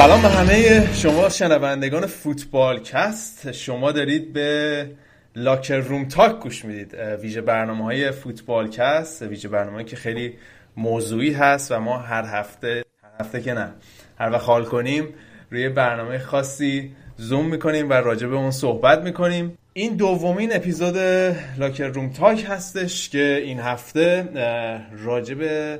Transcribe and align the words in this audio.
سلام 0.00 0.22
به 0.22 0.28
همه 0.28 0.88
شما 0.94 1.28
شنوندگان 1.28 2.06
فوتبال 2.06 2.80
کست 2.82 3.52
شما 3.52 3.92
دارید 3.92 4.32
به 4.32 4.90
locker 5.36 5.76
room 5.76 6.08
talk 6.08 6.40
گوش 6.40 6.64
می‌دید. 6.64 6.94
ویژه 6.94 7.40
برنامه 7.40 7.84
های 7.84 8.10
فوتبال 8.10 8.68
کست 8.68 9.22
ویژه 9.22 9.48
برنامه 9.48 9.84
که 9.84 9.96
خیلی 9.96 10.34
موضوعی 10.76 11.32
هست 11.32 11.72
و 11.72 11.80
ما 11.80 11.98
هر 11.98 12.24
هفته 12.24 12.84
هر 13.02 13.24
هفته 13.24 13.40
که 13.40 13.54
نه 13.54 13.72
هر 14.18 14.30
وقت 14.30 14.44
حال 14.44 14.64
کنیم 14.64 15.08
روی 15.50 15.68
برنامه 15.68 16.18
خاصی 16.18 16.92
زوم 17.16 17.46
می‌کنیم 17.46 17.90
و 17.90 17.92
راجع 17.92 18.26
به 18.26 18.36
اون 18.36 18.50
صحبت 18.50 19.02
می‌کنیم. 19.02 19.58
این 19.72 19.96
دومین 19.96 20.56
اپیزود 20.56 20.96
locker 21.58 21.86
room 21.86 22.12
talk 22.12 22.46
هستش 22.48 23.08
که 23.08 23.40
این 23.44 23.60
هفته 23.60 24.28
راجع 25.04 25.34
به 25.34 25.78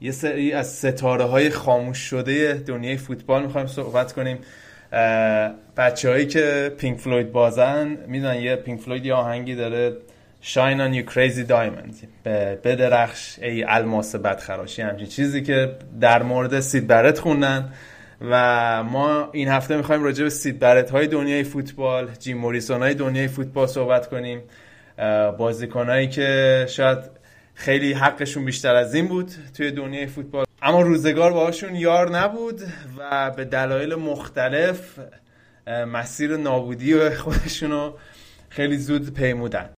یه 0.00 0.12
سری 0.12 0.52
از 0.52 0.72
ستاره 0.72 1.24
های 1.24 1.50
خاموش 1.50 1.98
شده 1.98 2.54
دنیای 2.54 2.96
فوتبال 2.96 3.42
می‌خوایم 3.42 3.66
صحبت 3.66 4.12
کنیم. 4.12 4.38
بچه 5.76 6.08
هایی 6.08 6.26
که 6.26 6.72
پینک 6.78 6.98
فلوید 6.98 7.32
بازن 7.32 7.98
می‌دونن 8.06 8.34
یه 8.34 8.56
پینک 8.56 8.80
فلوید 8.80 9.06
یه 9.06 9.14
آهنگی 9.14 9.54
داره. 9.54 9.92
Shine 10.42 10.78
on 10.78 10.94
you 10.94 11.12
crazy 11.12 11.48
diamond. 11.48 12.26
بدرخش. 12.64 13.38
ای 13.42 13.64
الماس 13.64 14.16
بدتراشی. 14.16 14.82
همچین 14.82 15.06
چیزی 15.06 15.42
که 15.42 15.76
در 16.00 16.22
مورد 16.22 16.60
سید 16.60 16.86
برت 16.86 17.18
خوندن. 17.18 17.72
و 18.20 18.82
ما 18.82 19.28
این 19.32 19.48
هفته 19.48 19.76
می‌خوایم 19.76 20.04
راجع 20.04 20.24
به 20.24 20.30
سید 20.30 20.58
برت 20.58 20.90
های 20.90 21.06
دنیای 21.06 21.44
فوتبال 21.44 22.08
جیم 22.18 22.38
موریسون 22.38 22.82
های 22.82 22.94
دنیای 22.94 23.28
فوتبال 23.28 23.66
صحبت 23.66 24.08
کنیم. 24.08 24.42
بازیکنهایی 25.38 26.08
که 26.08 26.66
شاید 26.68 27.19
خیلی 27.60 27.92
حقشون 27.92 28.44
بیشتر 28.44 28.74
از 28.74 28.94
این 28.94 29.08
بود 29.08 29.30
توی 29.56 29.70
دنیای 29.70 30.06
فوتبال. 30.06 30.46
اما 30.62 30.82
روزگار 30.82 31.32
باهاشون 31.32 31.74
یار 31.74 32.18
نبود 32.18 32.60
و 32.98 33.30
به 33.30 33.44
دلایل 33.44 33.94
مختلف 33.94 34.98
مسیر 35.66 36.36
نابودی 36.36 37.10
خودشونو 37.10 37.92
خیلی 38.48 38.78
زود 38.78 39.14
پیمودن. 39.14 39.70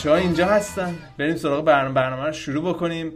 بچه 0.00 0.10
ها 0.10 0.16
اینجا 0.16 0.46
هستن. 0.46 0.94
بریم 1.18 1.36
سراغ 1.36 1.64
برنامه, 1.64 1.94
برنامه 1.94 2.26
رو 2.26 2.32
شروع 2.32 2.74
بکنیم. 2.74 3.12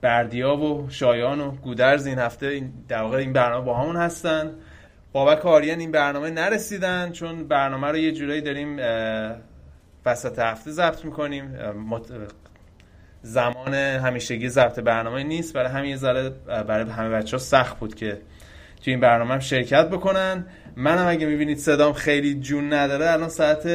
بردیا 0.00 0.56
و 0.56 0.90
شایان 0.90 1.40
و 1.40 1.50
گودرز 1.50 2.06
این 2.06 2.18
هفته 2.18 2.62
در 2.88 3.02
واقع 3.02 3.16
این 3.16 3.32
برنامه 3.32 3.64
با 3.64 3.78
همون 3.78 3.96
هستن. 3.96 4.50
بابک 5.12 5.46
آریان 5.46 5.78
این 5.80 5.92
برنامه 5.92 6.30
نرسیدن 6.30 7.12
چون 7.12 7.48
برنامه 7.48 7.88
رو 7.88 7.96
یه 7.96 8.12
جورایی 8.12 8.40
داریم 8.40 8.76
وسط 10.06 10.38
هفته 10.38 10.70
ضبط 10.70 11.04
می‌کنیم. 11.04 11.56
زمان 13.22 13.74
همیشگی 13.74 14.48
ضبط 14.48 14.78
برنامه 14.78 15.22
نیست. 15.22 15.54
برای 15.54 15.70
همین 15.70 15.96
ذره 15.96 16.30
برای 16.46 16.90
همه 16.90 17.08
بچه 17.08 17.36
ها 17.36 17.42
سخت 17.42 17.78
بود 17.78 17.94
که 17.94 18.18
توی 18.84 18.92
این 18.92 19.00
برنامه 19.00 19.32
هم 19.32 19.40
شرکت 19.40 19.88
بکنن. 19.88 20.46
منم 20.76 21.06
اگه 21.08 21.26
می‌بینید 21.26 21.58
صدام 21.58 21.92
خیلی 21.92 22.34
جون 22.34 22.72
نداره 22.72 23.12
الان 23.12 23.28
ساعت 23.28 23.66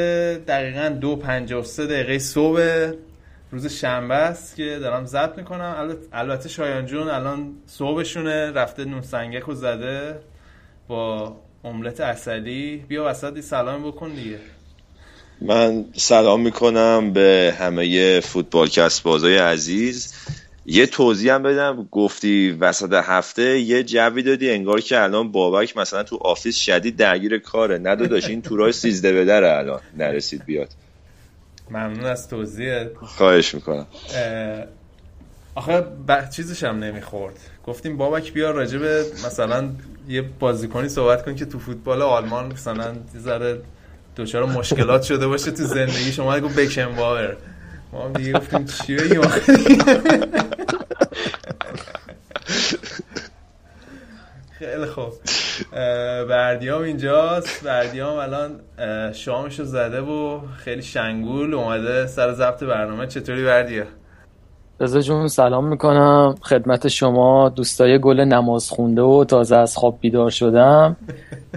دقیقا 0.48 0.90
دو 0.90 1.16
پنجاه 1.16 1.62
و 1.62 1.64
سه 1.64 1.86
دقیقه 1.86 2.20
صبح 2.20 2.92
روز 3.52 3.68
شنبه 3.68 4.16
است 4.16 4.56
که 4.56 4.78
دارم 4.82 5.06
ضبط 5.06 5.38
می‌کنم. 5.38 5.98
البته 6.14 6.50
شایان 6.50 6.86
جون 6.86 7.08
الان 7.08 7.54
صبحشونه 7.66 8.52
رفته 8.52 8.86
نون 8.86 9.02
سنگک 9.02 9.54
زده 9.54 10.20
با 10.88 11.36
املت 11.64 12.02
اصلی 12.02 12.86
بیا 12.88 13.06
وسط 13.06 13.40
سلام 13.40 13.88
بکن 13.88 14.10
دیگه. 14.10 14.40
من 15.42 15.86
سلام 15.94 16.42
می‌کنم 16.42 17.14
به 17.14 17.56
همه 17.60 18.20
فوتبال 18.20 18.68
کست 18.68 19.04
بازای 19.04 19.38
عزیز. 19.38 20.14
یه 20.66 20.86
توضیح 20.86 21.34
هم 21.34 21.44
بدم. 21.44 21.88
گفتی 21.92 22.52
وسط 22.52 22.94
هفته 22.94 23.60
یه 23.60 23.84
جوی 23.84 24.24
دادی 24.24 24.52
انگار 24.52 24.82
که 24.82 25.02
الان 25.02 25.32
بابک 25.32 25.78
مثلا 25.78 26.04
تو 26.04 26.18
office 26.22 26.58
شدید 26.58 26.98
درگیر 26.98 27.38
کاره. 27.38 27.78
نه 27.78 27.94
داداش 27.94 28.28
این 28.28 28.42
تو 28.42 28.57
رای 28.57 28.72
سیزده 28.72 29.12
به 29.12 29.26
در 29.26 29.44
الان 29.44 29.82
نرسید 29.98 30.46
بیاد. 30.46 30.70
ممنون 31.72 32.06
از 32.06 32.30
توضیح. 32.30 32.86
خواهش 32.96 33.56
می‌کنم. 33.56 33.88
آخه 35.56 35.82
ب... 35.82 36.30
چیزش 36.30 36.64
هم 36.64 36.84
نمی‌خورد. 36.84 37.40
گفتیم 37.66 37.98
بابک 37.98 38.34
بیا 38.34 38.52
راجب 38.52 38.86
مثلا 39.26 39.70
یه 40.08 40.22
بازیکنی 40.22 40.90
صحبت 40.90 41.26
کن 41.26 41.36
که 41.36 41.46
تو 41.46 41.60
فوتبال 41.60 42.02
آلمان 42.02 42.54
مثلا 42.54 42.96
ذره 43.18 43.62
دچار 44.18 44.46
مشکلات 44.46 45.04
شده 45.04 45.28
باشه 45.28 45.52
تو 45.52 45.64
زندگی. 45.64 46.12
شما 46.12 46.40
گفت 46.40 46.56
بکن 46.60 46.96
باور. 46.96 47.38
ما 47.94 48.10
دیگه 48.10 48.34
گفتیم 48.34 48.66
چی 48.66 48.96
بگیم 48.96 49.22
خیلی 54.60 54.86
خوب. 54.86 55.14
بردیام 56.30 56.82
اینجاست. 56.82 57.64
بردیام 57.64 58.18
الان 58.18 58.62
شامشو 59.14 59.64
زده 59.64 60.02
و 60.02 60.40
خیلی 60.58 60.82
شنگول 60.82 61.54
اومده 61.54 62.08
سر 62.08 62.34
ضبط 62.34 62.64
برنامه. 62.64 63.08
چطوری 63.08 63.46
بردیا؟ 63.46 63.84
رضا 64.80 65.02
جون 65.02 65.28
سلام 65.28 65.68
می‌کنم. 65.68 66.36
خدمت 66.42 66.88
شما 66.88 67.50
دوستای 67.50 68.00
گل 68.00 68.20
نماز 68.20 68.70
خونده 68.70 69.02
و 69.02 69.24
تازه 69.24 69.56
از 69.56 69.78
خواب 69.78 69.98
بیدار 70.02 70.30
شدم. 70.30 70.98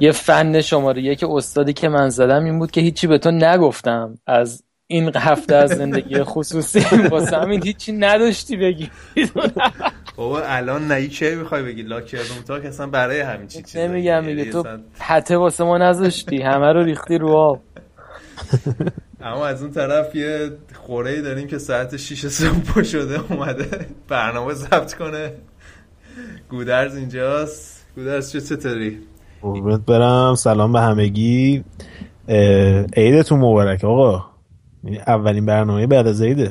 یه 0.00 0.12
فن 0.12 0.61
شماره 0.61 1.02
یک 1.02 1.25
استادی 1.28 1.73
که 1.73 1.88
من 1.88 2.08
زدم 2.08 2.44
این 2.44 2.58
بود 2.58 2.70
که 2.70 2.81
هیچی 2.81 3.06
به 3.06 3.19
تو 3.19 3.31
نگفتم. 3.31 4.19
از 4.26 4.62
این 4.93 5.11
هفته 5.17 5.55
از 5.55 5.71
زندگی 5.71 6.23
خصوصی 6.23 6.81
واسه 7.11 7.37
همین 7.37 7.62
هیچی 7.65 7.93
نداشتی 7.93 8.56
بگی. 8.56 8.91
بابا 10.17 10.41
الان 10.41 10.89
نه 10.89 11.09
چه 11.09 11.35
می‌خوای 11.35 11.62
بگی. 11.62 11.83
لاکر 11.83 12.17
روم 12.19 12.43
تاک 12.47 12.65
اصلا 12.65 12.87
برای 12.87 13.21
همین 13.21 13.47
چی 13.47 13.62
چیزا 13.62 13.87
نمیگم 13.87 14.25
میگه 14.25 14.50
تو 14.50 14.65
حته 14.99 15.37
واسه 15.37 15.65
ما 15.65 15.79
نذاشتی. 15.79 16.43
همه 16.43 16.73
رو 16.73 16.83
ریختی 16.83 17.19
رو 17.19 17.29
آب. 17.29 17.61
اما 19.21 19.47
از 19.47 19.62
اون 19.62 19.73
طرف 19.73 20.15
یه 20.15 20.50
خوره 20.87 21.23
داریم 21.23 21.47
که 21.49 21.59
ساعت 21.59 21.97
6 21.97 22.27
صبح 22.27 22.83
شده 22.83 23.21
اومده 23.33 23.87
برنامه 24.09 24.55
ضبط 24.55 24.95
کنه. 24.95 25.33
گودرز 26.50 26.97
اینجاست. 26.97 27.87
گودرز 27.97 28.33
چه 28.33 28.41
چطوری؟ 28.41 28.99
قربونت 29.43 29.81
برم. 29.81 30.35
سلام 30.35 30.73
به 30.73 30.81
همگی. 30.81 31.65
عیدتون 32.97 33.38
مبارک 33.38 33.85
آقا. 33.85 34.31
اولین 35.06 35.46
برنامه 35.46 35.87
بعد 35.87 36.06
از 36.06 36.23
عیده. 36.23 36.50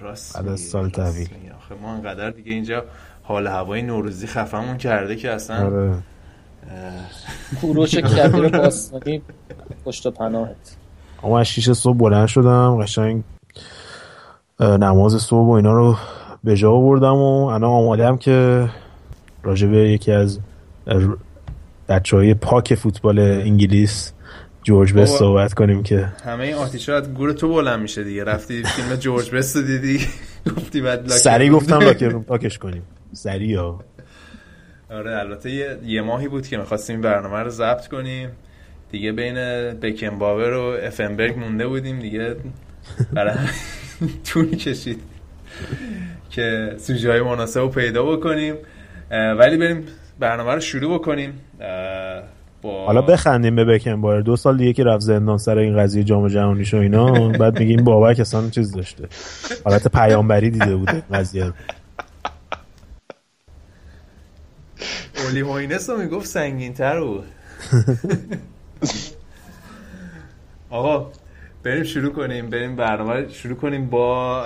راست 0.00 0.36
بعد 0.36 0.48
از 0.48 0.60
سال 0.60 0.90
تحویل. 0.90 1.28
آخه 1.56 1.74
ما 1.82 1.92
انقدر 1.92 2.30
دیگه 2.30 2.52
اینجا 2.52 2.84
حال 3.22 3.46
هوای 3.46 3.82
نوروزی 3.82 4.26
خفمون 4.26 4.76
کرده 4.76 5.16
که 5.16 5.30
اصلا 5.30 5.66
آره. 5.66 5.94
کوروش 7.60 7.94
کبیر 8.16 8.48
باستانی 8.48 9.22
پشت 9.84 10.06
پناهت. 10.06 10.76
اما 11.22 11.40
از 11.40 11.46
6 11.46 11.72
صبح 11.72 11.96
بلند 11.98 12.26
شدم 12.26 12.82
قشنگ 12.82 13.22
نماز 14.60 15.22
صبح 15.22 15.48
و 15.48 15.50
اینا 15.50 15.72
رو 15.72 15.96
به 16.44 16.56
جا 16.56 16.72
بردم 16.72 17.14
و 17.14 17.44
الان 17.44 17.64
آمادم 17.64 18.16
که 18.16 18.68
راجع 19.42 19.68
به 19.68 19.76
یکی 19.76 20.12
از 20.12 20.38
بچه 21.88 22.16
های 22.16 22.34
پاک 22.34 22.74
فوتبال 22.74 23.18
انگلیس 23.18 24.12
جورج 24.62 24.92
بست 24.92 25.18
صحبت 25.18 25.54
کنیم 25.54 25.82
که. 25.82 26.08
همه 26.24 26.44
این 26.44 26.54
آتیشا 26.54 26.96
از 26.96 27.14
گور 27.14 27.32
تو 27.32 27.48
بلند 27.48 27.80
میشه 27.80 28.04
دیگه. 28.04 28.24
رفتی 28.24 28.62
فیلم 28.64 28.96
جورج 28.96 29.30
بست 29.30 29.56
دیدی؟ 29.56 30.06
گفتی 30.56 30.80
بعد 30.80 31.08
سری 31.08 31.50
گفتم 31.50 31.78
لاکر 31.78 32.08
روم 32.08 32.22
پاکش 32.22 32.58
کنیم. 32.58 32.82
سری 33.12 33.54
ها. 33.54 33.84
آره 34.90 35.18
البته 35.18 35.50
یه, 35.50 35.78
یه 35.84 36.02
ماهی 36.02 36.28
بود 36.28 36.46
که 36.46 36.56
می‌خواستیم 36.56 36.96
این 36.96 37.02
برنامه 37.02 37.38
رو 37.38 37.50
ضبط 37.50 37.88
کنیم. 37.88 38.30
دیگه 38.90 39.12
بین 39.12 39.34
بکن 39.74 40.18
باور 40.18 40.52
و 40.52 40.86
افنبرگ 40.86 41.38
مونده 41.38 41.66
بودیم 41.66 41.98
دیگه. 41.98 42.36
برای 43.12 43.34
طول 44.32 44.56
کشید 44.56 45.00
که 46.30 46.74
سوژه 46.78 47.10
های 47.10 47.22
مناسب 47.22 47.60
رو 47.60 47.68
پیدا 47.68 48.02
بکنیم. 48.02 48.54
ولی 49.10 49.56
بریم 49.56 49.86
برنامه 50.18 50.54
رو 50.54 50.60
شروع 50.60 50.98
بکنیم. 50.98 51.32
با... 52.62 52.86
حالا 52.86 53.02
بخندیم 53.02 53.56
به 53.56 53.64
بکن 53.64 54.00
باور 54.00 54.20
دو 54.20 54.36
سال 54.36 54.56
دیگه 54.56 54.72
که 54.72 54.84
رفت 54.84 55.00
زندان 55.00 55.38
سر 55.38 55.58
این 55.58 55.76
قضیه 55.76 56.04
جام 56.04 56.28
جهانی 56.28 56.64
شو 56.64 56.76
اینا 56.76 57.28
بعد 57.28 57.58
میگیم 57.58 57.84
بابک 57.84 58.20
اصلا 58.20 58.50
چیز 58.50 58.72
داشته. 58.72 59.08
حالت 59.64 59.88
پیامبری 59.88 60.50
دیده 60.50 60.76
بوده 60.76 61.02
قضیه 61.12 61.52
اولی 65.30 65.40
هوینس 65.40 65.90
رو 65.90 65.96
می‌گفت 65.96 66.26
سنگین 66.26 66.74
تر 66.74 67.00
بود. 67.00 67.24
آقا 70.70 71.10
بریم 71.62 71.84
شروع 71.84 72.12
کنیم 72.12 72.50
بریم 72.50 72.76
برنامه 72.76 73.28
شروع 73.28 73.56
کنیم 73.56 73.86
با 73.86 74.42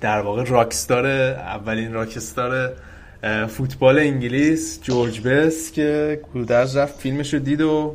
در 0.00 0.20
واقع 0.20 0.44
راکستار 0.44 1.06
اولین 1.06 1.92
راکستار 1.92 2.72
فوتبال 3.48 3.98
انگلیس 3.98 4.80
جورج 4.82 5.20
بس 5.20 5.72
که 5.72 6.20
گودرز 6.32 6.76
رفت 6.76 7.00
فیلمش 7.00 7.34
رو 7.34 7.40
دید 7.40 7.60
و 7.60 7.94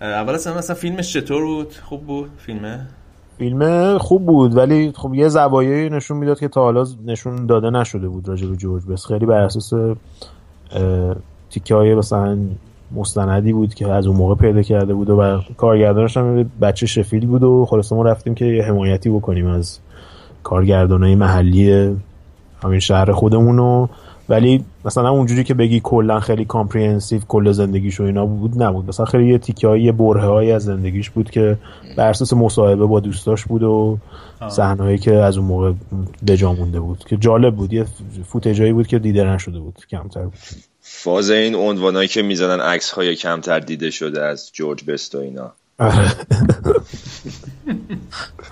اول 0.00 0.34
اصلا 0.34 0.58
مثلا 0.58 0.76
فیلمش 0.76 1.12
چطور 1.12 1.44
بود؟ 1.44 1.72
خوب 1.72 2.06
بود 2.06 2.30
فیلمه؟ 2.38 2.86
فیلم 3.38 3.98
خوب 3.98 4.26
بود 4.26 4.56
ولی 4.56 4.92
خب 4.96 5.14
یه 5.14 5.28
زوایایی 5.28 5.90
نشون 5.90 6.16
می‌داد 6.16 6.40
که 6.40 6.48
تا 6.48 6.60
حالا 6.60 6.86
نشون 7.06 7.46
داده 7.46 7.70
نشده 7.70 8.08
بود 8.08 8.28
راجع 8.28 8.48
به 8.48 8.56
جورج 8.56 8.86
بست. 8.86 9.06
خیلی 9.06 9.26
بر 9.26 9.40
اساس 9.40 9.72
تیکه 11.50 11.74
های 11.74 11.94
مثلا 11.94 12.38
مستندی 12.92 13.52
بود 13.52 13.74
که 13.74 13.88
از 13.88 14.06
اون 14.06 14.16
موقع 14.16 14.34
پیدا 14.34 14.62
کرده 14.62 14.94
بود 14.94 15.10
و 15.10 15.40
کارگردانش 15.56 16.16
هم 16.16 16.50
بچه 16.60 16.86
شفیلد 16.86 17.26
بود 17.26 17.42
و 17.42 17.66
خلاص 17.70 17.92
ما 17.92 18.02
رفتیم 18.02 18.34
که 18.34 18.44
یه 18.44 18.64
حمایتی 18.64 19.10
بکنیم 19.10 19.46
از 19.46 19.78
کارگردانای 20.42 21.14
محلی 21.14 21.96
همین 22.62 22.80
شهر 22.80 23.12
خودمون 23.12 23.88
ولی 24.28 24.64
مثلا 24.84 25.10
اونجوری 25.10 25.44
که 25.44 25.54
بگی 25.54 25.80
کلا 25.84 26.20
خیلی 26.20 26.44
comprehensive 26.44 27.20
کل 27.28 27.52
زندگیش 27.52 28.00
و 28.00 28.02
اینا 28.02 28.26
بود 28.26 28.62
نبود. 28.62 28.88
مثلا 28.88 29.06
خیلی 29.06 29.28
یه 29.28 29.38
تیکه 29.38 29.68
های 29.68 29.92
برهه 29.92 30.54
از 30.54 30.64
زندگیش 30.64 31.10
بود 31.10 31.30
که 31.30 31.56
بر 31.96 32.08
اساس 32.08 32.32
مصاحبه 32.32 32.86
با 32.86 33.00
دوستاش 33.00 33.44
بود 33.44 33.62
و 33.62 33.98
صحنه‌ای 34.48 34.98
که 34.98 35.14
از 35.14 35.38
اون 35.38 35.46
موقع 35.46 35.72
بجا 36.26 36.52
مونده 36.52 36.80
بود. 36.80 36.98
که 36.98 37.16
جالب 37.16 37.54
بود. 37.54 37.72
یه 37.72 37.86
فوتجایی 38.28 38.72
بود 38.72 38.86
که 38.86 38.98
دیده 38.98 39.24
نشده 39.24 39.58
بود. 39.58 39.78
کمتر 39.90 40.24
بود. 40.24 40.34
فاز 40.80 41.30
این 41.30 41.54
عنوانایی 41.54 42.08
که 42.08 42.22
می‌زنن 42.22 42.60
عکس 42.60 42.90
های 42.90 43.16
کمتر 43.16 43.60
دیده 43.60 43.90
شده 43.90 44.22
از 44.22 44.50
جورج 44.52 44.84
بست 44.84 45.14
و 45.14 45.18
اینا. 45.18 45.52
آره. 45.78 46.02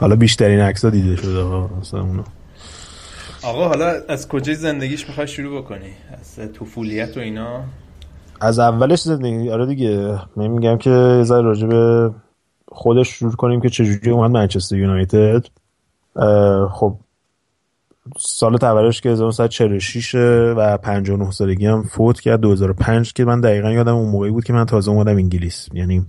حالا 0.00 0.16
بیشترین 0.16 0.60
عکس 0.60 0.84
ها 0.84 0.90
دیده 0.90 1.16
شده 1.16 1.38
اونا. 1.38 2.24
آقا 3.44 3.68
حالا 3.68 3.92
از 4.08 4.28
کجای 4.28 4.54
زندگیش 4.54 5.08
می‌خوای 5.08 5.26
شروع 5.26 5.62
بکنی؟ 5.62 5.90
از 6.20 6.52
طفولیت 6.52 7.16
و 7.16 7.20
اینا؟ 7.20 7.64
از 8.40 8.58
اولش 8.58 9.02
زندگی 9.02 9.50
آره 9.50 9.66
دیگه. 9.66 10.18
من 10.36 10.46
میگم 10.46 10.78
که 10.78 10.90
یه 10.90 11.24
راجع 11.28 11.66
به 11.66 12.10
خودش 12.68 13.08
شروع 13.08 13.32
کنیم 13.32 13.60
که 13.60 13.68
چجوری 13.68 14.10
اومد 14.10 14.30
منچستر 14.30 14.76
یونایتد. 14.76 15.46
خب 16.70 16.96
سال 18.18 18.56
تولدش 18.56 19.00
که 19.00 19.08
1946 19.08 20.14
و 20.56 20.76
59 20.76 21.30
سالگی 21.30 21.66
هم 21.66 21.82
فوت 21.82 22.20
کرد. 22.20 22.40
2005 22.40 23.12
که 23.12 23.24
من 23.24 23.40
دقیقا 23.40 23.70
یادم 23.70 23.94
اون 23.94 24.10
موقعی 24.10 24.30
بود 24.30 24.44
که 24.44 24.52
من 24.52 24.64
تازه 24.64 24.90
اومدم 24.90 25.16
انگلیس. 25.16 25.68
یعنی 25.72 26.06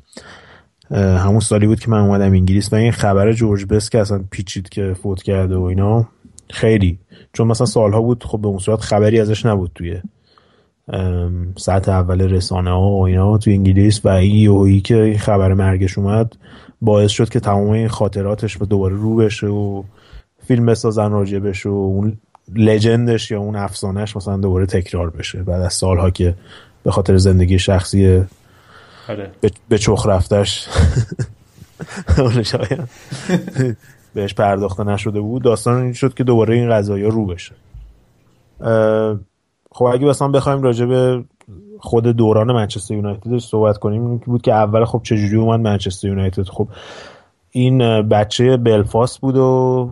همون 0.91 1.39
سالی 1.39 1.67
بود 1.67 1.79
که 1.79 1.89
من 1.89 1.99
اومدم 1.99 2.31
انگلیس. 2.31 2.73
و 2.73 2.75
این 2.75 2.91
خبر 2.91 3.31
جورج 3.31 3.65
بس 3.65 3.89
که 3.89 3.99
اصلا 3.99 4.23
پیچید 4.31 4.69
که 4.69 4.95
فوت 5.03 5.23
کرده 5.23 5.55
و 5.55 5.61
اینا. 5.61 6.07
خیلی. 6.49 6.99
چون 7.33 7.47
مثلا 7.47 7.65
سالها 7.65 8.01
بود 8.01 8.23
خب 8.23 8.41
به 8.41 8.47
اون 8.47 8.59
صورت 8.59 8.81
خبری 8.81 9.19
ازش 9.19 9.45
نبود 9.45 9.71
توی 9.75 10.01
سطح 11.57 11.91
اول 11.91 12.21
رسانه 12.21 12.69
ها 12.69 12.89
و 12.89 13.01
اینا. 13.01 13.37
توی 13.37 13.53
انگلیس 13.53 14.05
و 14.05 14.09
این 14.09 14.35
یوهی 14.35 14.81
که 14.81 14.97
این 14.97 15.17
خبر 15.17 15.53
مرگش 15.53 15.97
اومد 15.97 16.35
باعث 16.81 17.11
شد 17.11 17.29
که 17.29 17.39
تمام 17.39 17.69
این 17.69 17.87
خاطراتش 17.87 18.57
به 18.57 18.65
دوباره 18.65 18.95
رو 18.95 19.15
بشه 19.15 19.47
و 19.47 19.83
فیلم 20.47 20.65
بسازن 20.65 21.11
راجع 21.11 21.39
بشه 21.39 21.69
و 21.69 21.73
اون 21.73 22.17
لجندش 22.55 23.31
یا 23.31 23.39
اون 23.39 23.55
افسانهش 23.55 24.15
مثلا 24.15 24.37
دوباره 24.37 24.65
تکرار 24.65 25.09
بشه. 25.09 25.43
بعد 25.43 25.61
از 25.61 25.73
سالها 25.73 26.09
که 26.09 26.35
به 26.83 26.91
خاطر 26.91 27.17
زندگی 27.17 27.59
شخصی 27.59 28.23
آره. 29.09 29.31
به 29.69 29.77
چخ 29.77 30.05
رفتش. 30.07 30.67
بهش 34.15 34.33
پرداخته 34.33 34.83
نشده 34.83 35.21
بود 35.21 35.43
داستان 35.43 35.81
این 35.81 35.93
شد 35.93 36.13
که 36.13 36.23
دوباره 36.23 36.55
این 36.55 36.69
قضایی 36.69 37.03
رو 37.03 37.25
بشه. 37.25 37.55
خب 39.71 39.85
اگه 39.85 40.05
مثلا 40.05 40.27
بخوایم 40.27 40.61
راجع 40.61 40.85
به 40.85 41.23
خود 41.79 42.07
دوران 42.07 42.51
منچستر 42.51 42.93
یونایتد 42.93 43.37
صحبت 43.37 43.77
کنیم 43.77 44.17
بود 44.17 44.41
که 44.41 44.53
اول 44.53 44.85
خب 44.85 45.01
چجوری 45.03 45.35
اومد 45.35 45.59
منچستر 45.59 46.07
یونایتد؟ 46.07 46.43
خب 46.43 46.67
این 47.51 48.01
بچه 48.01 48.57
بلفاست 48.57 49.21
بود 49.21 49.37
و 49.37 49.91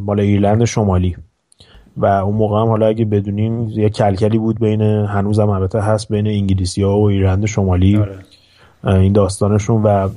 مال 0.00 0.20
ایرلند 0.20 0.64
شمالی. 0.64 1.16
و 1.96 2.06
اون 2.06 2.36
موقع 2.36 2.60
هم 2.60 2.68
حالا 2.68 2.86
اگه 2.86 3.04
بدونین 3.04 3.68
یه 3.68 3.90
کلکلی 3.90 4.38
بود 4.38 4.60
بین 4.60 4.82
هنوز 4.82 5.40
هم 5.40 5.48
البته 5.48 5.80
هست 5.80 6.08
بین 6.08 6.26
انگلیسی 6.26 6.82
ها 6.82 6.98
و 6.98 7.04
ایرلند 7.08 7.46
شمالی. 7.46 7.96
آره. 7.96 8.18
این 8.84 9.12
داستانشون 9.12 9.82
و 9.82 10.08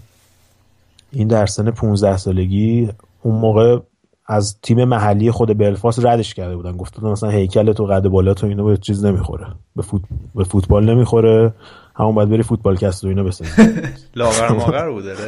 این 1.12 1.28
در 1.28 1.46
سن 1.46 1.72
15 1.72 2.18
سالگی 2.18 2.90
اون 3.22 3.36
موقع 3.36 3.80
از 4.26 4.58
تیم 4.62 4.84
محلی 4.84 5.32
خود 5.32 5.58
بلفاس 5.58 6.06
ردش 6.06 6.34
کرده 6.34 6.56
بودن. 6.56 6.78
گفته 6.78 7.06
مثلا 7.06 7.30
هیکل 7.30 7.74
تو 7.74 7.86
قد 7.86 8.08
بالا 8.08 8.34
تو 8.34 8.48
اینو 8.48 8.66
به 8.66 8.78
چیز 8.78 9.06
نمی‌خوره. 9.06 9.48
به, 9.76 9.82
فوت... 9.82 10.02
به 10.36 10.44
فوتبال 10.44 10.90
نمی‌خوره. 10.90 11.54
همون 11.96 12.16
باید 12.16 12.30
بری 12.30 12.44
فوتبال 12.44 12.76
کست 12.76 13.04
و 13.04 13.08
اینو 13.08 13.24
بسازی. 13.24 13.52
لاغر 14.16 14.52
ماغر 14.52 14.90
بوده 14.90 15.16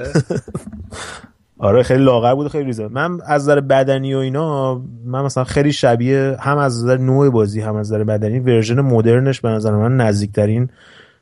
آره 1.58 1.84
خیلی 1.84 2.04
لاغر 2.04 2.36
بوده 2.36 2.50
خیلی 2.50 2.64
ریزه. 2.64 2.88
من 2.88 3.22
از 3.26 3.42
نظر 3.42 3.60
بدنی 3.60 4.14
و 4.14 4.18
اینا 4.18 4.82
من 5.06 5.24
مثلا 5.24 5.44
خیلی 5.44 5.74
شبیه 5.74 6.38
هم 6.40 6.58
از 6.58 6.84
نظر 6.84 6.98
نوع 6.98 7.30
بازی 7.30 7.62
هم 7.62 7.76
از 7.76 7.88
نظر 7.88 8.04
بدنی 8.04 8.40
version 8.40 8.82
مدرنش 8.82 9.42
به 9.42 9.50
نظر 9.50 9.72
من 9.72 9.98
نزدیکترین 9.98 10.70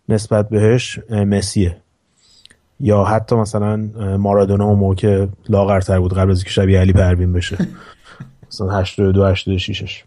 نسبت 0.09 0.49
بهش 0.49 0.99
مسیه. 1.09 1.77
یا 2.79 3.03
حتی 3.03 3.35
مثلا 3.35 3.77
مارادونا 4.17 4.65
اون 4.65 4.79
موقع 4.79 4.95
که 4.95 5.29
لاغرتر 5.49 5.99
بود 5.99 6.13
قبل 6.13 6.31
از 6.31 6.37
اینکه 6.37 6.49
شبیه 6.49 6.79
علی 6.79 6.93
پروین 6.93 7.33
بشه. 7.33 7.57
مثلا 8.51 8.69
82 8.69 9.25
86 9.25 10.03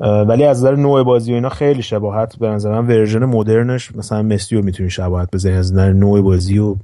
ولی 0.00 0.44
از 0.44 0.58
نظر 0.58 0.76
نوع 0.76 1.02
بازی 1.02 1.32
و 1.32 1.34
اینا 1.34 1.48
خیلی 1.48 1.82
شباهت 1.82 2.38
به 2.38 2.48
نظر 2.48 2.80
من 2.80 2.86
ورژن 2.86 3.24
مدرنش 3.24 3.96
مثلا 3.96 4.22
مسی 4.22 4.56
رو 4.56 4.64
می‌تونی 4.64 4.90
شباهت 4.90 5.28
بزنی 5.32 5.52
از 5.52 5.72
نظر 5.72 5.92
نوع 5.92 6.20
بازی 6.20 6.58
و 6.58 6.76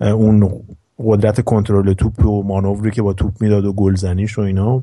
اون 0.00 0.52
قدرت 1.04 1.40
کنترل 1.40 1.92
توپ 1.92 2.26
و 2.26 2.42
مانوری 2.42 2.90
که 2.90 3.02
با 3.02 3.12
توپ 3.12 3.32
می‌داد 3.40 3.64
و 3.64 3.72
گلزنیش 3.72 4.38
و 4.38 4.40
اینا. 4.40 4.82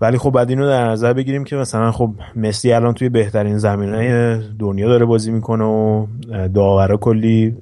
ولی 0.00 0.18
خب 0.18 0.30
بعد 0.30 0.50
اینو 0.50 0.66
در 0.66 0.88
نظر 0.88 1.12
بگیریم 1.12 1.44
که 1.44 1.56
مثلا 1.56 1.92
خب 1.92 2.10
مسی 2.36 2.72
الان 2.72 2.94
توی 2.94 3.08
بهترین 3.08 3.58
زمینه 3.58 4.42
دنیا 4.58 4.88
داره 4.88 5.04
بازی 5.04 5.32
می‌کنه 5.32 5.64
و 5.64 6.06
داورا 6.54 6.96
کلی 6.96 7.56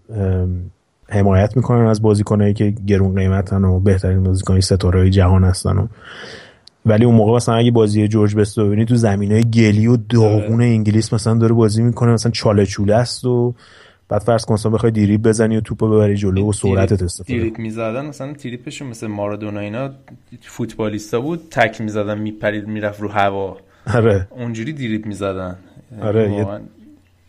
حمایت 1.09 1.57
می‌کنن 1.57 1.87
از 1.87 2.03
بازیکنایی 2.03 2.55
که 2.55 2.75
گرون 2.87 3.15
قیمتن 3.15 3.65
و 3.65 3.81
بهترین 3.81 4.23
بازیکنای 4.23 4.61
ستاره 4.61 5.11
جهان 5.11 5.45
هستن 5.45 5.79
و 5.79 5.87
ولی 6.87 7.05
اون 7.05 7.15
موقع 7.15 7.37
مثلا 7.37 7.55
اگه 7.55 7.71
بازی 7.71 8.09
جورج 8.09 8.37
بست 8.37 8.61
ببینی 8.61 8.85
تو 8.85 8.95
زمینای 8.95 9.43
گلی 9.45 9.87
و 9.87 9.97
داغون 9.97 10.55
آره. 10.55 10.65
انگلیس 10.65 11.13
مثلا 11.13 11.35
داره 11.35 11.53
بازی 11.53 11.83
می‌کنه 11.83 12.13
مثلا 12.13 12.33
چاله 12.33 12.67
چوله 12.67 12.95
است 12.95 13.25
و 13.25 13.55
بعد 14.09 14.23
فرض 14.23 14.45
کن 14.45 14.71
بخوای 14.71 14.93
دیریب 14.93 15.29
بزنی 15.29 15.57
و 15.57 15.61
توپو 15.61 15.89
ببری 15.89 16.17
جلو 16.17 16.49
و 16.49 16.53
سرعتت 16.53 17.03
استفاده 17.03 17.39
دیریب 17.39 17.59
می‌زدن 17.59 18.07
مثلا 18.07 18.33
تریپشون 18.33 18.89
مثل 18.89 19.07
مارادونا 19.07 19.61
اینا 19.61 19.91
فوتبالیستا 20.43 21.21
بود 21.21 21.49
تک 21.51 21.81
می‌زدن 21.81 22.19
میپرید 22.19 22.67
می‌رفت 22.67 23.01
رو 23.01 23.09
هوا. 23.09 23.57
آره. 23.95 24.29
اونجوری 24.31 24.73
دیریب 24.73 25.07
می‌زدن. 25.07 25.57
آره 26.03 26.33
یه, 26.33 26.47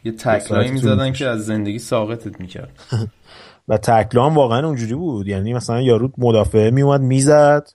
یه 0.04 0.12
تکلایی 0.12 0.72
می‌زدن 0.72 1.14
که 1.14 1.28
از 1.28 1.46
زندگی 1.46 1.80
ساقطت 1.80 2.40
می‌کرد. 2.40 2.70
و 3.68 3.78
تکلا 3.78 4.26
هم 4.26 4.36
واقعا 4.36 4.68
اونجوری 4.68 4.94
بود. 4.94 5.28
یعنی 5.28 5.54
مثلا 5.54 5.82
یارو 5.82 6.12
مدافع 6.18 6.70
میومد 6.70 7.02
می‌زد 7.02 7.70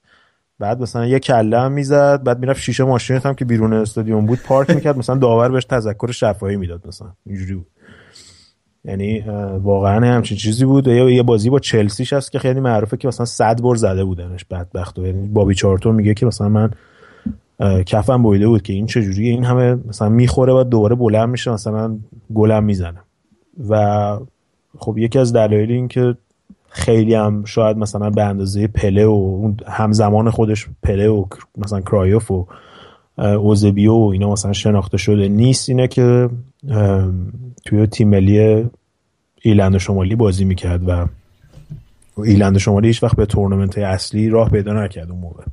بعد 0.58 0.80
مثلا 0.80 1.06
یه 1.06 1.18
کله 1.18 1.60
هم 1.60 1.72
می‌زد 1.72 2.22
بعد 2.24 2.38
می‌رفت 2.38 2.60
شیشه 2.60 2.84
ماشینت 2.84 3.26
هم 3.26 3.34
که 3.34 3.44
بیرون 3.44 3.72
استادیوم 3.72 4.26
بود 4.26 4.38
پارک 4.38 4.70
می‌کرد 4.70 4.98
مثلا 4.98 5.16
داور 5.16 5.48
بهش 5.48 5.64
تذکر 5.64 6.12
شفاهی 6.12 6.56
می‌داد 6.56 6.86
مثلا. 6.86 7.12
اینجوری 7.26 7.54
بود. 7.54 7.66
یعنی 8.84 9.20
واقعا 9.62 10.14
همچین 10.14 10.36
چیزی 10.36 10.64
بود. 10.64 10.86
یا 10.86 11.10
یه 11.10 11.22
بازی 11.22 11.50
با 11.50 11.58
چلسیش 11.58 12.12
هست 12.12 12.32
که 12.32 12.38
خیلی 12.38 12.60
معروفه 12.60 12.96
که 12.96 13.08
مثلا 13.08 13.26
صد 13.26 13.60
بار 13.60 13.76
زده 13.76 14.04
بودنش 14.04 14.44
بدبخت 14.44 14.98
یعنی 14.98 15.28
بابی 15.28 15.54
چارتو 15.54 15.92
میگه 15.92 16.14
که 16.14 16.26
مثلا 16.26 16.48
من 16.48 16.70
کفم 17.86 18.22
بویده 18.22 18.48
بود 18.48 18.62
که 18.62 18.72
این 18.72 18.86
چجوری 18.86 19.28
این 19.28 19.44
همه 19.44 19.78
مثلا 19.88 20.08
می‌خوره 20.08 20.52
و 20.52 20.64
دوباره 20.64 20.94
بلند 20.94 21.28
میشه 21.28 21.50
مثلا 21.50 21.98
گلم 22.34 22.64
می‌زنه 22.64 23.00
و 23.68 24.18
خب 24.78 24.98
یکی 24.98 25.18
از 25.18 25.32
دلایل 25.32 25.72
این 25.72 25.88
که 25.88 26.14
خیلی 26.68 27.14
هم 27.14 27.44
شاید 27.44 27.76
مثلا 27.76 28.10
به 28.10 28.22
اندازه 28.22 28.66
پله 28.66 29.06
و 29.06 29.52
همزمان 29.66 30.30
خودش 30.30 30.66
پله 30.82 31.08
و 31.08 31.24
مثلا 31.56 31.80
کرایوف 31.80 32.30
و 32.30 32.46
اوزبیو 33.18 33.92
و 33.92 34.08
اینا 34.08 34.32
مثلا 34.32 34.52
شناخته 34.52 34.96
شده 34.96 35.28
نیست 35.28 35.68
اینه 35.68 35.88
که 35.88 36.28
توی 37.64 37.86
تیم 37.86 38.08
ملی 38.08 38.64
ایرلند 39.42 39.78
شمالی 39.78 40.16
بازی 40.16 40.44
می‌کرد 40.44 40.88
و 40.88 41.06
ایرلند 42.16 42.58
شمالی 42.58 42.86
هیچ 42.86 43.02
وقت 43.02 43.16
به 43.16 43.26
تورنمنت 43.26 43.78
اصلی 43.78 44.28
راه 44.28 44.50
پیدا 44.50 44.84
نکرد 44.84 45.10
اون 45.10 45.20
موقع. 45.20 45.44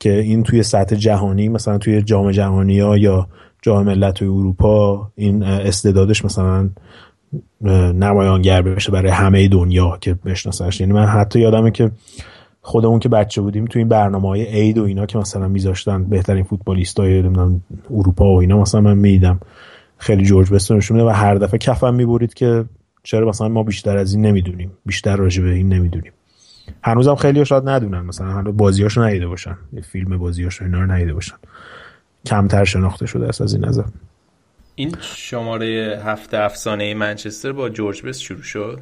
که 0.00 0.12
این 0.18 0.42
توی 0.42 0.62
سطح 0.62 0.96
جهانی 0.96 1.48
مثلا 1.48 1.78
توی 1.78 2.02
جام 2.02 2.30
جهانی 2.30 2.80
ها 2.80 2.96
یا 2.98 3.28
جام 3.62 3.86
ملت 3.86 4.22
اروپا 4.22 5.10
این 5.14 5.42
استعدادش 5.42 6.24
مثلا 6.24 6.70
نمایانگر 7.94 8.62
بشه 8.62 8.92
برای 8.92 9.10
همه 9.12 9.48
دنیا 9.48 9.98
که 10.00 10.14
بشناسنش 10.14 10.80
یعنی 10.80 10.92
من 10.92 11.06
حتی 11.06 11.40
یادمه 11.40 11.70
که 11.70 11.90
خودمون 12.62 12.98
که 12.98 13.08
بچه 13.08 13.40
بودیم 13.40 13.64
تو 13.64 13.78
این 13.78 13.88
برنامه 13.88 14.28
های 14.28 14.44
عید 14.44 14.78
و 14.78 14.84
اینا 14.84 15.06
که 15.06 15.18
مثلا 15.18 15.48
میذاشتن 15.48 16.04
بهترین 16.04 16.44
فوتبالیست 16.44 17.00
های 17.00 17.24
اروپا 17.90 18.34
و 18.34 18.40
اینا 18.40 18.60
مثلا 18.60 18.80
من 18.80 18.98
میدم 18.98 19.40
خیلی 19.98 20.24
جورج 20.24 20.50
بست 20.50 20.72
نشون 20.72 21.00
و 21.00 21.08
هر 21.08 21.34
دفعه 21.34 21.58
کفم 21.58 21.94
می‌برید 21.94 22.34
که 22.34 22.64
چرا 23.02 23.28
مثلا 23.28 23.48
ما 23.48 23.62
بیشتر 23.62 23.96
از 23.96 24.14
این 24.14 24.26
نمی‌دونیم. 24.26 24.72
بیشتر 24.86 25.16
راجع 25.16 25.42
به 25.42 25.50
این 25.50 25.68
نمی‌دونیم. 25.68 26.12
هنوزم 26.82 27.14
خیلی 27.14 27.44
شاید 27.44 27.68
ندونن. 27.68 28.00
مثلا 28.00 28.26
هنوز 28.26 28.56
بازیاشو 28.56 29.02
ندیده 29.02 29.26
باشن. 29.26 29.58
فیلم 29.92 30.18
بازیاشو 30.18 30.64
اینا 30.64 30.80
رو 30.80 30.90
ندیده 30.90 31.14
باشن. 31.14 31.36
کمتر 32.26 32.64
شناخته 32.64 33.06
شده 33.06 33.28
است 33.28 33.40
از 33.40 33.54
این 33.54 33.64
نظر. 33.64 33.84
این 34.74 34.94
شماره 35.00 36.00
هفته 36.04 36.38
افسانه 36.38 36.94
منچستر 36.94 37.52
با 37.52 37.68
جورج 37.68 38.02
بست 38.02 38.20
شروع 38.20 38.42
شد؟ 38.42 38.80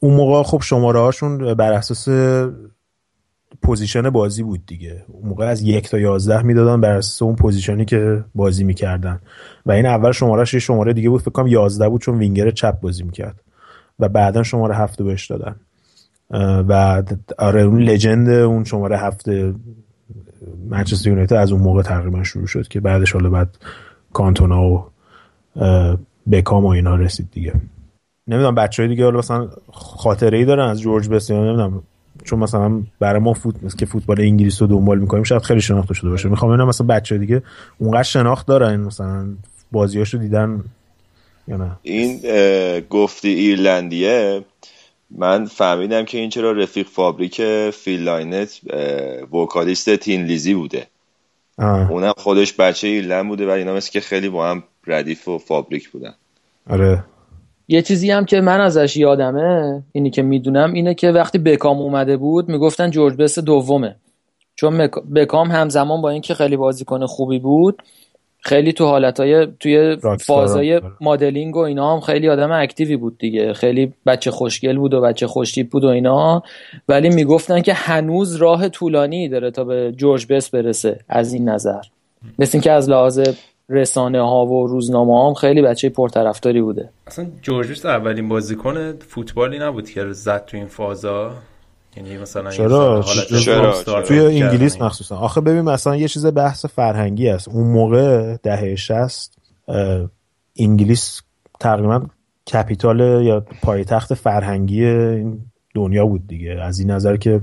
اون 0.00 0.14
موقع 0.14 0.42
خب 0.42 0.62
شماره 0.62 1.00
هاشون 1.00 1.54
بر 1.54 1.72
اساس 1.72 2.08
position 3.62 4.10
بازی 4.10 4.42
بود 4.42 4.66
دیگه. 4.66 5.04
اون 5.08 5.28
موقع 5.28 5.46
از 5.46 5.62
یک 5.62 5.90
تا 5.90 5.98
یازده 5.98 6.42
می‌دادن 6.42 6.80
بر 6.80 6.96
اساس 6.96 7.22
اون 7.22 7.36
position 7.36 7.79
ی 7.79 7.84
که 7.84 8.24
بازی 8.34 8.64
می‌کردن. 8.64 9.20
و 9.66 9.72
این 9.72 9.86
اول 9.86 10.12
شمارهش 10.12 10.54
یه 10.54 10.60
شماره 10.60 10.92
دیگه 10.92 11.08
بود 11.08 11.20
فکر 11.20 11.30
کنم 11.30 11.46
یازده 11.46 11.88
بود 11.88 12.00
چون 12.00 12.18
وینگر 12.18 12.50
چپ 12.50 12.80
بازی 12.80 13.04
می‌کرد. 13.04 13.40
و 13.98 14.08
بعدا 14.08 14.42
شماره 14.42 14.76
هفته 14.76 15.04
بهش 15.04 15.26
دادن. 15.26 15.56
و 16.68 17.02
آره 17.38 17.62
اون 17.62 17.82
legend 17.82 18.28
اون 18.28 18.64
شماره 18.64 18.98
هفته 18.98 19.54
منچستر 20.68 21.08
یونایتد 21.08 21.34
از 21.34 21.52
اون 21.52 21.60
موقع 21.60 21.82
تقریبا 21.82 22.24
شروع 22.24 22.46
شد 22.46 22.68
که 22.68 22.80
بعدش 22.80 23.12
حالا 23.12 23.30
بعد 23.30 23.58
کانتونا 24.12 24.64
و 24.64 24.84
بکام 26.30 26.64
و 26.64 26.68
اینا 26.68 26.96
رسید 26.96 27.28
دیگه. 27.30 27.52
نمی‌دونم 28.28 28.54
بچه 28.54 28.82
های 28.82 28.88
دیگه 28.88 29.04
حالا 29.04 29.18
مثلا 29.18 29.48
خاطره 29.72 30.38
ای 30.38 30.44
دارن 30.44 30.68
از 30.68 30.80
جورج 30.80 31.08
بست 31.08 31.30
نمی‌دونم. 31.30 31.82
چون 32.28 32.38
مثلا 32.38 32.82
برای 33.00 33.20
ما 33.20 33.32
فوت 33.32 33.76
که 33.78 33.86
فوتبال 33.86 34.20
انگلیس 34.20 34.62
رو 34.62 34.68
دنبال 34.68 34.98
می‌کنیم 34.98 35.22
شاید 35.22 35.42
خیلی 35.42 35.60
شناخته 35.60 35.94
شده 35.94 36.10
باشه. 36.10 36.28
می‌خوام 36.28 36.52
ببینم 36.52 36.68
مثلا 36.68 36.86
بچه 36.86 37.18
دیگه 37.18 37.42
اونقدر 37.78 38.02
شناخت 38.02 38.46
دارن 38.46 38.80
مثلا 38.80 39.28
بازیاشو 39.72 40.18
دیدن 40.18 40.64
یا 41.48 41.56
نه؟ 41.56 41.70
این 41.82 42.20
گفتی 42.80 43.28
ایرلندیه. 43.28 44.44
من 45.10 45.44
فهمیدم 45.44 46.04
که 46.04 46.18
این 46.18 46.30
چرا 46.30 46.52
رفیق 46.52 46.86
فابریک 46.86 47.42
فیل 47.70 48.02
لاینت 48.02 48.60
vocalist 49.32 49.96
تین 49.96 50.24
لیزی 50.24 50.54
بوده. 50.54 50.86
آه. 51.58 51.90
اونم 51.90 52.12
خودش 52.16 52.52
بچه 52.52 52.88
ایرلند 52.88 53.28
بوده 53.28 53.46
و 53.46 53.50
اینا 53.50 53.74
مثل 53.74 53.90
که 53.90 54.00
خیلی 54.00 54.28
با 54.28 54.50
هم 54.50 54.62
ردیف 54.86 55.28
و 55.28 55.38
فابریک 55.38 55.90
بودن. 55.90 56.14
آره. 56.70 57.04
یه 57.68 57.82
چیزی 57.82 58.10
هم 58.10 58.24
که 58.24 58.40
من 58.40 58.60
ازش 58.60 58.96
یادمه 58.96 59.82
اینی 59.92 60.10
که 60.10 60.22
می‌دونم 60.22 60.72
اینه 60.72 60.94
که 60.94 61.10
وقتی 61.10 61.38
بکام 61.38 61.78
اومده 61.78 62.16
بود 62.16 62.48
می‌گفتن 62.48 62.90
جورج 62.90 63.16
بست 63.16 63.38
دومه. 63.38 63.96
چون 64.54 64.88
بکام 65.14 65.50
همزمان 65.50 66.00
با 66.00 66.10
اینکه 66.10 66.34
خیلی 66.34 66.56
بازیکن 66.56 67.06
خوبی 67.06 67.38
بود 67.38 67.82
خیلی 68.40 68.72
تو 68.72 68.86
حالتهای 68.86 69.48
توی 69.60 69.96
فازای 70.20 70.80
مدلینگ 71.00 71.56
و 71.56 71.58
اینا 71.58 71.94
هم 71.94 72.00
خیلی 72.00 72.28
آدم 72.28 72.52
active 72.52 72.90
ی 72.90 72.96
بود 72.96 73.18
دیگه. 73.18 73.52
خیلی 73.52 73.92
بچه 74.06 74.30
خوشگل 74.30 74.78
بود 74.78 74.94
و 74.94 75.00
بچه 75.00 75.26
خوشتیپ 75.26 75.68
بود 75.68 75.84
و 75.84 75.88
اینا. 75.88 76.42
ولی 76.88 77.08
می‌گفتن 77.08 77.60
که 77.60 77.72
هنوز 77.72 78.36
راه 78.36 78.68
طولانی 78.68 79.28
داره 79.28 79.50
تا 79.50 79.64
به 79.64 79.92
جورج 79.96 80.26
بس 80.30 80.50
برسه 80.50 81.00
از 81.08 81.32
این 81.32 81.48
نظر. 81.48 81.80
مثل 82.38 82.50
اینکه 82.54 82.72
از 82.72 82.90
لحاظ 82.90 83.20
رسانه 83.68 84.20
ها 84.20 84.46
و 84.46 84.66
روزنامه 84.66 85.26
هم 85.28 85.34
خیلی 85.34 85.62
بچه 85.62 85.88
پرطرفداری 85.88 86.62
بوده. 86.62 86.90
اصلا 87.06 87.26
جورج 87.42 87.86
اولین 87.86 88.28
بازیکن 88.28 88.92
فوتبالی 88.92 89.58
نبود 89.58 89.90
که 89.90 90.12
زد 90.12 90.44
تو 90.44 90.56
این 90.56 90.66
فازا. 90.66 91.32
یعنی 91.96 92.18
مثلا 92.18 92.50
چرا, 92.50 93.04
چرا؟ 93.44 94.02
توی 94.02 94.20
انگلیس 94.42 94.80
مخصوصا. 94.80 95.16
آخه 95.16 95.40
ببین 95.40 95.60
مثلا 95.60 95.96
یه 95.96 96.08
چیز 96.08 96.26
بحث 96.26 96.66
فرهنگی 96.66 97.28
است. 97.28 97.48
اون 97.48 97.66
موقع 97.66 98.36
دهه 98.36 98.74
60 98.76 99.34
انگلیس 100.56 101.22
تقریبا 101.60 102.06
کپیتال 102.52 103.00
یا 103.00 103.46
پایتخت 103.62 104.14
فرهنگی 104.14 104.84
این 104.84 105.40
دنیا 105.74 106.06
بود 106.06 106.26
دیگه. 106.26 106.50
از 106.62 106.78
این 106.78 106.90
نظر 106.90 107.16
که 107.16 107.40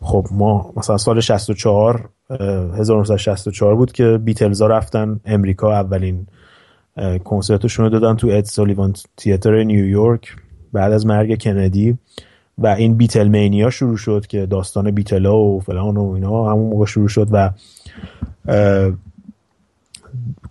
خب 0.00 0.26
ما 0.30 0.72
مثلا 0.76 0.96
سال 0.96 1.20
64 1.20 2.08
1964 2.30 3.74
بود 3.76 3.92
که 3.92 4.18
بیتلزا 4.24 4.66
رفتن. 4.66 5.20
امریکا 5.24 5.72
اولین 5.72 6.26
کنسرتشون 7.24 7.84
رو 7.84 7.90
دادن 7.90 8.16
تو 8.16 8.28
اد 8.28 8.44
سولیوان 8.44 8.94
تیاتر 9.16 9.62
نیویورک 9.62 10.36
بعد 10.72 10.92
از 10.92 11.06
مرگ 11.06 11.42
کندی. 11.42 11.98
و 12.58 12.66
این 12.66 12.94
بیتل 12.94 13.28
مینیا 13.28 13.70
شروع 13.70 13.96
شد 13.96 14.26
که 14.26 14.46
داستان 14.46 14.90
بیتلا 14.90 15.36
و 15.36 15.60
فلان 15.60 15.96
و 15.96 16.10
اینا 16.10 16.50
همون 16.50 16.70
موقع 16.70 16.86
شروع 16.86 17.08
شد 17.08 17.28
و 17.32 17.50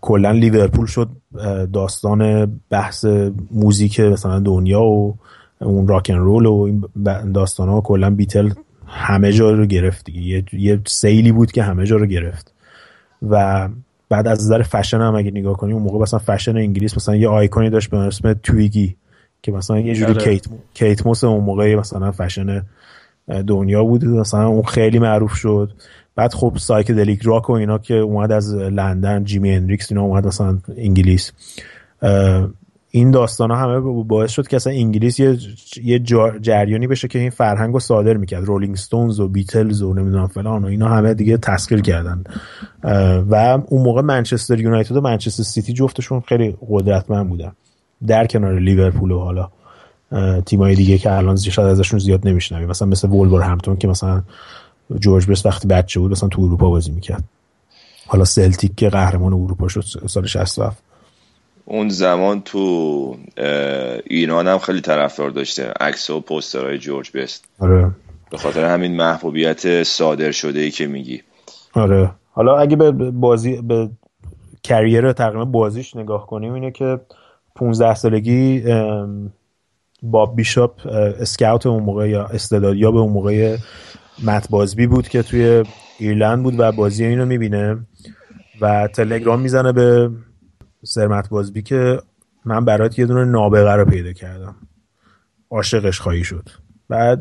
کلا 0.01 0.31
لیورپول 0.31 0.85
شد 0.85 1.09
داستان 1.73 2.51
بحث 2.69 3.05
music 3.51 3.99
مثلا 3.99 4.39
دنیا 4.39 4.83
و 4.83 5.17
اون 5.61 5.87
rock 5.87 6.03
and 6.03 6.15
roll 6.15 6.45
و 6.45 6.53
این 6.53 6.83
داستان 7.31 7.69
ها 7.69 7.81
کلا 7.81 8.09
بیتل 8.09 8.49
همه 8.87 9.31
جا 9.31 9.51
رو 9.51 9.65
گرفت 9.65 10.05
دیگه. 10.05 10.21
یه،, 10.21 10.43
یه 10.53 10.81
سیلی 10.87 11.31
بود 11.31 11.51
که 11.51 11.63
همه 11.63 11.85
جا 11.85 11.95
رو 11.95 12.05
گرفت. 12.05 12.53
و 13.29 13.69
بعد 14.09 14.27
از 14.27 14.39
نظر 14.39 14.61
فشن 14.61 15.01
هم 15.01 15.15
اگه 15.15 15.31
نگاه 15.31 15.57
کنیم 15.57 15.75
اون 15.75 15.83
موقع 15.83 15.99
مثلا 15.99 16.19
فشن 16.19 16.57
انگلیس 16.57 16.97
مثلا 16.97 17.15
یه 17.15 17.27
آیکونی 17.27 17.69
داشت 17.69 17.89
به 17.89 17.97
اسم 17.97 18.33
تویگی 18.33 18.95
که 19.41 19.51
مثلا 19.51 19.79
یه 19.79 19.93
جوری 19.93 20.11
آره. 20.11 20.23
کیت 20.23 20.45
کیت 20.73 21.05
موس 21.05 21.23
اون 21.23 21.43
موقع 21.43 21.75
مثلا 21.75 22.11
فشن 22.11 22.61
دنیا 23.47 23.83
بود. 23.83 24.05
مثلا 24.05 24.47
اون 24.47 24.63
خیلی 24.63 24.99
معروف 24.99 25.33
شد. 25.33 25.71
بعد 26.15 26.33
خب 26.33 26.53
psychedelic 26.57 27.21
rock 27.23 27.49
و 27.49 27.53
اینا 27.53 27.77
که 27.77 27.93
اومد 27.93 28.31
از 28.31 28.55
لندن 28.55 29.23
جیمی 29.23 29.55
هندریکس 29.55 29.91
اینا 29.91 30.01
اومد 30.01 30.27
مثلا 30.27 30.57
انگلیس. 30.77 31.31
این 32.95 33.11
داستان 33.11 33.51
ها 33.51 33.57
همه 33.57 33.79
باعث 34.03 34.31
شد 34.31 34.47
که 34.47 34.55
اصلا 34.55 34.73
انگلیس 34.73 35.19
یه, 35.19 35.37
یه 35.83 35.99
جریانی 36.41 36.87
بشه 36.87 37.07
که 37.07 37.19
این 37.19 37.29
فرهنگ 37.29 37.73
رو 37.73 37.79
صادر 37.79 38.17
می‌کرد. 38.17 38.43
رولینگ 38.43 38.75
ستونز 38.75 39.19
و 39.19 39.27
بیتلز 39.27 39.81
و 39.81 39.93
نمی‌دونم 39.93 40.27
فلان 40.27 40.63
و 40.63 40.67
اینا 40.67 40.89
همه 40.89 41.13
دیگه 41.13 41.37
تسخیر 41.37 41.81
کردن. 41.81 42.23
و 43.29 43.59
اون 43.67 43.83
موقع 43.83 44.01
منچستر 44.01 44.59
یونایتد 44.59 44.97
و 44.97 45.01
منچستر 45.01 45.43
سیتی 45.43 45.73
جفتشون 45.73 46.19
خیلی 46.19 46.55
قدرتمند 46.69 47.29
بودن. 47.29 47.51
در 48.07 48.25
کنار 48.25 48.59
لیورپول 48.59 49.11
و 49.11 49.19
حالا 49.19 49.49
تیمای 50.45 50.75
دیگه 50.75 50.97
که 50.97 51.11
الان 51.11 51.35
شاید 51.35 51.67
ازشون 51.67 51.99
زیاد 51.99 52.27
نمیشنویم. 52.27 52.69
مثلا 52.69 52.87
مثل 52.87 53.07
وولورهمپتون 53.07 53.77
که 53.77 53.87
مثلا 53.87 54.23
جورج 54.99 55.27
برس 55.27 55.45
وقتی 55.45 55.67
بچه 55.67 55.99
بود 55.99 56.11
مثلا 56.11 56.29
تو 56.29 56.41
اروپا 56.41 56.69
بازی 56.69 56.91
می‌کرد. 56.91 57.23
حالا 58.07 58.25
سلتیک 58.25 58.75
که 58.75 58.89
قهرمان 58.89 59.33
اروپا 59.33 59.67
شد 59.67 59.83
سال 60.07 60.25
67 60.25 60.83
اون 61.65 61.89
زمان 61.89 62.41
تو 62.41 63.17
ایران 64.07 64.47
هم 64.47 64.59
خیلی 64.59 64.81
طرفدار 64.81 65.29
داشته 65.29 65.63
عکس 65.79 66.09
و 66.09 66.21
پوسترهای 66.21 66.77
جورج 66.77 67.11
بست. 67.11 67.45
آره. 67.59 67.91
به 68.31 68.37
خاطر 68.37 68.65
همین 68.65 68.95
محبوبیت 68.95 69.83
صادر 69.83 70.31
شده 70.31 70.59
ای 70.59 70.71
که 70.71 70.87
میگی. 70.87 71.21
آره. 71.73 72.11
حالا 72.31 72.57
اگه 72.57 72.75
به 72.75 72.91
بازی 73.11 73.61
به 73.61 73.89
کریر 74.63 75.13
تقریبا 75.13 75.45
بازیش 75.45 75.95
نگاه 75.95 76.27
کنیم 76.27 76.53
اینه 76.53 76.71
که 76.71 76.99
15 77.55 77.95
سالگی 77.95 78.63
باب 80.03 80.35
بیشاپ 80.35 80.87
اسکاوت 81.21 81.65
اون 81.65 81.83
موقع 81.83 82.09
یا 82.09 82.25
استعدادیا 82.25 82.91
به 82.91 82.99
اون 82.99 83.13
موقع 83.13 83.57
مت 84.23 84.49
بازبی 84.49 84.87
بود 84.87 85.07
که 85.07 85.23
توی 85.23 85.63
ایرلند 85.99 86.43
بود 86.43 86.59
و 86.59 86.71
بازی 86.71 87.05
اینو 87.05 87.25
می‌بینه 87.25 87.77
و 88.61 88.87
تلگرام 88.87 89.39
می‌زنه 89.39 89.71
به 89.71 90.09
سرمت 90.85 91.29
بازبی 91.29 91.61
که 91.61 92.01
من 92.45 92.65
برات 92.65 92.99
یه 92.99 93.05
دونه 93.05 93.25
نابغه 93.25 93.75
رو 93.75 93.85
پیدا 93.85 94.13
کردم. 94.13 94.55
عاشقش 95.51 95.99
خواهی 95.99 96.23
شد. 96.23 96.49
بعد 96.89 97.19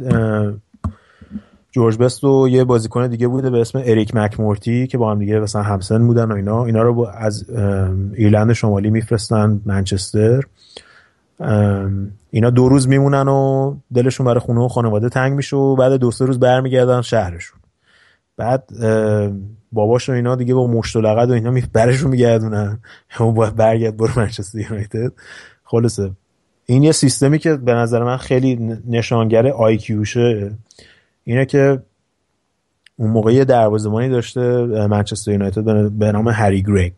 جورج 1.73 1.99
بست 1.99 2.25
و 2.25 2.49
یه 2.49 2.65
بازیکن 2.65 3.07
دیگه 3.07 3.29
بوده 3.29 3.51
به 3.51 3.61
اسم 3.61 3.79
اریک 3.85 4.15
مکمورتی 4.15 4.87
که 4.87 4.99
با 4.99 5.11
هم 5.11 5.19
دیگه 5.19 5.41
مثلا 5.41 5.63
همسن 5.63 6.07
بودن 6.07 6.33
و 6.33 6.35
اینا. 6.35 6.65
اینا 6.65 6.83
رو 6.83 7.11
از 7.15 7.51
ایرلند 8.15 8.53
شمالی 8.53 8.91
میفرستن 8.91 9.61
منچستر. 9.67 10.43
اینا 12.31 12.51
دو 12.51 12.69
روز 12.69 12.89
میمونن 12.89 13.29
و 13.29 13.75
دلشون 13.95 14.27
برای 14.27 14.41
خونه 14.41 14.61
و 14.61 14.69
خانواده 14.69 15.09
تنگ 15.09 15.33
میشه 15.33 15.57
و 15.57 15.77
بعد 15.77 15.93
دو 15.93 16.11
سه 16.11 16.25
روز 16.25 16.39
برمیگردن 16.39 17.03
شهرشون. 17.03 17.61
بعد 18.37 18.65
باباش 19.73 20.09
و 20.09 20.13
اینا 20.13 20.37
دیگه 20.37 20.55
با 20.55 20.67
مشت 20.67 20.97
و 20.97 21.01
لغت 21.01 21.29
و 21.29 21.33
اینا 21.33 21.51
می 21.51 21.63
برشون 21.73 22.11
میگردونن. 22.11 22.79
همون 23.09 23.35
باید 23.39 23.57
برگرد 23.57 23.97
برو 23.97 24.11
منچستر 24.17 24.59
یونایتد. 24.59 25.13
خلاصه. 25.65 26.11
این 26.67 26.83
یه 26.83 26.93
سیستمی 26.93 27.39
که 27.39 27.57
به 27.57 27.75
نظر 27.75 28.05
من 28.05 28.17
خیلی 28.17 28.79
نشانگر 28.89 29.47
آیکیوشه 29.49 30.51
اینه 31.25 31.47
که 31.47 31.83
اون 32.97 33.11
موقع 33.11 33.33
یه 33.33 33.45
دروازه‌بانی 33.45 34.09
داشته 34.09 34.65
منچستر 34.87 35.33
یونایتد 35.33 35.91
به 35.91 36.13
نام 36.13 36.29
هری 36.29 36.63
گریگ. 36.63 36.93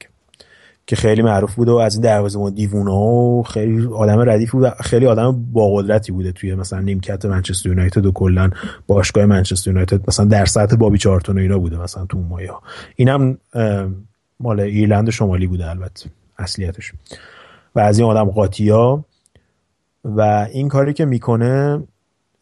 که 0.87 0.97
خیلی 0.97 1.23
معروف 1.23 1.55
بوده 1.55 1.73
و 1.73 1.75
از 1.75 1.95
این 1.95 2.03
دروازه 2.03 2.39
ما 2.39 2.51
دیوونه 2.51 2.91
و 2.91 3.43
خیلی 3.43 3.87
آدم 3.87 4.19
ردیف 4.19 4.53
بود 4.53 4.69
خیلی 4.69 5.07
آدم 5.07 5.47
با 5.53 5.75
قدرتی 5.75 6.13
بوده 6.13 6.33
توی 6.33 6.55
مثلا 6.55 6.81
نیمکت 6.81 7.25
منچستر 7.25 7.69
یونایتد 7.69 8.07
و 8.07 8.13
کلا 8.13 8.51
باشگاه 8.87 9.27
منچستر 9.27 9.71
یونایتد. 9.71 10.09
مثلا 10.09 10.27
در 10.27 10.45
سطح 10.45 10.77
بابی 10.77 10.99
چارتون 10.99 11.39
و 11.39 11.41
اینا 11.41 11.59
بوده 11.59 11.83
مثلا 11.83 12.07
تو 12.07 12.19
مایه 12.19 12.53
ها 12.53 12.63
اینم 12.97 13.39
مال 14.41 14.61
ایرلند 14.61 15.11
شمالی 15.11 15.47
بوده 15.47 15.71
البته 15.71 16.11
اصلیتش. 16.39 16.93
و 17.75 17.81
از 17.81 17.99
این 17.99 18.09
آدم 18.09 18.25
قاطیا 18.25 19.05
و 20.05 20.21
این 20.53 20.69
کاری 20.69 20.93
که 20.93 21.05
می‌کنه 21.05 21.83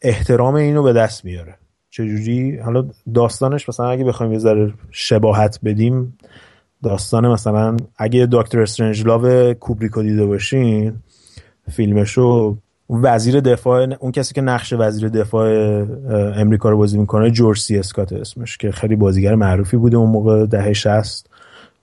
احترام 0.01 0.55
اینو 0.55 0.83
به 0.83 0.93
دست 0.93 1.25
میاره. 1.25 1.55
چجوری؟ 1.89 2.57
حالا 2.57 2.87
داستانش 3.13 3.69
مثلا 3.69 3.89
اگه 3.89 4.03
بخوایم 4.03 4.33
یه 4.33 4.39
ذره 4.39 4.73
شباهت 4.91 5.59
بدیم 5.63 6.17
داستان 6.85 7.27
مثلا 7.27 7.77
اگه 7.97 8.27
دکتر 8.31 8.61
استرنج 8.61 9.05
لاو 9.05 9.53
کوبریکو 9.53 10.01
دیده 10.01 10.25
باشین 10.25 10.93
فیلمشو 11.71 12.57
وزیر 12.89 13.39
دفاع 13.39 13.87
اون 13.99 14.11
کسی 14.11 14.33
که 14.33 14.41
نقش 14.41 14.73
وزیر 14.77 15.09
دفاع 15.09 15.49
امریکا 16.35 16.69
رو 16.69 16.77
بازی 16.77 16.97
می‌کنه 16.97 17.31
جورج 17.31 17.59
سی 17.59 17.77
اسکات 17.77 18.13
اسمش 18.13 18.57
که 18.57 18.71
خیلی 18.71 18.95
بازیگر 18.95 19.35
معروفی 19.35 19.77
بوده 19.77 19.97
اون 19.97 20.09
موقع 20.09 20.45
دهه 20.45 20.73
60 20.73 21.29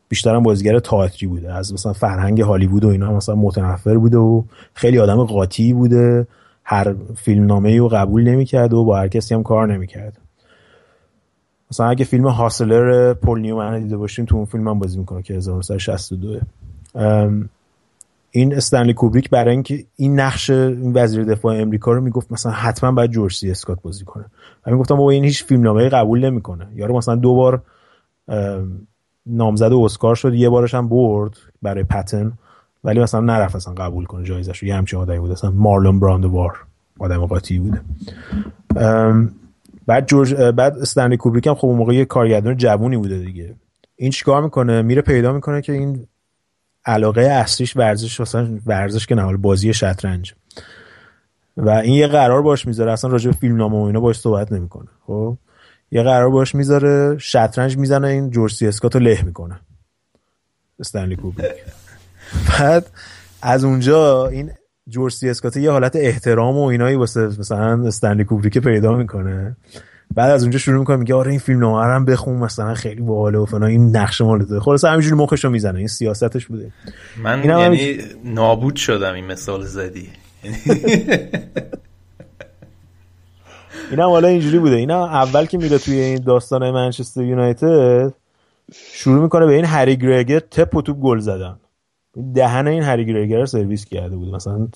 بیشتر 0.09 0.35
هم 0.35 0.43
بازیگر 0.43 0.79
تئاتری 0.79 1.27
بوده 1.27 1.55
از 1.55 1.73
مثلا 1.73 1.93
فرهنگ 1.93 2.41
هالیوود 2.41 2.85
و 2.85 2.89
اینا 2.89 3.13
مثلا 3.13 3.35
متنفر 3.35 3.99
بوده 3.99 4.19
و 4.19 4.43
خیلی 4.75 4.99
آدم 4.99 5.25
قاطی 5.25 5.73
بوده. 5.73 6.27
هر 6.65 6.95
فیلم 7.17 7.47
نامه 7.47 7.79
رو 7.79 7.89
قبول 7.89 8.23
نمی‌کرد 8.23 8.73
و 8.73 8.85
با 8.85 8.99
هر 8.99 9.09
کسی 9.09 9.35
هم 9.35 9.43
کار 9.43 9.73
نمی‌کرد. 9.73 10.22
مثلا 11.73 11.89
اگه 11.89 12.05
فیلم 12.05 12.27
هاسلر 12.27 13.15
پول 13.15 13.41
نیومن 13.41 13.83
دیده 13.83 13.97
باشیم 13.97 14.25
تو 14.25 14.37
اون 14.37 14.45
فیلم 14.45 14.69
هم 14.69 14.79
بازی 14.79 14.99
می‌کنه 14.99 15.23
که 15.23 15.35
1962 15.35 16.41
این 18.31 18.55
استنلی 18.55 18.95
کوبریک 18.95 19.31
برای 19.31 19.51
اینکه 19.51 19.85
این 19.97 20.21
نقش 20.21 20.51
این 20.51 20.93
وزیر 20.95 21.25
دفاع 21.25 21.57
امریکا 21.57 21.93
رو 21.93 22.01
می‌گفت 22.01 22.33
مثلا 22.33 22.53
حتما 22.53 22.93
باید 22.93 23.11
جورج 23.11 23.35
سی 23.35 23.51
اسکات 23.51 23.83
بازی 23.83 24.05
کنه. 24.05 24.25
و 24.67 24.71
می‌گفتم 24.71 24.95
بابا 24.95 25.11
این 25.11 25.25
هیچ 25.25 25.45
فیلم 25.45 25.63
نامه 25.63 25.89
قبول 25.89 26.25
نمی‌کنه. 26.25 26.67
یارو 26.75 26.97
مثلا 26.97 27.15
دو 27.15 27.35
بار 27.35 27.63
نامزد 29.27 29.73
اسکار 29.73 30.15
شد 30.15 30.35
یه 30.35 30.49
بارش 30.49 30.75
هم 30.75 30.89
برد 30.89 31.37
برای 31.63 31.85
پتن 31.85 32.33
ولی 32.85 33.01
مثلا 33.01 33.21
نرفت 33.21 33.57
اصلا 33.57 33.75
قبول 33.75 34.05
کنه 34.05 34.25
جایزش 34.25 34.59
رو. 34.59 34.69
یه 34.69 34.75
همچین 34.75 34.99
آدمی 34.99 35.19
بود 35.19 35.31
اصلا 35.31 35.51
مارلون 35.51 36.01
براندوار 36.01 36.59
آدم 36.99 37.27
قاطی 37.27 37.59
بوده. 37.59 37.81
بعد 39.87 40.07
جورج 40.07 40.35
بعد 40.35 40.79
استنلی 40.79 41.17
کوبریک 41.17 41.47
هم 41.47 41.55
خب 41.55 41.67
اون 41.67 41.77
موقع 41.77 41.95
یه 41.95 42.05
کارگردان 42.05 42.57
جوونی 42.57 42.97
بوده 42.97 43.19
دیگه. 43.19 43.55
این 43.97 44.11
چیکار 44.11 44.43
می‌کنه؟ 44.43 44.83
میره 44.83 45.03
پیدا 45.03 45.33
می‌کنه 45.33 45.63
که 45.63 45.73
این 45.73 46.07
علاقه 46.87 47.23
اصلیش 47.23 47.77
ورزش 47.77 48.21
مثلا 48.21 48.59
ورزش 48.67 49.07
که 49.07 49.15
نه 49.15 49.37
بازی 49.37 49.75
شطرنج. 49.75 50.35
و 51.57 51.71
این 51.71 51.95
یه 51.95 52.07
قرار 52.07 52.43
باش 52.43 52.67
می‌ذاره. 52.67 52.93
اصلا 52.93 53.11
راجع 53.11 53.31
به 53.31 53.37
فیلم 53.37 53.57
نامه 53.57 53.79
و 53.79 53.83
اینا 53.83 54.01
باش 54.01 54.21
صحبت 54.21 54.53
نمی‌کنه. 54.53 54.89
خب؟ 55.07 55.37
یه 55.91 56.03
قرار 56.03 56.31
باش 56.31 56.55
می‌ذاره. 56.55 57.19
شطرنج 57.19 57.77
می‌زنه. 57.77 58.09
این 58.09 58.31
جورج 58.31 58.53
سی 58.53 58.67
اسکاتو 58.67 58.99
له 58.99 59.23
می‌کنه. 59.23 59.61
استنلی 60.81 61.17
کوبریک. 61.17 61.51
بعد 62.49 62.87
از 63.43 63.65
اونجا 63.65 64.27
این 64.27 64.51
جورج 64.89 65.13
سی 65.13 65.29
اسکات 65.31 65.57
یه 65.57 65.71
حالت 65.71 65.97
احترام 65.97 66.57
و 66.57 66.65
اینایی 66.65 66.97
واسه 66.97 67.21
مثلا 67.21 67.87
استنلی 67.87 68.25
کوبریک 68.25 68.59
پیدا 68.59 68.95
می‌کنه. 68.95 69.57
بعد 70.15 70.31
از 70.31 70.43
اونجا 70.43 70.59
شروع 70.59 70.79
می‌کنه 70.79 70.97
میگه 70.97 71.15
آره 71.15 71.31
این 71.31 71.41
فیلم 71.41 71.61
نامه 71.61 71.83
هم 71.85 72.05
بخون 72.05 72.37
مثلا 72.37 72.75
خیلی 72.75 73.01
باحاله 73.01 73.39
و 73.39 73.45
فلان 73.45 73.63
این 73.63 73.97
نقش 73.97 74.21
مالته 74.21 74.61
خلاص 74.61 74.85
همینجوری 74.85 75.17
مخشو 75.17 75.51
می‌زنه 75.51 75.79
این 75.79 75.89
سیاستش 75.89 76.47
بوده. 76.47 76.73
من 77.23 77.45
یعنی 77.45 77.99
نابود 78.25 78.77
شدم 78.77 79.15
این 79.15 79.27
مثال 79.27 79.65
زدی. 79.65 80.09
اینا 83.91 84.09
حالا 84.09 84.29
اینجوری 84.29 84.59
بوده. 84.59 84.77
اینا 84.77 85.07
اول 85.07 85.47
که 85.47 85.59
میره 85.59 85.79
توی 85.79 86.01
این 86.01 86.25
داستان 86.25 86.71
منچستر 86.71 87.23
یونایتد 87.23 88.15
شروع 88.93 89.23
می‌کنه 89.23 89.47
به 89.47 89.53
این 89.53 89.65
هری 89.65 89.97
گرگر 89.97 90.41
تپ 90.41 90.77
و 90.77 90.83
توپ 90.83 91.01
گل 91.01 91.19
زدن. 91.19 91.57
دهن 92.35 92.69
این 92.69 92.83
هری 92.83 93.07
گرگر 93.07 93.45
سرویس 93.45 93.85
کرده 93.85 94.17
بود. 94.17 94.35
مثلا 94.35 94.69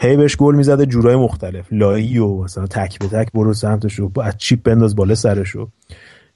هی 0.00 0.16
بهش 0.16 0.36
گل 0.36 0.54
می‌زده 0.54 0.86
جورای 0.86 1.16
مختلف. 1.16 1.66
لایی 1.70 2.18
و 2.18 2.42
مثلا 2.42 2.66
تک 2.66 2.98
به 2.98 3.06
تک 3.08 3.32
برو 3.32 3.54
سمتش 3.54 3.94
رو 3.94 4.12
از 4.22 4.36
چیپ 4.38 4.62
بنداز 4.62 4.96
بالا 4.96 5.14
سرشو 5.14 5.68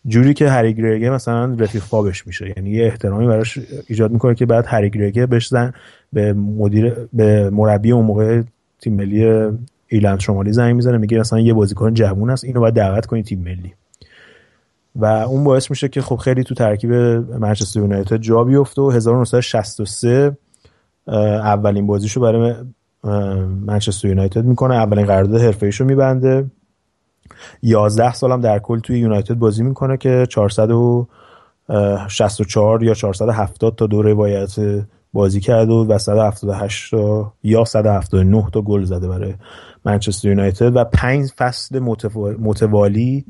جوری 0.06 0.34
که 0.34 0.48
هری 0.48 0.74
گرگر 0.74 1.10
مثلا 1.10 1.56
رفیق 1.58 1.82
خوابش 1.82 2.26
میشه. 2.26 2.54
یعنی 2.56 2.70
یه 2.70 2.84
احترامی 2.84 3.26
براش 3.26 3.58
ایجاد 3.88 4.12
می‌کنه 4.12 4.34
که 4.34 4.46
بعد 4.46 4.64
هری 4.68 4.90
گرگر 4.90 5.26
بهش 5.26 5.48
زن 5.48 5.72
به 6.12 6.32
مدیر 6.32 6.94
به 7.12 7.50
مربی 7.50 7.92
اون 7.92 8.04
موقع 8.04 8.42
تیم 8.80 8.94
ملی 8.94 9.48
ایرلند 9.88 10.20
شمالی 10.20 10.52
زنگ 10.52 10.76
می‌زنه 10.76 10.98
میگه 10.98 11.18
مثلا 11.18 11.40
یه 11.40 11.54
بازیکن 11.54 11.94
جوون 11.94 12.30
است 12.30 12.44
اینو 12.44 12.60
باید 12.60 12.74
دعوت 12.74 13.06
کنی 13.06 13.22
تیم 13.22 13.38
ملی. 13.38 13.74
و 14.98 15.04
اون 15.04 15.44
باعث 15.44 15.70
میشه 15.70 15.88
که 15.88 16.02
خب 16.02 16.16
خیلی 16.16 16.44
تو 16.44 16.54
ترکیب 16.54 16.92
منچستر 16.92 17.80
یونایتد 17.80 18.16
جا 18.16 18.44
بیفته 18.44 18.82
و 18.82 18.90
1963 18.90 20.36
اولین 21.08 21.86
بازیشو 21.86 22.20
برای 22.20 22.54
منچستر 23.66 24.08
یونایتد 24.08 24.44
می‌کنه. 24.44 24.74
اولین 24.74 25.06
قرارداد 25.06 25.40
حرفه‌ایشو 25.40 25.84
میبنده. 25.84 26.50
11 27.62 28.14
سالم 28.14 28.40
در 28.40 28.58
کل 28.58 28.80
توی 28.80 28.98
یونایتد 28.98 29.34
بازی 29.34 29.62
می‌کنه 29.62 29.96
که 29.96 30.26
464 30.30 32.82
یا 32.82 32.94
470 32.94 33.76
تا 33.76 33.86
دوره 33.86 34.14
باید 34.14 34.48
بازی 35.12 35.40
کرد 35.40 35.70
و 35.70 35.98
178 35.98 36.90
تا 36.90 37.32
یا 37.42 37.64
179 37.64 38.50
تا 38.52 38.62
گل 38.62 38.84
زده 38.84 39.08
برای 39.08 39.34
منچستر 39.84 40.28
یونایتد 40.28 40.76
و 40.76 40.84
پنج 40.84 41.30
فصل 41.38 41.78
متوالی 42.38 43.24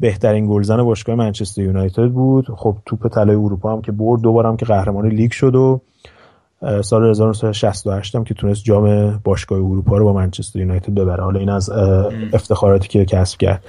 بهترین 0.00 0.46
گلزن 0.46 0.82
باشگاه 0.82 1.14
منچستر 1.16 1.62
یونایتد 1.62 2.08
بود. 2.08 2.46
خب 2.56 2.76
توپ 2.86 3.08
طلای 3.08 3.36
اروپا 3.36 3.72
هم 3.72 3.82
که 3.82 3.92
برد 3.92 4.20
دوبارم 4.20 4.56
که 4.56 4.66
قهرمان 4.66 5.08
لیگ 5.08 5.30
شد 5.30 5.54
و 5.54 5.80
سال 6.82 7.10
1968 7.10 8.16
هم 8.16 8.24
که 8.24 8.34
تونست 8.34 8.64
جام 8.64 9.16
باشگاه 9.24 9.58
اروپا 9.58 9.98
رو 9.98 10.04
با 10.04 10.12
منچستر 10.12 10.58
یونایتد 10.58 10.94
ببره. 10.94 11.24
حالا 11.24 11.40
این 11.40 11.50
از 11.50 11.70
افتخاراتی 12.32 12.88
که 12.88 13.04
کسب 13.04 13.38
کرد. 13.38 13.64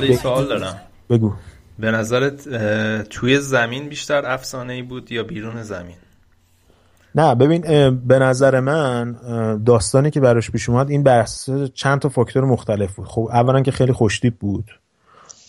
مالی 0.00 0.16
سوال 0.16 0.48
دارم. 0.48 0.76
بگو. 1.10 1.32
به 1.78 1.90
نظرت 1.90 2.48
توی 3.04 3.38
زمین 3.38 3.88
بیشتر 3.88 4.26
افسانه 4.26 4.72
ای 4.72 4.82
بود 4.82 5.12
یا 5.12 5.22
بیرون 5.22 5.62
زمین؟ 5.62 5.96
نه 7.14 7.34
ببین 7.34 7.60
به 8.06 8.18
نظر 8.18 8.60
من 8.60 9.16
داستانی 9.66 10.10
که 10.10 10.20
براش 10.20 10.50
پیش 10.50 10.68
اومد 10.68 10.90
این 10.90 11.02
بحث 11.02 11.50
چند 11.74 11.98
تا 11.98 12.08
فاکتور 12.08 12.44
مختلف 12.44 12.94
بود. 12.94 13.06
خب 13.06 13.28
اولا 13.32 13.62
که 13.62 13.70
خیلی 13.70 13.92
خوشتیپ 13.92 14.34
بود. 14.34 14.64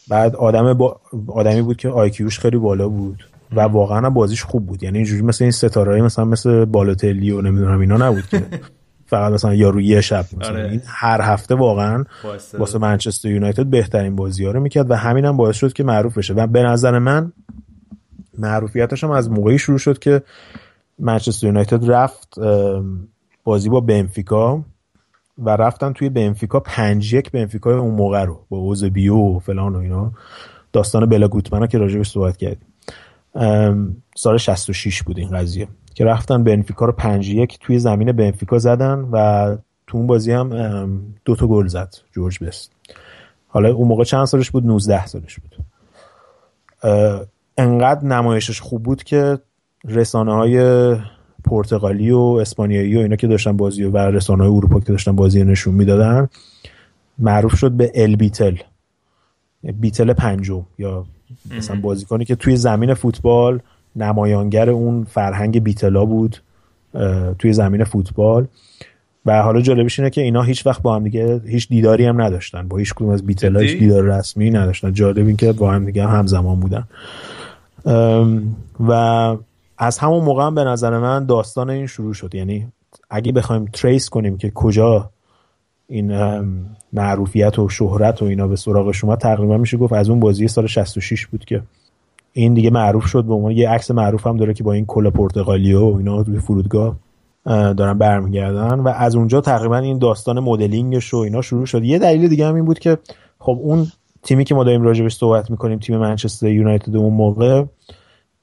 بعد 0.08 0.36
آدم 0.36 0.74
با... 0.74 1.00
آدمی 1.28 1.62
بود 1.62 1.78
که 1.78 1.90
آیکیوش 1.90 2.40
خیلی 2.40 2.58
بالا 2.58 2.90
بود 2.90 3.24
و 3.56 3.60
واقعا 3.62 4.10
بازیش 4.10 4.44
خوب 4.44 4.66
بود. 4.66 4.84
یعنی 4.84 4.98
اینجوری 4.98 5.22
مثل 5.22 5.44
این 5.44 5.52
ستاره 5.52 6.02
مثلا 6.02 6.26
مثل 6.26 6.66
بالوتلی 6.66 7.32
و 7.32 7.42
نمی‌دونم 7.42 7.80
اینا 7.80 7.98
نبود 7.98 8.28
که. 8.28 8.46
فقط 9.10 9.34
مثلا 9.34 9.54
یارو 9.54 9.82
یه 9.82 10.02
شب 10.02 10.26
مثلا. 10.38 10.50
آره. 10.50 10.70
این 10.70 10.82
هر 10.86 11.22
هفته 11.22 11.56
واقعا 11.56 12.06
واسه 12.54 12.80
منچستر 12.80 13.30
یونایتد 13.30 13.66
بهترین 13.66 14.16
بازی 14.16 14.46
ها 14.46 14.52
رو 14.52 14.60
می‌کرد 14.60 14.92
و 14.92 14.96
همین 14.96 15.26
هم 15.26 15.38
باعث 15.38 15.56
شد 15.56 15.74
که 15.74 15.84
معروف 15.84 16.18
بشه. 16.18 16.34
و 16.34 16.48
به 16.48 16.64
نظر 16.64 17.00
من 17.00 17.32
معروفیتش 18.38 19.04
هم 19.04 19.12
از 19.12 19.32
موقعی 19.32 19.60
شروع 19.60 19.78
شد 19.78 20.00
که 20.00 20.22
منچستر 21.00 21.48
یونایتد 21.48 21.92
رفت 21.92 22.36
بازی 23.44 23.70
با 23.70 23.80
بنفیکا 23.80 24.64
و 25.38 25.50
رفتن 25.50 25.94
توی 25.94 26.10
بنفیکا 26.10 26.60
پنج 26.60 27.14
یک 27.14 27.32
بنفیکا 27.32 27.80
اون 27.80 27.96
موقع 27.96 28.24
رو 28.24 28.40
با 28.50 28.58
اوز 28.58 28.84
بیو 28.84 29.16
و 29.16 29.40
فلان 29.40 29.76
و 29.76 29.80
اینا. 29.80 30.12
داستان 30.74 31.06
بلا 31.06 31.28
گوتمنا 31.28 31.68
که 31.68 31.78
راجبش 31.78 32.10
صحبت 32.10 32.38
کردیم. 32.38 32.68
سال 34.16 34.38
66 34.38 35.04
بود 35.04 35.20
این 35.20 35.30
قضیه. 35.30 35.68
که 35.94 36.06
رفتن 36.06 36.44
بنفیکا 36.44 36.86
رو 36.86 36.92
پنج 36.92 37.30
یک 37.30 37.60
توی 37.62 37.80
زمین 37.80 38.12
بنفیکا 38.12 38.58
زدن 38.58 39.10
و 39.12 39.58
تو 39.88 39.98
اون 39.98 40.08
بازی 40.08 40.32
هم 40.32 41.02
دو 41.26 41.36
تا 41.36 41.48
گل 41.48 41.68
زد 41.68 41.96
جورج 42.12 42.44
بست. 42.44 42.72
حالا 43.48 43.74
اون 43.74 43.88
موقع 43.88 44.04
چند 44.04 44.26
سالش 44.26 44.52
بود؟ 44.52 44.66
19 44.66 45.06
سالش 45.06 45.40
بود. 45.40 45.56
انقدر 47.58 48.06
نمایشش 48.06 48.62
خوب 48.62 48.84
بود 48.84 49.04
که 49.04 49.40
رسانه 49.86 50.34
های 50.34 50.96
پرتغالی 51.44 52.12
و 52.12 52.20
اسپانیایی 52.20 52.96
و 52.96 53.00
اینا 53.00 53.16
که 53.16 53.28
داشتن 53.28 53.58
بازی 53.58 53.84
و 53.84 53.98
رسانه 53.98 54.44
های 54.44 54.52
اروپا 54.56 54.80
که 54.80 54.92
داشتن 54.92 55.16
بازی 55.16 55.44
نشون 55.44 55.74
می‌دادن 55.74 56.30
معروف 57.20 57.56
شد 57.56 57.72
به 57.72 57.92
ال 57.96 58.16
بیتل. 58.16 58.56
بیتل 59.64 60.14
پنجم 60.14 60.66
یا 60.78 61.06
مثلا 61.58 61.82
بازیکنی 61.82 62.26
که 62.26 62.36
توی 62.36 62.56
زمین 62.56 62.94
فوتبال 62.94 63.60
نمایانگر 63.96 64.70
اون 64.70 65.04
فرهنگ 65.04 65.64
بیتلا 65.64 66.06
بود 66.06 66.42
توی 67.40 67.54
زمین 67.54 67.84
فوتبال. 67.84 68.48
و 69.26 69.42
حالا 69.42 69.62
جالبش 69.62 70.00
اینه 70.00 70.10
که 70.10 70.22
اینا 70.22 70.42
هیچ 70.42 70.68
وقت 70.68 70.82
با 70.82 70.96
هم 70.96 71.04
دیگه 71.04 71.42
هیچ 71.46 71.70
دیداری 71.70 72.06
هم 72.06 72.22
نداشتن. 72.22 72.68
با 72.68 72.78
هیچ 72.78 72.94
کدوم 72.94 73.10
از 73.10 73.26
بیتلا 73.26 73.60
هیچ 73.60 73.80
دیدار 73.80 74.04
رسمی 74.04 74.50
نداشتن. 74.50 74.94
جالب 74.94 75.28
این 75.28 75.38
که 75.38 75.52
با 75.54 75.72
هم 75.72 75.86
دیگه 75.86 76.08
همزمان 76.08 76.60
بودن. 76.60 76.84
و 78.80 78.92
از 79.78 79.98
همون 79.98 80.24
موقع 80.24 80.44
هم 80.44 80.56
به 80.56 80.64
نظر 80.64 80.98
من 80.98 81.26
داستان 81.26 81.70
این 81.70 81.88
شروع 81.88 82.14
شد. 82.14 82.36
یعنی 82.36 82.68
اگه 83.10 83.32
بخوایم 83.32 83.66
تریس 83.66 84.10
کنیم 84.10 84.38
که 84.38 84.52
کجا 84.52 85.10
این 85.88 86.12
معروفیت 86.94 87.60
و 87.60 87.70
شهرت 87.70 88.22
و 88.22 88.26
اینا 88.26 88.48
به 88.48 88.56
سراغش 88.56 89.04
اومد 89.04 89.18
تقریبا 89.18 89.58
میشه 89.58 89.78
گفت 89.78 89.94
از 89.94 90.10
اون 90.10 90.20
بازی 90.20 90.48
سال 90.48 90.68
66 90.68 91.28
بود 91.28 91.46
که 91.46 91.62
این 92.34 92.54
دیگه 92.54 92.70
معروف 92.70 93.06
شد 93.06 93.24
به 93.24 93.34
عنوان 93.34 93.52
یه 93.52 93.70
عکس 93.70 93.92
معروف 93.92 94.28
هم 94.28 94.38
داره 94.38 94.54
که 94.54 94.64
با 94.64 94.74
این 94.74 94.86
کل 94.86 95.10
پرتغالی 95.10 95.74
و 95.74 95.96
اینا 95.98 96.24
توی 96.24 96.40
فرودگاه 96.40 96.96
دارن 97.46 97.98
برمیگردن 97.98 98.80
و 98.80 98.88
از 98.88 99.16
اونجا 99.16 99.42
تقریبا 99.42 99.78
این 99.78 100.00
داستان 100.00 100.40
مدلینگش 100.40 101.14
و 101.14 101.18
اینا 101.18 101.42
شروع 101.42 101.66
شد. 101.66 101.84
یه 101.84 102.00
دلیل 102.00 102.28
دیگه 102.28 102.48
هم 102.48 102.56
این 102.56 102.66
بود 102.66 102.80
که 102.80 102.98
خب 103.40 103.60
اون 103.62 103.88
تیمی 104.24 104.44
که 104.44 104.56
ما 104.56 104.64
داریم 104.64 104.82
راجبش 104.82 105.16
صحبت 105.16 105.52
می‌کنیم 105.52 105.80
تیم 105.80 105.98
منچستر 105.98 106.48
یونایتد 106.48 106.96
اون 106.96 107.14
موقع 107.14 107.64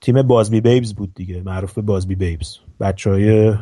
تیم 0.01 0.22
بازبی 0.22 0.61
بیبز 0.61 0.94
بود 0.94 1.14
دیگه 1.14 1.42
معروف 1.42 1.75
به 1.75 1.83
بازبی 1.83 2.14
بیبز. 2.14 2.57
بچه 2.81 3.11
های 3.11 3.55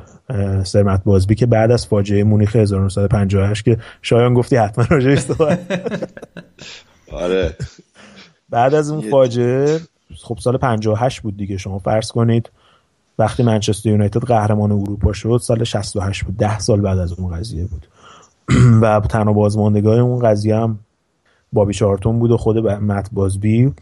سرمت 0.64 1.04
بازبی 1.04 1.34
که 1.34 1.46
بعد 1.46 1.70
از 1.70 1.86
فاجعه 1.86 2.24
مونیخ 2.24 2.56
1958 2.56 3.64
که 3.64 3.78
شایان 4.02 4.34
گفتی 4.34 4.56
حتما 4.56 4.84
راجعش 4.90 5.18
صحبت 5.18 5.58
آره. 7.12 7.56
بعد 8.50 8.74
از 8.74 8.90
اون 8.90 9.10
فاجعه 9.10 9.80
خب 10.22 10.38
سال 10.40 10.56
58 10.56 11.20
بود 11.20 11.36
دیگه 11.36 11.56
شما 11.56 11.78
فرض 11.78 12.12
کنید 12.12 12.50
وقتی 13.18 13.42
منچستر 13.42 13.88
یونایتد 13.88 14.24
قهرمان 14.24 14.72
اروپا 14.72 15.12
شد 15.12 15.40
سال 15.42 15.64
68 15.64 16.24
بود 16.24 16.36
ده 16.36 16.58
سال 16.58 16.80
بعد 16.80 16.98
از 16.98 17.12
اون 17.12 17.36
قضیه 17.36 17.64
بود. 17.64 17.86
و 18.82 19.00
تنها 19.00 19.32
بازماندگاه 19.32 19.98
اون 19.98 20.18
قضیه 20.18 20.56
هم 20.56 20.78
بابی 21.52 21.74
چارتون 21.74 22.18
بود 22.18 22.30
و 22.30 22.36
خود 22.36 22.58
مت 22.58 23.08
بازبی. 23.12 23.72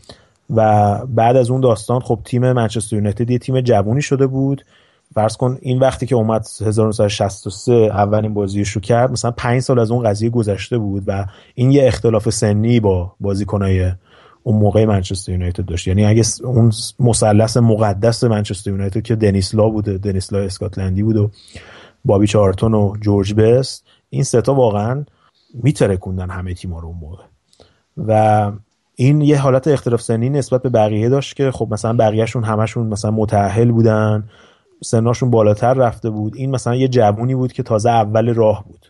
و 0.50 0.98
بعد 1.06 1.36
از 1.36 1.50
اون 1.50 1.60
داستان 1.60 2.00
خب 2.00 2.20
تیم 2.24 2.52
منچستر 2.52 2.96
یونایتد 2.96 3.30
یه 3.30 3.38
تیم 3.38 3.60
جوونی 3.60 4.02
شده 4.02 4.26
بود. 4.26 4.64
فرض 5.14 5.36
کن 5.36 5.58
این 5.62 5.78
وقتی 5.78 6.06
که 6.06 6.14
اومد 6.14 6.46
1963 6.60 7.72
اولین 7.72 8.34
بازیش 8.34 8.70
رو 8.70 8.80
کرد 8.80 9.10
مثلا 9.10 9.30
پنج 9.30 9.60
سال 9.60 9.78
از 9.78 9.90
اون 9.90 10.04
قضیه 10.04 10.30
گذشته 10.30 10.78
بود 10.78 11.02
و 11.06 11.26
این 11.54 11.72
یه 11.72 11.86
اختلاف 11.86 12.30
سنی 12.30 12.80
با 12.80 13.12
بازیکنای 13.20 13.92
اون 14.42 14.56
موقع 14.56 14.84
منچستر 14.84 15.32
یونایتد 15.32 15.64
داشت. 15.64 15.86
یعنی 15.86 16.04
اگه 16.04 16.22
اون 16.44 16.72
مثلث 16.98 17.56
مقدس 17.56 18.24
منچستر 18.24 18.70
یونایتد 18.70 19.02
که 19.02 19.16
دنیسلا 19.16 19.68
بوده 19.68 19.98
دنیسلا 19.98 20.38
اسکاتلندی 20.38 21.02
بود 21.02 21.16
و 21.16 21.30
بابی 22.04 22.26
چارتون 22.26 22.74
و 22.74 22.96
جورج 23.00 23.34
بست 23.34 23.84
این 24.10 24.24
ستا 24.24 24.54
واقعا 24.54 25.04
میترکوندن 25.54 26.30
همه 26.30 26.54
تیما 26.54 26.80
رو 26.80 26.88
اون 26.88 26.98
موقع. 26.98 27.24
و 27.96 28.52
این 28.94 29.20
یه 29.20 29.38
حالت 29.38 29.68
اختلاف 29.68 30.02
سنی 30.02 30.30
نسبت 30.30 30.62
به 30.62 30.68
بقیه 30.68 31.08
داشت 31.08 31.36
که 31.36 31.50
خب 31.50 31.68
مثلا 31.70 31.92
بقیهشون 31.92 32.44
همشون 32.44 32.86
مثلا 32.86 33.10
متأهل 33.10 33.70
بودن 33.70 34.28
سناشون 34.84 35.30
بالاتر 35.30 35.74
رفته 35.74 36.10
بود. 36.10 36.36
این 36.36 36.50
مثلا 36.50 36.74
یه 36.74 36.88
جوونی 36.88 37.34
بود 37.34 37.52
که 37.52 37.62
تازه 37.62 37.90
اول 37.90 38.34
راه 38.34 38.64
بود. 38.64 38.86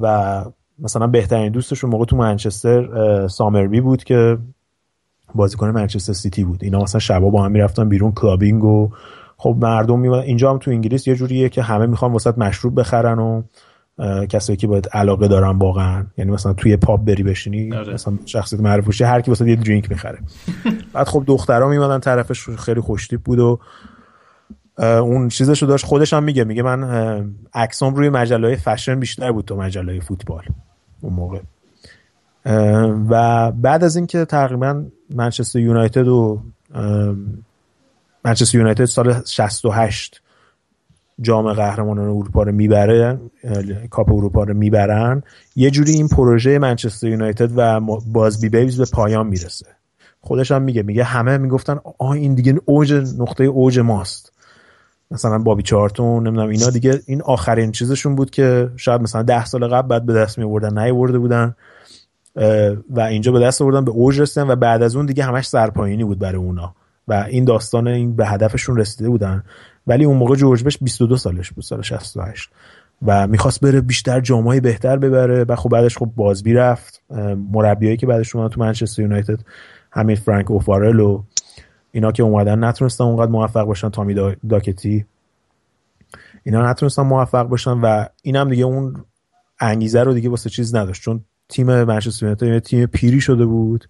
و 0.00 0.44
مثلا 0.78 1.06
بهترین 1.06 1.52
دوستش 1.52 1.80
اون 1.80 1.90
موقع 1.90 2.04
تو 2.04 2.16
منچستر 2.16 3.28
سامربی 3.28 3.80
بود 3.80 4.04
که 4.04 4.38
بازیکن 5.34 5.68
منچستر 5.68 6.12
سیتی 6.12 6.44
بود. 6.44 6.64
اینا 6.64 6.78
مثلا 6.78 6.98
شبا 6.98 7.30
با 7.30 7.44
هم 7.44 7.52
می‌رفتن 7.52 7.88
بیرون 7.88 8.12
clubbing 8.12 8.64
و 8.64 8.90
خب 9.36 9.56
مردم 9.60 10.00
می 10.00 10.08
اینجا 10.08 10.50
هم 10.50 10.58
تو 10.58 10.70
انگلیس 10.70 11.06
یه 11.06 11.14
جوریه 11.14 11.48
که 11.48 11.62
همه 11.62 11.86
می‌خوان 11.86 12.12
واست 12.12 12.38
مشروب 12.38 12.80
بخرن 12.80 13.18
و 13.18 13.42
کسایی 14.28 14.56
که 14.56 14.66
باید 14.66 14.88
علاقه 14.92 15.28
دارن 15.28 15.58
واقعا. 15.58 16.06
یعنی 16.18 16.30
مثلا 16.30 16.52
توی 16.52 16.76
pub 16.76 17.04
بری 17.04 17.22
بشینی 17.22 17.74
آره. 17.74 17.94
مثلا 17.94 18.18
شخصیت 18.26 18.60
معروفی 18.60 19.04
هر 19.04 19.20
کی 19.20 19.30
واسه 19.30 19.48
یه 19.48 19.56
drink 19.56 19.90
می‌خره. 19.90 20.18
بعد 20.92 21.08
خب 21.08 21.24
دخترها 21.26 21.68
میومدن 21.68 21.98
طرفش 21.98 22.48
خیلی 22.48 22.80
خوشتیپ 22.80 23.20
بود 23.20 23.38
و 23.38 23.58
اون 24.78 25.28
چیزشو 25.28 25.66
داشت. 25.66 25.86
خودش 25.86 26.12
هم 26.12 26.24
میگه 26.24 26.44
میگه 26.44 26.62
من 26.62 26.84
عکسام 27.54 27.94
روی 27.94 28.08
مجله 28.08 28.56
فشن 28.56 29.00
بیشتر 29.00 29.32
بود 29.32 29.44
تو 29.44 29.56
مجله 29.56 30.00
فوتبال. 30.00 30.42
اون 31.00 31.12
موقع. 31.12 31.38
و 33.10 33.52
بعد 33.52 33.84
از 33.84 33.96
اینکه 33.96 34.24
تقریبا 34.24 34.84
منچستر 35.14 35.58
یونایتد 35.58 36.08
و 36.08 36.40
منچستر 38.24 38.58
یونایتد 38.58 38.84
سال 38.84 39.22
68 39.26 40.22
جام 41.20 41.52
قهرمانان 41.52 42.08
اروپا 42.08 42.42
رو 42.42 42.52
می‌بره 42.52 43.20
کاپ 43.90 44.12
اروپا 44.12 44.44
رو 44.44 44.54
می‌برن 44.54 45.22
یه 45.56 45.70
جوری 45.70 45.92
این 45.92 46.08
پروژه 46.08 46.58
منچستر 46.58 47.08
یونایتد 47.08 47.50
و 47.56 47.80
بازبی 48.12 48.48
بیبز 48.48 48.78
به 48.78 48.86
پایان 48.92 49.26
می‌رسه. 49.26 49.66
خودش 50.20 50.52
هم 50.52 50.62
میگه 50.62 50.82
میگه 50.82 51.04
همه 51.04 51.38
می‌گفتن 51.38 51.80
آه 51.98 52.10
این 52.10 52.34
دیگه 52.34 52.60
اوج 52.64 52.92
نقطه 53.18 53.44
اوج 53.44 53.78
ماست. 53.78 54.32
مثلا 55.10 55.38
بابی 55.38 55.62
چارتون 55.62 56.26
نمی‌دونم 56.26 56.48
اینا 56.48 56.70
دیگه 56.70 57.00
این 57.06 57.22
آخرین 57.22 57.72
چیزشون 57.72 58.14
بود 58.14 58.30
که 58.30 58.70
شاید 58.76 59.00
مثلا 59.00 59.22
ده 59.22 59.44
سال 59.44 59.68
قبل 59.68 59.88
بعد 59.88 60.06
به 60.06 60.12
دست 60.12 60.38
می 60.38 60.44
آوردن 60.44 60.78
نیورده 60.78 61.18
بودن. 61.18 61.54
و 62.90 63.00
اینجا 63.00 63.32
به 63.32 63.40
دست 63.40 63.62
آوردن 63.62 63.84
به 63.84 63.90
اوج 63.90 64.20
رسیدن 64.20 64.50
و 64.50 64.56
بعد 64.56 64.82
از 64.82 64.96
اون 64.96 65.06
دیگه 65.06 65.24
همش 65.24 65.48
سرپایینی 65.48 66.04
بود 66.04 66.18
برای 66.18 66.36
اونا. 66.36 66.74
و 67.08 67.26
این 67.28 67.44
داستان 67.44 67.88
این 67.88 68.16
به 68.16 68.26
هدفشون 68.26 68.76
رسیده 68.76 69.08
بودن. 69.08 69.44
ولی 69.86 70.04
اون 70.04 70.16
موقع 70.16 70.36
جورج 70.36 70.64
بش 70.64 70.78
22 70.78 71.16
سالش 71.16 71.52
بود 71.52 71.64
سال 71.64 71.82
68 71.82 72.50
و 73.06 73.26
می‌خواست 73.26 73.60
بره 73.60 73.80
بیشتر 73.80 74.20
جامعه 74.20 74.60
بهتر 74.60 74.96
ببره 74.96 75.44
و 75.44 75.56
خب 75.56 75.68
بعدش 75.68 75.98
خب 75.98 76.10
بازبی 76.16 76.54
رفت. 76.54 77.02
مربیایی 77.52 77.96
که 77.96 78.06
بعدش 78.06 78.36
اومدن 78.36 78.54
تو 78.54 78.60
منچستر 78.60 79.02
یونایتد 79.02 79.40
همین 79.90 80.16
فرانک 80.16 80.50
اوفارل 80.50 81.00
و 81.00 81.22
اینا 81.92 82.12
که 82.12 82.22
اومدن 82.22 82.64
نتونستن 82.64 83.04
اونقدر 83.04 83.30
موفق 83.30 83.64
باشن 83.64 83.88
تامی 83.88 84.14
داکتی. 84.48 85.06
اینا 86.44 86.70
نتونستن 86.70 87.02
موفق 87.02 87.42
باشن 87.42 87.70
و 87.70 88.04
اینم 88.22 88.50
دیگه 88.50 88.64
اون 88.64 89.04
انگیزه 89.60 90.02
رو 90.02 90.14
دیگه 90.14 90.28
واسه 90.28 90.50
چیز 90.50 90.74
نداشت. 90.74 91.02
چون 91.02 91.24
تیم 91.52 91.84
منچستر 91.84 92.26
یونایتد 92.26 92.58
تیم 92.58 92.86
پیری 92.86 93.20
شده 93.20 93.44
بود. 93.46 93.88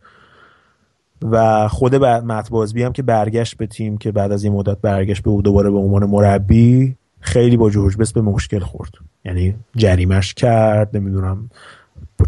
و 1.31 1.69
خود 1.69 1.95
مت 1.95 2.51
بازبی 2.51 2.83
هم 2.83 2.93
که 2.93 3.03
برگشت 3.03 3.57
به 3.57 3.67
تیم 3.67 3.99
که 3.99 4.13
بعد 4.13 4.33
از 4.33 4.45
این 4.45 4.53
مدت 4.53 4.79
برگشت 4.79 5.23
به 5.23 5.31
او 5.31 5.43
دوباره 5.43 5.71
به 5.71 5.77
عنوان 5.77 6.05
مربی 6.05 6.97
خیلی 7.21 7.57
با 7.57 7.71
جورج 7.71 7.97
بس 7.97 8.13
به 8.13 8.21
مشکل 8.21 8.59
خورد. 8.59 8.91
یعنی 9.25 9.55
جریمش 9.77 10.35
کرد 10.35 10.97
نمی‌دونم 10.97 11.51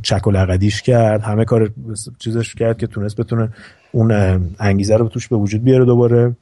چک 0.03 0.27
و 0.27 0.31
لقدیش 0.31 0.83
کرد 0.83 1.23
همه 1.23 1.45
کار 1.45 1.71
چیزش 2.19 2.55
کرد 2.55 2.79
که 2.79 2.87
تونست 2.87 3.17
بتونه 3.17 3.53
اون 3.93 4.11
انگیزه 4.59 4.97
رو 4.97 5.09
توش 5.09 5.29
به 5.29 5.37
وجود 5.37 5.65
بیاره 5.65 5.85
دوباره. 5.85 6.37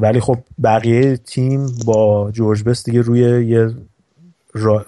ولی 0.00 0.20
خب 0.20 0.38
بقیه 0.62 1.16
تیم 1.16 1.66
با 1.86 2.30
جورج 2.30 2.62
بس 2.62 2.84
دیگه 2.84 3.00
روی 3.00 3.46
یه 3.46 3.74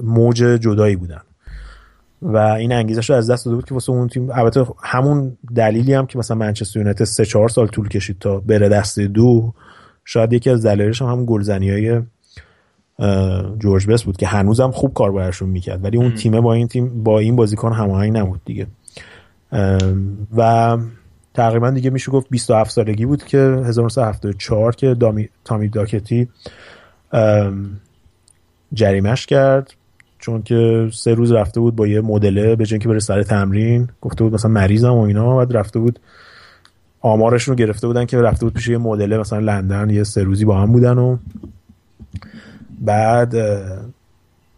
موج 0.01 0.37
جدایی 0.37 0.97
بودن. 0.97 1.21
و 2.27 2.37
این 2.37 2.73
انگیزش 2.73 3.11
رو 3.11 3.17
از 3.17 3.31
دست 3.31 3.45
داده 3.45 3.55
بود 3.55 3.65
که 3.65 3.75
واسه 3.75 3.93
اون 3.93 4.09
تیم 4.09 4.31
البته 4.31 4.67
همون 4.83 5.37
دلیلی 5.55 5.95
هم 5.95 6.07
که 6.07 6.19
مثلا 6.19 6.37
منچستر 6.37 6.79
یونایتد 6.79 7.05
سه 7.05 7.25
چهار 7.25 7.49
سال 7.49 7.67
طول 7.67 7.89
کشید 7.89 8.19
تا 8.19 8.41
بره 8.41 8.69
دست 8.69 9.01
دو 9.01 9.53
شاید 10.05 10.33
یکی 10.33 10.51
از 10.51 10.67
دلایلش 10.67 11.03
هم 11.03 11.09
همون 11.09 11.25
گلزنی 11.29 11.71
های 11.71 12.03
جورج 13.59 13.87
بس 13.87 14.03
بود 14.03 14.17
که 14.17 14.27
هنوزم 14.27 14.71
خوب 14.71 14.95
کار 14.95 15.13
براشون 15.13 15.49
می‌کرد 15.49 15.85
ولی 15.85 15.97
اون 15.97 16.15
تیم 16.15 16.41
با 16.41 16.55
این 16.55 16.69
تیم 16.69 17.03
با 17.03 17.19
این 17.19 17.37
بازیکن 17.37 17.73
هماهنگ 17.73 18.17
نبود 18.17 18.41
دیگه. 18.45 18.67
و 20.37 20.79
تقریبا 21.35 21.71
دیگه 21.71 21.91
میشه 21.91 22.13
گفت 22.13 22.27
27 22.31 22.71
سالگی 22.71 23.07
بود 23.07 23.25
که 23.25 23.39
1974 23.39 24.75
که 24.75 24.95
دامی، 24.95 25.29
تامی 25.45 25.69
داکتی 25.69 26.29
جریمش 28.73 29.27
کرد. 29.27 29.75
چون 30.27 30.43
که 30.43 30.91
سه 30.93 31.15
روز 31.15 31.33
رفته 31.33 31.61
بود 31.61 31.77
با 31.77 31.87
یه 31.87 32.01
مدله 32.01 32.57
به 32.57 32.65
که 32.65 32.89
بره 32.89 32.99
سر 32.99 33.23
تمرین 33.23 33.89
گفته 34.01 34.25
بود 34.25 34.35
مثلا 34.35 34.51
مریضم 34.51 34.93
و 34.93 35.01
اینا 35.01 35.37
بعد 35.37 35.57
رفته 35.57 35.79
بود 35.79 35.99
آمارشون 37.01 37.53
رو 37.53 37.59
گرفته 37.59 37.87
بودن 37.87 38.05
که 38.05 38.19
رفته 38.19 38.47
بود 38.47 38.55
پیش 38.55 38.69
یه 38.69 38.79
مدله 38.79 39.19
مثلا 39.19 39.39
لندن 39.39 39.91
یه 39.91 40.05
سه 40.05 40.23
روزی 40.23 40.45
با 40.45 40.61
هم 40.61 40.73
بودن 40.73 40.99
و 40.99 41.17
بعد 42.81 43.35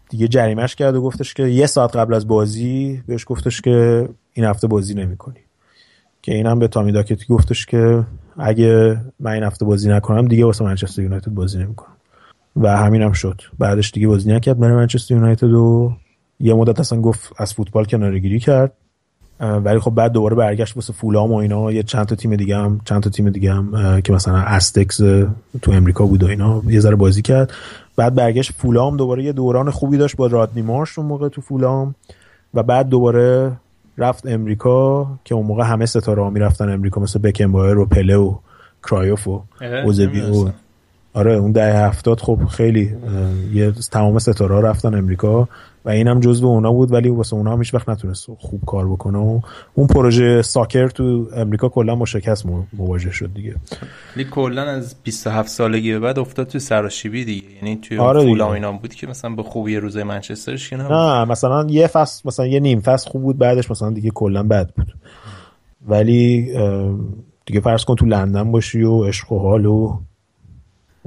دیگه 0.09 0.27
جریمش 0.27 0.75
کرد 0.75 0.95
و 0.95 1.01
گفتش 1.01 1.33
که 1.33 1.43
یه 1.43 1.65
ساعت 1.65 1.95
قبل 1.95 2.13
از 2.13 2.27
بازی 2.27 3.03
بهش 3.07 3.25
گفتش 3.27 3.61
که 3.61 4.09
این 4.33 4.45
هفته 4.45 4.67
بازی 4.67 4.93
نمی‌کنی. 4.93 5.39
که 6.21 6.33
اینم 6.33 6.59
به 6.59 6.67
تامی 6.67 6.91
داکتی 6.91 7.25
گفتش 7.29 7.65
که 7.65 8.03
اگه 8.37 9.01
من 9.19 9.31
این 9.31 9.43
هفته 9.43 9.65
بازی 9.65 9.89
نکنم 9.89 10.27
دیگه 10.27 10.45
واسه 10.45 10.63
منچستر 10.65 11.01
یونایتد 11.01 11.31
بازی 11.31 11.57
نمی‌کنم. 11.57 11.98
و 12.59 12.77
همین 12.77 13.01
هم 13.01 13.11
شد. 13.11 13.41
بعدش 13.59 13.91
دیگه 13.91 14.07
بازی 14.07 14.33
نکرد 14.33 14.59
برای 14.59 14.75
منچستر 14.75 15.13
یونایتد 15.13 15.53
و 15.53 15.93
یه 16.39 16.53
مدت 16.53 16.79
اصلا 16.79 17.01
گفت 17.01 17.33
از 17.37 17.53
فوتبال 17.53 17.85
کنارگیری 17.85 18.39
کرد. 18.39 18.71
ولی 19.39 19.79
خب 19.79 19.91
بعد 19.91 20.11
دوباره 20.11 20.35
برگشت 20.35 20.75
واسه 20.75 20.93
فولام 20.93 21.31
و 21.31 21.35
اینا. 21.35 21.71
یه 21.71 21.83
چند 21.83 22.05
تا 22.05 22.15
تیم 22.15 22.35
دیگه 22.35 22.57
هم 22.57 22.81
چند 22.85 23.03
تا 23.03 23.09
تیم 23.09 23.29
دیگه 23.29 23.53
هم 23.53 24.01
که 24.01 24.13
مثلا 24.13 24.37
استکس 24.37 24.97
تو 25.61 25.71
امریکا 25.71 26.05
بود 26.05 26.23
و 26.23 26.27
اینا 26.27 26.61
یه 26.67 26.79
ذره 26.79 26.95
بازی 26.95 27.21
کرد. 27.21 27.53
بعد 27.95 28.15
برگشت 28.15 28.51
فولام 28.51 28.97
دوباره 28.97 29.23
یه 29.23 29.31
دوران 29.31 29.69
خوبی 29.69 29.97
داشت 29.97 30.15
با 30.15 30.27
رادنی 30.27 30.61
مارش 30.61 30.99
اون 30.99 31.07
موقع 31.07 31.29
تو 31.29 31.41
فولام. 31.41 31.95
و 32.53 32.63
بعد 32.63 32.89
دوباره 32.89 33.51
رفت 33.97 34.27
امریکا 34.27 35.07
که 35.25 35.35
اون 35.35 35.45
موقع 35.45 35.63
همه 35.63 35.85
ستاره 35.85 36.23
ها 36.23 36.29
می‌رفتن 36.29 36.69
امریکا 36.69 37.01
مثل 37.01 37.19
بکنبایر 37.19 37.77
و 37.77 37.85
پله 37.85 38.15
و 38.15 38.35
کرایوف 38.83 39.27
و 39.27 39.43
اوزبی 39.85 40.21
و 40.21 40.49
آره 41.13 41.33
اون 41.33 41.51
ده 41.51 41.87
هفتاد 41.87 42.19
خب 42.19 42.45
خیلی 42.45 42.95
یه 43.53 43.71
تمام 43.71 44.19
ستاره 44.19 44.55
ها 44.55 44.61
رفتن 44.61 44.95
امریکا 44.95 45.47
و 45.85 45.89
اینم 45.89 46.19
جزو 46.19 46.47
اونا 46.47 46.71
بود 46.71 46.91
ولی 46.91 47.09
واسه 47.09 47.35
اونا 47.35 47.51
هم 47.51 47.57
هیچ 47.57 47.73
وقت 47.73 47.89
نتونست 47.89 48.27
خوب 48.37 48.61
کار 48.65 48.89
بکنه. 48.89 49.17
و 49.17 49.39
اون 49.73 49.87
پروژه 49.87 50.41
ساکر 50.41 50.87
تو 50.87 51.27
امریکا 51.35 51.69
کلا 51.69 51.95
با 51.95 52.05
شکست 52.05 52.45
مواجه 52.73 53.11
شد 53.11 53.33
دیگه. 53.33 53.55
ولی 54.15 54.25
کلا 54.31 54.61
از 54.61 54.95
27 55.03 55.49
سالگی 55.49 55.91
به 55.91 55.99
بعد 55.99 56.19
افتاد 56.19 56.47
تو 56.47 56.59
سراشیبی 56.59 57.25
دیگه. 57.25 57.47
یعنی 57.55 57.75
توی 57.75 57.97
آره 57.97 58.21
فولام 58.21 58.51
اینا 58.51 58.71
بود 58.71 58.93
که 58.93 59.07
مثلا 59.07 59.35
به 59.35 59.43
خوبی 59.43 59.77
روزه 59.77 60.03
منچسترش 60.03 60.73
نه 60.73 60.87
نه 60.87 61.25
مثلا 61.25 61.67
یه 61.69 61.87
فصل 61.87 62.21
مثلا 62.25 62.45
یه 62.45 62.59
نیم 62.59 62.79
فصل 62.79 63.09
خوب 63.09 63.21
بود 63.21 63.37
بعدش 63.37 63.71
مثلا 63.71 63.91
دیگه 63.91 64.09
کلا 64.09 64.43
بد 64.43 64.73
بود. 64.75 64.87
ولی 65.87 66.53
دیگه 67.45 67.59
فرض 67.59 67.85
کن 67.85 67.95
تو 67.95 68.05
لندن 68.05 68.51
باشی 68.51 68.83
و 68.83 69.03
عشق 69.03 69.31
و 69.31 69.39
حال 69.39 69.65
و 69.65 69.99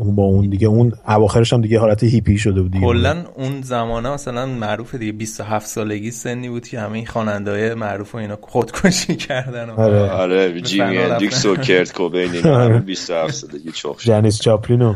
اون 0.02 0.14
با 0.16 0.22
اون 0.22 0.48
دیگه 0.48 0.68
اون 0.68 0.92
اواخرش 1.08 1.52
هم 1.52 1.60
دیگه 1.60 1.78
حالت 1.78 2.04
هیپی 2.04 2.38
شده 2.38 2.62
بود 2.62 2.80
کلا 2.80 3.24
اون 3.34 3.62
زمانه 3.62 4.10
مثلا 4.10 4.46
معروف 4.46 4.94
دیگه 4.94 5.12
27 5.12 5.66
سالگی 5.66 6.10
سنی 6.10 6.48
بود 6.48 6.68
که 6.68 6.80
همه 6.80 6.92
این 6.92 7.06
خواننده 7.06 7.74
معروف 7.74 8.14
و 8.14 8.18
اینا 8.18 8.38
خودکشی 8.42 9.16
کردن 9.16 9.70
و 9.70 9.80
آره. 9.80 10.10
آره 10.10 10.60
جیمی 10.60 10.98
هندریکس 10.98 11.46
و 11.46 11.56
کرت 11.56 11.92
کوبین 11.92 12.30
اینا 12.32 12.68
27 12.78 13.32
سالگی 13.32 13.72
چخ 13.72 13.96
جنیس 13.98 14.40
چاپلینو. 14.40 14.94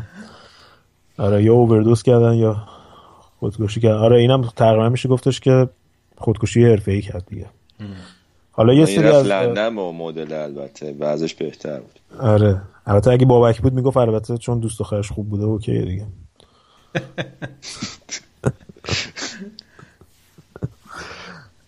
آره 1.18 1.42
یا 1.42 1.52
اووردوز 1.52 2.02
کردن 2.02 2.34
یا 2.34 2.56
خودکشی 3.40 3.80
کردن. 3.80 3.98
آره 3.98 4.18
اینم 4.18 4.42
تقریبا 4.56 4.88
میشه 4.88 5.08
گفتش 5.08 5.40
که 5.40 5.68
خودکشی 6.16 6.64
حرفه‌ای 6.64 7.02
کرد 7.02 7.26
دیگه. 7.26 7.46
حالا 8.52 8.74
یه 8.74 8.86
سری 8.86 9.06
از 9.06 9.26
لندن 9.26 9.78
و 9.78 9.92
مدل 9.92 10.32
البته 10.32 10.92
بعضش 10.92 11.34
بهتر 11.34 11.80
بود. 11.80 12.00
آره. 12.20 12.60
البته 12.86 13.10
اگه 13.10 13.26
بابک 13.26 13.60
بود 13.62 13.72
می‌گفت 13.72 13.96
البته 13.96 14.38
چون 14.38 14.58
دوست 14.58 14.78
دخترش 14.78 15.12
خوب 15.12 15.28
بوده 15.28 15.44
اوکی 15.44 15.82
دیگه. 15.82 16.06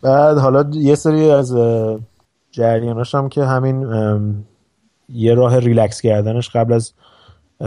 بعد 0.03 0.39
حالا 0.39 0.71
یه 0.73 0.95
سری 0.95 1.31
از 1.31 1.57
جریاناش 2.51 3.15
هم 3.15 3.29
که 3.29 3.45
همین 3.45 3.87
یه 5.09 5.35
راه 5.35 5.59
ریلکس 5.59 6.01
کردنش 6.01 6.51
قبل 6.51 6.73
از 6.73 6.93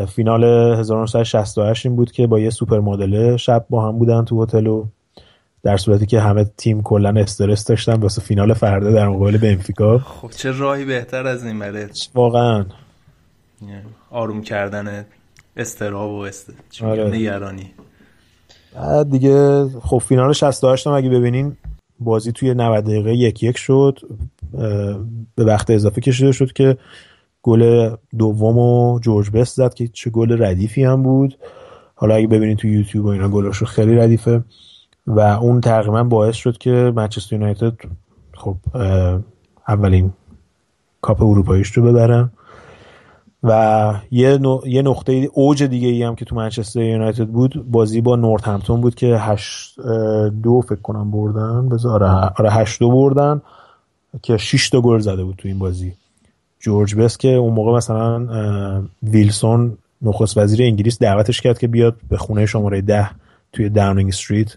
فینال 0.08 0.44
1968 0.80 1.86
این 1.86 1.96
بود 1.96 2.12
که 2.12 2.28
با 2.28 2.40
یه 2.40 2.50
supermodel 2.50 3.38
شب 3.38 3.66
با 3.70 3.88
هم 3.88 4.00
بودن 4.00 4.26
تو 4.26 4.44
هتل 4.44 4.68
و 4.68 4.86
در 5.64 5.78
صورتی 5.78 6.06
که 6.06 6.20
همه 6.20 6.46
تیم 6.58 6.82
کلا 6.82 7.14
استرس 7.22 7.66
داشتن 7.66 7.94
واسه 7.94 8.22
فینال 8.22 8.54
فردا 8.54 8.92
در 8.92 9.08
مقابل 9.08 9.38
بنفیکا. 9.38 9.98
خب 9.98 10.30
چه 10.30 10.52
راهی 10.52 10.86
بهتر 10.86 11.28
از 11.28 11.46
این 11.46 11.60
بره 11.60 11.90
واقعا. 12.14 12.66
آروم 14.12 14.42
کردن 14.42 15.06
استرس 15.58 16.12
و 16.12 16.20
است 16.20 16.54
آره. 16.84 17.10
نگرانی. 17.10 17.72
بعد 18.76 19.10
دیگه 19.10 19.66
خب 19.82 19.98
فینال 19.98 20.34
68 20.34 20.88
هم 20.88 20.94
اگه 20.94 21.10
ببینین 21.10 21.58
بازی 22.00 22.32
توی 22.32 22.54
90 22.54 22.84
دقیقه 22.84 23.14
یک 23.14 23.44
یک 23.44 23.58
شد 23.58 24.00
به 25.36 25.46
وقت 25.46 25.70
اضافه 25.70 26.02
کشیده 26.02 26.32
شد 26.32 26.54
که 26.54 26.78
گل 27.42 27.96
دوم 28.18 28.58
و 28.58 29.00
جورج 29.00 29.30
بست 29.30 29.56
زد 29.56 29.74
که 29.74 29.88
چه 29.88 30.10
گل 30.10 30.44
ردیفی 30.44 30.84
هم 30.84 31.04
بود. 31.04 31.38
حالا 31.96 32.16
اگه 32.16 32.28
ببینید 32.28 32.58
تو 32.58 32.68
یوتیوب 32.68 33.06
و 33.06 33.10
اینا 33.10 33.30
گلاشو 33.30 33.66
خیلی 33.66 33.96
ردیفه. 33.96 34.44
و 35.08 35.20
اون 35.20 35.62
تقریبا 35.62 36.04
باعث 36.04 36.36
شد 36.36 36.58
که 36.58 36.94
منچستر 36.96 37.36
یونایتد 37.36 37.74
خب 38.34 38.56
اولین 39.68 40.14
کاپ 41.02 41.22
اروپاییش 41.22 41.72
رو 41.72 41.84
ببرن 41.84 42.32
و 43.44 43.94
یه, 44.12 44.40
یه 44.66 44.82
نقطه 44.82 45.30
اوج 45.34 45.64
دیگه 45.64 45.88
ای 45.88 46.04
هم 46.04 46.16
که 46.16 46.26
تو 46.26 46.36
منچستر 46.36 46.82
یونایتد 46.82 47.28
بود 47.28 47.72
بازی 47.72 48.02
با 48.02 48.16
نورت 48.16 48.48
همتون 48.48 48.82
بود 48.82 48.96
که 48.96 49.18
هشت 49.20 49.80
دو 50.44 50.62
فکر 50.62 50.82
کنم 50.82 51.12
بردن. 51.12 51.70
بذار 51.70 52.04
آره, 52.04 52.34
آره 52.38 52.52
هشت 52.52 52.80
دو 52.80 52.92
بردن 52.92 53.42
که 54.22 54.38
6 54.38 54.70
تا 54.70 54.82
گل 54.82 55.00
زده 55.00 55.24
بود 55.24 55.36
تو 55.36 55.48
این 55.48 55.60
بازی. 55.60 55.94
جورج 56.60 56.96
بس 56.96 57.18
که 57.18 57.28
اون 57.28 57.54
موقع 57.54 57.78
مثلا 57.78 58.28
ویلسون 59.04 59.78
نخست 60.02 60.38
وزیر 60.38 60.64
انگلیس 60.64 61.00
دعوتش 61.00 61.42
کرد 61.42 61.60
که 61.60 61.68
بیاد 61.68 61.96
به 62.10 62.18
خونه 62.18 62.46
شماره 62.46 62.82
ده 62.82 63.10
توی 63.54 63.70
داونینگ 63.70 64.08
استریت. 64.08 64.56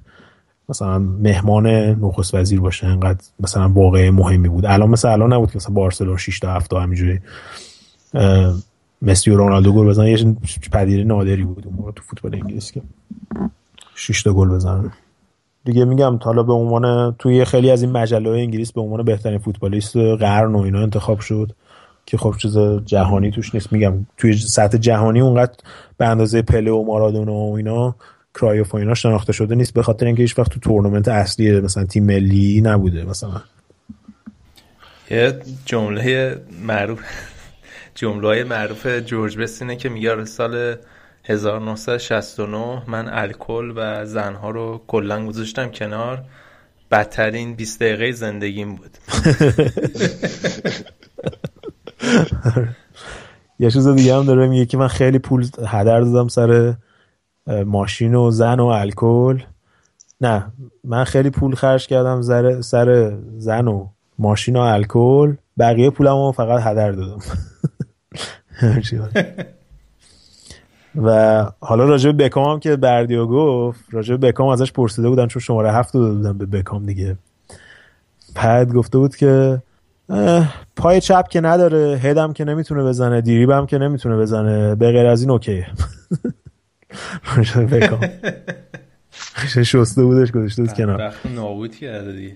مثلا 0.69 0.99
مهمان 0.99 1.67
نخست 2.01 2.35
وزیر 2.35 2.61
باشه 2.61 2.87
انقدر 2.87 3.25
مثلا 3.41 3.69
واقع 3.69 4.11
مهمی 4.11 4.49
بود. 4.49 4.67
الان 4.67 4.91
مثلا 4.91 5.13
الان 5.13 5.33
نبود 5.33 5.51
که 5.51 5.57
مثلا 5.57 5.75
بارسلون 5.75 6.17
6 6.17 6.39
تا 6.39 6.53
7 6.53 6.71
تا 6.71 6.81
همینجوری 6.81 7.21
مسی 9.03 9.31
و 9.31 9.37
رونالدو 9.37 9.73
گل 9.73 9.87
بزنن. 9.87 10.07
یه 10.07 10.37
پدیده 10.73 11.05
نادری 11.05 11.45
بود 11.45 11.67
اون 11.67 11.93
تو 11.93 12.03
فوتبال 12.03 12.35
انگلیس 12.35 12.73
که. 12.73 12.83
6 13.95 14.23
تا 14.23 14.33
گل 14.33 14.49
بزنن. 14.49 14.93
دیگه 15.65 15.85
میگم 15.85 16.19
حالا 16.23 16.43
به 16.43 16.53
عنوان 16.53 17.15
توی 17.19 17.45
خیلی 17.45 17.71
از 17.71 17.83
این 17.83 17.93
مجله 17.93 18.31
انگلیس 18.31 18.73
به 18.73 18.81
عنوان 18.81 19.03
بهترین 19.03 19.39
فوتبالیست 19.39 19.97
قرن 19.97 20.55
و 20.55 20.59
اینا 20.59 20.83
انتخاب 20.83 21.21
شد 21.21 21.53
که 22.07 22.17
خب 22.17 22.35
چیز 22.39 22.59
جهانی 22.85 23.31
توش 23.31 23.55
نیست. 23.55 23.73
میگم 23.73 24.07
توی 24.17 24.37
سطح 24.37 24.79
جهانی 24.79 25.21
اونقدر 25.21 25.53
به 25.99 26.07
اندازه 26.07 26.43
پله 26.43 26.71
و 26.71 26.85
مارادونا 26.85 27.35
و 27.35 27.57
اینا 27.57 27.95
کرایوف 28.35 28.75
و 28.75 28.77
اینا 28.77 28.95
شناخته 28.95 29.33
شده 29.33 29.55
نیست 29.55 29.75
به 29.75 29.83
خاطر 29.83 30.07
اینکه 30.07 30.23
هیچ 30.23 30.39
وقت 30.39 30.51
تو 30.51 30.61
تورنمنت 30.61 31.09
اصلی 31.09 31.61
مثلا 31.61 31.85
تیم 31.85 32.05
ملی 32.05 32.61
نبوده 32.61 33.05
مثلا. 33.05 33.43
یه 35.11 35.39
جمله 35.65 36.37
معروف 36.63 37.01
جمله 37.95 38.45
معروف 38.45 38.87
جورج 38.87 39.39
بست 39.39 39.63
اینه 39.63 39.77
که 39.77 39.89
میگه 39.89 40.25
سال 40.25 40.77
1969 41.25 42.83
من 42.87 43.09
الکل 43.09 43.73
و 43.77 44.07
زنها 44.07 44.51
رو 44.51 44.81
کلا 44.87 45.27
گذاشتم 45.27 45.69
کنار. 45.69 46.25
بدترین 46.91 47.55
20 47.55 47.81
دقیقه 47.81 48.13
زندگیم 48.13 48.75
بود. 48.75 48.99
یه 53.59 53.71
چیز 53.71 53.89
دیگه 53.89 54.17
هم 54.17 54.25
داره 54.25 54.49
میگه 54.49 54.67
که 54.67 54.77
من 54.77 54.89
خیلی 54.89 55.19
پول 55.19 55.47
هدر 55.67 56.01
دادم 56.01 56.29
سر 56.29 56.75
ماشین 57.67 58.15
و 58.15 58.31
زن 58.31 58.61
و 58.61 58.65
الکل. 58.65 59.43
نه 60.21 60.53
من 60.85 61.05
خیلی 61.05 61.31
پول 61.31 61.55
خرج 61.55 61.87
کردم 61.87 62.23
سر 62.63 63.19
زن 63.39 63.69
و 63.69 63.89
ماشین 64.19 64.57
و 64.57 64.61
الکل. 64.61 65.35
بقیه 65.59 65.91
پولمو 65.91 66.33
فقط 66.33 66.63
هدر 66.63 66.93
دادم. 66.93 67.19
و 71.03 71.45
حالا 71.61 71.85
راجع 71.85 72.13
به 72.13 72.25
بکام 72.25 72.53
هم 72.53 72.61
که 72.61 72.77
بردیو 72.77 73.27
گفت 73.27 73.81
راجع 73.91 74.17
به 74.17 74.29
بکام 74.29 74.49
ازش 74.49 74.73
پرسیده 74.73 75.09
بودن 75.09 75.27
چون 75.27 75.43
شماره 75.43 75.73
هفت 75.73 75.95
داده 75.95 76.15
بودن 76.15 76.39
به 76.39 76.47
بکام 76.47 76.87
دیگه. 76.87 77.17
پد 78.35 78.73
گفته 78.73 78.99
بود 78.99 79.17
که 79.17 79.63
پای 80.77 81.01
چپ 81.01 81.29
که 81.29 81.41
نداره 81.41 81.99
هدم 82.03 82.33
که 82.33 82.45
نمی‌تونه 82.45 82.85
بزنه 82.85 83.21
دیریبم 83.21 83.67
که 83.67 83.79
نمی‌تونه 83.79 84.17
بزنه 84.17 84.75
به 84.75 84.93
غیر 84.93 85.07
از 85.07 85.23
این 85.23 85.31
اوکی 85.31 85.65
بکام. 87.73 88.01
شسته 89.65 90.05
بودش 90.05 90.33
گذاشته 90.33 90.63
بود 90.63 90.73
کنار. 90.73 91.15
نابود 91.35 91.77
کرده 91.77 92.13
دیگه. 92.13 92.35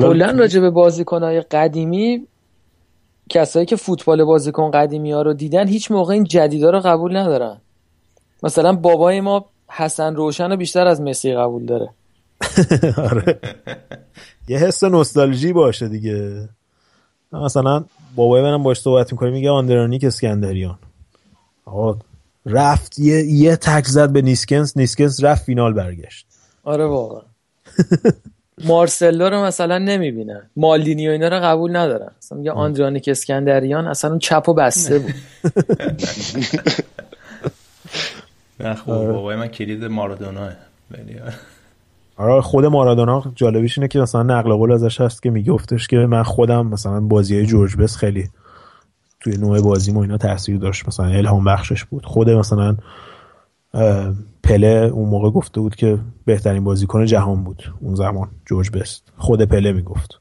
کلا 0.00 0.30
راجع 0.30 0.60
به 0.60 0.70
بازیکنهای 0.70 1.40
قدیمی 1.40 2.26
کسایی 3.28 3.66
که 3.66 3.76
فوتبال 3.76 4.24
بازیکن 4.24 4.70
قدیمی 4.70 5.12
ها 5.12 5.22
رو 5.22 5.34
دیدن 5.34 5.68
هیچ 5.68 5.90
موقع 5.90 6.12
این 6.12 6.24
جدیدا 6.24 6.70
رو 6.70 6.80
قبول 6.80 7.16
ندارن. 7.16 7.60
مثلا 8.42 8.72
بابای 8.72 9.20
ما 9.20 9.46
حسن 9.68 10.14
روشن 10.16 10.50
رو 10.50 10.56
بیشتر 10.56 10.86
از 10.86 11.00
مسی 11.00 11.34
قبول 11.34 11.66
داره. 11.66 11.90
آره. 13.10 13.38
یه 14.48 14.58
حس 14.58 14.84
نوستالژی 14.84 15.52
باشه 15.52 15.88
دیگه. 15.88 16.48
مثلا 17.32 17.84
بابای 18.16 18.42
منم 18.42 18.62
باش 18.62 18.80
صحبت 18.80 19.12
می‌کنه 19.12 19.30
میگه 19.30 19.50
آندرانیک 19.50 20.04
اسکندریان. 20.04 20.78
آقا 21.64 21.98
رفت 22.46 22.98
یه, 22.98 23.24
یه 23.24 23.56
تک 23.56 23.86
زد 23.86 24.12
به 24.12 24.22
نیسکنس 24.22 24.76
نیسکنس 24.76 25.24
رفت 25.24 25.44
فینال 25.44 25.72
برگشت. 25.72 26.26
آره 26.64 26.86
واقعا. 26.86 27.22
مارسلو 28.64 29.28
رو 29.28 29.42
مثلا 29.44 29.78
نمی‌بینن. 29.78 30.42
مالدینی 30.56 31.08
و 31.08 31.10
اینا 31.10 31.28
رو 31.28 31.36
قبول 31.36 31.76
ندارن. 31.76 32.10
مثلا 32.18 32.38
میگه 32.38 32.52
آندرانیک 32.52 33.08
اسکندریان 33.08 33.86
اصلا 33.86 34.10
اون 34.10 34.18
چپ 34.18 34.48
و 34.48 34.54
بسته 34.54 34.98
بود. 34.98 35.14
نه 38.60 38.74
خوب 38.74 38.94
بابای 38.94 39.36
من 39.36 39.48
کلید 39.48 39.84
مارادونا 39.84 40.48
آره. 42.16 42.40
خود 42.40 42.64
مارادونا 42.64 43.32
جالبیش 43.34 43.78
اینه 43.78 43.88
که 43.88 43.98
مثلا 43.98 44.22
نقل 44.22 44.52
قول 44.52 44.72
ازش 44.72 45.00
هست 45.00 45.22
که 45.22 45.30
میگفتش 45.30 45.86
که 45.86 45.96
من 45.96 46.22
خودم 46.22 46.66
مثلا 46.66 47.00
بازی 47.00 47.36
های 47.36 47.46
جورج 47.46 47.76
بس 47.76 47.96
خیلی 47.96 48.28
توی 49.20 49.36
نوع 49.36 49.60
بازی 49.60 49.92
و 49.92 49.98
اینا 49.98 50.16
تاثیر 50.16 50.58
داشت. 50.58 50.88
مثلا 50.88 51.06
الهام 51.06 51.44
بخشش 51.44 51.84
بود. 51.84 52.06
خود 52.06 52.30
مثلا 52.30 52.76
پله 54.42 54.90
اون 54.94 55.08
موقع 55.08 55.30
گفته 55.30 55.60
بود 55.60 55.76
که 55.76 55.98
بهترین 56.24 56.64
بازیکن 56.64 57.04
جهان 57.04 57.44
بود 57.44 57.72
اون 57.80 57.94
زمان 57.94 58.28
جورج 58.46 58.70
بست. 58.70 59.12
خود 59.16 59.42
پله 59.42 59.72
می‌گفت. 59.72 60.20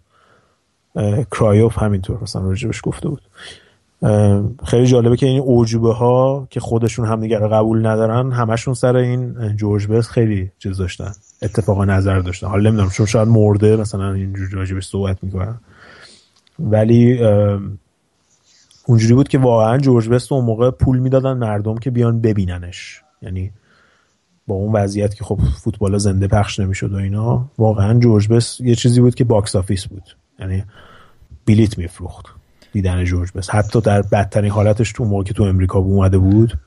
کرایوف 1.31 1.77
همینطور 1.77 2.23
مثلا 2.23 2.41
راجبش 2.41 2.81
گفته 2.83 3.09
بود. 3.09 3.21
خیلی 4.65 4.87
جالبه 4.87 5.17
که 5.17 5.25
این 5.25 5.41
اوجوبه 5.41 5.93
ها 5.93 6.47
که 6.49 6.59
خودشون 6.59 7.05
همدیگه 7.05 7.39
رو 7.39 7.49
قبول 7.49 7.85
ندارن 7.85 8.31
همشون 8.31 8.73
سر 8.73 8.95
این 8.95 9.55
جورج 9.55 9.87
بست 9.87 10.09
خیلی 10.09 10.51
چیز 10.59 10.77
داشتن 10.77 11.11
اتفاقا 11.41 11.85
نظر 11.85 12.19
داشتن. 12.19 12.47
حالا 12.47 12.69
نمی‌دونم 12.69 12.89
چون 12.89 13.05
شاید 13.05 13.27
مرده 13.27 13.75
مثلا 13.75 14.13
اینجوری 14.13 14.51
راجبش 14.51 14.87
صحبت 14.87 15.23
می‌کنن. 15.23 15.59
ولی 16.59 17.19
اونجوری 18.85 19.13
بود 19.13 19.27
که 19.27 19.37
واقعا 19.37 19.77
جورج 19.77 20.09
بست 20.09 20.31
اون 20.31 20.45
موقع 20.45 20.71
پول 20.71 20.99
می‌دادن 20.99 21.33
مردم 21.33 21.77
که 21.77 21.91
بیان 21.91 22.21
ببیننش. 22.21 23.01
یعنی 23.21 23.51
با 24.47 24.55
اون 24.55 24.71
وضعیت 24.73 25.15
که 25.15 25.23
خب 25.23 25.39
فوتبال 25.63 25.97
زنده 25.97 26.27
پخش 26.27 26.59
نمی‌شد 26.59 26.93
و 26.93 26.95
اینا 26.95 27.45
واقعا 27.57 27.99
جورج 27.99 28.27
بست 28.27 28.61
یه 28.61 28.75
چیزی 28.75 29.01
بود 29.01 29.15
که 29.15 29.23
box 29.23 29.55
office 29.55 29.87
بود. 29.87 30.03
یعنی 30.39 30.63
بلیت 31.45 31.77
میفروخت 31.77 32.25
دیدن 32.71 33.03
جورج 33.03 33.31
بست. 33.35 33.49
حتی 33.49 33.81
در 33.81 34.01
بدترین 34.01 34.51
حالتش 34.51 34.91
تو 34.91 35.05
موقعی 35.05 35.23
که 35.23 35.33
تو 35.33 35.43
امریکا 35.43 35.79
اومده 35.79 36.17
بود 36.17 36.59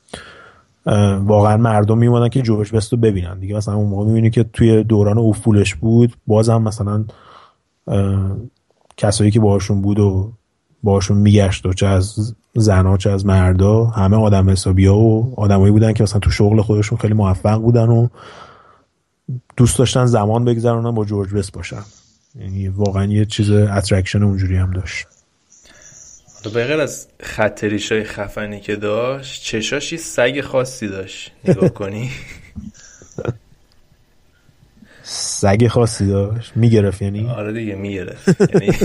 واقعا 1.24 1.56
مردم 1.56 1.98
میومدن 1.98 2.28
که 2.28 2.42
جورج 2.42 2.72
بست 2.72 2.92
رو 2.92 2.98
ببینن 2.98 3.38
دیگه. 3.38 3.56
مثلا 3.56 3.74
اون 3.74 3.88
موقع 3.88 4.04
می‌بینی 4.06 4.30
که 4.30 4.42
توی 4.42 4.84
دوران 4.84 5.18
افولش 5.18 5.74
بود 5.74 6.16
بازم 6.26 6.62
مثلا 6.62 7.04
کسایی 8.96 9.30
که 9.30 9.40
باشون 9.40 9.82
بود 9.82 9.98
و 9.98 10.32
باشون 10.82 11.16
میگشت 11.16 11.66
و 11.66 11.72
چه 11.72 11.86
از 11.86 12.34
زنها 12.54 12.96
چه 12.96 13.10
از 13.10 13.26
مردا 13.26 13.84
همه 13.84 14.16
آدم 14.16 14.50
حسابی 14.50 14.86
ها 14.86 14.98
و 14.98 15.34
آدمایی 15.36 15.72
بودن 15.72 15.92
که 15.92 16.02
مثلا 16.02 16.20
تو 16.20 16.30
شغل 16.30 16.60
خودشون 16.60 16.98
خیلی 16.98 17.14
موفق 17.14 17.58
بودن 17.60 17.88
و 17.88 18.08
دوست 19.56 19.78
داشتن 19.78 20.06
زمان 20.06 20.44
بگذرونن 20.44 20.90
با 20.90 21.04
جورج 21.04 21.34
بس 21.34 21.50
باشن. 21.50 21.82
یعنی 22.40 22.68
واقعا 22.68 23.04
یه 23.04 23.24
چیز 23.24 23.50
attraction 23.50 24.22
اونجوری 24.22 24.56
هم 24.56 24.70
داشت. 24.70 25.06
به 26.44 26.50
غیر 26.64 26.80
از 26.80 27.06
hat-trick 27.20 27.92
های 27.92 28.04
خفنی 28.04 28.60
که 28.60 28.76
داشت 28.76 29.42
چشاش 29.42 29.83
یه 29.83 29.96
سگ 29.96 30.40
خاصی 30.40 30.88
داشت. 30.88 31.32
نگاه 31.44 31.68
کنی. 31.80 32.10
سگ 35.02 35.66
خاصی 35.68 36.06
داشت. 36.06 36.52
می‌گرفت 36.56 37.02
یعنی؟ 37.02 37.28
آره 37.28 37.52
دیگه 37.52 37.74
می‌گرفت. 37.74 38.40
یعنی 38.54 38.76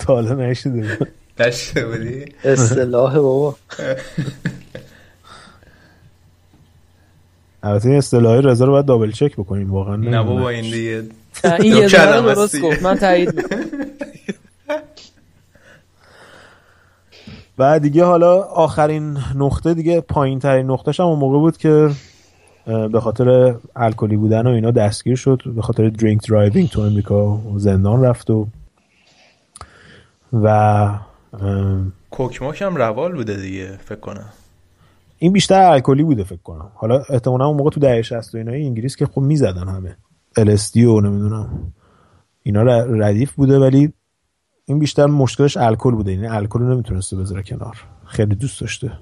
تا 0.00 0.14
حالا 0.14 0.34
نشده 0.34 0.98
نشده 1.40 1.86
بودی؟ 1.86 2.24
اصطلاح 2.44 3.18
بابا. 3.18 3.56
البته 7.62 7.88
این 7.88 7.98
اصطلاح 7.98 8.42
رضا 8.42 8.64
رو 8.64 8.72
باید 8.72 8.86
double 8.86 9.10
check 9.10 9.32
بکنیم 9.32 9.72
واقعا 9.72 9.96
نه 9.96 10.22
بابا 10.22 10.48
این 10.48 10.62
دیگه 10.62 11.02
این 11.60 11.76
یه 11.76 11.88
ذره 11.88 12.34
درست 12.34 12.60
گفت 12.60 12.82
من 12.82 12.96
تایید 12.96 13.44
و 17.58 17.78
دیگه 17.78 18.04
حالا 18.04 18.42
آخرین 18.42 19.18
نقطه 19.34 19.74
دیگه 19.74 20.00
پایین 20.00 20.38
ترین 20.38 20.70
نقطهش 20.70 21.00
هم 21.00 21.06
اون 21.06 21.18
موقع 21.18 21.38
بود 21.38 21.56
که 21.56 21.90
به 22.66 23.00
خاطر 23.00 23.54
الکلی 23.76 24.16
بودن 24.16 24.46
و 24.46 24.50
اینا 24.50 24.70
دستگیر 24.70 25.16
شد 25.16 25.42
به 25.56 25.62
خاطر 25.62 25.88
drink 25.88 26.28
driving 26.28 26.68
تو 26.68 26.80
امریکا 26.80 27.40
زندان 27.56 28.02
رفت 28.02 28.30
و 28.30 28.46
و 30.32 30.98
coke 32.10 32.36
مُک 32.36 32.62
هم 32.62 32.76
روال 32.76 33.14
بوده 33.14 33.36
دیگه 33.36 33.78
فکر 33.84 34.00
کنم. 34.00 34.28
این 35.18 35.32
بیشتر 35.32 35.62
الکلی 35.62 36.02
بوده 36.02 36.24
فکر 36.24 36.42
کنم. 36.44 36.70
حالا 36.74 37.02
احتمالا 37.08 37.46
اون 37.46 37.56
موقع 37.56 37.70
تو 37.70 37.80
دهه 37.80 38.02
60 38.02 38.34
و 38.34 38.38
اینای 38.38 38.66
انگلیس 38.66 38.96
که 38.96 39.06
خب 39.06 39.20
می‌زدن 39.20 39.68
همه. 39.68 39.96
LSD 40.38 40.76
و 40.76 41.00
نمی‌دونم. 41.00 41.72
اینا 42.42 42.62
ردیف 42.82 43.32
بوده 43.32 43.58
ولی 43.58 43.92
این 44.64 44.78
بیشتر 44.78 45.06
مشکلش 45.06 45.56
الکل 45.56 45.90
بوده. 45.90 46.12
یعنی 46.12 46.26
الکل 46.26 46.62
نمی‌تونسته 46.62 47.16
بذاره 47.16 47.42
کنار. 47.42 47.76
خیلی 48.06 48.34
دوست 48.34 48.60
داشته. 48.60 48.92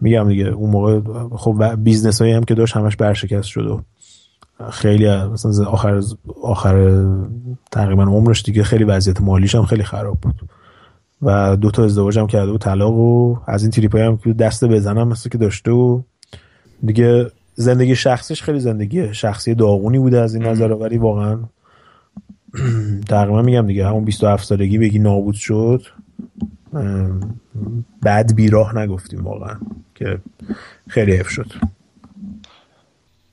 میگم 0.00 0.28
دیگه 0.28 0.44
اون 0.44 0.70
موقع 0.70 1.00
خب 1.36 1.74
business 1.76 2.22
هایی 2.22 2.34
هم 2.34 2.44
که 2.44 2.54
داشت 2.54 2.76
همش 2.76 2.96
ورشکست 2.96 3.48
شد 3.48 3.66
و 3.66 3.82
خیلی 4.70 5.16
مثلا 5.26 5.66
آخر 5.66 6.02
آخر 6.42 7.04
تقریبا 7.72 8.02
عمرش 8.02 8.42
دیگه 8.42 8.62
خیلی 8.62 8.84
وضعیت 8.84 9.20
مالیش 9.20 9.54
هم 9.54 9.64
خیلی 9.64 9.82
خراب 9.82 10.18
بود. 10.22 10.34
و 11.22 11.56
دو 11.56 11.70
تا 11.70 11.84
ازدواج 11.84 12.18
هم 12.18 12.26
کرده 12.26 12.52
و 12.52 12.58
طلاق 12.58 12.94
و 12.94 13.36
از 13.46 13.62
این 13.62 13.70
تریپای 13.70 14.02
هم 14.02 14.16
که 14.16 14.32
دست 14.32 14.64
بزنم 14.64 15.08
مثل 15.08 15.30
که 15.30 15.38
داشته 15.38 15.70
و 15.70 16.02
دیگه 16.84 17.30
زندگی 17.54 17.96
شخصیش 17.96 18.42
خیلی 18.42 18.60
زندگی 18.60 19.14
شخصی 19.14 19.54
داغونی 19.54 19.98
بوده 19.98 20.20
از 20.20 20.34
این 20.34 20.46
نظر 20.46 20.72
ولی 20.72 20.98
واقعا. 20.98 21.38
تقریبا 23.08 23.42
میگم 23.42 23.66
دیگه 23.66 23.86
همون 23.86 24.04
27 24.04 24.44
سالگی 24.44 24.78
بگی 24.78 24.98
نابود 24.98 25.34
شد 25.34 25.86
بعد 28.02 28.34
بیراه 28.34 28.78
نگفتیم 28.78 29.24
واقعا 29.24 29.56
که 29.94 30.18
خیلی 30.88 31.12
حیف 31.12 31.28
شد. 31.28 31.52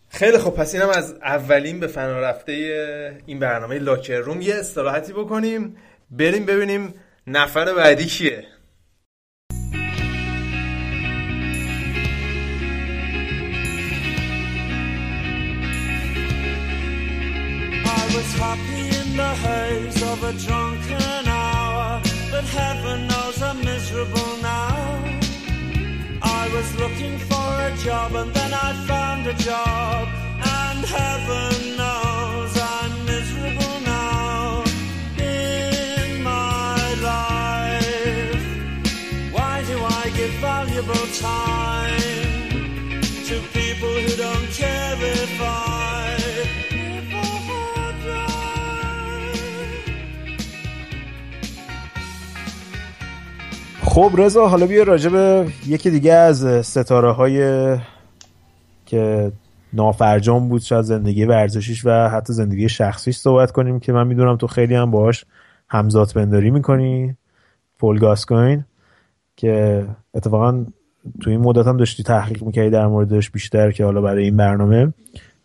خیلی 0.09 0.37
خب 0.37 0.49
پس 0.49 0.73
اینم 0.73 0.89
از 0.89 1.15
اولین 1.23 1.79
به 1.79 1.87
فنا 1.87 2.19
رفته 2.19 2.53
این 3.25 3.39
برنامه 3.39 3.79
لاکر 3.79 4.17
روم. 4.17 4.41
یه 4.41 4.55
استراحتی 4.55 5.13
بکنیم 5.13 5.75
بریم 6.11 6.45
ببینیم 6.45 6.93
نفر 7.26 7.74
بعدی 7.74 8.06
کیه 8.06 8.46
was 18.14 18.32
happy 18.34 18.84
in 19.00 19.16
the 19.16 19.32
haze 19.46 20.02
of 20.02 20.22
a 20.22 20.32
drunken 20.44 21.22
hour, 21.26 22.00
but 22.30 22.44
heaven 22.44 23.06
knows 23.08 23.42
I'm 23.42 23.58
miserable 23.64 24.36
now. 24.42 25.02
I 26.22 26.44
was 26.54 26.68
looking 26.82 27.16
for 27.30 27.48
a 27.68 27.72
job 27.86 28.14
and 28.14 28.30
then 28.34 28.52
I 28.52 28.70
found 28.90 29.26
a 29.26 29.36
job, 29.50 30.08
and 30.60 30.80
heaven 30.98 31.76
knows 31.78 31.85
خب 53.97 54.11
رضا 54.17 54.47
حالا 54.47 54.65
بیا 54.65 54.83
راجع 54.83 55.09
به 55.09 55.47
یکی 55.67 55.89
دیگه 55.89 56.13
از 56.13 56.65
ستاره 56.65 57.11
های 57.11 57.77
که 58.85 59.31
نافرجام 59.73 60.49
بود 60.49 60.61
شاید 60.61 60.81
زندگی 60.81 61.25
ورزشیش 61.25 61.85
و 61.85 62.09
حتی 62.09 62.33
زندگی 62.33 62.69
شخصیش 62.69 63.17
صحبت 63.17 63.51
کنیم 63.51 63.79
که 63.79 63.93
من 63.93 64.07
می‌دونم 64.07 64.35
تو 64.35 64.47
خیلی 64.47 64.75
هم 64.75 64.91
باهاش 64.91 65.25
همزاد 65.69 66.13
بنداری 66.15 66.51
می‌کنی 66.51 67.15
پول 67.79 67.99
گاسکوین 67.99 68.65
که 69.35 69.85
اتفاقا 70.13 70.65
تو 71.21 71.29
این 71.29 71.39
مدت 71.39 71.67
هم 71.67 71.77
داشتی 71.77 72.03
تحقیق 72.03 72.43
می‌کردی 72.43 72.69
در 72.69 72.87
موردش 72.87 73.31
بیشتر 73.31 73.71
که 73.71 73.85
حالا 73.85 74.01
برای 74.01 74.23
این 74.23 74.37
برنامه. 74.37 74.93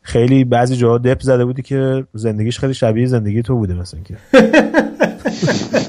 خیلی 0.02 0.44
بعضی 0.44 0.76
جاها 0.76 0.98
دپ 0.98 1.20
زده 1.20 1.44
بودی 1.44 1.62
که 1.62 2.04
زندگیش 2.14 2.58
خیلی 2.58 2.74
شبیه 2.74 3.06
زندگی 3.06 3.42
تو 3.42 3.56
بوده 3.56 3.74
مثلا 3.74 4.00
که. 4.00 4.16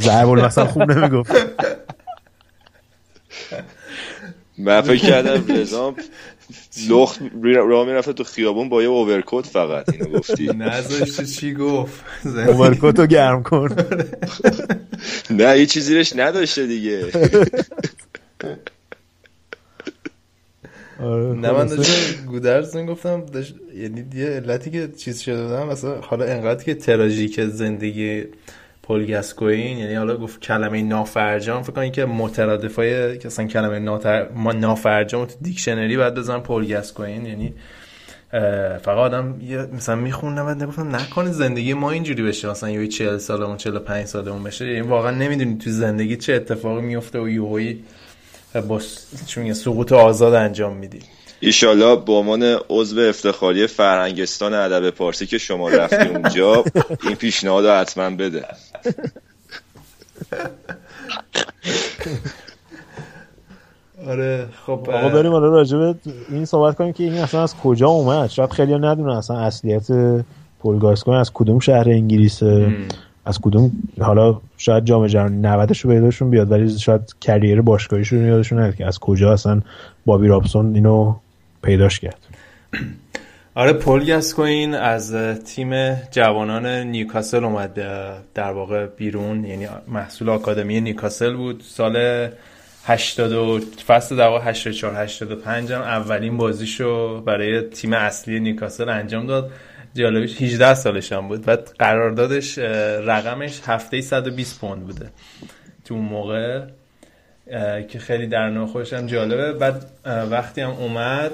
ضرب 0.00 0.28
مثلا 0.28 0.66
خوب 0.66 0.92
نمی‌گفت. 0.92 1.32
من 4.58 4.80
فکر 4.80 5.06
کردم 5.06 5.56
رضا 5.56 5.94
لخت 6.88 7.20
راه 7.44 7.86
می‌رفته 7.86 8.12
تو 8.12 8.24
خیابون 8.24 8.68
با 8.68 8.82
یه 8.82 8.88
overcoat 8.88 9.46
فقط 9.46 9.92
اینو 9.92 10.18
گفتی. 10.18 10.46
نذاشته 10.46 11.26
چی 11.26 11.54
گفت؟ 11.54 12.04
overcoat 12.24 12.98
رو 12.98 13.06
گرم 13.06 13.42
کن. 13.42 13.68
نه 15.30 15.58
یه 15.58 15.66
چیزی 15.66 15.94
روش 15.94 16.12
نداشته 16.16 16.66
دیگه. 16.66 17.04
آره 21.00 21.24
نه 21.24 21.52
من 21.52 21.66
داشتم 21.66 22.26
گودرز 22.26 22.76
گفتم 22.76 23.26
یعنی 23.74 24.04
یه 24.14 24.26
علتی 24.26 24.70
که 24.70 24.88
چیز 24.96 25.20
شده 25.20 25.42
بودم 25.42 25.66
مثلا 25.66 26.00
حالا 26.00 26.24
انقدر 26.24 26.64
که 26.64 26.74
tragic 26.74 27.44
زندگی 27.44 28.24
پل 28.88 29.06
گاسکوین 29.06 29.78
یعنی 29.78 29.94
حالا 29.94 30.16
گفت 30.16 30.40
کلمه 30.40 30.82
نافرجام 30.82 31.62
فکر 31.62 31.72
کنم 31.72 31.90
که 31.90 32.04
مترادفای 32.04 33.18
که 33.18 33.26
اصلا 33.28 33.46
کلمه 33.46 33.78
ناتر... 33.78 34.28
ما 34.28 34.52
نافرجام 34.52 35.24
تو 35.24 35.34
دیکشنری 35.40 35.96
بعد 35.96 36.14
بزنن 36.14 36.40
پل 36.40 36.66
گاسکوین 36.66 37.26
یعنی 37.26 37.54
فقط 38.82 38.88
آدم 38.88 39.40
مثلا 39.72 39.94
میخوندم 39.94 40.46
بعد 40.46 40.62
نگفتم 40.62 40.96
نکنه 40.96 41.32
زندگی 41.32 41.74
ما 41.74 41.90
اینجوری 41.90 42.22
بشه 42.22 42.50
مثلا 42.50 42.70
یه 42.70 42.88
40 42.88 43.18
سالمون 43.18 43.56
45 43.56 44.06
سالمون 44.06 44.42
بشه. 44.42 44.66
یعنی 44.66 44.80
واقعا 44.80 45.10
نمی‌دونی 45.10 45.58
تو 45.58 45.70
زندگی 45.70 46.16
چه 46.16 46.32
اتفاقی 46.32 46.82
میفته 46.82 47.18
و 47.18 47.28
یهویی 47.28 47.84
با 48.68 48.80
چون 49.26 49.52
سقوط 49.52 49.92
آزاد 49.92 50.34
انجام 50.34 50.76
میدی. 50.76 51.00
ایشالا 51.40 51.96
به 51.96 52.12
عنوان 52.12 52.58
عضو 52.68 53.00
افتخاری 53.00 53.66
فرهنگستان 53.66 54.54
ادب 54.54 54.90
پارسی 54.90 55.26
که 55.26 55.38
شما 55.38 55.68
رفتی 55.68 56.08
اونجا 56.08 56.64
این 57.06 57.14
پیشنهاد 57.14 57.66
رو 57.66 57.72
حتما 57.72 58.10
بده. 58.10 58.44
آره 64.06 64.48
خب 64.66 64.90
آقا 64.90 65.08
بریم 65.08 65.32
حالا 65.32 65.48
راجع 65.48 65.92
این 66.28 66.44
صحبت 66.44 66.76
کنیم 66.76 66.92
که 66.92 67.04
این 67.04 67.14
اصلا 67.14 67.42
از 67.42 67.56
کجا 67.56 67.88
اومد؟ 67.88 68.30
شاید 68.30 68.50
خیلی 68.50 68.78
ندونه 68.78 69.16
اصلا 69.16 69.38
اصلیت 69.38 69.86
پل 70.60 70.78
گاسکوین 70.78 71.16
از 71.16 71.30
کدوم 71.34 71.58
شهر 71.58 71.88
انگلیسه 71.88 72.76
از 73.24 73.38
کدوم 73.40 73.70
حالا 74.00 74.40
شاید 74.56 74.84
جام 74.84 75.06
جهانی 75.06 75.36
90 75.36 75.72
رو 75.84 76.00
بهشون 76.00 76.30
بیاد 76.30 76.50
ولی 76.50 76.78
شاید 76.78 77.14
career 77.20 77.60
باشگاهیش 77.60 78.08
رو 78.08 78.18
یادشون 78.18 78.60
نیاد 78.60 78.74
که 78.74 78.86
از 78.86 78.98
کجا 78.98 79.32
اصلا 79.32 79.60
بابی 80.06 80.28
رابسون 80.28 80.74
اینو 80.74 81.14
پیداش 81.62 82.00
کرد. 82.00 82.18
آره 83.56 83.72
پل 83.72 84.06
گاسکوین 84.06 84.74
از 84.74 85.14
تیم 85.44 85.94
جوانان 85.94 86.66
نیوکاسل 86.66 87.44
اومد 87.44 87.74
در 88.34 88.50
واقع 88.50 88.86
بیرون. 88.86 89.44
یعنی 89.44 89.68
محصول 89.88 90.28
آکادمی 90.28 90.80
نیوکاسل 90.80 91.34
بود. 91.34 91.62
سال 91.66 92.28
80 92.84 93.64
فصل 93.86 94.16
در 94.16 94.28
واقع 94.28 94.44
84 94.50 94.96
85 94.96 95.72
هم 95.72 95.80
اولین 95.80 96.36
بازیشو 96.36 97.20
برای 97.20 97.62
تیم 97.62 97.92
اصلی 97.92 98.40
نیوکاسل 98.40 98.88
انجام 98.88 99.26
داد. 99.26 99.50
جالبش 99.94 100.42
18 100.42 100.74
سالش 100.74 101.12
هم 101.12 101.28
بود. 101.28 101.44
بعد 101.44 101.74
قراردادش 101.78 102.58
رقمش 102.58 103.60
هفته 103.66 104.00
120 104.00 104.60
پوند 104.60 104.82
بوده. 104.86 105.10
تو 105.84 105.94
اون 105.94 106.04
موقع 106.04 106.62
که 107.88 107.98
خیلی 107.98 108.26
در 108.26 108.48
هم 108.48 109.06
جالبه. 109.06 109.52
بعد 109.52 109.86
وقتی 110.30 110.60
هم 110.60 110.70
اومد 110.70 111.30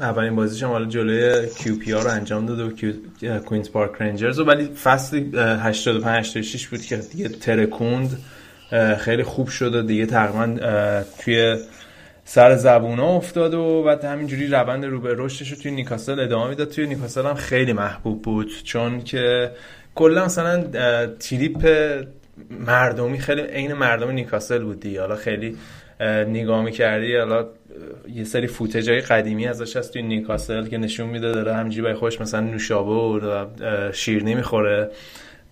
اولین 0.00 0.36
بازیش 0.36 0.62
هم 0.62 0.68
حالا 0.68 0.84
جلوی 0.84 1.48
کیو 1.48 1.78
پی 1.78 1.85
آر 1.85 1.92
رو 1.92 2.08
انجام 2.08 2.46
داد 2.46 2.60
و 2.60 2.70
کوینز 3.38 3.70
پارک 3.70 3.90
رنجرز 4.00 4.38
و 4.38 4.44
ولی 4.44 4.64
فصل 4.64 5.38
85 5.38 6.26
86 6.26 6.66
بود 6.66 6.80
که 6.80 6.96
دیگه 6.96 7.28
ترکوند 7.28 8.18
خیلی 8.98 9.22
خوب 9.22 9.48
شد 9.48 9.74
و 9.74 9.82
دیگه 9.82 10.06
تقریبا 10.06 10.56
توی 11.24 11.56
سر 12.24 12.56
زبونا 12.56 13.16
افتاد 13.16 13.54
و 13.54 13.82
بعد 13.82 14.04
همینجوری 14.04 14.46
روند 14.46 14.84
رو 14.84 15.00
به 15.00 15.14
رشدش 15.18 15.50
رو 15.50 15.58
توی 15.58 15.70
نیکاسل 15.70 16.20
ادامه 16.20 16.48
می‌داد. 16.48 16.68
توی 16.68 16.86
نیکاسل 16.86 17.26
هم 17.26 17.34
خیلی 17.34 17.72
محبوب 17.72 18.22
بود 18.22 18.50
چون 18.64 19.04
که 19.04 19.50
کلا 19.94 20.24
مثلا 20.24 20.64
تریپ 21.06 21.66
مردمی 22.50 23.18
خیلی 23.18 23.42
عین 23.42 23.72
مردم 23.72 24.10
نیکاسل 24.10 24.64
بودی 24.64 24.96
حالا 24.96 25.16
خیلی 25.16 25.56
نگاه 26.28 26.64
می‌کردی 26.64 27.16
حالا 27.16 27.46
یه 28.14 28.24
سری 28.24 28.46
فوتج 28.46 28.90
های 28.90 29.00
قدیمی 29.00 29.46
ازش 29.46 29.76
هست 29.76 29.92
توی 29.92 30.02
نیکاسل 30.02 30.66
که 30.66 30.78
نشون 30.78 31.08
میده 31.08 31.32
داره 31.32 31.54
همینجوری 31.54 31.82
برای 31.82 31.94
خوش 31.94 32.20
مثلا 32.20 32.40
نوشابه 32.40 32.92
و 32.92 33.46
شیرنی 33.92 34.34
می‌خوره 34.34 34.90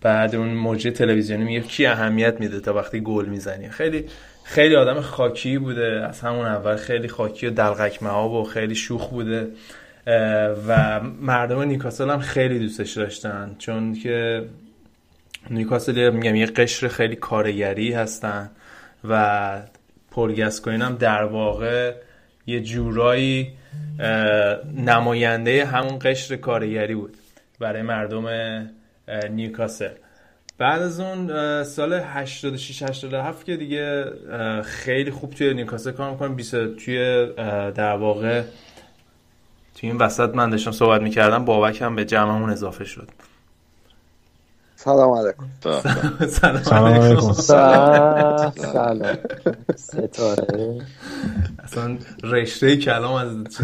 بعد 0.02 0.34
اون 0.34 0.48
موجه 0.48 0.90
تلویزیونی 0.90 1.44
میگه 1.44 1.60
کی 1.60 1.86
اهمیت 1.86 2.40
میده 2.40 2.60
تا 2.60 2.74
وقتی 2.74 3.00
گل 3.00 3.26
می‌زنی. 3.26 3.68
خیلی 3.68 4.04
خیلی 4.44 4.76
آدم 4.76 5.00
خاکی 5.00 5.58
بوده. 5.58 6.06
از 6.08 6.20
همون 6.20 6.46
اول 6.46 6.76
خیلی 6.76 7.08
خاکی 7.08 7.46
و 7.46 7.50
دلغک 7.50 8.02
و 8.02 8.44
خیلی 8.44 8.74
شوخ 8.74 9.08
بوده. 9.08 9.48
و 10.68 11.00
مردم 11.20 11.62
نیکاسل 11.62 12.10
هم 12.10 12.18
خیلی 12.18 12.58
دوستش 12.58 12.92
داشتن. 12.92 13.56
چون 13.58 13.94
که 13.94 14.44
نیکاسل 15.50 16.10
میگم 16.10 16.34
یه 16.34 16.46
قشر 16.46 16.88
خیلی 16.88 17.16
کارگری 17.16 17.92
هستن 17.92 18.50
و 19.08 19.62
پرگسکوین 20.10 20.82
هم 20.82 20.94
در 20.94 21.24
واقع 21.24 21.94
یه 22.46 22.60
جورایی 22.60 23.52
نماینده 24.76 25.64
همون 25.64 25.98
قشر 26.02 26.36
کارگری 26.36 26.94
بود 26.94 27.16
برای 27.58 27.82
مردم 27.82 28.26
نیوکاسل. 29.30 29.90
بعد 30.58 30.82
از 30.82 31.00
اون 31.00 31.26
سال 31.64 31.92
86 31.92 32.82
87 32.82 33.46
که 33.46 33.56
دیگه 33.56 34.04
خیلی 34.62 35.10
خوب 35.10 35.34
توی 35.34 35.54
نیوکاسل 35.54 35.90
کار 35.90 36.10
می‌کنم. 36.10 36.34
20 36.34 36.74
توی 36.74 37.26
در 37.74 37.96
واقع 37.96 38.42
توی 39.74 39.90
این 39.90 39.98
وسط 39.98 40.34
من 40.34 40.50
داشتم 40.50 40.72
صحبت 40.72 41.00
می‌کردم 41.02 41.44
بابک 41.44 41.82
هم 41.82 41.96
به 41.96 42.04
جمعمون 42.04 42.50
اضافه 42.50 42.84
شد. 42.84 43.08
سلام 44.84 45.10
علیکم. 45.10 45.44
سلام 46.28 46.84
علیکم. 46.84 47.32
سلام 47.32 49.18
ستاره 49.76 50.80
اصلا 51.64 51.98
رشته 52.22 52.76
کلام 52.76 53.14
از 53.14 53.58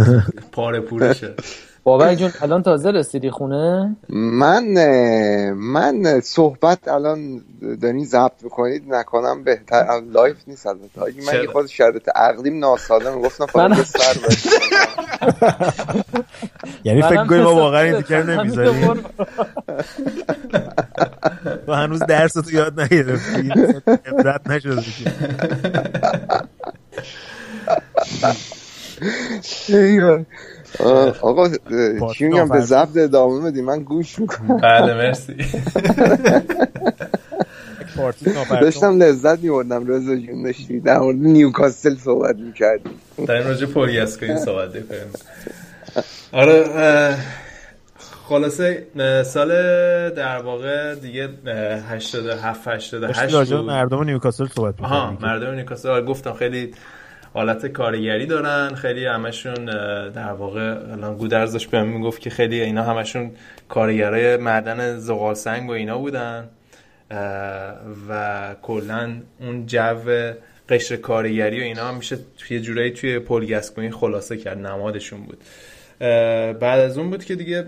پاره 0.52 0.80
پوره 0.80 1.12
شد 1.14 1.40
بابک 1.86 2.14
جون 2.14 2.32
الان 2.40 2.62
تازه 2.62 2.90
رسیدی 2.90 3.30
خونه؟ 3.30 3.96
من 4.08 4.64
من 5.52 6.20
صحبت 6.20 6.88
الان 6.88 7.40
دارین 7.82 8.04
ضبط 8.04 8.42
می‌کنید 8.42 8.94
نکنم 8.94 9.44
بهتر. 9.44 10.00
لایف 10.12 10.36
نیست 10.46 10.66
البته. 10.66 11.02
اگه 11.02 11.22
من 11.26 11.42
یه 11.42 11.46
خود 11.46 11.66
شرط 11.66 12.08
عقلیم 12.16 12.58
ناسالم 12.58 13.22
گفتم 13.22 13.46
فقط 13.46 13.82
سر 13.82 14.16
یعنی 16.84 17.02
فکر 17.02 17.26
کنی 17.26 17.42
ما 17.42 17.54
واقعا 17.54 17.80
این 17.80 17.96
دیگر 17.96 18.22
نمی‌ذاریم؟ 18.22 19.04
و 21.68 21.74
هنوز 21.74 22.00
درس 22.08 22.32
تو 22.32 22.50
یاد 22.52 22.80
نگرفتی 22.80 23.52
عبرت 24.06 24.50
نشده 24.50 24.82
آقا 31.20 31.48
چی 32.14 32.24
میگم 32.24 32.48
به 32.48 32.60
ضبط 32.60 32.96
ادامه 32.96 33.50
بدی 33.50 33.62
من 33.62 33.82
گوش 33.82 34.18
می‌کنم. 34.18 34.56
بله 34.56 34.94
مرسی. 34.94 35.36
داشتم 38.60 39.02
لذت 39.02 39.38
میبردم 39.38 39.86
رضا 39.88 40.16
جون 40.16 40.42
داشتی 40.42 40.80
در 40.80 40.98
مورد 40.98 41.16
نیوکاسل 41.16 41.94
صحبت 41.94 42.36
می‌کردی. 42.36 42.90
در 43.26 43.34
این 43.34 43.46
راجع 43.46 43.66
پولیاسکوین 43.66 44.36
صحبت 44.36 44.72
کنیم 44.72 45.12
آره 46.32 46.64
خلاصه 48.28 48.86
سال 49.24 49.48
در 50.10 50.38
واقع 50.38 50.94
دیگه 50.94 51.28
87 51.90 52.68
88 52.68 53.34
راجع 53.34 53.56
مردم 53.56 54.02
نیوکاسل 54.04 54.46
صحبت 54.46 54.74
می‌کنیم 54.80 55.18
مردم 55.22 55.50
نیوکاسل. 55.50 55.88
آره، 55.88 56.04
گفتم 56.04 56.32
خیلی 56.32 56.74
حالت 57.36 57.66
کارگری 57.66 58.26
دارن. 58.26 58.74
خیلی 58.74 59.06
همشون 59.06 59.64
در 60.10 60.32
واقع 60.32 60.60
الان 60.92 61.16
گودرز 61.16 61.52
داشت 61.52 61.70
بهم 61.70 61.86
می‌گفت 61.86 62.20
که 62.20 62.30
خیلی 62.30 62.60
اینا 62.60 62.82
همشون 62.82 63.30
کارگرای 63.68 64.36
معدن 64.36 64.98
زغال 64.98 65.34
سنگ 65.34 65.68
و 65.68 65.72
اینا 65.72 65.98
بودن. 65.98 66.48
و 68.08 68.54
کلا 68.62 69.16
اون 69.40 69.66
جو 69.66 70.32
قشر 70.68 70.96
کارگری 70.96 71.60
و 71.60 71.62
اینا 71.62 71.88
هم 71.88 71.96
میشه 71.96 72.18
توی 72.38 72.60
جورایی 72.60 72.90
توی 72.90 73.18
پولگسکوین 73.18 73.92
خلاصه 73.92 74.36
کرد 74.36 74.58
نمادشون 74.58 75.20
بود. 75.20 75.38
بعد 76.60 76.80
از 76.80 76.98
اون 76.98 77.10
بود 77.10 77.24
که 77.24 77.34
دیگه 77.34 77.64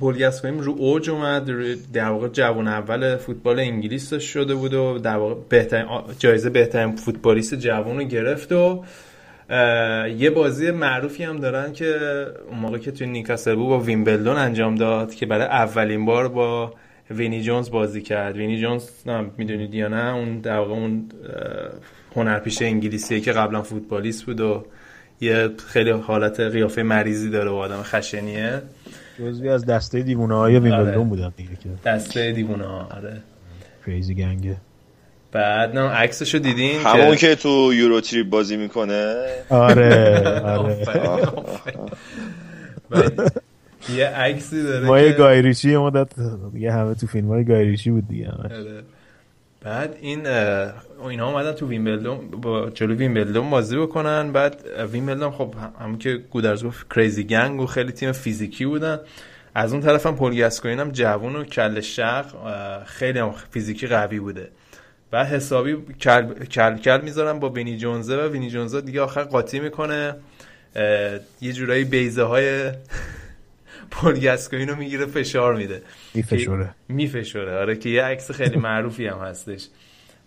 بولگاسکویم 0.00 0.58
رو 0.58 0.72
اوج 0.72 1.10
اومد 1.10 1.50
در 1.92 2.08
واقع 2.08 2.28
جوان 2.28 2.68
اول 2.68 3.16
فوتبال 3.16 3.58
انگلیس 3.60 4.14
شده 4.14 4.54
بود 4.54 4.74
و 4.74 4.98
در 4.98 5.16
واقع 5.16 5.34
بهترین 5.48 5.86
جایزه 6.18 6.50
بهترین 6.50 6.96
فوتبالیست 6.96 7.54
جوان 7.54 7.98
رو 7.98 8.04
گرفت 8.04 8.52
و 8.52 8.84
یه 10.18 10.30
بازی 10.30 10.70
معروفی 10.70 11.24
هم 11.24 11.40
دارن 11.40 11.72
که 11.72 11.96
اون 12.50 12.58
موقع 12.58 12.78
که 12.78 12.90
توی 12.90 13.06
نیکاسل 13.06 13.54
با 13.54 13.80
ویمبلدون 13.80 14.36
انجام 14.36 14.74
داد 14.74 15.14
که 15.14 15.26
برای 15.26 15.46
اولین 15.46 16.04
بار 16.04 16.28
با 16.28 16.74
وینی 17.10 17.42
جونز 17.42 17.70
بازی 17.70 18.02
کرد. 18.02 18.36
وینی 18.36 18.60
جونز 18.60 18.90
می‌دونید 19.38 19.74
یا 19.74 19.88
نه 19.88 20.14
اون 20.14 20.38
در 20.38 20.58
واقع 20.58 20.72
اون 20.72 21.08
هنرپیشه 22.16 22.64
انگلیسیه 22.64 23.20
که 23.20 23.32
قبلا 23.32 23.62
فوتبالیست 23.62 24.24
بود 24.26 24.40
و 24.40 24.64
یه 25.20 25.50
خیلی 25.66 25.90
حالت 25.90 26.40
قیافه 26.40 26.82
مریضی 26.82 27.30
داره 27.30 27.50
و 27.50 27.54
آدم 27.54 27.82
خشنیه. 27.82 28.62
جزوی 29.18 29.48
از 29.48 29.66
دسته 29.66 30.02
دیوونه 30.02 30.34
های 30.34 30.58
ویمبلدون 30.58 30.94
آره. 30.94 31.04
بودن 31.04 31.32
دیگه 31.36 31.56
که 31.56 31.68
دسته 31.84 32.32
دیوونه 32.32 32.66
ها 32.66 32.88
آره 32.96 33.22
کریزی 33.86 34.14
گنگه 34.14 34.56
بعد 35.32 35.78
نه 35.78 35.80
عکسشو 35.80 36.38
دیدین 36.38 36.80
همون 36.80 37.16
که 37.16 37.34
تو 37.34 37.70
یورو 37.74 38.00
تریپ 38.00 38.30
بازی 38.30 38.56
می‌کنه 38.56 39.24
آره 39.48 40.22
آره 40.44 40.86
یه 43.96 44.06
عکسی 44.06 44.62
داره 44.62 44.86
ما 44.86 45.00
یه 45.00 45.12
گایریچی 45.12 45.76
مدت 45.76 46.08
دیگه 46.52 46.72
همه 46.72 46.94
تو 46.94 47.06
فیلم 47.06 47.28
های 47.28 47.44
گایریچی 47.44 47.90
بود 47.90 48.08
دیگه 48.08 48.28
همه. 48.28 48.44
آره. 48.44 48.82
بعد 49.64 49.96
این 50.00 50.26
اینا 51.08 51.28
اومدن 51.28 51.52
تو 51.52 51.68
ویمبلدون 51.68 52.30
با 52.30 52.70
جلو 52.70 52.94
ویمبلدون 52.94 53.50
بازی 53.50 53.76
بکنن. 53.76 54.32
بعد 54.32 54.64
ویمبلدون 54.92 55.30
خب 55.30 55.54
همون 55.80 55.98
که 55.98 56.14
گودرز 56.30 56.64
گفت 56.64 56.94
کریزی 56.94 57.24
گنگ 57.24 57.60
و 57.60 57.66
خیلی 57.66 57.92
تیم 57.92 58.12
فیزیکی 58.12 58.66
بودن. 58.66 59.00
از 59.54 59.72
اون 59.72 59.82
طرف 59.82 60.06
هم 60.06 60.16
پل 60.16 60.36
گاسکوین 60.36 60.80
هم 60.80 60.90
جوون 60.90 61.36
و 61.36 61.44
کله 61.44 61.80
شق 61.80 62.26
خیلی 62.84 63.18
هم 63.18 63.34
فیزیکی 63.50 63.86
قوی 63.86 64.20
بوده. 64.20 64.48
و 65.12 65.24
حسابی 65.24 65.76
کل 66.00 66.32
کل, 66.44 66.76
کل 66.76 67.00
می‌ذارن 67.00 67.38
با 67.38 67.48
وینی 67.48 67.76
جونز 67.78 68.16
و 68.16 68.28
وینی 68.28 68.50
جونز 68.50 68.80
دیگه 68.80 69.00
آخر 69.00 69.22
قاطی 69.22 69.60
می‌کنه. 69.60 70.16
یه 71.40 71.52
جورایی 71.52 71.84
بیضه 71.84 72.22
های 72.22 72.70
پل 73.92 74.20
گاسکوین 74.20 74.68
رو 74.68 74.76
می‌گیره 74.76 75.06
فشار 75.06 75.54
میده. 75.54 75.82
میفشوره. 76.14 76.74
میفشوره. 76.88 77.58
آره 77.58 77.76
که 77.76 77.88
یه 77.88 78.02
عکس 78.02 78.30
خیلی 78.30 78.56
معروفی 78.56 79.06
هم 79.06 79.18
هستش. 79.18 79.68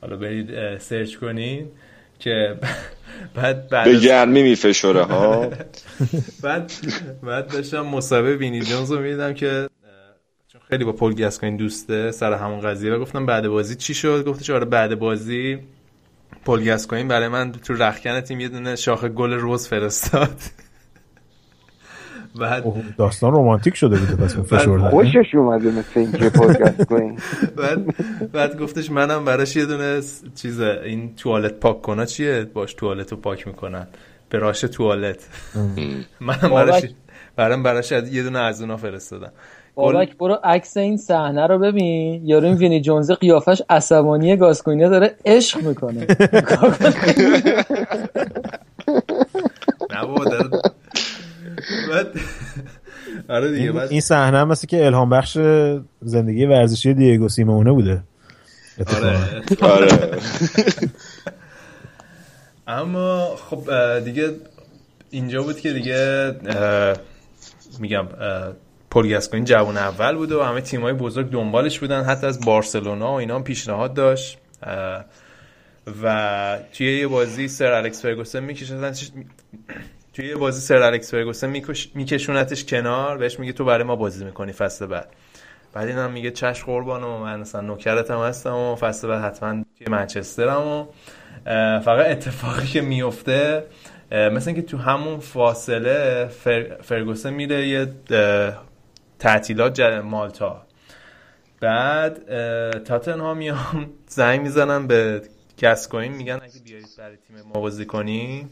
حالا 0.02 0.16
برید 0.16 0.78
سرچ 0.78 1.16
کنین 1.16 1.68
که 2.20 2.58
بعد 3.36 3.70
بعد 3.70 3.86
به 3.86 4.00
گرمی 4.00 4.44
میفشوره 4.44 5.04
ها؟ 5.04 5.50
بعد 6.44 6.72
بعد 7.24 7.48
داشتم 7.48 7.82
مسابقه 7.82 8.36
وینی 8.36 8.62
جونز 8.62 8.92
رو 8.92 9.00
می‌دیدم 9.00 9.34
که 9.34 9.70
چون 10.48 10.62
خیلی 10.70 10.84
با 10.84 10.92
پول 10.92 11.16
گاسکوین 11.16 11.58
دوسته 11.58 12.12
سر 12.12 12.34
همون 12.34 12.60
قضیه 12.60 12.94
و 12.94 13.00
گفتم 13.00 13.26
بعد 13.26 13.48
بازی 13.48 13.76
چی 13.76 13.94
شد؟ 13.94 14.26
گفتش 14.26 14.50
آره 14.50 14.66
بعد 14.66 15.00
بازی 15.00 15.60
پول 16.46 16.66
گاسکوین 16.66 17.08
برای 17.08 17.28
من 17.28 17.52
تو 17.52 17.74
رخکن 17.74 18.22
تیم 18.22 18.40
یه 18.40 18.48
دونه 18.48 18.76
شاخه 18.76 19.10
گل 19.10 19.34
روز 19.34 19.68
فرستاد. 19.68 20.42
بعد 22.40 22.64
داستان 22.98 23.32
رومانتیک 23.32 23.76
شده 23.76 23.98
بوده 23.98 24.16
پس 24.16 24.38
فشردن 24.38 24.90
خوشش 24.90 25.36
اومده 25.36 25.72
مثل 25.72 26.00
اینکه 26.00 26.30
پادکست 26.30 26.86
کنین 26.86 27.20
بعد 27.58 27.86
بعد 28.32 28.60
گفتش 28.60 28.92
منم 28.92 29.26
براش 29.26 29.56
یه 29.56 29.66
دونه 29.66 30.02
چیز 30.36 30.60
این 30.62 31.16
توالت 31.16 31.54
پاک 31.54 31.82
کنا 31.82 32.06
چیه؟ 32.06 32.48
باش 32.54 32.74
توالت 32.74 33.12
رو 33.12 33.18
پاک 33.18 33.48
می‌کنن. 33.48 33.88
براش 34.30 34.62
توالت. 34.62 35.28
منم 36.20 36.50
براش 36.50 36.84
برام 37.36 37.64
براش 37.64 37.92
یه 37.92 38.24
دونه 38.24 38.40
از 38.40 38.62
اونا 38.62 38.78
فرستادم. 38.78 39.32
بابک 39.76 40.18
برو 40.18 40.38
عکس 40.44 40.78
این 40.78 40.98
صحنه 40.98 41.48
رو 41.48 41.60
ببین. 41.60 42.26
یارو 42.26 42.46
این 42.46 42.56
وینی 42.56 42.82
جونز 42.82 43.12
قیافش 43.12 43.62
عصبانی 43.70 44.38
گاسکوینیا 44.38 44.90
داره 44.90 45.16
عشق 45.26 45.62
می‌کنه. 45.62 46.08
نه 49.92 50.06
بابا 50.06 50.26
داره 50.26 50.50
آره 53.30 53.52
دیگه 53.52 53.72
بعد 53.72 53.92
این 53.92 54.02
صحنه 54.02 54.38
هم 54.38 54.48
مثل 54.48 54.68
که 54.68 54.86
الهام 54.86 55.10
بخش 55.10 55.38
زندگی 56.02 56.46
ورزشی 56.46 56.94
دیگو 56.94 57.30
سیمونه 57.30 57.72
بوده. 57.72 58.04
آره. 58.96 59.44
آره. 59.62 59.88
اما 62.68 63.36
خب 63.36 63.70
دیگه 64.00 64.30
اینجا 65.10 65.44
بود 65.44 65.60
که 65.60 65.74
دیگه 65.74 66.32
میگم 67.80 68.08
پول 68.90 69.10
گاسکوین 69.10 69.46
جوان 69.46 69.78
اول 69.78 70.16
بود 70.16 70.32
و 70.32 70.44
همه 70.44 70.62
تیمای 70.62 70.94
بزرگ 70.94 71.32
دنبالش 71.32 71.80
بودن 71.80 72.04
حتی 72.04 72.28
از 72.28 72.46
بارسلونا 72.46 73.12
و 73.12 73.14
اینا 73.14 73.36
هم 73.36 73.44
پیشنهاد 73.44 73.94
داشت. 73.94 74.38
و 76.04 76.60
توی 76.74 77.00
یه 77.00 77.08
بازی 77.08 77.48
سر 77.48 77.72
الکس 77.72 78.02
فرگوسن 78.02 78.40
می‌کشن 78.40 78.94
توی 80.16 80.28
یه 80.28 80.36
بازی 80.36 80.62
سر 80.62 80.82
الکس 80.82 81.12
فرگوسن 81.12 81.50
میکشونتش 81.96 82.66
کنار 82.66 83.18
بهش 83.18 83.40
میگه 83.40 83.54
تو 83.54 83.66
برای 83.66 83.84
ما 83.84 83.96
بازی 83.96 84.26
می‌کنی 84.26 84.52
فصل 84.52 84.86
بعد. 84.86 85.10
بعد 85.74 85.88
اینم 85.88 86.12
میگه 86.12 86.32
چش 86.32 86.64
قربان 86.64 87.04
و 87.04 87.18
من 87.18 87.40
مثلا 87.40 87.62
نوکرتم 87.62 88.20
هستم 88.20 88.56
و 88.56 88.76
فصل 88.76 89.08
بعد 89.08 89.24
حتما 89.24 89.64
توی 89.78 89.88
منچسترم 89.88 90.68
و 90.68 90.86
فقط 91.80 92.06
اتفاقی 92.06 92.68
که 92.68 92.82
میفته 92.82 93.64
مثلا 94.12 94.54
که 94.54 94.62
تو 94.62 94.78
همون 94.78 95.20
فاصله 95.20 96.28
فرگوسن 96.82 97.34
میره 97.34 97.68
یه 97.68 97.88
تعطیلات 99.20 99.80
مالتا. 99.80 100.66
بعد 101.62 102.20
تاتنهام 102.84 103.38
میام 103.38 103.90
زنگ 104.08 104.42
می‌زنن 104.42 104.88
به 104.88 105.22
گسکوین 105.64 106.12
میگن 106.12 106.34
اگه 106.34 106.60
بیارید 106.66 106.88
برای 106.98 107.18
تیم 107.28 107.36
ما 107.54 107.62
بازی 107.62 107.86
کنی. 107.86 108.48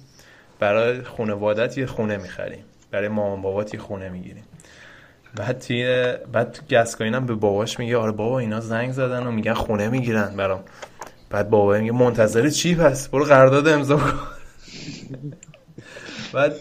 برای 0.63 1.01
خانوادت 1.01 1.77
یه 1.77 1.85
خونه 1.85 2.17
می‌خریم. 2.17 2.63
برای 2.91 3.07
مامان 3.07 3.41
بابات 3.41 3.73
یه 3.73 3.79
خونه 3.79 4.09
می‌گیریم. 4.09 4.43
بعد 5.35 5.59
توی 5.59 6.13
بعد 6.33 6.59
گسکوین 6.71 7.13
هم 7.13 7.25
به 7.25 7.35
باباش 7.35 7.79
میگه 7.79 7.97
آره 7.97 8.11
بابا 8.11 8.39
اینا 8.39 8.59
زنگ 8.59 8.91
زدن 8.91 9.27
و 9.27 9.31
میگن 9.31 9.53
خونه 9.53 9.89
می‌گیرن 9.89 10.35
برام. 10.37 10.59
بعد 11.29 11.49
بابا 11.49 11.77
میگه 11.77 11.91
منتظر 11.91 12.49
چی 12.49 12.75
پس؟ 12.75 13.07
برو 13.09 13.25
قرارداد 13.25 13.67
امضا 13.67 13.97
کن. 13.97 14.13
بعد 16.33 16.53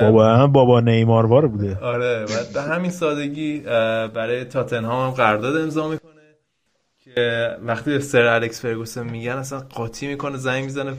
بابا 0.00 0.26
هم 0.36 0.52
بابا 0.52 0.80
نیماروار 0.80 1.46
بوده. 1.46 1.78
آره 1.82 2.24
بعد 2.26 2.52
به 2.54 2.62
همین 2.62 2.90
سادگی 2.90 3.58
برای 4.14 4.44
تاتنهام 4.44 5.08
هم 5.08 5.14
قرارداد 5.14 5.56
امضا 5.56 5.88
می‌کنه. 5.88 6.17
که 7.14 7.56
وقتی 7.62 8.00
سر 8.00 8.22
الکس 8.22 8.60
فرگوسن 8.60 9.10
میگن 9.10 9.32
اصلا 9.32 9.58
قاطی 9.58 10.06
می‌کنه 10.06 10.36
زنگ 10.36 10.64
می‌زنه 10.64 10.92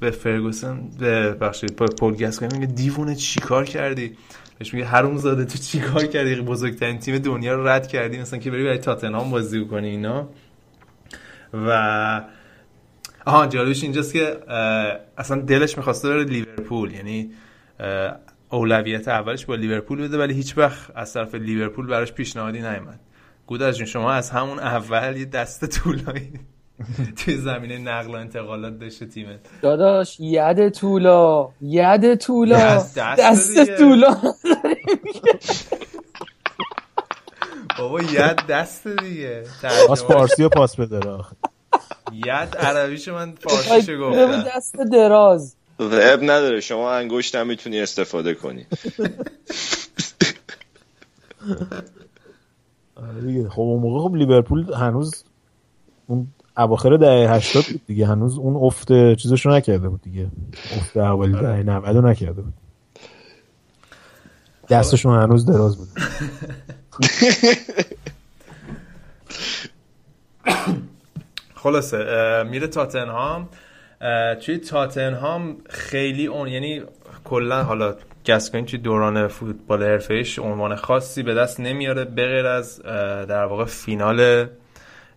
به 0.00 0.10
فرگوسن 0.10 0.80
به 0.98 1.32
بخشید 1.32 1.76
پول 1.76 2.16
گاسکوین 2.16 2.52
میگه 2.54 2.66
دیوونه 2.66 3.14
چیکار 3.14 3.64
کردی؟ 3.64 4.16
بهش 4.58 4.74
میگه 4.74 4.86
هروم 4.86 5.16
زاده 5.16 5.44
تو 5.44 5.58
چیکار 5.58 6.06
کردی؟ 6.06 6.40
بزرگترین 6.40 6.98
تیم 6.98 7.18
دنیا 7.18 7.54
رو 7.54 7.68
رد 7.68 7.86
کردی 7.86 8.20
مثلا 8.20 8.38
که 8.38 8.50
بری 8.50 8.64
برای 8.64 8.78
تاتنهام 8.78 9.30
بازی 9.30 9.64
کنی 9.64 9.88
اینا. 9.88 10.28
و 11.54 12.22
آها 13.26 13.46
جالبش 13.46 13.82
اینجاست 13.82 14.12
که 14.12 14.36
اصلا 15.18 15.40
دلش 15.40 15.76
می‌خواسته 15.76 16.08
بره 16.08 16.24
لیورپول 16.24 16.92
یعنی 16.92 17.30
اولویت 18.50 19.08
اولش 19.08 19.46
با 19.46 19.54
لیورپول 19.54 19.98
بوده 19.98 20.18
ولی 20.18 20.34
هیچ 20.34 20.58
وقت 20.58 20.90
از 20.94 21.12
طرف 21.12 21.34
لیورپول 21.34 21.86
براش 21.86 22.12
پیشنهادی 22.12 22.58
نیومد. 22.58 23.00
گودرز 23.46 23.76
جون 23.76 23.86
شما 23.86 24.12
از 24.12 24.30
همون 24.30 24.58
اول 24.58 25.16
یه 25.16 25.24
دست 25.24 25.64
طولایی 25.64 26.32
توی 27.18 27.36
زمینه 27.36 27.78
نقل 27.78 28.10
و 28.10 28.14
انتقالات 28.14 28.78
داشته 28.78 29.06
تیمت. 29.06 29.40
داداش 29.62 30.16
ید 30.20 30.68
طولا 30.68 31.48
ید 31.60 32.14
طولا. 32.14 32.56
دست, 32.56 32.98
دست 32.98 33.76
طولا 33.76 34.16
بابا 37.78 38.02
ید 38.02 38.46
دست 38.48 38.88
دیگه. 38.88 39.44
پاس 39.88 40.04
فارسی 40.04 40.42
و 40.42 40.48
پاس 40.48 40.76
بده 40.76 41.00
ید 42.12 42.56
عربیشو 42.56 43.14
من 43.14 43.34
فارسیشو 43.34 43.98
گفتم. 44.00 44.44
دست 44.56 44.76
دراز. 44.76 45.56
اب 45.80 46.22
نداره 46.22 46.60
شما 46.60 46.92
انگشت 46.92 47.34
هم 47.34 47.46
می‌تونی 47.46 47.80
استفاده 47.80 48.34
کنی. 48.34 48.66
دیگه. 53.26 53.48
خب 53.48 53.60
اون 53.60 53.82
موقع 53.82 54.08
خب 54.08 54.14
لیورپول 54.14 54.74
هنوز 54.74 55.24
اون 56.06 56.26
اواخر 56.56 56.96
دهه 56.96 57.34
80 57.34 57.64
بود 57.64 57.86
دیگه. 57.86 58.06
هنوز 58.06 58.38
اون 58.38 58.56
افت 58.56 59.14
چیزشو 59.14 59.50
نکرده 59.50 59.88
بود 59.88 60.02
دیگه. 60.02 60.30
افت 60.76 60.96
اولی 60.96 61.32
دهه 61.32 61.62
90 61.62 62.04
نکرده 62.04 62.42
بود. 62.42 62.54
دستشون 64.68 65.22
هنوز 65.22 65.46
دراز 65.46 65.76
بود. 65.76 65.88
خلاصه 71.54 72.42
میره 72.50 72.66
تاتنهام. 72.66 73.48
توی 74.42 74.58
تاتنهام 74.58 75.56
خیلی 75.70 76.26
اون 76.26 76.48
یعنی 76.48 76.82
کلا 77.24 77.62
حالا 77.62 77.96
گسکوین 78.26 78.66
توی 78.66 78.78
دوران 78.78 79.28
فوتبال 79.28 79.82
حرفه‌ایش 79.82 80.38
عنوان 80.38 80.76
خاصی 80.76 81.22
به 81.22 81.34
دست 81.34 81.60
نمیاره 81.60 82.04
بغیر 82.04 82.46
از 82.46 82.82
در 83.28 83.44
واقع 83.44 83.64
فینال 83.64 84.46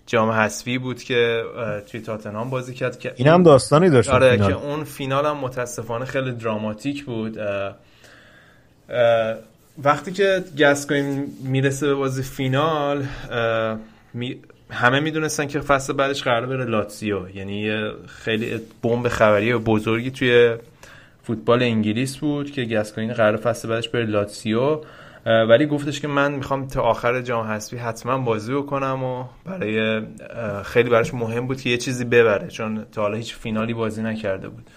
جام 0.05 0.29
حذفی 0.29 0.77
بود 0.77 1.03
که 1.03 1.43
توی 1.91 2.01
تاتنهام 2.01 2.49
بازی 2.49 2.73
کرد 2.73 2.99
که 2.99 3.13
این 3.15 3.27
هم 3.27 3.43
داستانی 3.43 3.89
داشت 3.89 4.09
آره 4.09 4.31
فینال. 4.31 4.51
که 4.51 4.57
اون 4.57 4.83
فینال 4.83 5.25
هم 5.25 5.37
متاسفانه 5.37 6.05
خیلی 6.05 6.31
دراماتیک 6.31 7.05
بود 7.05 7.37
وقتی 9.83 10.11
که 10.11 10.43
گسکوین 10.59 11.27
می‌رسه 11.43 11.87
به 11.87 11.95
بازی 11.95 12.23
فینال 12.23 13.05
می 14.13 14.39
همه 14.69 14.99
می‌دونستن 14.99 15.47
که 15.47 15.59
فصل 15.59 15.93
بعدش 15.93 16.23
قرار 16.23 16.45
بره 16.45 16.65
لاتزیو 16.65 17.29
یعنی 17.29 17.91
خیلی 18.07 18.59
بمب 18.83 19.07
خبری 19.07 19.53
بزرگی 19.53 20.11
توی 20.11 20.55
فوتبال 21.27 21.63
انگلیس 21.63 22.17
بود 22.17 22.51
که 22.51 22.65
گسکوین 22.65 23.13
قرار 23.13 23.37
فصل 23.37 23.67
بعدش 23.69 23.89
بره 23.89 24.05
لاتسیو. 24.05 24.81
ولی 25.25 25.65
گفتش 25.65 25.99
که 25.99 26.07
من 26.07 26.31
می‌خوام 26.31 26.67
تا 26.67 26.81
آخر 26.81 27.21
جام 27.21 27.47
حذفی 27.47 27.77
حتما 27.77 28.17
بازی 28.17 28.53
بکنم 28.53 29.03
و 29.03 29.25
برای 29.45 30.01
خیلی 30.63 30.89
براش 30.89 31.13
مهم 31.13 31.47
بود 31.47 31.61
که 31.61 31.69
یه 31.69 31.77
چیزی 31.77 32.05
ببره 32.05 32.47
چون 32.47 32.85
تا 32.91 33.01
حالا 33.01 33.17
هیچ 33.17 33.35
فینالی 33.35 33.73
بازی 33.73 34.03
نکرده 34.03 34.49
بود. 34.49 34.69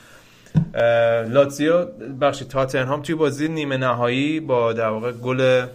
لاتزیو 1.32 1.84
بخشی 2.20 2.44
تاتنهام 2.44 3.03
توی 3.03 3.14
بازی 3.14 3.48
نیمه 3.48 3.76
نهایی 3.76 4.40
با 4.40 4.72
در 4.72 4.88
واقع 4.88 5.12
گل 5.12 5.66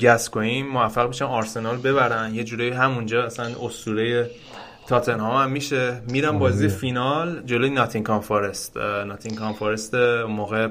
گسکوین 0.00 0.66
موفق 0.66 1.08
میشن 1.08 1.24
آرسنال 1.24 1.76
ببرن. 1.76 2.34
یه 2.34 2.44
جوری 2.44 2.70
همونجا 2.70 3.24
اصلا 3.24 3.46
اسطوره 3.62 4.30
تاتنهام 4.92 5.42
هم 5.42 5.50
میشه. 5.50 6.02
بازی 6.38 6.66
آره. 6.66 6.74
فینال 6.74 7.42
جلوی 7.46 7.70
ناتینگهام 7.70 8.20
فارست 8.20 8.76
ناتینگهام 8.76 9.52
فارست 9.52 9.94
موقع 10.28 10.68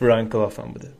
برانکلاف 0.00 0.60
هم 0.60 0.72
بوده. 0.72 0.90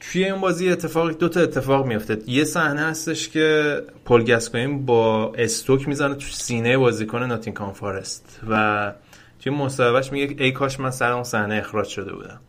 توی 0.00 0.24
این 0.24 0.40
بازی 0.40 0.70
اتفاق 0.70 1.10
دو 1.10 1.28
تا 1.28 1.40
اتفاق 1.40 1.86
میفته 1.86 2.18
یه 2.26 2.44
صحنه 2.44 2.80
هستش 2.80 3.28
که 3.28 3.82
پل 4.04 4.24
گسکوین 4.24 4.86
با 4.86 5.32
استوک 5.38 5.88
می‌زنه 5.88 6.14
تو 6.14 6.26
سینه 6.26 6.78
بازیکن 6.78 7.22
ناتینگهام 7.22 7.72
فارست 7.72 8.40
و 8.50 8.92
توی 9.40 9.52
مصاحبهش 9.52 10.12
میگه 10.12 10.44
ای 10.44 10.52
کاش 10.52 10.80
من 10.80 10.90
سر 10.90 11.12
اون 11.12 11.24
صحنه 11.24 11.54
اخراج 11.54 11.86
شده 11.88 12.12
بودم. 12.12 12.40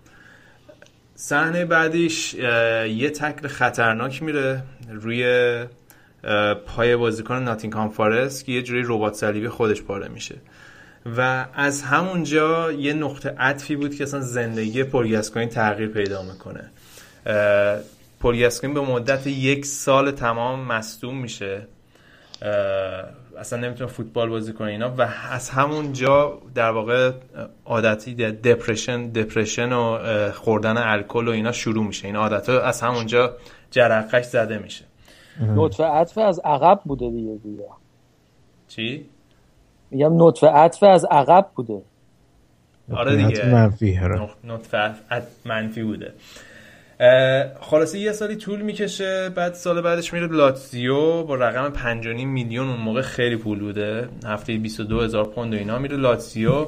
صحنه 1.15 1.65
بعدیش 1.65 2.33
یه 2.33 3.09
تکل 3.09 3.47
خطرناک 3.47 4.23
میره 4.23 4.63
روی 4.91 5.23
پای 6.65 6.95
بازیکن 6.95 7.35
ناتینگهام 7.35 7.89
فارست 7.89 8.45
که 8.45 8.51
یه 8.51 8.61
جوری 8.61 8.83
ربات 8.85 9.13
صلیبی 9.13 9.49
خودش 9.49 9.81
پاره 9.81 10.07
میشه. 10.07 10.35
و 11.17 11.45
از 11.53 11.81
همونجا 11.81 12.71
یه 12.71 12.93
نقطه 12.93 13.29
عطفی 13.29 13.75
بود 13.75 13.95
که 13.95 14.03
اصلا 14.03 14.19
زندگی 14.19 14.83
پولگاسکوین 14.83 15.49
تغییر 15.49 15.89
پیدا 15.89 16.23
می‌کنه. 16.23 16.71
پولگاسکوین 18.19 18.73
به 18.73 18.81
مدت 18.81 19.27
یک 19.27 19.65
سال 19.65 20.11
تمام 20.11 20.59
مصدوم 20.59 21.17
میشه. 21.17 21.67
اصلا 23.39 23.59
نمی‌تونه 23.59 23.89
فوتبال 23.89 24.29
بازی 24.29 24.53
کنه 24.53 24.71
اینا. 24.71 24.93
و 24.97 25.07
از 25.31 25.49
همون 25.49 25.93
جا 25.93 26.41
در 26.55 26.69
واقع 26.69 27.11
عادتی 27.65 28.15
دپرشن 28.15 29.07
دپرشن 29.07 29.71
و 29.71 29.99
خوردن 30.31 30.77
الکل 30.77 31.27
و 31.27 31.31
اینا 31.31 31.51
شروع 31.51 31.85
میشه. 31.87 32.07
این 32.07 32.15
عادت 32.15 32.49
از 32.49 32.81
همونجا 32.81 33.37
جرقش 33.71 34.25
زده 34.25 34.57
میشه. 34.57 34.85
نطفه 35.41 35.83
عطف 35.83 36.17
از 36.17 36.39
عقب 36.39 36.79
بوده 36.85 37.09
دیگه 37.09 37.39
دیگه. 37.43 37.63
چی؟ 38.67 39.05
میگم 39.91 40.23
نطفه 40.23 40.47
عطف 40.47 40.83
از 40.83 41.05
عقب 41.05 41.47
بوده. 41.55 41.81
آره 42.93 43.15
دیگه. 43.15 43.45
منفی 43.45 43.99
نطفه 44.43 44.93
منفی 45.45 45.83
بوده. 45.83 46.13
خلاصه 47.61 47.99
یه 47.99 48.11
سالی 48.11 48.35
طول 48.35 48.61
می‌کشه 48.61 49.29
بعد 49.29 49.53
سال 49.53 49.81
بعدش 49.81 50.13
میره 50.13 50.27
لاتزیو 50.27 51.23
با 51.23 51.35
رقم 51.35 51.73
5.5 52.01 52.07
میلیون 52.25 52.67
اون 52.69 52.79
موقع 52.79 53.01
خیلی 53.01 53.35
پول 53.35 53.59
بوده. 53.59 54.09
هفته 54.25 54.57
22 54.57 55.01
هزار 55.01 55.25
پوند 55.25 55.53
و 55.53 55.57
اینا 55.57 55.79
میره 55.79 55.97
لاتزیو. 55.97 56.65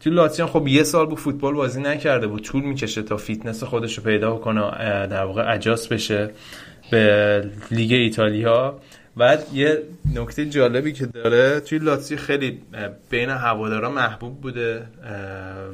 تو 0.00 0.10
لاتزیو 0.10 0.46
خب 0.46 0.68
یه 0.68 0.82
سال 0.82 1.06
بود 1.06 1.18
فوتبال 1.18 1.54
بازی 1.54 1.80
نکرده 1.82 2.26
بود. 2.26 2.42
طول 2.42 2.62
می‌کشه 2.62 3.02
تا 3.02 3.16
فیتنس 3.16 3.64
خودش 3.64 3.98
رو 3.98 4.04
پیدا 4.04 4.36
کنه 4.36 4.70
در 5.06 5.24
واقع 5.24 5.54
اجاس 5.54 5.88
بشه. 5.88 6.30
به 6.90 7.44
لیگ 7.70 7.92
ایتالیا. 7.92 8.80
بعد 9.16 9.46
یه 9.54 9.82
نکته 10.14 10.46
جالبی 10.46 10.92
که 10.92 11.06
داره 11.06 11.60
توی 11.60 11.78
لاتزیو 11.78 12.18
خیلی 12.18 12.58
بین 13.10 13.30
هوادارا 13.30 13.90
محبوب 13.90 14.40
بوده 14.40 14.82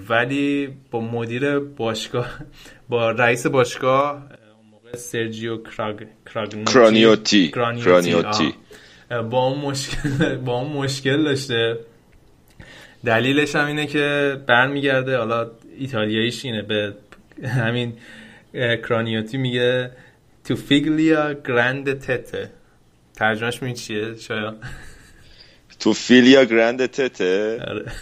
ولی 0.09 0.69
با 0.91 1.01
مدیر 1.01 1.59
باشگاه 1.59 2.39
با 2.89 3.11
رئیس 3.11 3.47
باشگاه 3.47 4.11
اون 4.13 4.71
موقع 4.71 4.97
سرجیو 4.97 5.63
کراگ 5.63 6.03
کرانیوتی. 6.35 7.51
کرانیوتی 7.51 8.55
با 9.31 9.47
اون 9.47 9.59
مشکل 9.59 10.37
با 10.47 10.61
اون 10.61 10.73
مشکل 10.73 11.25
داشته. 11.25 11.79
دلیلش 13.05 13.57
هم 13.57 13.67
اینه 13.67 13.87
که 13.87 14.37
برمیگرده 14.47 15.17
حالا 15.19 15.51
ایتالیاییش 15.79 16.45
اینه 16.45 16.63
به 16.63 16.95
همین 17.45 17.93
کرانیوتی 18.89 19.39
میگه 19.39 19.91
تو 20.47 20.57
فیگلیا 20.57 21.33
گرند 21.33 22.01
تته. 22.01 22.51
ترجمهش 23.15 23.63
می 23.63 23.75
چیه؟ 23.75 24.17
شاید. 24.17 24.55
تو 25.81 25.93
فیلیا 25.93 26.45
گرند 26.45 26.87
تته. 26.87 27.65
آره. 27.69 27.93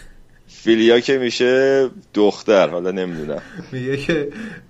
فیلیا 0.48 1.00
که 1.00 1.18
میشه 1.18 1.90
دختر 2.14 2.68
حالا 2.68 2.90
نمی‌دونم. 2.90 3.42
میگه 3.72 3.96
که 3.96 4.28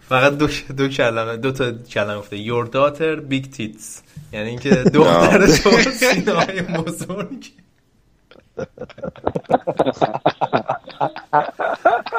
فقط 0.09 0.39
دو, 0.39 0.49
دو 0.77 0.89
کلمه 0.89 1.37
دو 1.37 1.53
تا 1.53 1.73
کلمه 1.73 2.19
گفته. 2.19 2.45
Your 2.45 2.67
daughter 2.67 3.33
big 3.33 3.57
tits. 3.57 4.03
یعنی 4.33 4.49
اینکه 4.49 4.71
دختر 4.95 5.47
تو 5.47 5.71
سینه 5.71 6.33
های 6.33 6.63
بزرگ. 6.63 7.51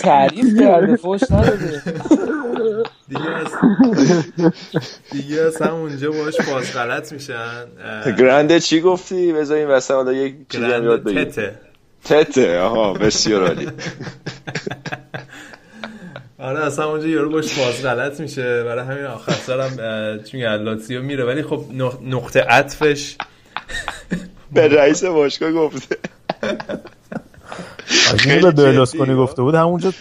تعریف 0.00 0.60
کرده 0.60 0.96
فوش 0.96 1.20
نداده. 1.30 1.82
دیگه 3.08 3.30
از 3.30 3.46
دیگه 5.12 5.40
از 5.40 5.62
همونجا 5.62 6.10
باش 6.10 6.40
باز 6.40 6.72
غلط 6.72 7.12
میشن 7.12 7.64
گرنده 8.18 8.60
چی 8.60 8.80
گفتی؟ 8.80 9.32
بذار 9.32 9.56
این 9.56 9.68
وسط 9.68 9.94
حالا 9.94 10.12
یک 10.12 10.34
چیزی 10.48 10.64
هم 10.64 10.84
یاد 10.84 11.04
بگیم 11.04 11.24
تته. 11.24 11.54
تته 12.04 12.60
آها 12.60 12.92
بسیار 12.92 13.46
عالی. 13.46 13.68
آره 16.38 16.64
اصلا 16.64 16.90
اونجا 16.90 17.06
یارو 17.06 17.30
باش 17.30 17.58
باز 17.58 17.82
غلط 17.82 18.20
میشه. 18.20 18.64
برای 18.64 18.84
همین 18.84 19.04
آخر 19.04 19.32
سرم 19.32 19.70
چون 20.24 20.40
لاتزیو 20.40 21.02
میره. 21.02 21.24
ولی 21.24 21.42
خب 21.42 21.64
نقطه 22.02 22.40
عطفش 22.40 23.16
به 24.52 24.68
رئیس 24.68 25.04
باشگاه 25.04 25.52
گفته. 25.52 25.96
خیلی 28.18 28.50
به 28.50 28.86
کنی 28.86 29.14
گفته 29.14 29.42
بود 29.42 29.54
همونجا 29.54 29.92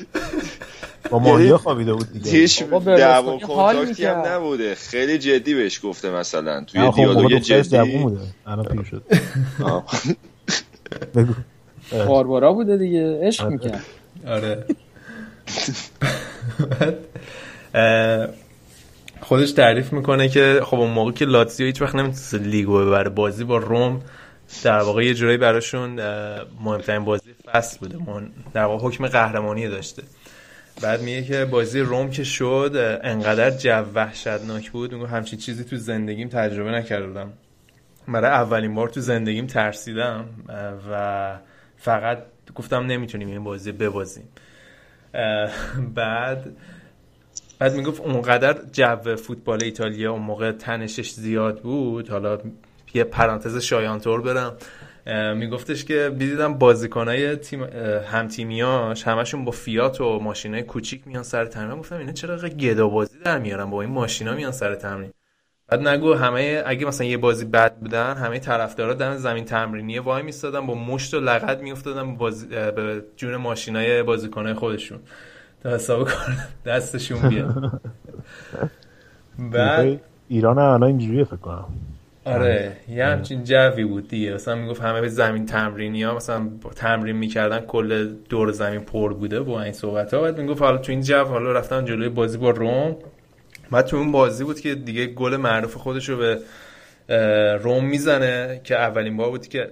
با 1.09 1.19
ماهیا 1.19 1.57
خوابیده 1.57 1.93
بود 1.93 2.13
دیگه. 2.13 2.31
هیچ 2.31 2.63
دعوا 2.63 3.39
کنتاکتی 3.39 4.05
هم 4.05 4.17
نبوده. 4.25 4.75
خیلی 4.75 5.17
جدی 5.17 5.53
بهش 5.53 5.79
گفته 5.83 6.11
مثلا. 6.11 6.63
توی 6.63 6.91
دیالوگ 6.91 7.39
جدی. 7.39 7.97
بوده. 7.97 8.19
الان 8.47 8.65
پیر 8.65 8.83
شد. 8.83 9.03
بگو. 11.15 11.33
باربارا 12.07 12.53
بوده 12.53 12.77
دیگه. 12.77 13.19
عشق 13.23 13.43
آره. 13.43 13.51
می‌کرد. 13.53 13.85
آره. 14.27 14.65
خودش 19.21 19.51
تعریف 19.51 19.93
می‌کنه 19.93 20.29
که 20.29 20.61
خب 20.63 20.79
اون 20.79 20.91
موقع 20.91 21.11
که 21.11 21.25
لاتزیو 21.25 21.65
هیچ 21.65 21.81
وقت 21.81 21.95
نمی‌تونست 21.95 22.33
لیگو 22.33 22.85
ببره. 22.85 23.09
بازی 23.09 23.43
با 23.43 23.57
روم 23.57 24.01
در 24.63 24.79
واقع 24.79 25.05
یه 25.05 25.13
جورایی 25.13 25.37
براشون 25.37 25.99
مهمترین 26.61 27.05
بازی 27.05 27.33
فصل 27.45 27.77
بوده. 27.79 27.97
در 28.53 28.63
واقع 28.63 28.87
حکم 28.87 29.07
قهرمانی 29.07 29.67
داشته. 29.67 30.03
بعد 30.81 31.01
میگه 31.01 31.23
که 31.23 31.45
بازی 31.45 31.79
روم 31.79 32.09
که 32.09 32.23
شد 32.23 32.99
انقدر 33.03 33.49
جو 33.49 33.85
وحشتناک 33.95 34.71
بود. 34.71 34.93
میگه 34.93 35.07
همچین 35.07 35.39
چیزی 35.39 35.63
تو 35.63 35.75
زندگیم 35.75 36.27
تجربه 36.27 36.71
نکردم. 36.71 37.33
برای 38.07 38.31
اولین 38.31 38.75
بار 38.75 38.89
تو 38.89 39.01
زندگیم 39.01 39.47
ترسیدم 39.47 40.25
و 40.91 41.37
فقط 41.77 42.23
گفتم 42.55 42.85
نمی‌تونیم 42.85 43.27
این 43.27 43.43
بازی 43.43 43.71
ببازیم. 43.71 44.23
بعد 45.95 46.55
بعد 47.59 47.73
می‌گفت 47.73 48.01
اونقدر 48.01 48.57
جو 48.71 49.15
فوتبال 49.15 49.63
ایتالیا 49.63 50.11
اون 50.11 50.21
موقع 50.21 50.51
تنشش 50.51 51.11
زیاد 51.11 51.61
بود. 51.61 52.09
حالا 52.09 52.37
یه 52.93 53.03
پرانتز 53.03 53.57
شایانتور 53.57 54.21
برم. 54.21 54.57
میگفتش 55.37 55.85
که 55.85 56.15
دیدم 56.17 56.53
بازیکنای 56.53 57.35
تیم 57.35 57.63
هم 58.11 58.27
تیمیاش 58.27 59.03
همشون 59.03 59.45
با 59.45 59.51
فیات 59.51 60.01
و 60.01 60.19
ماشینای 60.19 60.61
کوچیک 60.61 61.07
میان 61.07 61.23
سر 61.23 61.45
تمرین. 61.45 61.79
گفتم 61.79 61.97
اینا 61.97 62.11
چرا 62.11 62.49
گدا 62.49 62.87
بازی 62.87 63.19
در 63.25 63.39
میارن؟ 63.39 63.69
با 63.69 63.81
این 63.81 63.91
ماشینا 63.91 64.35
میان 64.35 64.51
سر 64.51 64.75
تمرین. 64.75 65.11
بعد 65.67 65.87
نگو 65.87 66.13
همه 66.13 66.63
اگه 66.65 66.85
مثلا 66.85 67.07
یه 67.07 67.17
بازی 67.17 67.45
بد 67.45 67.75
بودن 67.75 68.13
همه 68.13 68.39
طرفدارا 68.39 68.93
دم 68.93 69.17
زمین 69.17 69.45
تمرینی 69.45 69.99
وای 69.99 70.23
میستادن 70.23 70.65
با 70.65 70.75
مشت 70.75 71.13
و 71.13 71.19
لغت 71.19 71.59
میافتادن 71.59 72.15
بازی... 72.15 72.47
به 72.47 73.03
جون 73.15 73.35
ماشینای 73.35 74.03
بازیکنای 74.03 74.53
خودشون. 74.53 74.99
تا 75.63 75.69
حساب 75.69 76.03
کنن 76.03 76.37
دستشون 76.65 77.29
بیاد. 77.29 77.81
بعد 79.53 80.01
ایران 80.27 80.57
الان 80.57 80.83
اینجوریه 80.83 81.23
فکر 81.23 81.35
کنم. 81.35 81.65
آره 82.29 82.71
یه 82.89 83.05
همچین 83.05 83.43
جوی 83.43 83.83
بود 83.83 84.07
دیگه. 84.07 84.33
مثلا 84.33 84.55
می‌گفت 84.55 84.81
همه 84.81 85.01
به 85.01 85.09
زمین 85.09 85.45
تمرینی 85.45 86.03
ها 86.03 86.15
مثلا 86.15 86.49
تمرین 86.75 87.15
می‌کردن 87.15 87.59
کل 87.59 88.13
دور 88.29 88.51
زمین 88.51 88.79
پر 88.79 89.13
بوده 89.13 89.39
با 89.39 89.61
این 89.61 89.73
صحبت 89.73 90.13
ها 90.13 90.21
بعد 90.21 90.39
می‌گفت 90.39 90.61
حالا 90.61 90.77
تو 90.77 90.91
این 90.91 91.01
جو 91.01 91.23
حالا 91.23 91.51
رفتن 91.51 91.85
جلوی 91.85 92.09
بازی 92.09 92.37
با 92.37 92.49
روم. 92.49 92.95
بعد 93.71 93.85
تو 93.85 93.97
اون 93.97 94.11
بازی 94.11 94.43
بود 94.43 94.59
که 94.59 94.75
دیگه 94.75 95.05
گل 95.05 95.35
معروف 95.35 95.75
خودش 95.75 96.09
رو 96.09 96.17
به 96.17 96.39
روم 97.63 97.85
می‌زنه 97.85 98.61
که 98.63 98.75
اولین 98.75 99.17
بار 99.17 99.29
بود 99.29 99.47
که 99.47 99.71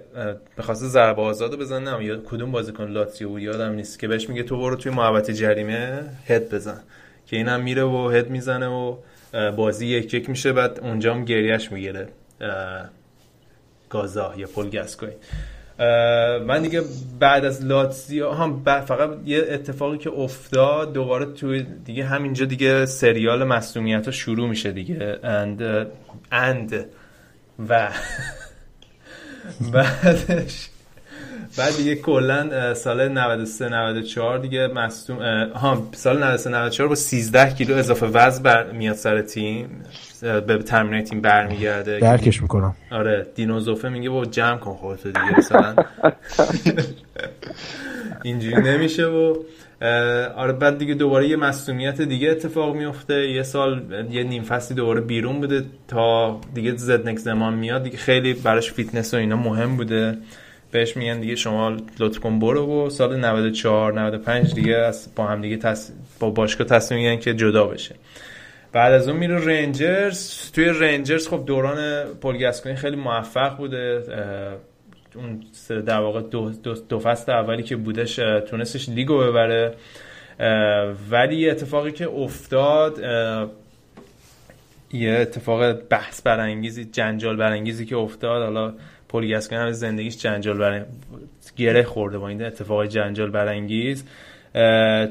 می‌خواسته 0.56 0.86
ضربه 0.86 1.22
آزادو 1.22 1.56
بزنه. 1.56 2.04
یا 2.04 2.16
کدوم 2.16 2.52
بازیکن 2.52 2.84
لاتزیو 2.84 3.28
بود 3.28 3.42
یادم 3.42 3.72
نیست 3.72 3.98
که. 3.98 4.08
بهش 4.08 4.28
میگه 4.28 4.42
تو 4.42 4.58
برو 4.58 4.76
توی 4.76 4.92
محوطه 4.92 5.32
جریمه 5.32 6.04
هد 6.26 6.54
بزن. 6.54 6.80
که 7.26 7.36
اینم 7.36 7.62
میره 7.62 7.82
و 7.84 8.08
هد 8.08 8.30
می‌زنه 8.30 8.66
و 8.66 8.96
بازی 9.56 9.86
یک 9.86 10.14
یک 10.14 10.30
میشه. 10.30 10.52
بعد 10.52 10.80
اونجا 10.82 11.14
هم 11.14 11.24
گریش 11.24 11.72
می‌گیره. 11.72 12.08
گازا 13.90 14.34
یا 14.36 14.46
پل 14.46 14.70
گسکوی 14.70 15.10
من 16.46 16.62
دیگه 16.62 16.82
بعد 17.20 17.44
از 17.44 17.64
لاتزیو 17.64 18.30
هم 18.30 18.62
فقط 18.64 19.10
یه 19.24 19.46
اتفاقی 19.50 19.98
که 19.98 20.10
افتاد 20.10 20.92
دوباره 20.92 21.26
توی 21.26 21.66
دیگه 21.84 22.04
همینجا 22.04 22.44
دیگه 22.44 22.86
سریال 22.86 23.44
مصومیت 23.44 24.04
ها 24.04 24.10
شروع 24.10 24.48
میشه 24.48 24.72
دیگه. 24.72 25.18
اند 25.22 25.86
اند 26.32 26.86
و 27.68 27.90
بعدش 29.72 30.68
بعد 31.56 31.76
دیگه 31.76 31.94
کلا 31.94 32.74
سال 32.74 33.08
93 33.08 33.68
94 33.68 34.38
دیگه 34.38 34.66
مصدوم 34.66 35.18
ها 35.54 35.88
سال 35.92 36.18
93 36.24 36.50
94 36.50 36.88
با 36.88 36.94
13 36.94 37.54
کیلو 37.54 37.74
اضافه 37.76 38.06
وزن 38.06 38.42
بر 38.42 38.70
میاد 38.72 38.96
سر 38.96 39.22
تیم 39.22 39.68
به 40.20 40.58
تمرین 40.58 41.04
تیم 41.04 41.20
برمیگرده. 41.20 41.98
درکش 41.98 42.42
می‌کنم. 42.42 42.74
آره 42.90 43.26
دینوزوفه 43.34 43.88
میگه 43.88 44.10
با 44.10 44.24
جمع 44.24 44.56
کن 44.58 44.74
خودتو 44.74 45.08
دیگه 45.08 45.38
مثلا. 45.38 45.74
اینجوری 48.22 48.62
نمیشه 48.62 49.06
و 49.06 49.34
آره 50.36 50.52
بعد 50.52 50.78
دیگه 50.78 50.94
دوباره 50.94 51.28
یه 51.28 51.36
مصومیت 51.36 52.00
دیگه 52.00 52.30
اتفاق 52.30 52.76
میفته. 52.76 53.14
یه 53.30 53.42
سال 53.42 53.82
یه 54.10 54.22
نیم 54.22 54.42
فصلی 54.42 54.76
دوباره 54.76 55.00
بیرون 55.00 55.40
بوده 55.40 55.64
تا 55.88 56.40
دیگه 56.54 56.76
زیدان 56.76 57.18
زمان 57.18 57.54
میاد. 57.54 57.82
دیگه 57.82 57.96
خیلی 57.96 58.34
براش 58.34 58.72
فیتنس 58.72 59.14
و 59.14 59.16
اینا 59.16 59.36
مهم 59.36 59.76
بوده. 59.76 60.18
بهش 60.70 60.96
میگن 60.96 61.20
دیگه 61.20 61.36
شما 61.36 61.76
لطف 61.98 62.18
برو 62.18 62.86
و 62.86 62.90
سال 62.90 63.16
94 63.16 64.00
95 64.00 64.54
دیگه 64.54 64.74
از 64.74 65.08
با 65.16 65.26
هم 65.26 65.40
دیگه 65.40 65.56
تص... 65.56 65.90
با 66.20 66.30
باشگاه 66.30 66.66
تصمیم 66.66 67.00
میگن 67.00 67.16
که 67.20 67.34
جدا 67.34 67.66
بشه. 67.66 67.94
بعد 68.72 68.92
از 68.92 69.08
اون 69.08 69.16
میره 69.16 69.44
رنجرز 69.44 70.50
توی 70.52 70.64
رنجرز 70.64 71.28
خب 71.28 71.42
دوران 71.46 72.04
پولگاسکونی 72.04 72.76
خیلی 72.76 72.96
موفق 72.96 73.56
بوده. 73.56 74.02
اون 75.14 75.42
در 75.82 75.98
واقع 75.98 76.20
دو, 76.20 76.50
دو, 76.50 76.74
دو 76.74 76.98
فصل 76.98 77.32
اولی 77.32 77.62
که 77.62 77.76
بودش 77.76 78.16
تونستش 78.50 78.88
لیگو 78.88 79.18
ببره. 79.18 79.74
ولی 81.10 81.50
اتفاقی 81.50 81.92
که 81.92 82.08
افتاد 82.08 82.98
یه 84.92 85.12
اتفاق 85.12 85.72
بحث 85.72 86.22
برانگیزی 86.22 86.84
جنجال 86.84 87.36
برانگیزی 87.36 87.86
که 87.86 87.96
افتاد. 87.96 88.42
حالا 88.42 88.74
پولیگاسکن 89.08 89.56
هم 89.56 89.72
زندگیش 89.72 90.16
جنجال 90.16 90.58
برای 90.58 90.82
گره 91.56 91.82
خورده 91.82 92.18
با 92.18 92.28
این 92.28 92.42
اتفاق 92.42 92.86
جنجال 92.86 93.30
برانگیز. 93.30 94.04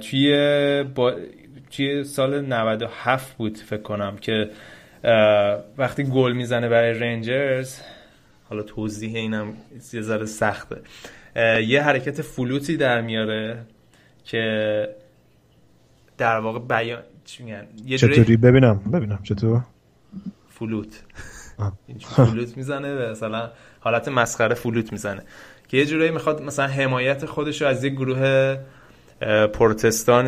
توی 0.09 0.83
با 0.95 1.13
توی 1.71 2.03
سال 2.03 2.45
97 2.45 3.37
بود 3.37 3.57
فکر 3.57 3.81
کنم 3.81 4.17
که 4.17 4.49
وقتی 5.77 6.03
گل 6.03 6.33
می‌زنه 6.33 6.69
برای 6.69 6.93
رنجرز 6.93 7.79
حالا 8.49 8.63
توضیح 8.63 9.15
اینم 9.15 9.53
یه 9.93 10.01
ذره 10.01 10.25
سخته. 10.25 10.81
یه 11.67 11.81
حرکت 11.81 12.21
فلوتی 12.21 12.77
در 12.77 13.01
میاره 13.01 13.57
که 14.25 14.41
در 16.17 16.39
واقع 16.39 16.59
بیان 16.59 17.01
چی 17.25 17.43
میگن؟ 17.43 17.67
چطوری؟ 17.97 18.37
ببینم 18.37 18.79
ببینم 18.93 19.19
چطور؟ 19.23 19.61
فلوت. 20.49 21.03
فلوت 22.15 22.57
می‌زنه 22.57 23.11
مثلا 23.11 23.49
حالت 23.79 24.07
مسخره 24.07 24.55
فلوت 24.55 24.91
می‌زنه. 24.91 25.21
که 25.67 25.77
یه 25.77 25.85
جورایی 25.85 26.11
می‌خواد 26.11 26.41
مثلا 26.41 26.67
حمایت 26.67 27.25
خودش 27.25 27.61
رو 27.61 27.67
از 27.67 27.83
یک 27.83 27.93
گروه 27.93 28.57
پروتستان 29.53 30.25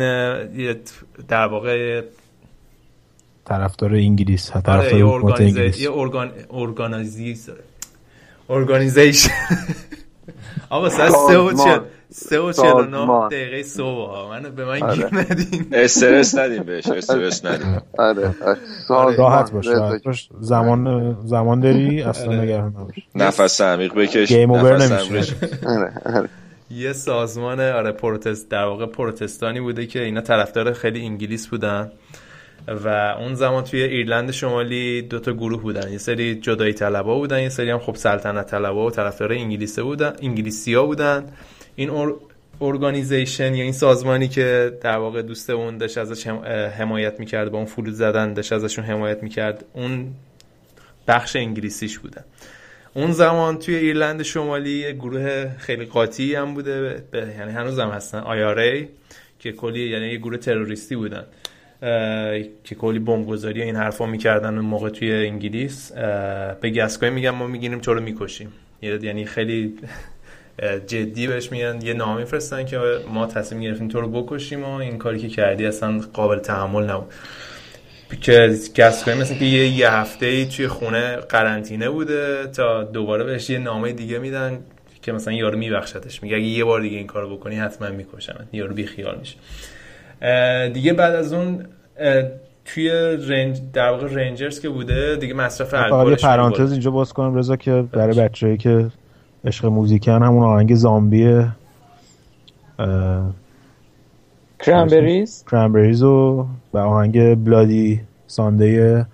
در 1.28 1.46
واقع 1.46 2.02
طرفدار 3.44 3.94
انگلیس 3.94 4.50
طرفدار 4.50 4.78
آره 4.78 4.98
یه 5.80 5.92
ارگان 5.92 6.32
organization 8.48 9.30
آقا 10.70 10.88
سه 10.88 11.38
و 11.38 11.80
سه 12.12 12.40
و 12.40 12.80
نه 12.82 13.28
دقیقه 13.28 13.62
صبح. 13.62 14.28
من 14.30 14.42
به 14.42 14.64
من 14.64 14.74
گیر 14.74 15.06
آره. 15.06 15.14
ندین. 15.14 15.66
استرس 15.72 16.38
ندیم 16.38 16.62
بهش 16.62 16.86
استرس 16.86 17.44
ندیم. 17.44 17.82
آره. 17.98 18.34
راحت 18.88 19.52
باش 19.52 19.66
راحت 19.66 20.02
باش. 20.02 20.28
زمان 20.40 21.16
زمان 21.24 21.60
داری 21.60 22.02
اصلا 22.02 22.26
آره. 22.26 22.40
نگران 22.40 22.68
نباش. 22.68 22.94
نفس 23.14 23.60
عمیق 23.60 23.94
بکش 23.94 24.28
game 24.28 24.50
over 24.50 24.78
نمیشه. 24.78 25.34
آره، 25.66 26.28
یه 26.70 26.92
سازمان 26.92 27.60
آره 27.60 27.92
protest 27.92 28.50
در 28.50 28.64
واقع 28.64 28.86
پروتستانی 28.86 29.60
بوده 29.60 29.86
که 29.86 30.02
اینا 30.02 30.20
طرفدار 30.20 30.72
خیلی 30.72 31.00
انگلیس 31.00 31.46
بودن 31.46 31.90
و 32.68 32.88
اون 33.18 33.34
زمان 33.34 33.64
توی 33.64 33.82
ایرلند 33.82 34.30
شمالی 34.30 35.02
دو 35.02 35.18
تا 35.18 35.32
گروه 35.32 35.62
بودن. 35.62 35.92
یه 35.92 35.98
سری 35.98 36.34
جدایی 36.34 36.72
طلبا 36.72 37.14
بودن 37.14 37.40
یه 37.42 37.48
سری 37.48 37.70
هم 37.70 37.78
خب 37.78 37.94
سلطنت 37.94 38.46
طلبا 38.46 38.86
و 38.86 38.90
طرفدار 38.90 39.32
انگلیسی 39.32 39.82
بودن 39.82 40.12
انگلیسیا 40.22 40.86
بودن. 40.86 41.24
این. 41.80 42.14
ارگانیزیشن 42.62 43.54
یا 43.54 43.62
این 43.62 43.72
سازمانی 43.72 44.28
که 44.28 44.78
در 44.82 44.96
واقع 44.96 45.22
دوست 45.22 45.50
اون 45.50 45.78
داشت 45.78 45.98
ازش 45.98 46.26
حمایت 46.78 47.20
می‌کرد 47.20 47.50
با 47.50 47.58
اون 47.58 47.66
فرود 47.66 47.94
زدن 47.94 48.32
داشت 48.34 48.52
ازشون 48.52 48.84
حمایت 48.84 49.22
می‌کرد 49.22 49.64
اون 49.72 50.06
بخش 51.08 51.36
انگلیسیش 51.36 51.98
بودن 51.98 52.24
اون 52.94 53.12
زمان 53.12 53.58
توی 53.58 53.74
ایرلند 53.74 54.22
شمالی 54.22 54.92
گروه 54.92 55.48
خیلی 55.58 55.84
قاطی 55.84 56.34
هم 56.34 56.54
بوده 56.54 57.02
یعنی 57.12 57.52
هنوز 57.52 57.78
هم 57.78 57.88
هستن 57.88 58.18
آیاره 58.18 58.88
که 59.38 59.52
کلی 59.52 59.88
یعنی 59.88 60.06
یه 60.06 60.16
گروه 60.16 60.38
تروریستی 60.38 60.96
بودن. 60.96 61.24
که 62.64 62.74
کلی 62.74 62.98
بمبگذاری 62.98 63.62
این 63.62 63.76
حرفا 63.76 64.06
می‌کردن 64.06 64.54
اون 64.54 64.66
موقع 64.66 64.88
توی 64.88 65.12
انگلیس. 65.12 65.92
به 66.60 66.70
گسکای 66.70 67.10
میگن 67.10 67.30
ما 67.30 67.46
می‌گیریم 67.46 67.80
رو 67.86 68.00
می‌کشیم. 68.00 68.52
یعنی 68.82 69.24
خیلی 69.24 69.74
جدی 70.86 71.26
بهش 71.26 71.52
میگن 71.52 71.78
یه 71.82 71.94
نامه 71.94 72.24
فرستن 72.24 72.64
که 72.64 72.78
ما 73.12 73.26
تصمیم 73.26 73.62
گرفتیم 73.62 73.88
تو 73.88 74.00
رو 74.00 74.22
بکشیم 74.22 74.64
و 74.64 74.72
این 74.74 74.98
کاری 74.98 75.18
که 75.18 75.28
کردی 75.28 75.66
اصلا 75.66 76.00
قابل 76.12 76.38
تحمل 76.38 76.90
نبود. 76.90 77.12
که 78.20 78.54
گسکای 78.76 79.14
مثل 79.14 79.34
که 79.38 79.44
یه, 79.44 79.68
یه 79.68 79.90
هفته 79.90 80.26
ای 80.26 80.46
توی 80.46 80.68
خونه 80.68 81.16
قرنطینه 81.16 81.90
بوده 81.90 82.46
تا 82.46 82.84
دوباره 82.84 83.24
بهش 83.24 83.50
یه 83.50 83.58
نامه 83.58 83.92
دیگه 83.92 84.18
میدن 84.18 84.58
که 85.02 85.12
مثلا 85.12 85.34
یارو 85.34 85.58
میبخشتش. 85.58 86.22
میگه 86.22 86.36
اگه 86.36 86.44
یه 86.44 86.64
بار 86.64 86.80
دیگه 86.80 86.96
این 86.96 87.06
کارو 87.06 87.36
بکنی 87.36 87.56
حتما 87.56 87.88
می‌کشم 87.88 88.46
یارو 88.52 88.74
بی 88.74 88.86
خیال 88.86 89.18
میشه 89.18 89.36
دیگه 90.68 90.92
بعد 90.92 91.14
از 91.14 91.32
اون 91.32 91.66
توی 92.64 92.90
رنج 93.28 93.60
در 93.72 93.90
واقع 93.90 94.06
رنجرز 94.06 94.60
که 94.60 94.68
بوده 94.68 95.16
دیگه 95.16 95.34
مصرف 95.34 95.74
الکل 95.74 96.14
پرانتز 96.14 96.72
اینجا 96.72 96.90
باز 96.90 97.12
کنم 97.12 97.34
رضا 97.34 97.56
که 97.56 97.84
برای 97.92 98.18
بچه‌ای 98.18 98.56
که 98.56 98.86
عشق 99.44 99.66
موزیکن 99.66 100.22
همون 100.22 100.42
آهنگ 100.42 100.74
Zombie 100.74 101.44
Cranberries 104.58 105.44
Cranberries 105.50 106.02
و 106.02 106.46
و 106.72 106.78
آهنگ 106.78 107.44
Bloody 107.44 108.00
Sunday 108.26 109.06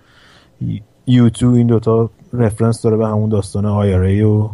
یوتو 1.07 1.53
این 1.53 1.67
دوتا 1.67 2.09
reference 2.33 2.81
داره 2.81 2.97
به 2.97 3.07
همون 3.07 3.29
داستان 3.29 3.65
IRA 3.65 3.95
ئه 3.95 4.25
و 4.25 4.49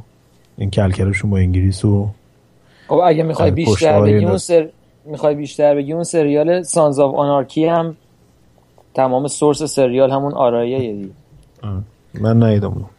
این 0.57 0.69
کلکلشون 0.69 1.29
با 1.29 1.37
انگلیس 1.37 1.85
و 1.85 2.09
خب 2.87 3.01
اگه 3.05 3.23
می‌خوای 3.23 3.51
بیشتر 3.51 4.01
بگی 4.01 4.25
اون 4.25 4.37
سر 4.37 4.69
می‌خوای 5.05 5.35
بیشتر 5.35 5.75
بگی 5.75 5.93
اون 5.93 6.03
سریال 6.03 6.63
Sons 6.63 6.99
of 6.99 7.15
Anarchy 7.15 7.65
هم 7.65 7.97
تمام 8.93 9.27
سورس 9.27 9.63
سریال 9.63 10.11
همون 10.11 10.33
آرایه 10.33 10.93
دی 10.93 11.11
من 12.13 12.43
نیدم 12.43 12.89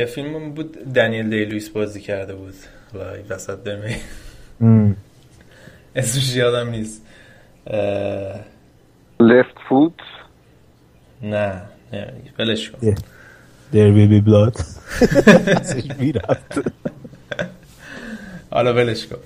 یه 0.00 0.06
فیلم 0.06 0.50
بود 0.50 0.92
دنیل 0.92 1.30
دی 1.30 1.44
لویس 1.44 1.68
بازی 1.68 2.00
کرده 2.00 2.34
بود. 2.34 2.54
وای 2.94 3.22
وسط 3.28 3.64
دمی 3.64 3.96
اسمش 5.96 6.36
یادم 6.36 6.70
نیست. 6.70 7.06
لفت 9.20 9.54
فوت 9.68 9.92
نه 11.22 11.62
نه 11.92 12.12
بلش 12.38 12.70
کن. 12.70 12.94
There 13.72 13.92
will 13.96 14.10
be 14.14 14.20
blood. 14.30 14.56
حالا 18.50 18.72
بلش 18.72 19.06
کن. 19.06 19.18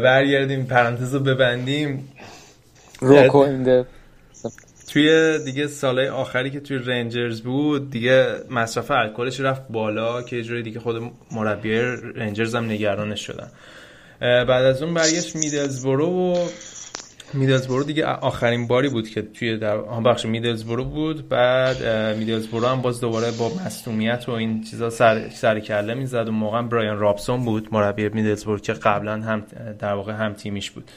برگردیم 0.00 0.66
پرانتز 0.66 1.14
رو 1.14 1.20
ببندیم. 1.20 2.08
روکو 3.00 3.46
توی 4.94 5.38
دیگه 5.38 5.66
سالهای 5.66 6.08
آخری 6.08 6.50
که 6.50 6.60
توی 6.60 6.78
رنجرز 6.78 7.40
بود 7.40 7.90
دیگه 7.90 8.26
مصرف 8.50 8.90
الکلش 8.90 9.40
رفت 9.40 9.62
بالا 9.68 10.22
که 10.22 10.42
جوری 10.42 10.62
دیگه 10.62 10.80
خود 10.80 11.12
مربی 11.32 11.78
رنجرز 12.14 12.54
هم 12.54 12.64
نگرانش 12.64 13.26
شدن. 13.26 13.48
بعد 14.20 14.64
از 14.64 14.82
اون 14.82 14.94
برگشت 14.94 15.36
میدلزبرو 15.36 16.10
و 16.10 16.48
میدلزبرو 17.32 17.84
دیگه 17.84 18.06
آخرین 18.06 18.66
باری 18.66 18.88
بود 18.88 19.08
که 19.08 19.22
توی 19.22 19.56
در 19.56 19.76
بخش 19.78 20.26
میدلزبرو 20.26 20.84
بود. 20.84 21.28
بعد 21.28 21.86
میدلزبرو 22.16 22.66
هم 22.66 22.82
باز 22.82 23.00
دوباره 23.00 23.30
با 23.38 23.52
مصونیت 23.66 24.28
و 24.28 24.32
این 24.32 24.64
چیزا 24.64 24.90
سر, 24.90 25.28
سر 25.28 25.60
کله 25.60 25.94
می‌زد. 25.94 26.28
و 26.28 26.32
موقع 26.32 26.62
برایان 26.62 26.98
رابسون 26.98 27.44
بود 27.44 27.68
مربی 27.72 28.08
میدلزبرو 28.08 28.58
که 28.58 28.72
قبلا 28.72 29.12
هم 29.12 29.42
در 29.78 29.92
واقع 29.92 30.12
هم 30.12 30.32
تیمیش 30.32 30.70
بود. 30.70 30.90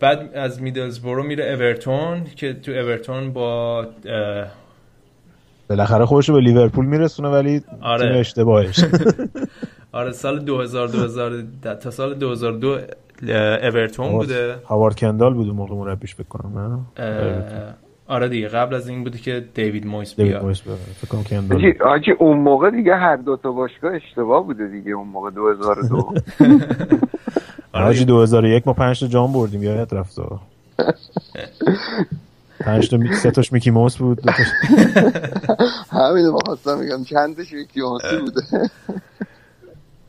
بعد 0.00 0.30
از 0.34 0.62
میدلزبورو 0.62 1.22
میره 1.22 1.44
اورتون 1.44 2.24
که 2.36 2.54
تو 2.54 2.72
اورتون 2.72 3.32
با 3.32 3.86
بالاخره 5.68 6.06
خودشو 6.06 6.32
به 6.32 6.40
لیورپول 6.40 6.86
میرسونه 6.86 7.28
ولی 7.28 7.62
آره. 7.80 8.08
تیم 8.08 8.20
اشتباهش. 8.20 8.84
آره 9.92 10.12
سال 10.12 10.44
2000 10.44 10.88
2000 10.88 11.32
تا 11.82 11.90
سال 11.90 12.14
2002 12.14 12.78
اورتون 13.62 14.12
بوده. 14.12 14.56
هاوارد 14.64 14.96
کندال 14.96 15.34
بود 15.34 15.46
اون 15.46 15.56
موقع 15.56 15.74
مربیش 15.74 16.16
بکنم 16.16 16.86
آره 18.08 18.28
دیگه 18.28 18.48
قبل 18.48 18.74
از 18.74 18.88
این 18.88 19.04
بودی 19.04 19.18
که 19.18 19.44
دیوید 19.54 19.86
مویس 19.86 20.14
بیاد. 20.14 20.28
دیوید 20.28 20.44
مویس 20.44 20.62
فکر 20.62 21.08
کنم 21.08 21.90
آجی 21.90 22.10
اون 22.10 22.38
موقع 22.38 22.70
دیگه 22.70 22.94
هر 22.94 23.16
دو 23.16 23.36
تا 23.36 23.52
باشگاه 23.52 23.94
اشتباه 23.94 24.44
بوده 24.44 24.68
دیگه 24.68 24.92
اون 24.92 25.08
موقع 25.08 25.30
2002 25.30 25.96
آجی 27.84 28.04
2001 28.04 28.66
ما 28.66 28.72
5 28.72 29.00
تا 29.00 29.06
جام 29.06 29.32
بردیم 29.32 29.62
یادت 29.62 29.92
رفت 29.92 30.18
پنج 32.60 32.90
تا 32.90 32.98
سه 33.22 33.30
تاش 33.30 33.52
میکی 33.52 33.70
موس 33.70 33.96
بود 33.96 34.22
دو 34.22 34.32
تاش 34.32 34.46
همین 35.90 36.26
رو 36.26 36.38
خواستم 36.46 36.78
میگم 36.78 37.04
چندش 37.04 37.52
میکی 37.52 37.80
موسی 37.80 38.16
بوده؟ 38.16 38.70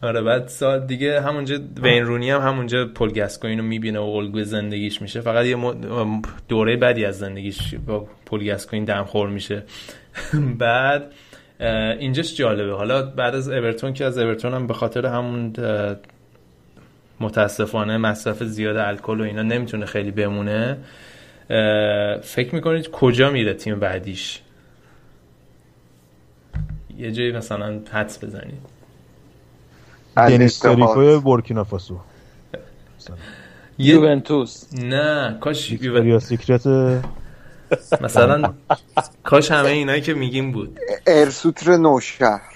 آره 0.01 0.21
بعد 0.21 0.47
سال 0.47 0.85
دیگه 0.85 1.21
همونجا 1.21 1.59
وین 1.81 2.05
رونی 2.05 2.31
هم 2.31 2.41
همونجا 2.41 2.85
پل 2.85 3.09
گاسکوینو 3.09 3.63
می‌بینه 3.63 3.99
و 3.99 4.03
الگوی 4.03 4.43
زندگیش 4.43 5.01
میشه. 5.01 5.21
فقط 5.21 5.45
یه 5.45 5.57
دوره 6.47 6.77
بعدی 6.77 7.05
از 7.05 7.17
زندگیش 7.17 7.75
با 7.87 8.07
پل 8.25 8.45
گاسکوین 8.45 8.85
دمخور 8.85 9.29
میشه. 9.29 9.63
بعد 10.59 11.11
اینجاش 11.99 12.35
جالبه. 12.35 12.73
حالا 12.73 13.01
بعد 13.01 13.35
از 13.35 13.49
اورتون 13.49 13.93
که 13.93 14.05
از 14.05 14.17
اورتون 14.17 14.53
هم 14.53 14.67
به 14.67 14.73
خاطر 14.73 15.05
همون 15.05 15.53
متاسفانه 17.19 17.97
مصرف 17.97 18.43
زیاد 18.43 18.77
الکل 18.77 19.21
و 19.21 19.23
اینا 19.23 19.41
نمی‌تونه 19.41 19.85
خیلی 19.85 20.11
بمونه. 20.11 20.77
فکر 22.23 22.55
می‌کنید 22.55 22.91
کجا 22.91 23.29
میره 23.29 23.53
تیم 23.53 23.79
بعدیش؟ 23.79 24.41
یه 26.97 27.11
جایی 27.11 27.31
مثلا 27.31 27.79
حدس 27.91 28.23
بزنید. 28.23 28.61
دنیس 30.15 30.59
تریکو 30.59 31.19
بورکینافاسو 31.21 31.97
یوونتوس. 33.77 34.73
نه 34.73 35.37
کاش 35.41 35.71
یا 35.81 36.19
سیکرت 36.19 36.67
مثلا 38.01 38.53
کاش 39.23 39.51
همه 39.51 39.69
اینایی 39.69 40.01
که 40.01 40.13
میگیم 40.13 40.51
بود. 40.51 40.79
ارسوتر 41.07 41.77
نوشهر 41.77 42.41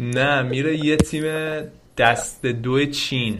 نه 0.00 0.42
میره 0.42 0.76
یه 0.84 0.96
تیم 0.96 1.24
دست 1.96 2.46
دو 2.46 2.86
چین. 2.86 3.38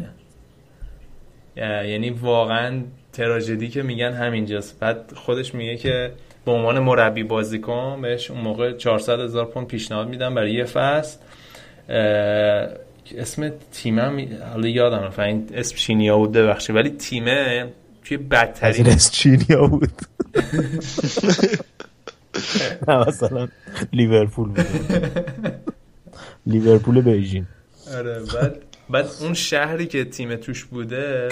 یعنی 1.56 2.10
واقعا 2.10 2.82
تراژدی 3.12 3.68
که 3.68 3.82
میگن 3.82 4.12
همینجاست. 4.12 4.78
بعد 4.78 5.12
خودش 5.14 5.54
میگه 5.54 5.76
که 5.76 6.12
به 6.44 6.52
عنوان 6.52 6.78
مربی 6.78 7.22
بازیکن 7.22 7.98
بهش 8.02 8.30
اون 8.30 8.40
موقع 8.40 8.72
400 8.72 9.20
هزار 9.20 9.44
پوند 9.44 9.66
پیشنهاد 9.66 10.08
میدم 10.08 10.34
برای 10.34 10.52
یه 10.52 10.64
فصل. 10.64 11.18
اسم 13.18 13.52
تیمم 13.72 14.26
حالا 14.52 14.68
یادم 14.68 15.02
رفت. 15.02 15.18
این 15.18 15.48
اسم 15.54 15.76
چینیا 15.76 16.18
بود 16.18 16.32
ببخشید. 16.32 16.76
ولی 16.76 16.90
تیمه 16.90 17.72
توی 18.04 18.16
بدترین 18.16 18.86
اسم 18.86 19.12
چینیا 19.12 19.66
بود. 19.66 19.92
نه 22.88 23.08
مثلا 23.08 23.48
لیورپول 23.92 24.48
بود. 24.48 24.66
لیورپول 26.46 27.00
بیجین 27.00 27.46
آره 27.96 28.20
بعد 28.34 28.56
بعد 28.90 29.06
اون 29.20 29.34
شهری 29.34 29.86
که 29.86 30.04
تیم 30.04 30.36
توش 30.36 30.64
بوده 30.64 31.28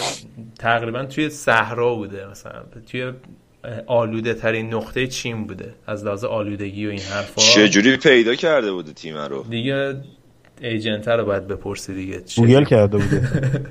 تقریبا 0.58 1.04
توی 1.04 1.28
صحرا 1.28 1.94
بوده 1.94 2.30
مثلا. 2.30 2.62
توی 2.92 3.12
آلوده 3.86 4.34
ترین 4.34 4.74
نقطه 4.74 5.06
چین 5.06 5.46
بوده. 5.46 5.74
از 5.86 6.04
لحاظ 6.04 6.24
آلودگی 6.24 6.86
و 6.86 6.90
این 6.90 7.00
حرفا. 7.00 7.40
چجوری 7.40 7.96
پیدا 7.96 8.34
کرده 8.34 8.72
بوده 8.72 8.92
تیم 8.92 9.16
رو؟ 9.16 9.44
دیگه 9.50 9.94
agent 10.60 11.08
رو 11.08 11.24
باید 11.24 11.46
بپرسی 11.46 11.94
دیگه. 11.94 12.22
گوگل 12.36 12.64
کرده 12.64 12.98
بوده. 12.98 13.22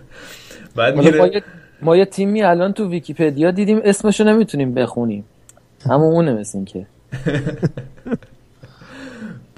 بعد 0.75 0.95
میره... 0.95 1.43
ما 1.81 1.97
یه 1.97 2.05
تیمی 2.05 2.43
الان 2.43 2.73
تو 2.73 2.89
ویکیپدیا 2.89 3.51
دیدیم 3.51 3.79
اسمشو 3.83 4.23
نمی‌تونیم 4.23 4.73
بخونیم. 4.73 5.25
همون 5.85 6.13
اونه 6.13 6.33
مثل 6.33 6.63
که 6.63 6.85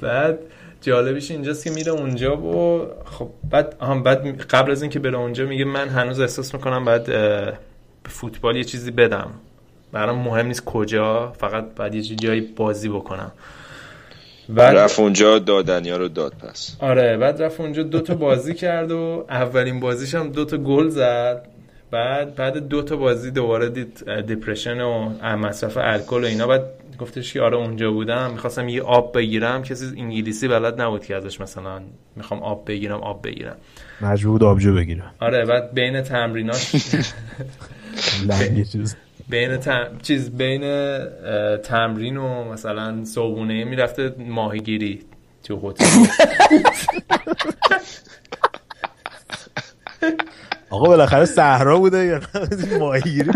بعد 0.01 0.39
جالبیش 0.81 1.31
اینجاست 1.31 1.63
که 1.63 1.69
میره 1.69 1.91
اونجا 1.91 2.37
و 2.37 2.87
خب 3.05 3.29
بعد 3.49 3.75
هم 3.81 4.03
بعد 4.03 4.41
قبل 4.41 4.71
از 4.71 4.81
اینکه 4.81 4.99
بره 4.99 5.17
اونجا 5.17 5.45
میگه 5.45 5.65
من 5.65 5.87
هنوز 5.87 6.19
احساس 6.19 6.53
می‌کنم 6.53 6.85
بعد 6.85 7.05
به 8.03 8.09
فوتبال 8.09 8.55
یه 8.55 8.63
چیزی 8.63 8.91
بدم. 8.91 9.31
برام 9.91 10.19
مهم 10.19 10.45
نیست 10.45 10.65
کجا 10.65 11.31
فقط 11.31 11.65
بعد 11.75 11.95
یه 11.95 12.01
جایی 12.01 12.41
بازی 12.41 12.89
بکنم. 12.89 13.31
بعد 14.49 14.77
رفت 14.77 14.99
اونجا 14.99 15.39
دادنیا 15.39 15.97
رو 15.97 16.07
داد 16.07 16.33
پس. 16.33 16.75
آره 16.79 17.17
بعد 17.17 17.41
رفت 17.41 17.59
اونجا 17.59 17.83
دو 17.83 17.99
تا 17.99 18.15
بازی 18.15 18.53
کرد 18.53 18.91
و 18.91 19.25
اولین 19.29 19.79
بازیش 19.79 20.15
هم 20.15 20.29
دو 20.29 20.45
تا 20.45 20.57
گل 20.57 20.89
زد. 20.89 21.45
بعد 21.91 22.35
بعد 22.35 22.67
دو 22.67 22.81
تا 22.81 22.95
بازی 22.95 23.31
دوباره 23.31 23.69
دید 23.69 24.21
دیپرشن 24.21 24.81
و 24.81 25.09
مصرف 25.37 25.77
الکل 25.77 26.23
و 26.23 26.25
اینا. 26.25 26.47
بعد 26.47 26.63
گفتش 26.99 27.33
که 27.33 27.41
آره 27.41 27.57
اونجا 27.57 27.91
بودم 27.91 28.31
می‌خواستم 28.31 28.69
یه 28.69 28.81
آب 28.81 29.17
بگیرم. 29.17 29.63
کسی 29.63 29.85
انگلیسی 29.97 30.47
بلد 30.47 30.81
نبود 30.81 31.05
که 31.05 31.15
ازش 31.15 31.41
مثلا 31.41 31.81
می‌خوام 32.15 32.43
آب 32.43 32.67
بگیرم 32.67 33.01
آب 33.01 33.27
بگیرم. 33.27 33.55
مجبور 34.01 34.45
آبجو 34.45 34.75
بگیرم. 34.75 35.11
آره 35.19 35.45
بعد 35.45 35.73
بین 35.73 36.01
تمریناش 36.01 36.71
بین 39.29 39.57
چیز. 40.01 40.37
بین 40.37 40.61
تمرین 41.63 42.17
و 42.17 42.51
مثلا 42.53 43.05
صبحونه 43.05 43.63
می‌رفته 43.63 44.15
ماهیگیری 44.17 45.01
تو 45.43 45.69
هتل. 45.69 45.85
آقا 50.69 50.85
بالاخره 50.87 51.25
صحرا 51.25 51.79
بوده. 51.79 52.05
یا 52.05 52.21
ماهیگیری 52.79 53.31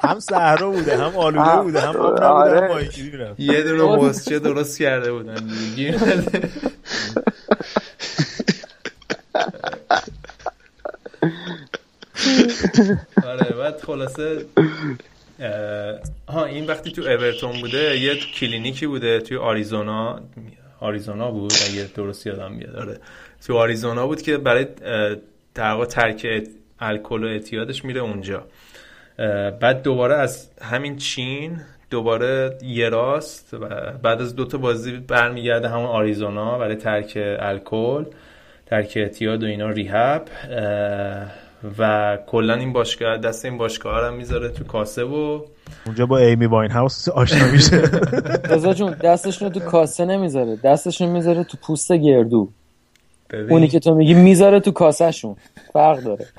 هم 0.00 0.20
صحرا 0.20 0.70
بوده 0.70 0.96
هم 0.96 1.16
آلوده 1.16 1.56
بوده 1.62 1.80
هم 1.80 1.96
آب 1.96 2.06
نبوده 2.06 2.26
هم 2.26 2.32
آره. 2.32 2.68
ماهیگیری 2.68 3.24
یه 3.38 3.62
دونه 3.62 3.96
مسچه 3.96 4.38
درست 4.38 4.78
کرده 4.78 5.12
بودن 5.12 5.36
آره 13.26 13.52
بعد 13.56 13.80
خلاصه 13.80 14.46
ها 16.28 16.44
این 16.44 16.66
وقتی 16.66 16.92
تو 16.92 17.02
اورتون 17.02 17.60
بوده 17.60 17.98
یه 18.00 18.14
کلینیکی 18.16 18.86
بوده 18.86 19.20
توی 19.20 19.36
آریزونا. 19.36 20.20
آریزونا 20.80 21.30
بود؟ 21.30 21.52
اگه 21.70 21.88
درست 21.94 22.26
یادم 22.26 22.56
بیاد. 22.58 22.76
آره. 22.76 23.00
تو 23.46 23.56
آریزونا 23.56 24.06
بود 24.06 24.22
که 24.22 24.38
برای 24.38 24.66
در 25.54 25.84
ترک 25.84 26.48
الکل 26.80 27.24
و 27.24 27.26
اعتیادش 27.26 27.84
میره 27.84 28.00
اونجا. 28.00 28.42
بعد 29.60 29.82
دوباره 29.82 30.14
از 30.14 30.50
همین 30.62 30.96
چین 30.96 31.60
دوباره 31.90 32.58
یه 32.62 32.88
راست 32.88 33.54
و 33.54 33.68
بعد 34.02 34.20
از 34.20 34.36
دوتا 34.36 34.58
بازی 34.58 34.92
برمیگرده 34.92 35.68
همون 35.68 35.86
آریزونا 35.86 36.58
برای 36.58 36.76
ترک 36.76 37.18
الکل 37.40 38.04
ترک 38.66 38.92
اعتیاد 38.96 39.42
و 39.42 39.46
اینا 39.46 39.68
ریهب. 39.68 40.28
و 41.78 42.18
کلا 42.26 42.54
این 42.54 42.72
باشگاه 42.72 43.18
دست 43.18 43.44
این 43.44 43.58
باشگاه 43.58 44.06
هم 44.06 44.14
می‌ذاره 44.14 44.48
تو 44.48 44.64
کاسه 44.64 45.04
و 45.04 45.40
اونجا 45.86 46.06
با 46.06 46.18
ایمی 46.18 46.46
واین 46.46 46.70
هاوس 46.70 47.08
آشنا 47.08 47.52
میشه. 47.52 47.82
رضا 48.50 48.74
جون 48.74 48.96
دستشون 49.04 49.48
تو 49.48 49.60
کاسه 49.60 50.04
نمی‌ذاره. 50.04 50.56
دستشون 50.64 51.08
می‌ذاره 51.08 51.44
تو 51.44 51.56
پوست 51.66 51.92
گردو. 51.92 52.48
ببین. 53.30 53.50
اونی 53.50 53.68
که 53.68 53.80
تو 53.80 53.94
میگی 53.94 54.14
می‌ذاره 54.14 54.60
تو 54.60 54.70
کاسهشون. 54.70 55.36
فرق 55.72 56.00
داره. 56.02 56.26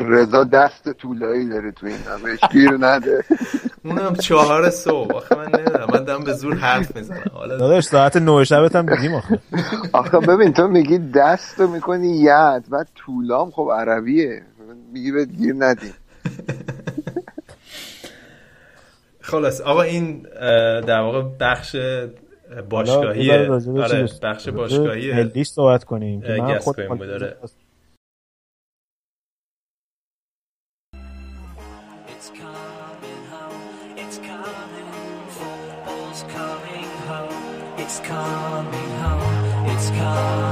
رضا 0.00 0.44
دست 0.44 0.92
طولایی 0.92 1.48
داره 1.48 1.72
تو 1.72 1.86
این 1.86 1.96
همش 1.96 2.38
گیر 2.52 2.70
نده. 2.80 3.24
اونم 3.84 4.14
چهار 4.14 4.70
صبح. 4.70 5.16
آخه 5.16 5.36
من 5.36 5.44
نمی‌دونم 5.44 5.86
من 5.94 6.04
دارم 6.04 6.24
به 6.24 6.32
زور 6.32 6.54
حرف 6.54 6.96
می‌زنم. 6.96 7.22
حالا 7.32 7.56
داداش 7.56 7.84
ساعت 7.84 8.16
9 8.16 8.44
شبت 8.44 8.76
هم 8.76 8.94
دیدیم 8.94 9.14
آخه. 9.14 9.38
آخه 9.92 10.18
ببین 10.18 10.52
تو 10.52 10.68
میگی 10.68 10.98
دست 10.98 11.60
رو 11.60 11.66
می‌کنی 11.66 12.16
ید 12.16 12.68
بعد 12.70 12.88
طولام 12.94 13.50
خب 13.50 13.70
عربیه. 13.74 14.42
میگی 14.92 15.12
بهت 15.12 15.28
گیر 15.28 15.54
ندی 15.58 15.92
خلاص 19.20 19.60
آقا 19.60 19.82
این 19.82 20.22
در 20.80 21.00
واقع 21.00 21.22
بخش 21.40 21.76
باشگاهی 22.70 23.30
آره 23.32 24.08
بخش 24.22 24.48
باشگاهی 24.48 25.10
هلیش 25.10 25.48
صحبت 25.48 25.84
کنیم 25.84 26.20
که 26.20 26.28
من 26.28 26.58
خود 26.58 26.76
داره 26.76 27.36
It's 37.88 38.00
coming 38.00 38.90
home, 39.00 39.70
it's 39.70 39.90
coming. 39.90 40.42
Home. 40.42 40.47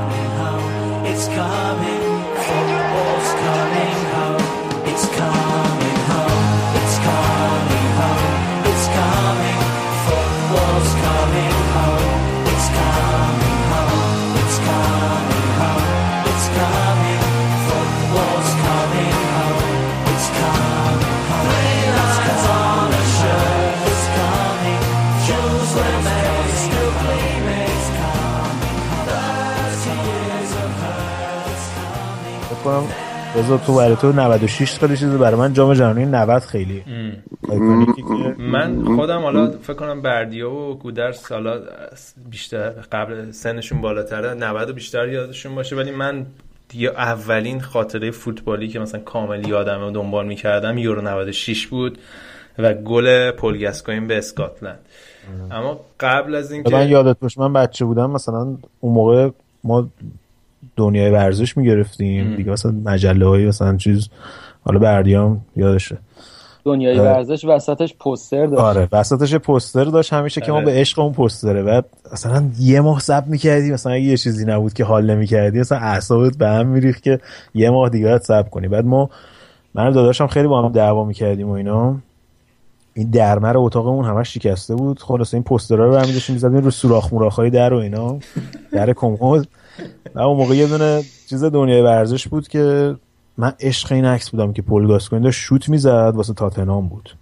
بذار 33.46 33.58
تو 33.58 33.76
برای 33.76 33.96
تو 33.96 34.12
96 34.12 34.78
خیلی 34.78 34.96
چیزه 34.96 35.18
برای 35.18 35.40
من 35.40 35.52
جام 35.52 35.74
جهانی 35.74 36.06
90 36.06 36.42
خیلی 36.42 36.84
من 38.38 38.96
خودم 38.96 39.22
حالا 39.22 39.50
فکر 39.50 39.74
کنم 39.74 40.02
بردیا 40.02 40.50
و 40.50 40.78
گودرس 40.78 41.32
حالا 41.32 41.60
بیشتر 42.30 42.70
قبل 42.70 43.30
سنشون 43.30 43.80
بالاتره 43.80 44.34
90 44.34 44.74
بیشتر 44.74 45.08
یادشون 45.08 45.54
باشه 45.54 45.76
ولی 45.76 45.90
من 45.90 46.26
دیگه 46.68 46.88
اولین 46.88 47.60
خاطره 47.60 48.10
فوتبالی 48.10 48.68
که 48.68 48.78
مثلا 48.78 49.00
کامل 49.00 49.48
یادم 49.48 49.82
و 49.82 49.90
دنبال 49.90 50.26
می‌کردم 50.26 50.78
یورو 50.78 51.00
96 51.00 51.66
بود 51.66 51.98
و 52.58 52.74
گل 52.74 53.30
پل 53.30 53.58
گاسکوین 53.58 54.06
به 54.06 54.18
اسکاتلند. 54.18 54.78
اما 55.50 55.80
قبل 56.00 56.34
از 56.34 56.52
اینکه 56.52 56.70
من 56.70 56.88
یادت 56.88 57.18
باشه 57.20 57.40
من 57.40 57.52
بچه 57.52 57.84
بودم 57.84 58.10
مثلا 58.10 58.56
اون 58.80 58.94
موقع 58.94 59.30
ما 59.64 59.88
دنیای 60.76 61.10
ورزش 61.10 61.56
می‌گرفتیم. 61.56 62.36
دیگه 62.36 62.50
مثلا 62.52 62.72
مجله 62.84 63.26
های 63.26 63.46
مثلا 63.46 63.76
چیز 63.76 64.08
حالا 64.64 64.78
بردیام 64.78 65.40
یادشه. 65.56 65.98
دنیای 66.64 66.98
ورزش 66.98 67.44
وسطش 67.44 67.94
پوستر 67.94 68.46
داشت. 68.46 68.62
آره 68.62 68.88
وسطش 68.92 69.34
پوستر 69.34 69.84
داشت 69.84 70.12
همیشه 70.12 70.40
که 70.40 70.52
ما 70.52 70.60
به 70.60 70.72
عشق 70.72 70.98
اون 70.98 71.12
پوستره. 71.12 71.62
بعد 71.62 71.84
مثلا 72.12 72.44
یه 72.58 72.80
ماه 72.80 73.00
سب 73.00 73.24
می‌کردی 73.26 73.72
مثلا 73.72 73.92
اگه 73.92 74.04
یه 74.04 74.16
چیزی 74.16 74.44
نبود 74.44 74.72
که 74.72 74.84
حال 74.84 75.10
نمی‌کردی 75.10 75.60
مثلا 75.60 75.78
اعصابت 75.78 76.36
به 76.36 76.48
هم 76.48 76.66
میریخت 76.66 77.02
که 77.02 77.20
یه 77.54 77.70
ماه 77.70 77.88
دیگه 77.88 78.06
باید 78.06 78.22
سب 78.22 78.50
کنی. 78.50 78.68
بعد 78.68 78.84
ما 78.84 79.10
من 79.74 79.90
داداشم 79.90 80.26
خیلی 80.26 80.48
با 80.48 80.62
هم 80.62 80.72
دعوا 80.72 81.04
می‌کردیم 81.04 81.48
و 81.48 81.52
اینا. 81.52 81.96
این 82.94 83.10
درمر 83.10 83.58
اتاقمون 83.58 84.04
همش 84.04 84.34
شکسته 84.34 84.74
بود. 84.74 85.00
خلاص 85.00 85.34
این 85.34 85.42
پوسترها 85.42 85.84
رو 85.84 85.92
برمی 85.92 86.12
داشتیم 86.12 86.34
می‌زدیم 86.34 86.58
رو 86.58 86.70
سوراخ 86.70 87.12
موراخای 87.12 87.50
در 87.50 87.74
و 87.74 87.76
اینا. 87.76 88.18
در 88.72 88.92
کمد. 88.92 89.46
و 90.14 90.20
اون 90.20 90.36
موقع 90.36 90.54
یه 90.54 90.66
دونه 90.66 91.02
چیز 91.28 91.44
دنیای 91.44 91.82
ورزش 91.82 92.28
بود 92.28 92.48
که 92.48 92.94
من 93.38 93.52
عشق 93.60 93.92
این 93.92 94.04
عکس 94.04 94.30
بودم 94.30 94.52
که 94.52 94.62
پول 94.62 94.86
گاسکوین 94.86 95.22
داشت 95.22 95.40
شوت 95.40 95.68
می‌زد 95.68 96.12
واسه 96.14 96.34
تاتنام 96.34 96.88
بود. 96.88 97.16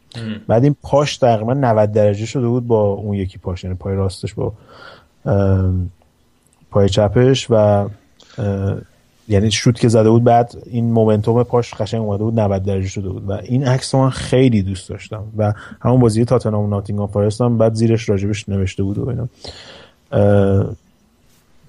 بعد 0.48 0.64
این 0.64 0.76
پاش 0.82 1.16
تقریبا 1.16 1.54
90 1.54 1.92
درجه 1.92 2.26
شده 2.26 2.48
بود 2.48 2.66
با 2.66 2.82
اون 2.82 3.14
یکی 3.14 3.38
پاش 3.38 3.64
یعنی 3.64 3.76
پای 3.76 3.94
راستش 3.94 4.34
با 4.34 4.52
پای 6.70 6.88
چپش 6.88 7.46
و 7.50 7.88
یعنی 9.28 9.50
شوت 9.50 9.80
که 9.80 9.88
زده 9.88 10.10
بود 10.10 10.24
بعد 10.24 10.54
این 10.66 10.92
مومنتوم 10.92 11.42
پاش 11.42 11.74
قشنگ 11.74 12.00
اومده 12.02 12.24
بود 12.24 12.40
90 12.40 12.62
درجه 12.62 12.88
شده 12.88 13.08
بود. 13.08 13.30
و 13.30 13.32
این 13.32 13.66
عکس 13.66 13.94
من 13.94 14.10
خیلی 14.10 14.62
دوست 14.62 14.88
داشتم 14.88 15.24
و 15.36 15.52
همون 15.80 16.00
بازی 16.00 16.24
تاتنهام 16.24 16.64
و 16.64 16.68
ناتینگهام 16.68 17.08
فارست 17.08 17.40
هم 17.40 17.58
بعد 17.58 17.74
زیرش 17.74 18.08
راجبش 18.08 18.48
نوشته 18.48 18.82
بود 18.82 18.98
و 18.98 19.08
اینا. 19.08 19.28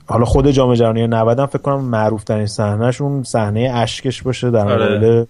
حالا 0.08 0.26
خود 0.26 0.52
جام 0.52 0.74
جهانی 0.74 1.08
90 1.08 1.40
هم 1.40 1.46
فکر 1.46 1.62
کنم 1.62 1.82
معروف 1.82 2.24
ترین 2.24 2.46
صحنهش 2.46 3.02
اون 3.02 3.24
صحنه 3.24 3.72
اشکش 3.74 4.22
باشه 4.22 4.52
در 4.52 4.64
مقابل 4.64 5.26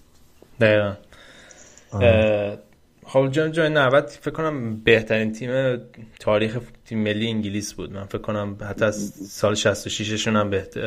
آره. 1.92 2.58
خب 3.06 3.28
جام 3.30 3.48
جهانی 3.48 3.74
90 3.74 4.06
فکر 4.06 4.30
کنم 4.30 4.76
بهترین 4.76 5.32
تیم 5.32 5.80
تاریخ 6.20 6.58
تیم 6.86 6.98
ملی 6.98 7.28
انگلیس 7.28 7.74
بود. 7.74 7.92
من 7.92 8.04
فکر 8.04 8.18
کنم 8.18 8.56
حتی 8.70 8.84
از 8.84 9.12
سال 9.30 9.54
66 9.54 10.24
شون 10.24 10.36
هم 10.36 10.50
بهت... 10.50 10.78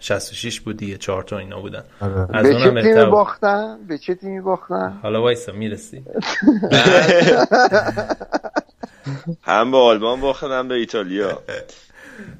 66 0.00 0.60
بود 0.60 0.76
دیگه 0.76 0.96
چهار 0.96 1.22
تا 1.22 1.38
اینا 1.38 1.60
بودن. 1.60 1.82
از 2.32 2.46
به 2.46 2.54
چه 2.54 2.82
تیمی 2.82 3.04
باختن؟ 3.04 3.78
به 3.88 3.98
چه 3.98 4.14
تیمی 4.14 4.40
باختن؟ 4.40 4.98
حالا 5.02 5.22
وایسا 5.22 5.52
می‌رسی. 5.52 6.02
هم 9.42 9.70
به 9.70 9.76
آلمان 9.76 10.20
باختن 10.20 10.52
هم 10.52 10.68
به 10.68 10.74
ایتالیا. 10.74 11.42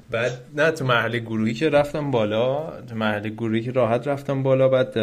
بعد 0.09 0.31
نه 0.55 0.71
تو 0.71 0.85
مرحله 0.85 1.19
گروهی 1.19 1.53
که 1.53 1.69
رفتم 1.69 2.11
بالا 2.11 2.81
تو 2.81 2.95
مرحله 2.95 3.29
گروهی 3.29 3.61
که 3.61 3.71
راحت 3.71 4.07
رفتم 4.07 4.43
بالا. 4.43 4.69
بعد 4.69 4.93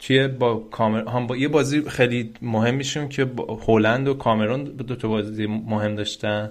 توی 0.00 0.28
با 0.28 0.56
کامر 0.70 1.08
هم 1.08 1.26
با 1.26 1.36
یه 1.36 1.48
بازی 1.48 1.82
خیلی 1.82 2.32
مهم 2.42 2.74
میشون 2.74 3.08
که 3.08 3.26
هلند 3.68 4.08
و 4.08 4.14
کامرون 4.14 4.64
دو 4.64 4.96
تا 4.96 5.08
بازی 5.08 5.46
مهم 5.46 5.94
داشتن. 5.94 6.50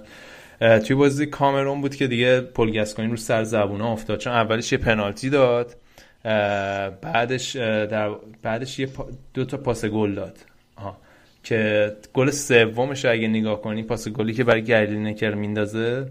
توی 0.60 0.96
بازی 0.96 1.26
کامرون 1.26 1.80
بود 1.80 1.94
که 1.94 2.06
دیگه 2.06 2.40
پل 2.40 2.72
گاسکوین 2.72 3.10
رو 3.10 3.16
سر 3.16 3.44
زبونه 3.44 3.84
افتاد. 3.84 4.18
چون 4.18 4.32
اولش 4.32 4.72
یه 4.72 4.78
پنالتی 4.78 5.30
داد. 5.30 5.76
بعدش 7.02 7.56
در 7.56 8.10
بعدش 8.42 8.78
یه 8.78 8.88
دو 9.34 9.44
تا 9.44 9.56
پاس 9.56 9.84
گل 9.84 10.14
داد. 10.14 10.38
آها. 10.76 10.96
که 11.44 11.92
گل 12.14 12.30
سومش 12.30 13.04
اگه 13.04 13.28
نگاه 13.28 13.62
کنی 13.62 13.82
پاس 13.82 14.08
گلی 14.08 14.32
که 14.32 14.44
برای 14.44 14.62
گریلی 14.62 14.98
نکر 14.98 15.34
میندازه 15.34 16.06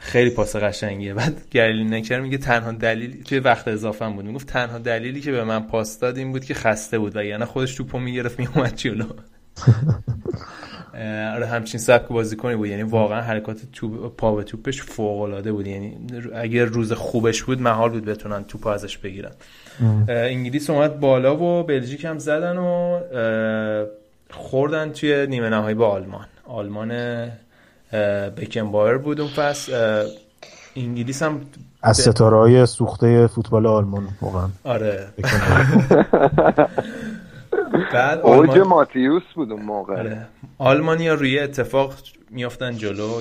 خیلی 0.00 0.30
پاس 0.30 0.56
قشنگیه. 0.56 1.14
بعد 1.14 1.50
گریلی 1.50 1.84
نکر 1.84 2.20
میگه 2.20 2.38
تنها 2.38 2.72
دلیل 2.72 3.22
توی 3.22 3.38
وقت 3.38 3.68
اضافه 3.68 4.08
بود. 4.08 4.24
می‌گفت 4.24 4.46
تنها 4.46 4.78
دلیلی 4.78 5.20
که 5.20 5.32
به 5.32 5.44
من 5.44 5.60
پاس 5.60 5.98
داد 5.98 6.18
این 6.18 6.32
بود 6.32 6.44
که 6.44 6.54
خسته 6.54 6.98
بود. 6.98 7.16
و 7.16 7.24
یعنی 7.24 7.44
خودش 7.44 7.74
توپو 7.74 7.98
می‌گرفت 7.98 8.38
میومد 8.38 8.76
جلو. 8.76 9.04
آره 11.34 11.46
همچین 11.46 11.80
سبک 11.80 12.08
بازی 12.08 12.36
کنی 12.36 12.56
بود. 12.56 12.68
یعنی 12.68 12.82
واقعا 12.82 13.20
حرکات 13.20 13.58
توپ 13.72 14.16
پا 14.16 14.34
به 14.34 14.42
توپش 14.42 14.82
فوق 14.82 15.20
العاده 15.20 15.52
بود. 15.52 15.66
یعنی 15.66 15.96
اگر 16.34 16.64
روز 16.64 16.92
خوبش 16.92 17.42
بود 17.42 17.60
محال 17.60 17.90
بود 17.90 18.04
بتونن 18.04 18.44
توپ 18.44 18.66
ازش 18.66 18.98
بگیرن. 18.98 19.32
انگلیس 20.08 20.70
اومد 20.70 21.00
بالا 21.00 21.36
و 21.36 21.62
بلژیک 21.62 22.04
هم 22.04 22.18
زدن 22.18 22.56
و 22.56 23.00
خوردن 24.30 24.92
توی 24.92 25.26
نیمه 25.26 25.48
نهایی 25.48 25.74
با 25.74 25.88
آلمان. 25.88 26.26
آلمان 26.44 26.90
بکنبایر 28.36 28.96
بود 28.96 29.20
اون 29.20 29.30
فصل. 29.30 29.72
انگلیس 30.76 31.22
هم 31.22 31.40
از 31.82 31.96
ستاره 31.96 32.36
های 32.36 32.66
سوخته 32.66 33.26
فوتبال 33.26 33.66
آلمان 33.66 34.08
واقعا. 34.22 34.48
آره. 34.64 35.08
بعد 37.92 38.20
اوج 38.20 38.58
ماتیوس 38.58 39.22
بود 39.34 39.52
اون 39.52 39.62
موقع. 39.62 39.98
آره. 39.98 40.26
آلمانیا 40.58 41.14
روی 41.14 41.38
اتفاق 41.38 41.94
میافتن 42.30 42.76
جلو. 42.76 43.20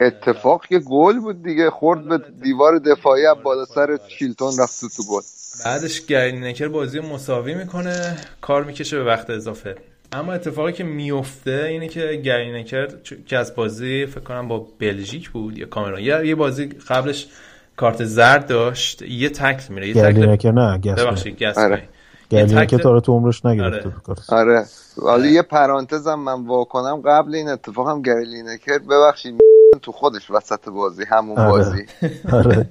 اتفاق 0.00 0.62
یه 0.70 0.78
گل 0.78 1.18
بود 1.18 1.42
دیگه 1.42 1.70
خورد 1.70 2.08
به 2.08 2.20
دیوار 2.42 2.78
دفاعی 2.78 3.22
بالا 3.44 3.64
سر 3.64 3.98
شیلتون 4.08 4.52
رفت 4.58 4.80
تو 4.96 5.02
گل. 5.10 5.22
بعدش 5.64 6.06
گری 6.06 6.40
نکر 6.40 6.68
بازی 6.68 7.00
مساوی 7.00 7.54
می‌کنه. 7.54 8.16
کار 8.40 8.64
می‌کشه 8.64 8.98
به 8.98 9.04
وقت 9.04 9.30
اضافه. 9.30 9.76
اما 10.12 10.32
اتفاقی 10.32 10.72
که 10.72 10.84
میفته 10.84 11.66
اینه 11.68 11.88
که 11.88 12.20
گری 12.24 12.52
نکر 12.52 12.88
که 13.26 13.38
از 13.38 13.54
بازی 13.54 14.06
فکر 14.06 14.20
کنم 14.20 14.48
با 14.48 14.66
بلژیک 14.78 15.30
بود 15.30 15.58
یا 15.58 15.66
کامرون 15.66 16.00
یا 16.00 16.24
یه 16.24 16.34
بازی 16.34 16.66
قبلش 16.66 17.28
کارت 17.76 18.04
زرد 18.04 18.46
داشت 18.46 19.02
یه 19.02 19.28
تکل 19.28 19.74
میره 19.74 19.88
یه 19.88 19.94
تکل 19.94 20.28
نکر 20.28 20.52
نه 20.52 20.78
ببخشید 20.78 21.44
آره. 21.44 21.82
گلی 22.30 22.66
که 22.66 22.78
تا 22.78 23.00
تو 23.00 23.12
عمرش 23.12 23.46
نگرفته 23.46 23.92
آره. 24.28 24.64
آره. 25.02 25.28
یه 25.28 25.42
پرانتزم 25.42 26.14
من 26.14 26.46
واکنم 26.46 27.02
قبل 27.04 27.34
این 27.34 27.48
اتفاق 27.48 27.88
هم 27.88 28.02
گری 28.02 28.42
نکر 28.42 28.78
ببخشید 28.78 29.40
تو 29.82 29.92
خودش 29.92 30.30
وسط 30.30 30.68
بازی 30.68 31.04
همون 31.08 31.38
آره. 31.38 31.50
بازی. 31.50 31.86
آره. 32.38 32.68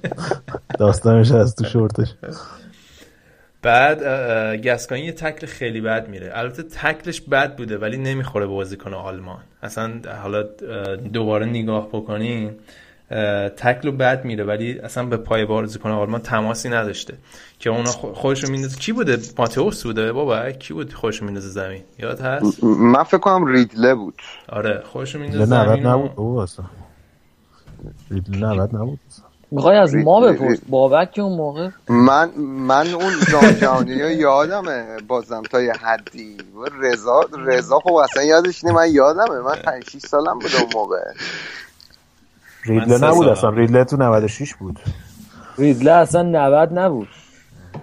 داستانش 0.78 1.32
از 1.32 1.56
تو 1.56 1.64
شورتش. 1.64 2.14
بعد 3.62 4.02
گسکانی 4.66 5.00
یه 5.00 5.12
تکل 5.12 5.46
خیلی 5.46 5.80
بد 5.80 6.08
میره. 6.08 6.30
البته 6.34 6.62
تکلش 6.62 7.20
بد 7.20 7.56
بوده 7.56 7.78
ولی 7.78 7.96
نمی‌خوره 7.96 8.46
به 8.46 8.52
بازیکن 8.52 8.94
آلمان. 8.94 9.40
اصلا 9.62 9.92
حالا 10.22 10.42
دوباره 11.12 11.46
نگاه 11.46 11.88
بکنین 11.88 12.50
تکل 13.56 13.90
بد 13.90 14.24
میره 14.24 14.44
ولی 14.44 14.78
اصلا 14.78 15.04
به 15.06 15.16
پای 15.16 15.44
بازیکن 15.44 15.90
آلمان 15.90 16.20
تماسی 16.20 16.68
نداشته. 16.68 17.14
که 17.58 17.70
اونا 17.70 17.90
خودشو 17.90 18.50
میندازه. 18.50 18.78
کی 18.78 18.92
بوده؟ 18.92 19.18
ماتئوس 19.38 19.82
بوده 19.82 20.12
بابا؟ 20.12 20.50
کی 20.50 20.74
بود 20.74 20.92
خودشو 20.92 21.24
میندازه 21.24 21.48
زمین؟ 21.48 21.82
یاد 21.98 22.20
هست؟ 22.20 22.64
من 22.64 23.02
فکر 23.02 23.18
کنم 23.18 23.46
ریدله 23.46 23.94
بود. 23.94 24.14
آره 24.48 24.82
خودشو 24.84 25.18
میندازه 25.18 25.44
زمین 25.44 25.86
نبود؟ 25.86 26.10
او 26.16 26.38
اصلا. 26.38 26.64
ریدله 28.10 28.46
نبود؟ 28.52 28.98
می‌خوای 29.52 29.76
از 29.76 29.94
ما 29.94 30.20
بپرس؟ 30.20 30.58
بابک 30.68 31.12
که 31.12 31.22
اون 31.22 31.36
موقع. 31.36 31.68
من 31.88 32.30
من 32.38 32.86
اون 32.94 33.12
جام 33.32 33.50
جهانی 33.50 33.94
یادمه. 33.94 34.96
بازم 35.08 35.42
تا 35.42 35.62
یه 35.62 35.72
حدی. 35.72 36.36
رضا 36.80 37.20
رضا 37.38 37.78
خب 37.78 37.92
اصلا 37.92 38.22
یادش 38.22 38.64
نی 38.64 38.72
من 38.72 38.90
یادمه. 38.90 39.38
من 39.38 39.54
5 39.54 39.84
6 39.90 39.98
سالم 39.98 40.38
بود 40.38 40.50
اون 40.60 40.70
موقع. 40.74 41.04
ریدله 42.64 43.08
نبود 43.08 43.28
اصلا. 43.28 43.50
ریدله 43.50 43.84
تو 43.84 43.96
96 43.96 44.54
بود. 44.54 44.80
ریدله 45.58 45.92
اصلا 45.92 46.22
90 46.22 46.78
نبود. 46.78 47.08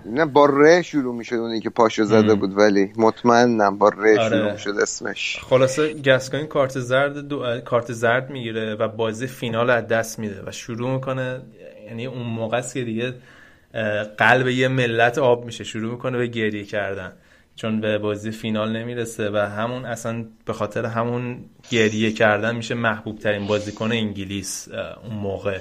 نه 0.06 0.26
با 0.26 0.46
ر 0.46 0.82
شروع 0.82 1.16
می‌شد 1.16 1.36
اونی 1.36 1.60
که 1.60 1.70
پاشو 1.70 2.04
زده 2.04 2.36
بود 2.36 2.58
ولی 2.58 2.92
مطمئنم 2.98 3.78
با 3.78 3.90
ر 3.90 3.94
آره. 4.00 4.30
شروع 4.30 4.52
می‌شد 4.52 4.76
اسمش. 4.82 5.40
خلاصه 5.50 5.94
گسکوین 5.94 6.48
کارت 6.48 6.80
زرد 6.80 7.18
دو... 7.18 7.60
کارت 7.66 7.94
زرد 7.94 8.30
می‌گیره 8.30 8.76
و 8.76 8.88
بازی 8.88 9.28
فینال 9.28 9.70
از 9.70 9.88
دست 9.88 10.20
میده 10.20 10.44
و 10.48 10.52
شروع 10.52 10.94
می‌کنه 10.94 11.42
یعنی 11.88 12.06
اون 12.06 12.24
موقع 12.24 12.58
است 12.58 12.74
که 12.74 12.84
دیگه 12.84 13.14
قلب 14.18 14.48
یه 14.48 14.68
ملت 14.68 15.18
آب 15.18 15.46
میشه 15.46 15.64
شروع 15.64 15.92
می‌کنه 15.92 16.18
به 16.18 16.28
گریه 16.28 16.64
کردن. 16.64 17.12
چون 17.56 17.82
به 17.82 17.98
بازی 17.98 18.32
فینال 18.32 18.78
نمی‌رسه 18.78 19.30
و 19.30 19.38
همون 19.38 19.86
اصلا 19.86 20.26
به 20.46 20.54
خاطر 20.54 20.86
همون 20.86 21.38
گریه 21.70 22.12
کردن 22.12 22.56
میشه 22.56 22.76
محبوب 22.76 23.20
ترین 23.20 23.48
بازیکن 23.48 23.92
انگلیس 23.92 24.68
اون 25.04 25.16
موقع. 25.16 25.60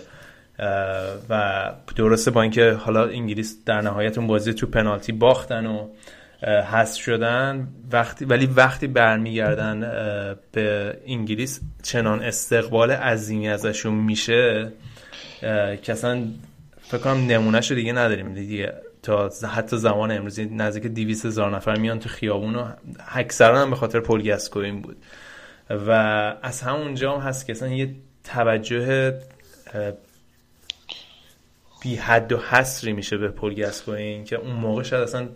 و 1.29 1.73
درسته 1.97 2.31
با 2.31 2.43
اینکه 2.43 2.73
حالا 2.73 3.05
انگلیس 3.05 3.65
در 3.65 3.81
نهایت 3.81 4.19
اون 4.19 4.27
بازی 4.27 4.55
تو 4.55 4.67
پنالتی 4.67 5.13
باختن 5.13 5.67
و 5.67 5.89
حذف 6.43 7.01
شدن 7.01 7.69
وقتی 7.93 8.25
ولی 8.25 8.47
وقتی 8.47 8.87
برمیگردن 8.87 9.81
به 10.53 10.99
انگلیس 11.07 11.61
چنان 11.83 12.23
استقبال 12.23 12.91
عظیمی 12.91 13.49
ازشون 13.49 13.95
میشه 13.95 14.73
اصلا 15.89 16.25
فکر 16.81 16.99
کنم 16.99 17.27
نمونهش 17.27 17.71
رو 17.71 17.77
دیگه 17.77 17.93
نداریم. 17.93 18.35
دیگه 18.35 18.75
تا 19.03 19.31
حتی 19.55 19.77
زمان 19.77 20.11
امروزی 20.11 20.45
نزدیک 20.47 20.83
200 20.83 21.27
هزار 21.27 21.57
نفر 21.57 21.79
میان 21.79 21.99
تو 21.99 22.09
خیابون 22.09 22.55
و 22.55 22.69
اکثرا 23.15 23.63
هم 23.63 23.71
به 23.71 23.77
خاطر 23.77 24.01
پل 24.01 24.23
گسکوین 24.23 24.83
بود. 24.83 24.97
و 25.71 25.91
از 26.43 26.63
همونجا 26.63 27.13
هم 27.13 27.29
هست 27.29 27.47
که 27.47 27.53
اصلا 27.53 27.69
یه 27.69 27.95
توجه 28.25 29.15
بی 31.83 31.97
حد 31.97 32.33
و 32.33 32.39
حصری 32.39 32.93
میشه 32.93 33.19
به 33.19 33.29
پل 33.29 33.55
گسکوین 33.55 34.25
که 34.25 34.37
اون 34.37 34.53
موقع 34.53 34.83
شاید 34.83 35.03
اصلا 35.03 35.29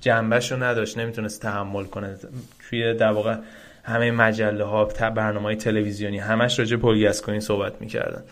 جنبش 0.00 0.52
رو 0.52 0.62
نداشت 0.62 0.98
نمی‌تونست 0.98 1.42
تحمل 1.42 1.84
کنه. 1.84 2.16
توی 2.70 2.94
در 2.94 3.12
واقع 3.12 3.36
همه 3.82 4.10
مجله 4.10 4.64
ها 4.64 4.84
برنامه 4.84 5.44
های 5.44 5.56
تلویزیونی 5.56 6.18
همش 6.18 6.58
راجع 6.58 6.76
پل 6.76 7.04
گسکوین 7.04 7.40
صحبت 7.40 7.80
می‌کردن. 7.80 8.22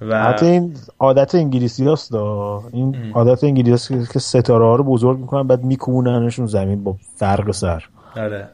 و 0.00 0.22
حتی 0.24 0.46
این 0.46 0.76
عادت 0.98 1.34
انگلیسی 1.34 1.88
هست 1.88 2.14
این 2.14 2.96
ام. 2.96 3.12
عادت 3.14 3.44
انگلیسی 3.44 4.06
که 4.12 4.18
ستاره 4.18 4.64
ها 4.64 4.76
رو 4.76 4.84
بزرگ 4.84 5.18
می‌کنن 5.18 5.46
بعد 5.46 5.64
میکوننشون 5.64 6.46
زمین 6.46 6.84
با 6.84 6.96
فرق 7.16 7.50
سر. 7.50 7.84
آره. 8.16 8.48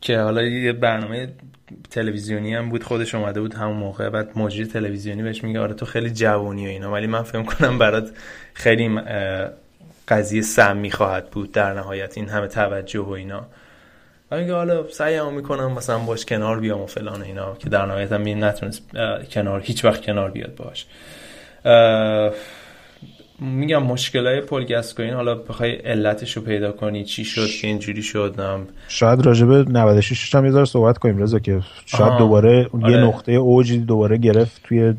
که 0.00 0.18
حالا 0.18 0.42
یه 0.42 0.72
برنامه 0.72 1.28
تلویزیونی 1.90 2.54
هم 2.54 2.68
بود 2.68 2.82
خودش 2.82 3.14
اومده 3.14 3.40
بود 3.40 3.54
همون 3.54 3.76
موقع 3.76 4.08
بعد 4.08 4.38
مجری 4.38 4.66
تلویزیونی 4.66 5.22
بهش 5.22 5.44
میگه 5.44 5.60
آره 5.60 5.74
تو 5.74 5.86
خیلی 5.86 6.10
جوونی 6.10 6.66
و 6.66 6.68
اینا. 6.68 6.92
ولی 6.92 7.06
من 7.06 7.22
فهم 7.22 7.44
کنم 7.44 7.78
برات 7.78 8.10
خیلی 8.54 9.00
قضیه 10.08 10.42
سمی 10.42 10.90
خواهد 10.90 11.30
بود 11.30 11.52
در 11.52 11.72
نهایت 11.72 12.18
این 12.18 12.28
همه 12.28 12.46
توجه 12.46 13.00
و 13.00 13.10
اینا. 13.10 13.46
و 14.30 14.38
میگه 14.38 14.54
حالا 14.54 14.90
سعیمو 14.90 15.30
می‌کنم 15.30 15.72
مثلا 15.72 15.98
باش 15.98 16.26
کنار 16.26 16.60
بیام 16.60 16.80
و 16.80 16.86
فلان 16.86 17.22
اینا 17.22 17.54
که 17.54 17.68
در 17.68 17.86
نهایت 17.86 18.12
هم 18.12 18.44
نتونست 18.44 18.82
کنار 19.30 19.60
هیچ 19.60 19.84
وقت 19.84 20.02
کنار 20.02 20.30
بیاد 20.30 20.54
باش. 20.54 20.86
میگم 23.44 23.82
مشکلای 23.82 24.40
پل 24.40 24.64
گسکوین 24.64 25.14
حالا 25.14 25.34
بخوای 25.34 25.72
علتش 25.72 26.36
رو 26.36 26.42
پیدا 26.42 26.72
کنی 26.72 27.04
چی 27.04 27.24
شد 27.24 27.46
که 27.46 27.66
اینجوری 27.66 28.02
شد 28.02 28.34
شاید 28.88 29.26
راجبه 29.26 29.64
96 29.68 30.34
هم 30.34 30.46
یه 30.46 30.64
صحبت 30.64 30.98
کنیم 30.98 31.18
رضا 31.18 31.38
که 31.38 31.60
شاید 31.86 32.18
دوباره 32.18 32.68
آره. 32.82 32.92
یه 32.92 32.98
نقطه 32.98 33.32
اوجی 33.32 33.78
دوباره 33.78 34.16
گرفت 34.16 34.62
توی 34.62 34.94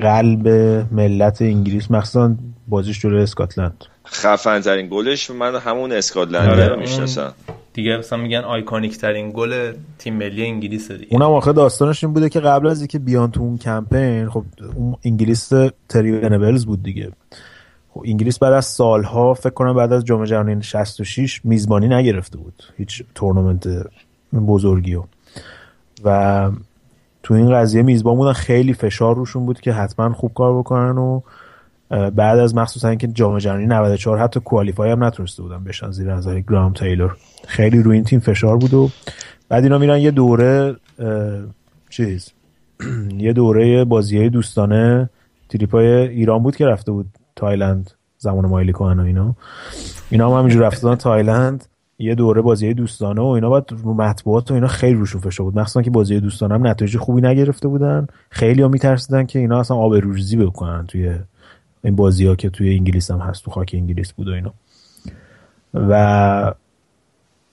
قلب 0.00 0.48
ملت 0.92 1.42
انگلیس 1.42 1.90
مخصوصا 1.90 2.34
بازیش 2.68 3.00
جلوی 3.00 3.22
اسکاتلند. 3.22 3.84
خفن 4.06 4.60
ترین 4.60 4.88
گلش 4.90 5.30
من 5.30 5.56
همون 5.56 5.92
اسکاتلند 5.92 6.50
آره. 6.50 6.68
رو 6.68 6.80
می‌شناسم. 6.80 7.34
دیگه 7.72 7.96
مثلا 7.96 8.18
میگن 8.18 8.38
iconic 8.38 8.98
ترین 8.98 9.30
گل 9.34 9.72
تیم 9.98 10.14
ملی 10.14 10.44
انگلیس 10.44 10.92
دیگه. 10.92 11.06
اونم 11.10 11.30
آخه 11.30 11.52
داستانش 11.52 12.04
این 12.04 12.12
بوده 12.12 12.28
که 12.28 12.40
قبل 12.40 12.66
از 12.66 12.80
اینکه 12.80 12.98
بیان 12.98 13.30
تو 13.30 13.40
اون 13.40 13.58
کمپین 13.58 14.28
خب 14.28 14.44
اون 14.74 14.96
انگلیس 15.04 15.52
تیری 15.88 16.20
بود 16.66 16.82
دیگه. 16.82 17.12
خب 17.94 18.02
انگلیس 18.06 18.38
بعد 18.38 18.52
از 18.52 18.64
سالها 18.64 19.34
فکر 19.34 19.50
کنم 19.50 19.74
بعد 19.74 19.92
از 19.92 20.04
جام 20.04 20.24
جهانی 20.24 20.62
66 20.62 21.44
میزبانی 21.44 21.88
نگرفته 21.88 22.38
بود 22.38 22.62
هیچ 22.76 23.02
تورنمنت 23.14 23.68
بزرگی 24.46 24.94
و 24.94 25.04
و 26.04 26.50
تو 27.22 27.34
این 27.34 27.50
قضیه 27.50 27.82
میزبان 27.82 28.16
بودن 28.16 28.32
خیلی 28.32 28.74
فشار 28.74 29.16
روشون 29.16 29.46
بود 29.46 29.60
که 29.60 29.72
حتما 29.72 30.12
خوب 30.12 30.34
کار 30.34 30.58
بکنن 30.58 30.98
و 30.98 31.20
بعد 32.10 32.38
از 32.38 32.54
مخصوصا 32.54 32.88
اینکه 32.88 33.06
جام 33.06 33.38
جهانی 33.38 33.66
94 33.66 34.18
حتی 34.18 34.40
کوالیفای 34.40 34.90
هم 34.90 35.04
نتونسته 35.04 35.42
بودن 35.42 35.64
بشن 35.64 35.90
زیر 35.90 36.14
نظر 36.14 36.40
گرام 36.40 36.72
تیلور. 36.72 37.16
خیلی 37.46 37.82
روی 37.82 37.94
این 37.94 38.04
تیم 38.04 38.20
فشار 38.20 38.56
بود 38.56 38.74
و 38.74 38.90
بعد 39.48 39.62
اینا 39.62 39.78
میرن 39.78 39.98
یه 39.98 40.10
دوره 40.10 40.76
چیز 41.90 42.30
یه 43.18 43.32
دوره 43.32 43.84
بازی 43.84 44.28
دوستانه 44.28 45.10
تریپای 45.48 45.86
ایران 45.86 46.42
بود 46.42 46.56
که 46.56 46.66
رفته 46.66 46.92
بود 46.92 47.06
تایلند 47.36 47.90
زمان 48.18 48.46
مایلی 48.46 48.72
کوهن 48.72 49.00
و 49.00 49.02
اینا. 49.02 49.34
اینا 50.10 50.30
هم 50.30 50.38
همینجور 50.38 50.66
رفتن 50.66 50.94
تایلند. 50.94 51.64
یه 51.98 52.14
دوره 52.14 52.42
بازی 52.42 52.74
دوستانه 52.74 53.22
و 53.22 53.26
اینا 53.26 53.50
بعد 53.50 53.64
رو 53.70 53.94
مطبوعات 53.94 54.50
و 54.50 54.54
اینا 54.54 54.66
خیلی 54.66 54.94
روشون 54.94 55.20
فشار 55.20 55.44
بود. 55.44 55.58
مخصوصا 55.58 55.82
که 55.82 55.90
بازی 55.90 56.20
دوستانه 56.20 56.54
هم 56.54 56.66
نتایج 56.66 56.96
خوبی 56.96 57.20
نگرفته 57.20 57.68
بودن. 57.68 58.06
خیلی 58.30 58.62
ها 58.62 58.68
میترسیدن 58.68 59.26
که 59.26 59.38
اینا 59.38 59.60
اصلا 59.60 59.76
آبروریزی 59.76 60.36
بکنن 60.36 60.86
توی 60.86 61.18
این 61.84 61.96
بازی 61.96 62.26
ها 62.26 62.34
که 62.34 62.50
توی 62.50 62.76
انگلیس 62.76 63.10
هم 63.10 63.18
هست 63.18 63.44
تو 63.44 63.50
خاک 63.50 63.70
انگلیس 63.74 64.12
بود 64.12 64.28
و 64.28 64.32
اینا. 64.32 64.52
و 65.74 66.54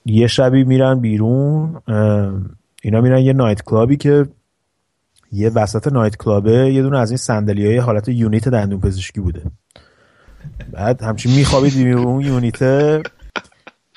یه 0.05 0.27
شبی 0.27 0.63
میرن 0.63 0.99
بیرون 0.99 1.81
اینا 2.83 3.01
میرن 3.01 3.19
یه 3.19 3.33
night 3.33 3.61
club 3.61 3.90
ی 3.90 3.97
که 3.97 4.25
یه 5.31 5.49
وسط 5.49 5.87
night 5.87 6.17
club 6.17 6.62
ه 6.62 6.73
یه 6.73 6.81
دونه 6.81 6.99
از 6.99 7.11
این 7.11 7.17
صندلی 7.17 7.67
های 7.67 7.77
حالت 7.77 8.07
unit 8.07 8.49
دندون 8.49 8.79
پزشکی 8.79 9.21
بوده. 9.21 9.41
بعد 10.71 11.01
همچین 11.03 11.35
میخوابید 11.35 11.87
اون 11.97 12.21
یونیت 12.21 12.61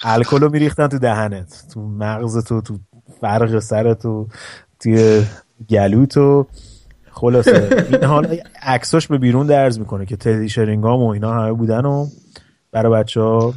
الکل 0.03 0.41
رو 0.41 0.51
میریختن 0.51 0.87
تو 0.89 0.99
دهنت. 0.99 1.65
تو 1.75 1.81
مغز 1.81 2.45
تو 2.45 2.61
تو 2.61 2.79
فرق 3.21 3.59
سر 3.59 3.95
تو 3.95 4.29
توی 4.81 5.23
گلو 5.71 6.07
تو. 6.07 6.47
خلاصه. 7.11 7.87
این 7.91 8.05
حال 8.05 8.39
عکساش 8.63 9.07
به 9.07 9.19
بیرون 9.19 9.47
درز 9.47 9.79
می‌کنه 9.79 10.07
که 10.07 10.17
تدی 10.17 10.49
شرینگام 10.49 11.03
و 11.03 11.09
اینا 11.09 11.33
همه 11.35 11.53
بودن 11.53 11.85
و 11.85 12.07
برای 12.73 12.93
بچه 12.93 13.21
ها 13.21 13.55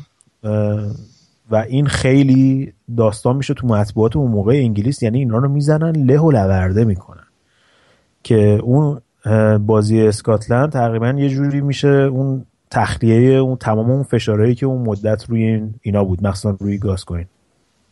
و 1.51 1.55
این 1.55 1.87
خیلی 1.87 2.73
داستان 2.97 3.35
میشه 3.35 3.53
تو 3.53 3.67
مطبوعات 3.67 4.15
اون 4.15 4.31
موقع 4.31 4.53
انگلیس. 4.53 5.03
یعنی 5.03 5.19
اینا 5.19 5.37
رو 5.37 5.49
می‌زنن 5.49 6.05
له 6.05 6.19
و 6.19 6.31
لورده 6.31 6.85
می‌کنن. 6.85 7.24
که 8.25 8.59
اون 8.63 9.01
بازی 9.57 10.01
اسکاتلند 10.01 10.71
تقریبا 10.71 11.09
یه 11.09 11.29
جوری 11.29 11.61
میشه 11.61 11.87
اون 11.87 12.45
تخلیه 12.71 13.37
اون 13.37 13.55
تمام 13.55 13.91
اون 13.91 14.03
فشارهایی 14.03 14.55
که 14.55 14.65
اون 14.65 14.81
مدت 14.81 15.25
روی 15.29 15.43
این 15.43 15.73
اینا 15.81 16.03
بود 16.03 16.27
مخصوصا 16.27 16.57
روی 16.59 16.77
گاسکوین 16.77 17.25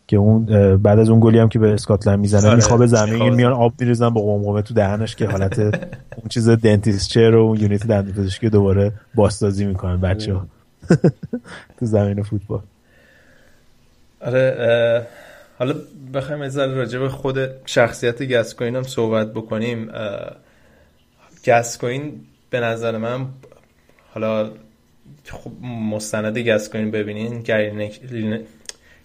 که 0.08 0.18
اون 0.18 0.46
بعد 0.78 1.00
از 1.00 1.10
اون 1.10 1.20
گلی 1.20 1.40
هم 1.40 1.50
که 1.50 1.60
به 1.60 1.74
اسکاتلند 1.74 2.20
می‌زنه 2.20 2.48
آره، 2.48 2.56
میخوابه 2.56 2.88
زمین 2.88 3.30
میان 3.30 3.54
آب 3.54 3.74
میریزن 3.80 4.10
با 4.10 4.22
قمقمه 4.22 4.62
تو 4.62 4.74
دهنش 4.74 5.16
که 5.16 5.28
حالت 5.28 5.60
اون 6.18 6.28
چیز 6.30 6.50
دنتیست 6.50 7.10
چر 7.10 7.36
و 7.36 7.40
اون 7.40 7.60
یونیت 7.60 7.88
پزشکی 7.88 8.50
دوباره 8.50 8.92
بازسازی 9.16 9.66
می‌کنن 9.66 10.02
بچه 10.02 10.34
ها 10.34 10.48
تو 11.80 11.86
زمین 11.86 12.24
فوتبال. 12.24 12.62
آره 14.22 15.08
حالا 15.64 15.76
بخوایم 16.14 16.42
از 16.42 16.58
راجع 16.58 17.00
به 17.00 17.10
خود 17.10 17.38
شخصیت 17.66 18.24
گسکوین 18.24 18.76
هم 18.76 18.84
صحبت 18.84 19.34
بکنیم 19.34 19.92
گسکوین 21.48 22.22
به 22.50 22.60
نظر 22.60 22.98
من 22.98 23.28
حالا 24.10 24.52
خب 25.26 25.52
مستند 25.92 26.38
گسکوین 26.38 26.92
ببینین 26.92 27.42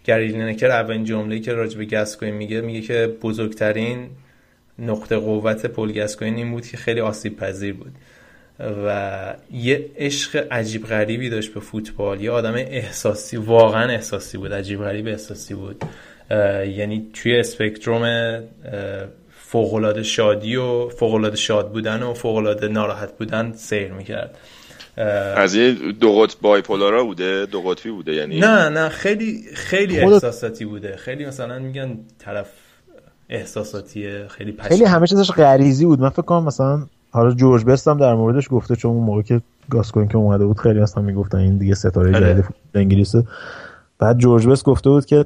گری 0.07 0.29
لینکر 0.29 0.71
اولین 0.71 1.05
جمله 1.05 1.39
که 1.39 1.53
راجع 1.53 1.79
به 1.79 1.85
گسکوین 1.85 2.35
میگه 2.35 2.61
میگه 2.61 2.81
که 2.81 3.17
بزرگترین 3.23 4.09
نقطه 4.79 5.17
قوت 5.17 5.67
پل 5.67 5.93
گسکوین 5.93 6.37
این 6.37 6.51
بود 6.51 6.67
که 6.67 6.77
خیلی 6.77 7.01
آسیب 7.01 7.37
پذیر 7.37 7.75
بود 7.75 7.93
و 8.87 9.35
یه 9.53 9.91
عشق 9.97 10.47
عجیب 10.51 10.87
غریبی 10.87 11.31
داشت 11.31 11.55
به 11.55 11.61
فوتبال 11.61 12.21
یه 12.21 12.31
آدم 12.31 12.55
احساسی 12.55 13.37
واقعا 13.37 13.91
احساسی 13.91 14.39
بود 14.39 14.53
عجیب 14.53 14.81
غریب 14.81 15.07
احساسی 15.07 15.55
بود. 15.55 15.85
یعنی 16.77 17.07
توی 17.13 17.39
اسپکتروم 17.39 18.39
فوقالعاده 19.31 20.03
شادی 20.03 20.57
و 20.57 20.89
فوقالعاده 20.89 21.37
شاد 21.37 21.73
بودن 21.73 22.03
و 22.03 22.15
فوقالعاده 22.15 22.69
ناراحت 22.69 23.19
بودن 23.19 23.53
سیر 23.53 23.93
می‌کرد. 23.93 24.39
از 25.37 25.55
یه 25.55 25.73
دو 26.01 26.13
قطب 26.13 26.41
بایپولارا 26.41 27.05
بوده؟ 27.05 27.47
دو 27.47 27.61
قطبی 27.63 27.91
بوده؟ 27.91 28.15
یعنی 28.15 28.41
نه 28.41 28.69
نه 28.69 28.89
خیلی 28.89 29.43
خیلی 29.55 30.01
احساساتی 30.01 30.65
بوده. 30.65 30.97
خیلی 30.97 31.27
مثلا 31.27 31.59
میگن 31.59 31.99
طرف 32.19 32.51
احساساتیه 33.29 34.27
خیلی 34.29 34.53
پشت. 34.53 34.69
خیلی 34.69 34.85
همه 34.85 35.07
چیزش 35.07 35.31
غریزی 35.31 35.87
بود. 35.87 36.01
من 36.01 36.09
فکر 36.09 36.23
کنم 36.23 36.45
مثلا 36.45 36.87
حالا 37.11 37.31
جورج 37.31 37.65
بست 37.65 37.89
هم 37.89 37.99
در 37.99 38.15
موردش 38.15 38.49
گفته 38.51 38.77
چون 38.77 38.91
اون 38.91 39.05
موقع 39.05 39.23
که 39.23 39.41
گاسکوین 39.71 40.09
که 40.09 40.17
اومده 40.17 40.45
بود 40.45 40.59
خیلی 40.59 40.81
اصلا 40.81 41.03
می‌گفتن 41.03 41.39
این 41.39 41.59
دیگه 41.59 41.75
ستاره 41.75 42.17
آره. 42.17 42.33
جدید 42.33 42.45
انگلیسه. 42.75 43.25
بعد 43.99 44.19
جورج 44.19 44.47
بس 44.47 44.63
گفته 44.63 44.91
بود 44.91 45.07
که 45.07 45.25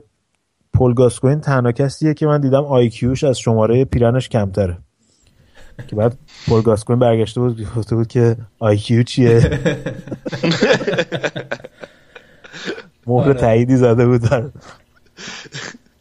پل 0.74 0.94
گاسکوین 0.94 1.40
تنها 1.40 1.72
کسیه 1.72 2.14
که 2.14 2.26
من 2.26 2.40
دیدم 2.40 2.64
IQ 2.64 2.94
ش 2.94 3.24
از 3.24 3.38
شماره 3.38 3.84
پیرنش 3.84 4.28
کمتره. 4.28 4.78
که 5.86 5.96
بعد 5.96 6.18
پل 6.48 6.62
گاسکوین 6.62 6.98
برگشته 6.98 7.40
بود 7.40 7.66
گفته 7.76 7.96
بود 7.96 8.06
که 8.06 8.36
IQ 8.59 9.02
چیه؟ 9.02 9.40
مهر 13.06 13.24
آره. 13.24 13.34
تاییدی 13.34 13.76
زده 13.76 14.06
بود 14.06 14.22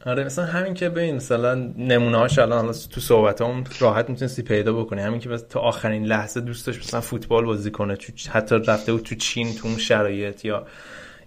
آره 0.06 0.24
مثلا 0.24 0.46
همین 0.46 0.74
که 0.74 0.90
ببین 0.90 1.16
مثلا 1.16 1.56
نمونه 1.78 2.18
هاش 2.18 2.40
الان 2.40 2.72
تو 2.72 3.02
صحبت 3.02 3.42
هم 3.42 3.64
راحت 3.80 4.10
می‌تونستی 4.10 4.42
پیدا 4.42 4.74
بکنی. 4.74 5.02
همین 5.02 5.20
که 5.20 5.38
تا 5.38 5.60
آخرین 5.60 6.06
لحظه 6.06 6.42
دوست 6.42 6.68
داشت 6.68 6.80
مثلا 6.80 7.02
فوتبال 7.02 7.46
بازی 7.46 7.72
کنه 7.72 7.98
حتی 8.30 8.56
رفته 8.56 8.94
بود 8.94 9.02
تو 9.02 9.16
چین 9.16 9.54
تو 9.54 9.68
اون 9.68 9.78
شرایط 9.78 10.46
یا 10.46 10.66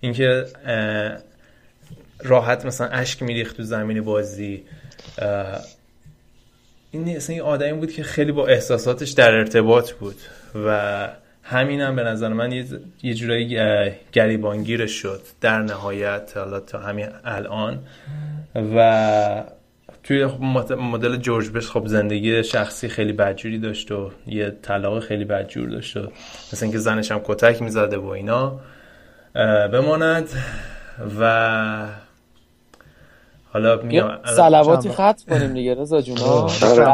اینکه 0.00 0.44
راحت 2.22 2.66
مثلا 2.66 2.86
اشک 2.86 3.22
میریخت 3.22 3.56
تو 3.56 3.62
زمین 3.62 4.00
بازی. 4.00 4.64
این 6.90 7.16
اصلا 7.16 7.34
این 7.34 7.42
آدمی 7.42 7.72
بود 7.72 7.92
که 7.92 8.02
خیلی 8.02 8.32
با 8.32 8.46
احساساتش 8.46 9.10
در 9.10 9.34
ارتباط 9.34 9.92
بود 9.92 10.16
و 10.66 11.08
همین 11.42 11.80
هم 11.80 11.96
به 11.96 12.02
نظر 12.02 12.28
من 12.28 12.52
یه, 13.02 13.14
جورایی 13.14 13.58
گریبانگیرش 14.12 14.90
شد 14.90 15.20
در 15.40 15.62
نهایت 15.62 16.32
حالا 16.36 16.60
تا 16.60 16.78
همین 16.78 17.08
الان. 17.24 17.78
و 18.76 19.44
توی 20.02 20.24
مدل 20.76 21.16
جورج 21.16 21.50
بش 21.50 21.70
خب 21.70 21.86
زندگی 21.86 22.44
شخصی 22.44 22.88
خیلی 22.88 23.12
بدجوری 23.12 23.58
داشت 23.58 23.92
و 23.92 24.10
یه 24.26 24.50
طلاق 24.62 25.02
خیلی 25.02 25.24
بدجور 25.24 25.68
داشت 25.68 25.96
و 25.96 26.00
مثل 26.52 26.64
اینکه 26.66 26.78
زنش 26.78 27.12
هم 27.12 27.20
کتک 27.24 27.62
می‌زده 27.62 27.96
و 27.96 28.06
اینا 28.06 28.60
بماند. 29.72 30.28
و 31.20 31.86
حالا 33.54 33.82
میام 33.82 34.18
سلواتی 34.36 34.88
خط 34.88 35.20
کنیم 35.22 35.52
دیگه 35.52 35.74
رضا 35.74 36.00
جون. 36.00 36.16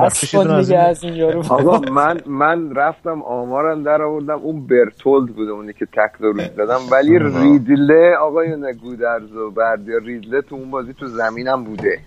بس 0.04 0.34
کن 0.34 0.60
دیگه 0.60 0.78
از 0.78 1.04
این 1.04 1.14
یارو. 1.14 1.40
آقا 1.48 1.78
من 1.78 2.20
من 2.26 2.74
رفتم 2.74 3.22
آمارم 3.22 3.82
در 3.82 4.02
آوردم. 4.02 4.38
اون 4.38 4.66
برتولد 4.66 5.28
بوده 5.28 5.50
اونی 5.50 5.72
که 5.72 5.86
تکل 5.86 6.24
رو 6.24 6.34
دادم. 6.56 6.80
ولی 6.92 7.18
ریدله 7.18 8.16
آقایون 8.20 8.72
گودرز 8.72 9.32
و 9.32 9.50
بردیا 9.50 9.98
ریدله 9.98 10.42
تو 10.42 10.54
اون 10.54 10.70
بازی 10.70 10.92
تو 10.92 11.06
زمینم 11.06 11.64
بوده. 11.64 12.00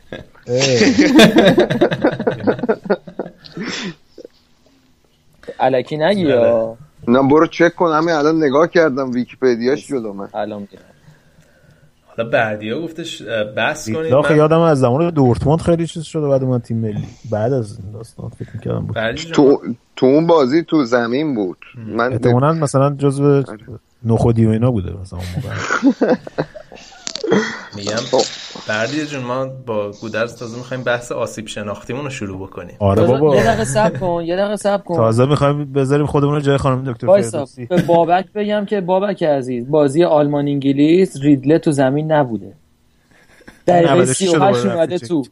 علکی 5.60 5.98
نگی 5.98 6.22
یا؟ 6.22 6.78
نه 7.08 7.28
برو 7.30 7.48
چک 7.48 7.76
کن. 7.76 7.92
همین 7.92 8.16
الان 8.16 8.44
نگاه 8.44 8.68
کردم 8.68 9.12
ویکیپدیاش 9.12 9.88
جلو 9.88 10.14
من. 10.14 10.30
الان 10.34 10.68
حالا 12.18 12.30
بردیا 12.30 12.82
گفتش 12.82 13.22
بس 13.58 13.90
کنید. 13.90 14.14
من... 14.14 14.38
یادم 14.38 14.60
از 14.60 14.80
زمان 14.80 15.10
دورتموند 15.10 15.62
خیلی 15.62 15.88
چیز 15.88 16.04
شده 16.04 16.28
بعد 16.28 16.44
من 16.44 16.60
تیم 16.60 16.78
ملی. 16.78 17.04
بعد 17.32 17.54
از 17.54 17.92
داستان 17.94 18.30
فکر 18.30 18.50
می‌کردم 18.54 18.80
بود. 18.86 19.14
تو 19.14 19.62
تو 19.96 20.06
اون 20.06 20.28
بازی 20.28 20.64
تو 20.64 20.84
زمین 20.84 21.36
بود. 21.36 21.58
من 21.88 22.12
احتمالاً 22.14 22.54
مثلا 22.54 22.96
جزو 22.96 23.44
نخودی 24.06 24.46
و 24.46 24.50
اینا 24.50 24.72
بوده 24.72 24.94
مثلا 25.02 25.20
اون 25.20 25.28
موقع. 25.36 26.16
میگم 27.76 27.98
بردی 28.68 29.06
جون 29.06 29.24
ما 29.24 29.46
با 29.46 29.92
گودرز 29.92 30.36
تازه 30.36 30.58
می‌خوایم 30.58 30.84
بحث 30.84 31.12
آسیب 31.12 31.48
شناختیمون 31.48 32.04
رو 32.04 32.10
شروع 32.10 32.48
بکنیم. 32.48 32.76
آره 32.80 33.04
بابا. 33.04 33.36
یه 33.36 33.44
دقیقه 33.44 33.66
صبر 33.66 33.98
کن 33.98 34.24
یه 34.26 34.36
دقیقه 34.36 34.56
صبر 34.56 34.84
کن. 34.84 34.96
تازه 34.96 35.26
می‌خوایم 35.26 35.74
بذاریم 35.74 36.06
خودمون 36.06 36.34
رو 36.36 36.42
جای 36.42 36.58
خانم 36.58 36.92
دکتر 36.92 37.08
فردوسی. 37.08 37.66
به 37.66 37.82
بابک 37.82 38.26
بگم 38.36 38.66
که 38.66 38.82
بابک 38.82 39.24
عزیز 39.24 39.70
بازی 39.70 40.04
آلمان 40.04 40.48
انگلیس 40.48 41.18
ریدله 41.22 41.60
تو 41.60 41.72
زمین 41.72 42.12
نبوده. 42.12 42.54
دقیقه 43.68 44.06
38 44.06 44.66
اومده 44.66 44.98
تو. 44.98 45.24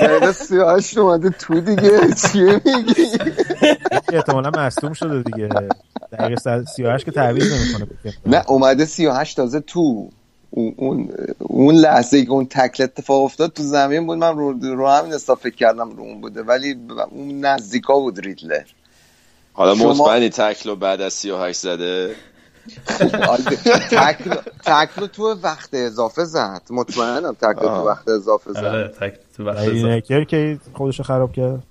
دقیقه 0.00 0.32
38 0.32 0.98
اومده 0.98 1.30
تو 1.30 1.60
دیگه. 1.60 2.00
چیه 2.32 2.60
میگی؟ 2.64 2.94
احتمالا 4.12 4.50
مصدوم 4.50 4.92
شده 4.92 5.22
دیگه. 5.22 5.48
دقیقه 6.12 6.64
38 6.64 7.04
که 7.04 7.10
تعویض 7.10 7.52
نمی‌کنه. 7.52 7.86
نه 8.26 8.44
اومده 8.50 8.84
38 8.84 9.36
تازه 9.36 9.60
تو. 9.60 10.10
اون 10.50 11.08
اون 11.38 11.74
لحظه 11.74 12.24
که 12.24 12.30
اون 12.30 12.46
تکل 12.46 12.82
اتفاق 12.82 13.22
افتاد 13.22 13.52
تو 13.52 13.62
زمین 13.62 14.06
بود 14.06 14.18
من 14.18 14.36
رو, 14.36 14.52
رو 14.52 14.88
همین 14.88 15.18
فکر 15.18 15.56
کردم 15.56 15.90
رو 15.90 16.02
اون 16.02 16.20
بوده 16.20 16.42
ولی 16.42 16.76
اون 17.10 17.40
نزدیکا 17.40 17.98
بود 17.98 18.20
ریدلر 18.20 18.64
حالا 19.52 19.74
شما... 19.74 19.92
مطمئنی 19.92 20.28
تکل 20.28 20.74
بعد 20.74 21.00
از 21.00 21.12
38 21.12 21.60
زده؟ 21.60 22.14
تکل 23.90 24.34
تکل 24.64 25.06
تو 25.06 25.34
وقت 25.42 25.74
اضافه 25.74 26.24
زد. 26.24 26.62
مطمئنم 26.70 27.34
تکل 27.34 27.60
تو 27.60 27.88
وقت 27.88 28.08
اضافه 28.08 28.52
زد. 28.52 28.64
آره 28.64 28.88
تکل 28.88 29.16
تو 29.36 29.44
وقت 29.44 29.58
اضافه. 29.58 30.24
که 30.24 30.58
خودشو 30.74 31.02
خراب 31.02 31.32
کرد. 31.32 31.62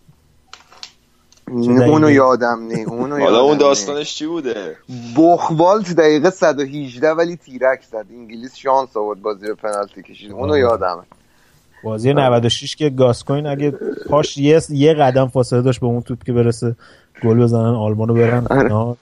اونو 1.52 2.12
یادم 2.12 2.60
نی 2.62 2.84
اونو 2.84 3.20
حالا 3.20 3.40
اون 3.40 3.58
داستانش 3.58 4.16
چی 4.16 4.26
بوده؟ 4.26 4.76
بخوال 5.18 5.84
تو 5.84 5.94
دقیقه 5.94 6.30
118 6.30 7.12
ولی 7.12 7.36
تیرک 7.36 7.84
زد. 7.92 8.06
انگلیس 8.10 8.56
شانس 8.56 8.98
آورد 8.98 9.22
بازی 9.22 9.48
رو 9.48 9.56
پنالتی 9.56 10.04
کشید. 10.04 10.32
اونو 10.32 10.58
یادمه. 10.58 11.04
بازی 11.84 12.14
96 12.14 12.76
که 12.76 12.90
گاسکوین 12.90 13.48
اگه 13.48 13.74
پاش 14.10 14.38
یه 14.38 14.62
یه 14.70 14.94
قدم 14.94 15.28
فاصله 15.28 15.62
داشت 15.62 15.80
به 15.80 15.88
اون 15.88 16.02
توپ 16.02 16.24
که 16.24 16.34
برسه 16.34 16.76
گل 17.24 17.40
بزنن 17.40 17.76
آلمانو 17.76 18.14
برن 18.14 18.48
آره, 18.50 18.96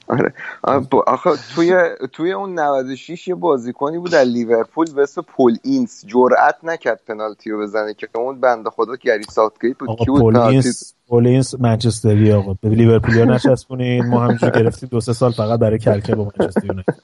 آره. 0.64 0.88
آخه 1.08 1.30
توی 1.56 1.74
توی 2.12 2.32
اون 2.32 2.60
96 2.60 3.28
یه 3.28 3.36
بازیکنی 3.36 3.98
بود 3.98 4.12
در 4.12 4.24
لیورپول 4.24 4.94
به 4.94 5.02
اسم 5.02 5.22
پل 5.22 5.57
اینس. 5.64 6.06
جرئت 6.06 6.56
نکرد 6.64 7.00
پنالتی 7.08 7.50
رو 7.50 7.62
بزنه 7.62 7.94
که 7.94 8.08
اون 8.16 8.40
بنده 8.40 8.70
خدا 8.70 8.96
گری 8.96 9.24
ساوتگیت 9.30 9.78
بود. 9.78 9.98
کی 10.00 10.06
پل 10.06 10.38
اینس 10.38 10.94
پل 11.07 11.28
اینس 11.28 11.60
منچستری 11.60 12.34
آقا 12.34 12.56
به 12.62 12.70
لیورپول 12.70 13.26
نچسبونین 13.26 14.06
ما 14.06 14.24
همینجور 14.24 14.50
گرفتیم 14.50 14.90
دو 14.92 15.00
سه 15.00 15.14
سال 15.14 15.32
فقط 15.32 15.60
برای 15.60 15.80
کلکه 15.80 16.16
با 16.16 16.24
منچستر 16.24 16.66
یونایتد. 16.66 16.96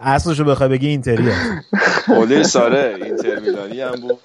اصلشو 0.00 0.44
بخوای 0.44 0.68
بگی 0.68 0.88
اینتری 0.88 1.30
هست. 1.30 1.64
اولی 2.08 2.44
ساره 2.44 2.94
اینتر 3.02 3.40
میلانی 3.40 3.80
هم 3.80 3.94
بود. 4.00 4.18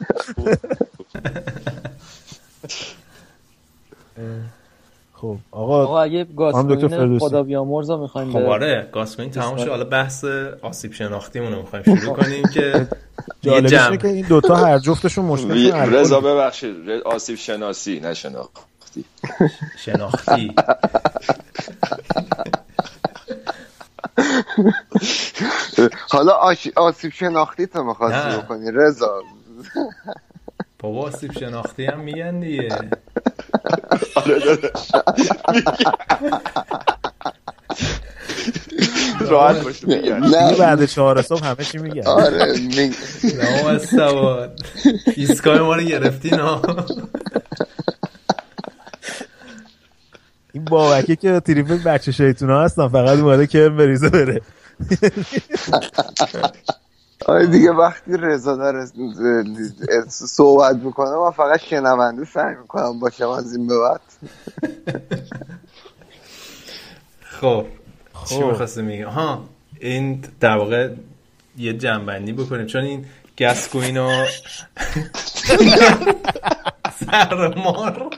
خب 5.22 5.38
آقا 5.52 5.84
آقا 5.84 6.02
اگه 6.02 6.24
گاسکوین 6.24 7.20
خدا 7.20 7.44
بیامرز 7.44 7.92
می‌خوایم 7.92 8.32
خب 8.32 8.38
آره 8.38 8.90
گاسکوین 8.92 9.32
تمام 9.32 9.58
شد. 9.58 9.68
حالا 9.68 9.84
بحث 9.84 10.26
آسیب 10.62 10.94
شناختیمون 10.94 11.54
رو 11.54 11.62
می‌خوایم 11.62 11.86
شروع 11.86 12.16
کنیم 12.16 12.44
که 12.54 12.88
جالبش 13.42 13.98
که 14.02 14.08
این 14.08 14.26
دوتا 14.28 14.56
هر 14.56 14.78
جفتشون 14.80 15.26
مشکل 15.26 15.72
رضا 15.72 16.20
ببخشید. 16.20 16.90
آسیب 17.06 17.38
شناسی 17.38 18.00
نه 18.00 18.14
شناختی. 18.14 19.06
شناختی. 19.86 20.56
حالا 26.12 26.34
آسیب 26.76 27.12
شناختی 27.12 27.68
تو 27.68 27.84
می‌خواستی 27.84 28.38
بکنی 28.38 28.72
رضا. 28.72 29.24
بابا 30.80 31.02
آسیب 31.08 31.32
شناختی 31.32 31.86
هم 31.86 32.00
میگن 32.00 32.40
دیگه. 32.40 32.70
آره 34.16 34.40
راحت 39.20 39.64
باش 39.64 39.84
نه 39.84 40.56
بعد 40.60 40.86
چهار 40.86 41.22
صبح 41.22 41.46
همه 41.46 41.64
چی 41.64 41.78
میگن. 41.78 42.08
آره 42.08 42.54
نه 43.68 43.78
سواد 43.78 44.60
ایسکای 45.18 45.60
ما 45.60 45.76
رو 45.76 45.82
گرفتی 45.84 46.30
نه. 46.30 46.62
این 50.54 50.66
بابکه 50.66 51.16
که 51.16 51.40
تریفه 51.40 51.76
بچه 51.76 52.12
شیطونه 52.12 52.60
هستن 52.60 52.88
فقط 52.88 53.20
اومده 53.20 53.48
که 53.48 53.70
بریزه 53.70 54.10
بره. 54.10 54.42
آره 57.26 57.48
دیگه 57.48 57.72
وقتی 57.72 58.18
رضا 58.18 58.56
داره 58.56 58.86
صحبت 60.10 60.76
می‌کنه 60.76 61.10
من 61.10 61.32
فقط 61.32 61.60
شنونده 61.60 62.26
سعی 62.26 62.56
می‌کنم 62.56 63.00
باشم 63.00 63.30
از 63.30 63.56
این 63.56 63.68
به 63.68 63.80
بعد. 63.80 64.02
خب 67.22 67.66
چی 68.30 68.36
خب. 68.36 68.46
می‌خواسته 68.46 68.82
میگه 68.82 69.08
ها 69.08 69.50
این 69.80 70.24
در 70.40 70.58
واقع 70.58 70.90
یه 71.58 71.74
جنبندی 71.74 72.34
بکنیم. 72.34 72.66
چون 72.66 72.84
این 72.84 73.06
گسکوینا 73.40 74.10
سرمار. 77.06 78.10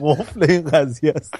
مفل 0.00 0.50
این 0.50 0.64
قضیه 0.70 1.14
است. 1.16 1.34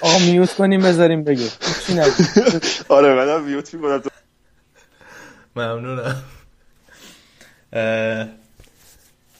آقا 0.00 0.18
میوت 0.18 0.54
کنیم 0.54 0.80
بذاریم 0.82 1.24
بگه. 1.24 1.48
چی 1.86 2.00
آره 2.88 3.14
منم 3.14 3.44
میوت 3.44 3.74
می‌کنم. 3.74 4.02
ممنونم. 5.56 6.16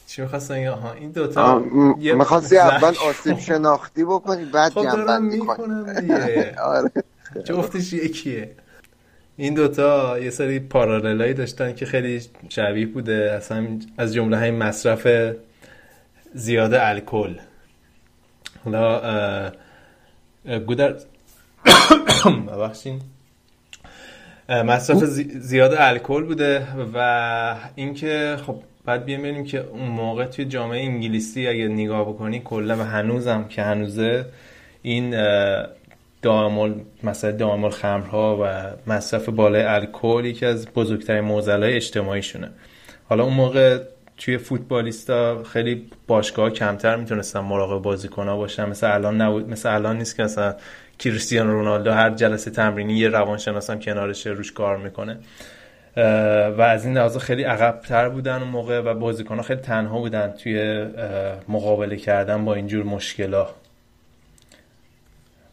چی 0.06 0.22
می‌خواستن؟ 0.22 0.66
آها 0.66 0.92
این 0.92 1.10
دوتا 1.10 1.58
می‌خواستی 1.96 2.58
اول 2.58 2.94
آسیب 3.08 3.38
شناختی 3.38 4.04
بکنی 4.04 4.44
بعد 4.44 4.72
خب 4.72 4.82
جنبندی 4.82 5.38
کنی. 5.38 5.74
آره. 6.74 6.90
جفتش 7.44 7.92
یکیه؟ 7.92 8.50
این 9.36 9.54
دوتا 9.54 10.18
یه 10.18 10.30
سری 10.30 10.60
پاراللایی 10.60 11.34
داشتن 11.34 11.74
که 11.74 11.86
خیلی 11.86 12.22
شبیه 12.48 12.86
بوده. 12.86 13.32
اصلا 13.36 13.78
از 13.98 14.14
جمله 14.14 14.38
های 14.38 14.50
مصرف 14.50 15.06
زیاد 16.34 16.74
الکل. 16.74 17.34
حالا 18.64 19.52
گودر 20.66 20.92
ببخشین 22.48 23.00
مصرف 24.48 25.04
زیاد 25.38 25.74
الکل 25.78 26.24
بوده 26.24 26.66
و 26.94 27.56
اینکه 27.74 28.36
خب 28.46 28.56
بعد 28.84 29.04
بیایم 29.04 29.22
ببینیم 29.22 29.44
که 29.44 29.60
اون 29.60 29.88
موقع 29.88 30.24
توی 30.24 30.44
جامعه 30.44 30.84
انگلیسی 30.84 31.46
اگه 31.46 31.68
نگاه 31.68 32.08
بکنی 32.08 32.40
کلا 32.40 32.76
و 32.76 32.80
هنوزم 32.80 33.44
که 33.48 33.62
هنوزه 33.62 34.26
این 34.82 35.14
دامل 36.22 36.74
مثلا 37.02 37.30
دامل 37.30 37.70
خمرها 37.70 38.38
و 38.42 38.72
مصرف 38.92 39.28
بالای 39.28 39.62
الکل 39.62 40.24
یکی 40.24 40.46
از 40.46 40.68
بزرگترین 40.68 41.20
معضلات 41.20 41.72
اجتماعیشونه. 41.72 42.50
حالا 43.08 43.24
اون 43.24 43.34
موقع 43.34 43.78
توی 44.18 44.38
فوتبالیستا 44.38 45.42
خیلی 45.42 45.90
باشگاه 46.06 46.50
کمتر 46.50 46.96
می‌تونستن 46.96 47.40
مراقب 47.40 47.82
بازیکن‌ها 47.82 48.36
باشن. 48.36 48.68
مثل 48.68 48.94
الان 48.94 49.20
نبود 49.20 49.48
مثل 49.48 49.74
الان 49.74 49.98
نیست 49.98 50.16
که 50.16 50.22
مثلا 50.22 50.54
کریستیانو 50.98 51.52
رونالدو 51.52 51.90
هر 51.90 52.10
جلسه 52.10 52.50
تمرینی 52.50 52.94
یه 52.94 53.08
روانشناس 53.08 53.70
هم 53.70 53.78
کنارش 53.78 54.26
روش 54.26 54.52
کار 54.52 54.76
می‌کنه. 54.76 55.18
و 56.58 56.62
از 56.62 56.86
این 56.86 56.96
لحاظ 56.96 57.16
خیلی 57.16 57.42
عقبتر 57.42 58.08
بودن 58.08 58.38
اون 58.42 58.48
موقع 58.48 58.80
و 58.80 58.94
بازیکن‌ها 58.94 59.42
خیلی 59.42 59.60
تنها 59.60 59.98
بودن 59.98 60.32
توی 60.32 60.86
مقابله 61.48 61.96
کردن 61.96 62.44
با 62.44 62.54
اینجور 62.54 62.84
مشکلات 62.84 63.54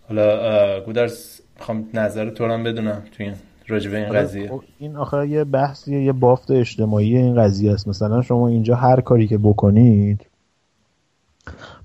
حالا 0.09 0.79
گودرس 0.81 1.41
می‌خوام 1.59 1.89
نظر 1.93 2.29
تو 2.29 2.51
هم 2.51 2.63
بدونم 2.63 3.03
توی 3.17 3.33
راجبه 3.67 3.97
این 3.97 4.09
قضیه 4.09 4.49
خب، 4.49 4.63
این 4.79 4.95
آخر 4.95 5.25
یه 5.25 5.43
بحثیه 5.43 6.03
یه 6.03 6.11
بافت 6.11 6.51
اجتماعی 6.51 7.17
این 7.17 7.35
قضیه 7.35 7.73
است 7.73 7.87
مثلا 7.87 8.21
شما 8.21 8.47
اینجا 8.47 8.75
هر 8.75 9.01
کاری 9.01 9.27
که 9.27 9.37
بکنید 9.37 10.25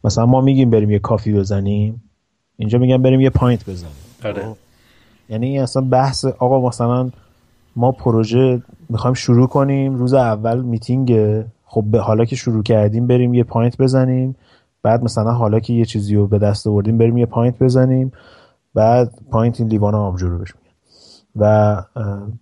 مثلا 0.04 0.26
ما 0.26 0.40
میگیم 0.40 0.70
بریم 0.70 0.90
یه 0.90 0.98
coffee 0.98 1.32
بزنیم 1.32 2.02
اینجا 2.56 2.78
میگم 2.78 3.02
بریم 3.02 3.20
یه 3.20 3.30
pint 3.30 3.70
بزنیم 3.70 3.92
آره. 4.24 4.42
خب؟ 4.42 4.56
یعنی 5.28 5.58
اصلا 5.58 5.82
بحث 5.82 6.24
آقا 6.24 6.68
مثلا 6.68 7.10
ما 7.76 7.92
پروژه 7.92 8.62
می‌خوایم 8.88 9.14
شروع 9.14 9.46
کنیم 9.46 9.94
روز 9.94 10.14
اول 10.14 10.62
میتینگ 10.62 11.42
خب 11.66 11.84
به 11.90 12.00
حالا 12.00 12.24
که 12.24 12.36
شروع 12.36 12.62
کردیم 12.62 13.06
بریم 13.06 13.34
یه 13.34 13.44
pint 13.44 13.76
بزنیم 13.78 14.36
بعد 14.82 15.02
مثلا 15.02 15.32
حالا 15.32 15.60
که 15.60 15.72
یه 15.72 15.84
چیزی 15.84 16.14
رو 16.14 16.26
به 16.26 16.38
دست 16.38 16.66
آوردیم 16.66 16.98
بریم 16.98 17.18
یه 17.18 17.26
pint 17.26 17.58
بزنیم 17.58 18.12
بعد 18.74 19.10
pint 19.30 19.60
این 19.60 19.68
لیوان 19.68 19.94
آبجو 19.94 20.28
رو 20.28 20.38
بهش 20.38 20.52
و 21.38 21.76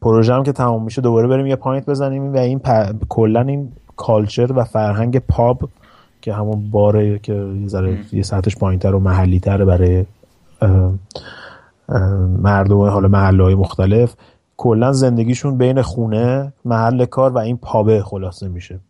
پروژه 0.02 0.35
هم 0.35 0.43
که 0.43 0.52
تمام 0.52 0.82
میشه 0.82 1.02
دوباره 1.02 1.28
بریم 1.28 1.47
یه 1.47 1.56
pint 1.56 1.86
بزنیم 1.86 2.35
و 2.35 2.36
این 2.36 2.60
کلا 3.09 3.40
این 3.40 3.73
culture 3.97 4.52
و 4.52 4.64
فرهنگ 4.64 5.18
pub 5.18 5.68
که 6.20 6.35
همون 6.35 6.70
باره 6.70 7.18
که 7.18 7.32
یه 7.35 7.68
ذره 7.68 7.98
یه 8.12 8.23
سطحش 8.23 8.56
پایینتر 8.56 8.94
و 8.94 9.01
محلی 9.01 9.40
تره 9.40 9.64
برای 9.64 10.05
مردم 12.43 12.81
حالا 12.81 13.09
محله 13.09 13.43
های 13.43 13.55
مختلف 13.55 14.14
کلا 14.56 14.93
زندگیشون 14.93 15.59
بین 15.59 15.82
خونه 15.82 16.52
محل 16.64 17.05
کار 17.05 17.31
و 17.31 17.39
این 17.39 17.56
pub 17.56 17.91
ه 17.91 18.02
خلاصه 18.02 18.48
میشه. 18.48 18.81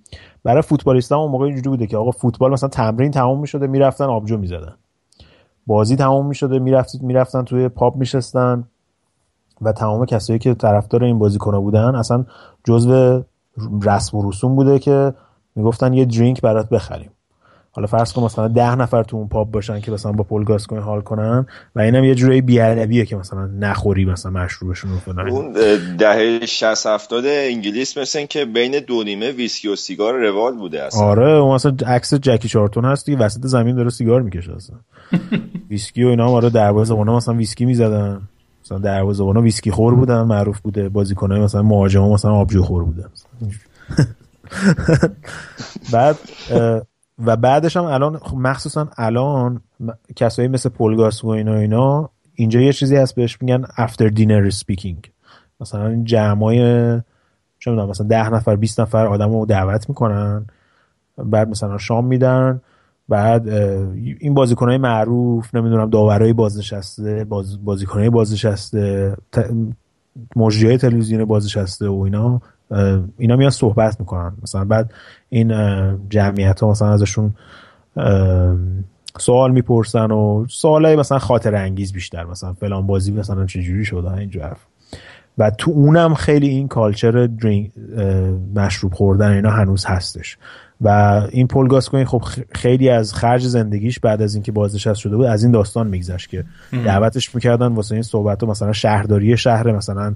برای 0.45 0.62
فوتبالیست 0.62 1.12
اون 1.12 1.31
موقع 1.31 1.45
اینجوری 1.45 1.69
بوده 1.69 1.87
که 1.87 1.97
آقا 1.97 2.11
فوتبال 2.11 2.53
مثلا 2.53 2.69
تمرین 2.69 3.11
تمام 3.11 3.41
می‌شده 3.41 3.66
می‌رفتن 3.66 4.05
آبجو 4.05 4.39
می‌زدن. 4.39 4.74
بازی 5.66 5.97
تمام 5.97 6.27
می‌شده 6.27 6.59
می‌رفتید 6.59 7.03
می‌رفتن 7.03 7.43
توی 7.43 7.69
پاپ 7.69 7.97
میشستن. 7.97 8.65
و 9.62 9.73
تمام 9.73 10.07
کسایی 10.07 10.39
که 10.39 10.55
طرفدار 10.55 11.05
این 11.05 11.19
بازیکن 11.19 11.59
بودن 11.61 11.95
اصلا 11.95 12.24
جزو 12.65 13.23
رسم 13.83 14.19
و 14.19 14.31
رسوم 14.31 14.57
بوده 14.57 14.78
که 14.78 15.15
می‌گفتن 15.57 15.93
یه 15.93 16.05
درینک 16.05 16.41
برات 16.41 16.69
بخریم. 16.69 17.11
حالا 17.73 17.87
فرض 17.87 18.12
کن 18.12 18.23
مثلا 18.23 18.49
ده 18.49 18.74
نفر 18.74 19.03
تو 19.03 19.16
اون 19.16 19.28
پاپ 19.28 19.51
باشن 19.51 19.81
که 19.81 19.93
مثلا 19.93 20.12
با 20.12 20.24
پول 20.24 20.45
کنی 20.45 20.78
حال 20.78 21.01
کنن 21.01 21.47
و 21.77 21.81
اینم 21.81 22.05
یه 22.05 22.15
جوری 22.15 22.41
بیادبیه 22.41 23.05
که 23.05 23.16
مثلا 23.16 23.47
نخوری 23.47 24.05
مثلا 24.05 24.33
مشروبشون 24.33 24.91
رو 24.91 24.99
فلان. 24.99 25.28
اون 25.28 25.53
دهه 25.97 26.47
60 26.47 26.87
70 26.87 27.24
انگلیس 27.27 27.99
مثلا 27.99 28.23
که 28.23 28.45
بین 28.45 28.81
دو 28.87 29.03
نیمه 29.03 29.31
ویسکی 29.31 29.69
و 29.69 29.77
سیگار 29.77 30.15
روال 30.15 30.55
بوده 30.55 30.83
اصلا. 30.83 31.01
آره 31.01 31.33
اون 31.33 31.55
مثلا 31.55 31.77
عکس 31.87 32.15
جکی 32.15 32.49
چارلتون 32.49 32.85
هست 32.85 33.07
دیگه 33.07 33.19
وسط 33.19 33.41
زمین 33.47 33.77
داره 33.77 33.91
سیگار 33.91 34.23
می‌کشه 34.23 34.53
اصلا. 34.57 34.77
ویسکی 35.70 36.05
و 36.05 36.09
اینا 36.09 36.27
آره 36.28 36.51
دروازه‌بانا 36.51 37.16
مثلا 37.16 37.35
ویسکی 37.35 37.65
می‌زدن. 37.65 38.20
مثلا 38.67 38.79
دروازه‌بانا 38.78 39.41
ویسکی 39.41 39.71
خور 39.71 39.95
بودن 39.95 40.23
معروف 40.23 40.61
بوده 40.61 40.89
بازیکنای 40.89 41.41
مثلا 41.41 41.63
مهاجما 41.63 42.13
مثلا 42.13 42.31
آبجو 42.31 42.63
خور 42.63 42.85
بودن. 42.85 43.09
بعد 45.93 46.17
و 47.25 47.37
بعدش 47.37 47.77
هم 47.77 47.85
الان 47.85 48.19
خب 48.19 48.37
مخصوصا 48.37 48.89
الان 48.97 49.61
کسایی 50.17 50.49
مثل 50.49 50.69
پل 50.69 50.97
گاس 50.97 51.24
و 51.25 51.29
اینا 51.29 51.55
اینا 51.55 52.11
اینجا 52.35 52.61
یه 52.61 52.73
چیزی 52.73 52.97
هست 52.97 53.15
بهش 53.15 53.39
میگن 53.43 53.65
after 53.65 54.11
dinner 54.17 54.55
speaking. 54.55 55.11
مثلا 55.61 55.87
این 55.87 56.05
جمعای 56.05 57.01
چه 57.59 57.71
مثلا 57.71 58.07
ده 58.07 58.31
نفر 58.31 58.57
20 58.57 58.81
نفر 58.81 59.07
آدم 59.07 59.33
رو 59.33 59.47
دعوت 59.47 59.89
می‌کنن 59.89 60.47
بعد 61.19 61.49
مثلا 61.49 61.79
شام 61.79 62.05
میدن 62.05 62.61
بعد 63.09 63.49
این 64.19 64.35
بازیکنهای 64.35 64.78
معروف 64.78 65.55
نمی‌دونم 65.55 65.91
داورای 65.91 66.33
بازنشسته 66.33 67.24
باز 67.24 67.65
بازیکنهای 67.65 68.11
بازنشسته 68.11 69.16
مجریای 70.37 70.78
تلویزیون 70.78 71.24
بازنشسته 71.24 71.89
و 71.89 72.01
اینا 72.01 72.41
اینا 73.19 73.37
میان 73.37 73.51
صحبت 73.51 74.01
می‌کنن. 74.01 74.33
مثلا 74.43 74.65
بعد 74.65 74.93
این 75.28 75.53
جمعیت 76.09 76.61
ها 76.61 76.70
مثلا 76.70 76.93
ازشون 76.93 77.35
سوال 79.19 79.51
می‌پرسن 79.51 80.11
و 80.11 80.47
سوالای 80.49 80.97
مثلا 80.97 81.19
خاطر 81.19 81.55
انگیز 81.55 81.93
بیشتر. 81.93 82.24
مثلا 82.24 82.53
فلان 82.53 82.87
بازی 82.87 83.12
مثلا 83.12 83.47
چجوری 83.47 83.85
شده 83.85 84.12
اینجور 84.15 84.43
حرف. 84.43 84.66
و 85.39 85.51
تو 85.51 85.70
اونم 85.70 86.15
خیلی 86.15 86.49
این 86.49 86.69
کالچر 86.69 87.28
مشروب 88.55 88.95
خوردن 88.95 89.31
اینا 89.31 89.51
هنوز 89.51 89.85
هستش. 89.85 90.39
و 90.81 90.89
این 91.31 91.47
پول 91.47 91.69
گاسکوین 91.69 92.05
خب 92.05 92.23
خیلی 92.55 92.89
از 92.89 93.15
خرج 93.15 93.47
زندگیش 93.47 94.01
بعد 94.01 94.23
از 94.23 94.35
اینکه 94.35 94.53
بازنشسته 94.53 95.01
شده 95.01 95.16
بود 95.16 95.27
از 95.27 95.43
این 95.43 95.53
داستان 95.53 95.86
میگذشت 95.86 96.31
که 96.31 96.44
دعوتش 96.85 97.35
می‌کردن 97.35 97.66
واسه 97.66 97.94
این 97.94 98.03
صحبت 98.03 98.44
مثلا 98.44 98.73
شهرداری 98.73 99.36
شهر 99.36 99.73
مثلا 99.73 100.15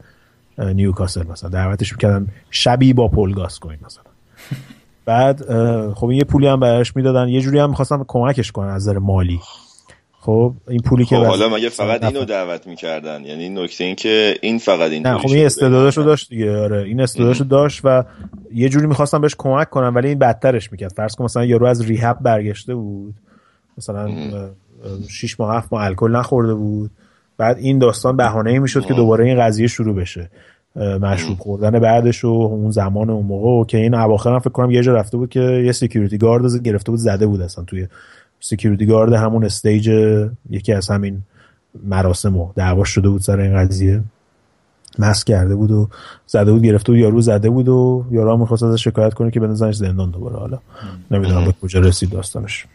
نیوکاسل 0.58 1.26
مثلا 1.26 1.50
دعوتش 1.50 1.92
می‌کردن 1.92 2.26
شبی 2.50 2.92
با 2.92 3.08
پول 3.08 3.34
گاسکوین 3.34 3.78
مثلا. 3.86 4.04
بعد 5.06 5.42
خب 5.94 6.12
یه 6.12 6.24
پولی 6.24 6.46
هم 6.46 6.60
بهش 6.60 6.96
می‌دادن 6.96 7.28
یه 7.28 7.40
جوری 7.40 7.58
هم 7.58 7.70
می‌خواستن 7.70 8.04
کمکش 8.08 8.52
کنن 8.52 8.68
از 8.68 8.88
نظر 8.88 8.98
مالی. 8.98 9.40
خب 10.22 10.54
این 10.68 10.80
پولی 10.80 11.04
که 11.04 11.16
خب 11.16 11.24
حالا 11.24 11.48
مگه 11.48 11.68
فقط 11.68 12.04
اینو 12.04 12.24
دعوت 12.24 12.66
می‌کردن؟ 12.66 13.24
یعنی 13.24 13.48
نکته 13.48 13.84
این 13.84 13.94
که 13.94 14.34
این 14.42 14.58
فقط 14.58 14.90
این 14.90 15.06
نه 15.06 15.18
خب 15.18 15.28
این 15.28 15.46
استعدادشو 15.46 16.02
داشت 16.02 16.28
دیگه 16.28 16.58
آره 16.58 16.82
این 16.82 17.00
استعدادشو 17.00 17.44
داشت 17.44 17.80
و 17.84 18.04
یه 18.54 18.68
جوری 18.68 18.86
می‌خواستن 18.86 19.20
بهش 19.20 19.34
کمک 19.38 19.70
کنن 19.70 19.94
ولی 19.94 20.08
این 20.08 20.18
بدترش 20.18 20.72
می‌کرد. 20.72 20.92
فرض 20.92 21.14
کن 21.14 21.24
مثلا 21.24 21.44
یارو 21.44 21.66
از 21.66 21.84
ریهب 21.84 22.18
برگشته 22.20 22.74
بود 22.74 23.14
مثلا 23.78 24.10
6 25.08 25.40
ماه 25.40 25.56
7 25.56 25.72
ماه 25.72 25.84
الکل 25.84 26.10
نخورده 26.10 26.54
بود. 26.54 26.90
بعد 27.38 27.58
این 27.58 27.78
داستان 27.78 28.16
بهانه 28.16 28.50
ای 28.50 28.58
می‌شد 28.58 28.86
که 28.86 28.94
دوباره 28.94 29.24
این 29.24 29.40
قضیه 29.40 29.66
شروع 29.66 29.94
بشه 29.94 30.30
مشروب 30.76 31.38
خوردن 31.38 31.70
بعدش 31.70 32.24
و 32.24 32.28
اون 32.28 32.70
زمان 32.70 33.10
اون 33.10 33.26
موقع. 33.26 33.48
و 33.48 33.64
که 33.64 33.78
این 33.78 33.94
اواخر 33.94 34.38
فکر 34.38 34.50
کنم 34.50 34.70
یه 34.70 34.82
جا 34.82 34.94
رفته 34.94 35.16
بود 35.16 35.30
که 35.30 35.40
یه 35.40 35.72
سکیوریتی 35.72 36.18
گارد 36.18 36.62
گرفته 36.62 36.90
بود 36.90 37.00
زده 37.00 37.26
بود 37.26 37.40
اصلا 37.40 37.64
توی 37.64 37.86
security 38.40 38.86
guard 38.86 39.12
همون 39.12 39.44
stage 39.44 39.88
یکی 40.50 40.72
از 40.72 40.88
همین 40.90 41.22
مراسم 41.84 42.36
و 42.36 42.52
دعوا 42.56 42.84
شده 42.84 43.08
بود 43.08 43.20
سر 43.20 43.40
این 43.40 43.56
قضیه. 43.56 44.02
مست 44.98 45.24
کرده 45.24 45.54
بود 45.54 45.70
و 45.70 45.88
زده 46.26 46.52
بود 46.52 46.62
گرفته 46.62 46.92
بود 46.92 47.00
یارو 47.00 47.20
زده 47.20 47.50
بود 47.50 47.68
و 47.68 48.04
یارو 48.10 48.32
هم 48.32 48.40
می‌خواست 48.40 48.62
ازش 48.62 48.84
شکایت 48.84 49.14
کنه 49.14 49.30
که 49.30 49.40
بندازنش 49.40 49.74
زندان 49.74 50.10
دوباره. 50.10 50.36
حالا 50.36 50.58
نمی‌دونم 51.10 51.44
به 51.44 51.52
کجا 51.62 51.80
رسید 51.80 52.10
داستانش. 52.10 52.66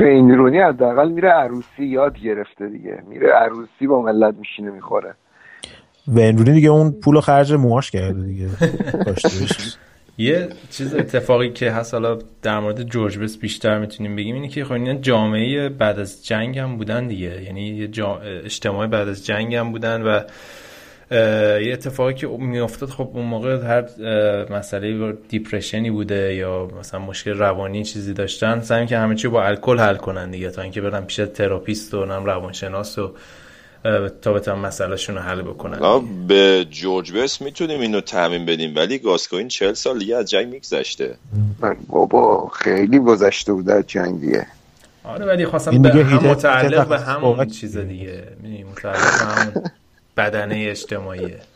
وین 0.00 0.30
رونی 0.30 0.58
حداقل 0.58 1.08
میره 1.08 1.28
عروسی 1.28 1.84
یاد 1.84 2.18
گرفته 2.18 2.68
دیگه. 2.68 3.02
میره 3.08 3.32
عروسی 3.32 3.86
با 3.86 4.02
ملت 4.02 4.34
میشینه 4.38 4.70
می‌خوره. 4.70 5.14
وین 6.08 6.38
رونی 6.38 6.52
دیگه 6.52 6.68
اون 6.68 6.90
پول 6.90 7.20
خرج 7.20 7.52
موهاش 7.52 7.90
کرده 7.90 8.22
دیگه. 8.22 8.48
یه 10.18 10.48
چیز 10.70 10.94
اتفاقی 10.94 11.50
که 11.50 11.70
هست 11.70 11.94
حالا 11.94 12.18
در 12.42 12.60
مورد 12.60 12.82
جورج 12.82 13.18
بست 13.18 13.36
بیشتر 13.36 13.78
می‌تونیم 13.78 14.16
بگیم 14.16 14.34
اینه 14.34 14.48
که 14.48 14.64
خب 14.64 15.00
جامعه 15.00 15.68
بعد 15.68 15.98
از 15.98 16.26
جنگ 16.26 16.58
هم 16.58 16.76
بودن 16.76 17.06
دیگه. 17.06 17.42
یعنی 17.42 17.68
یه 17.68 17.90
اجتماع 18.44 18.86
بعد 18.86 19.08
از 19.08 19.26
جنگ 19.26 19.54
هم 19.54 19.72
بودن 19.72 20.02
و 20.02 20.20
یه 21.60 21.72
اتفاقی 21.72 22.14
که 22.14 22.26
میافتاد 22.26 22.88
خب 22.88 23.10
اون 23.14 23.26
موقع 23.26 23.56
هر 23.62 23.84
مسئله 24.52 25.12
depression 25.28 25.84
ی 25.84 25.90
بوده 25.90 26.34
یا 26.34 26.68
مثلا 26.80 27.00
مشکل 27.00 27.30
روانی 27.30 27.84
چیزی 27.84 28.12
داشتن 28.12 28.60
سعی 28.60 28.86
که 28.86 28.98
همه 28.98 29.14
چی 29.14 29.28
با 29.28 29.44
الکل 29.44 29.78
حل 29.78 29.96
کنن 29.96 30.30
دیگه 30.30 30.50
تا 30.50 30.62
اینکه 30.62 30.80
برن 30.80 31.04
پیش 31.04 31.16
therapist 31.16 31.94
و 31.94 32.04
نم 32.04 32.24
روانشناس 32.24 32.98
و 32.98 33.12
تا 34.22 34.32
بتونن 34.32 34.58
مسئلهشون 34.58 35.14
رو 35.14 35.20
حل 35.20 35.42
بکنن. 35.42 35.78
به 36.28 36.66
جورج 36.70 37.12
بس 37.12 37.42
می‌تونیم 37.42 37.80
اینو 37.80 38.00
تعمین 38.00 38.46
بدیم 38.46 38.76
ولی 38.76 38.98
گاسکوین 38.98 39.48
چهل 39.48 39.72
سال 39.72 39.98
دیگه 39.98 40.16
از 40.16 40.30
جنگ 40.30 40.48
میگذشته. 40.48 41.14
بابا 41.88 42.48
خیلی 42.48 42.98
گذشته 42.98 43.52
بود 43.52 43.70
از 43.70 43.84
جنگ 43.86 44.20
دیگه 44.20 44.46
آره 45.04 45.26
ولی 45.26 45.46
خواستم 45.46 45.82
به 45.82 46.04
هم 46.04 46.26
متعلق 46.26 46.88
به 46.88 47.00
همون 47.00 47.46
چیز 47.46 47.76
دیگه. 47.76 48.24
متعلق 48.72 48.98
به 48.98 49.24
همون 49.24 49.64
بدنه 50.16 50.66
اجتماعیه. 50.68 51.38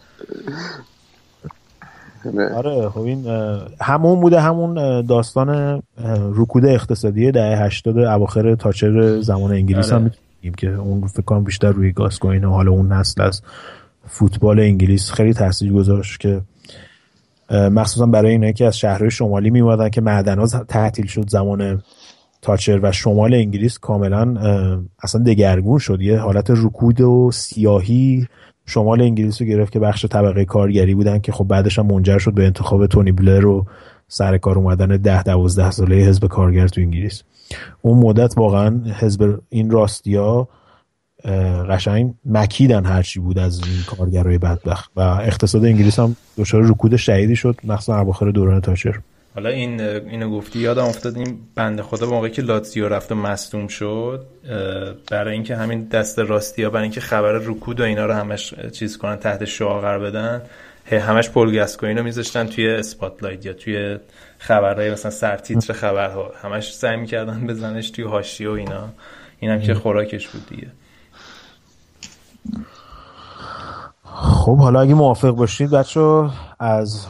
آره 2.57 2.89
خب 2.89 3.01
این 3.01 3.27
همون 3.81 4.20
بوده 4.20 4.40
همون 4.40 5.03
داستان 5.07 5.82
رکود 6.35 6.66
اقتصادی 6.66 7.32
دهه 7.32 7.62
80 7.62 7.99
اواخر 7.99 8.55
تاچر 8.55 9.20
زمان 9.20 9.53
انگلیس 9.53 9.93
آره. 9.93 10.03
هم 10.03 10.11
می‌تونیم 10.43 10.77
که 10.77 10.81
اون 10.81 11.06
فکر 11.06 11.23
کنم 11.23 11.44
بیشتر 11.44 11.73
روی 11.73 11.93
گاسکوین 11.93 12.44
حالا 12.44 12.70
اون 12.70 12.93
نسل 12.93 13.23
از 13.23 13.43
فوتبال 14.06 14.60
انگلیس 14.60 15.10
خیلی 15.10 15.35
تاثیر 15.35 15.73
گذاشت 15.73 16.20
که 16.20 16.43
مخصوصا 17.51 18.06
برای 18.06 18.31
اینه 18.31 18.52
که 18.52 18.66
از 18.66 18.78
شهرهای 18.78 19.10
شمالی 19.10 19.51
میومدن 19.51 19.89
که 19.89 20.01
معدن 20.01 20.47
تعطیل 20.47 21.06
شد 21.06 21.28
زمان 21.28 21.82
تاچر 22.43 22.81
و 22.82 22.93
شمال 22.93 23.35
انگلیس 23.35 23.78
کاملا 23.78 24.36
اصلا 25.02 25.23
دگرگون 25.23 25.78
شد. 25.78 26.01
یه 26.01 26.19
حالت 26.19 26.51
رکود 26.51 27.01
و 27.01 27.31
سیاهی 27.32 28.27
شمال 28.66 29.01
انگلیس 29.01 29.43
رو 29.43 29.47
گرفت 29.47 29.73
که 29.73 29.78
بخش 29.78 30.06
طبقه 30.06 30.44
کارگری 30.44 30.94
بودن 30.94 31.19
که 31.19 31.32
خب 31.32 31.44
بعدش 31.44 31.78
هم 31.78 31.86
منجر 31.86 32.19
شد 32.19 32.35
به 32.35 32.44
انتخاب 32.44 32.86
تونی 32.86 33.12
بلر 33.12 33.47
و 33.47 33.66
سر 34.12 34.39
کار 34.39 34.59
اومدن 34.59 34.86
ده 34.97 35.22
دوازده 35.22 35.70
ساله 35.70 35.97
حزب 35.97 36.26
کارگر 36.26 36.68
تو 36.68 36.80
انگلیس. 36.80 37.22
اون 37.82 37.98
مدت 37.98 38.34
واقعا 38.36 38.80
حزب 38.98 39.40
این 39.48 39.70
راستیا 39.70 40.48
قشنگ 41.70 42.14
مکیدن 42.24 42.84
هرچی 42.84 43.20
بود 43.20 43.39
از 43.39 43.60
این 43.66 43.97
کارگرای 43.97 44.39
بدبخت. 44.39 44.90
و 44.97 45.01
اقتصاد 45.01 45.64
انگلیس 45.64 45.98
هم 45.98 46.16
دچار 46.39 46.62
رکود 46.62 46.97
شدیدی 46.97 47.36
شد 47.36 47.56
مخصوصا 47.64 48.01
اواخر 48.01 48.30
دوران 48.30 48.60
تاچر. 48.60 49.01
حالا 49.34 49.48
این 49.48 49.80
اینو 49.80 50.30
گفتی 50.30 50.59
یادم 50.59 50.84
افتاد 50.84 51.16
این 51.16 51.39
بنده 51.55 51.82
خدا 51.82 52.10
موقعی 52.10 52.30
که 52.30 52.43
لاتزیو 52.43 52.89
رفت 52.89 53.12
و 53.12 53.14
مصدوم 53.14 53.66
شد 53.66 54.26
برای 55.10 55.34
اینکه 55.34 55.56
همین 55.56 55.84
دست 55.84 56.18
راستی 56.18 56.62
ها 56.62 56.70
برای 56.70 56.82
اینکه 56.82 57.01
خبر 57.01 57.32
رکود 57.32 57.80
و 57.80 57.84
اینا 57.84 58.06
رو 58.06 58.12
همش 58.12 58.55
چیز 58.72 58.98
کنن 58.98 59.16
تحت 59.16 59.44
شعاع 59.44 59.98
بدن. 59.98 60.43
همش 60.90 61.30
پول 61.30 61.54
گاسکوین 61.54 61.98
رو 61.98 62.04
میذاشتن 62.04 62.46
توی 62.46 62.70
spotlight 62.70 63.47
یا 63.46 63.52
توی 63.52 63.98
خبرهای 64.38 64.90
مثلا 64.90 65.10
سرتیتر 65.10 65.72
خبرها. 65.72 66.32
همش 66.42 66.74
سعی 66.74 66.96
می‌کردن 66.96 67.46
بزنش 67.46 67.90
توی 67.90 68.04
حاشیه 68.04 68.48
و 68.48 68.52
اینا. 68.52 68.88
اینم 69.38 69.60
که 69.60 69.74
خوراکش 69.74 70.28
بود 70.28 70.46
دیگه. 70.48 70.66
خب 74.04 74.56
حالا 74.59 74.80
اگه 74.80 74.94
موافق 74.94 75.30
باشید 75.30 75.70
بچه 75.70 76.30
از 76.59 77.06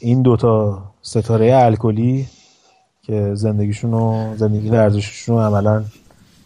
این 0.00 0.22
دوتا 0.22 0.82
ستاره 1.02 1.56
الکلی 1.56 2.28
که 3.02 3.30
زندگیشون 3.34 3.94
و 3.94 4.34
زندگی 4.36 4.68
ورزششون 4.68 5.36
رو 5.36 5.42
عملا 5.42 5.84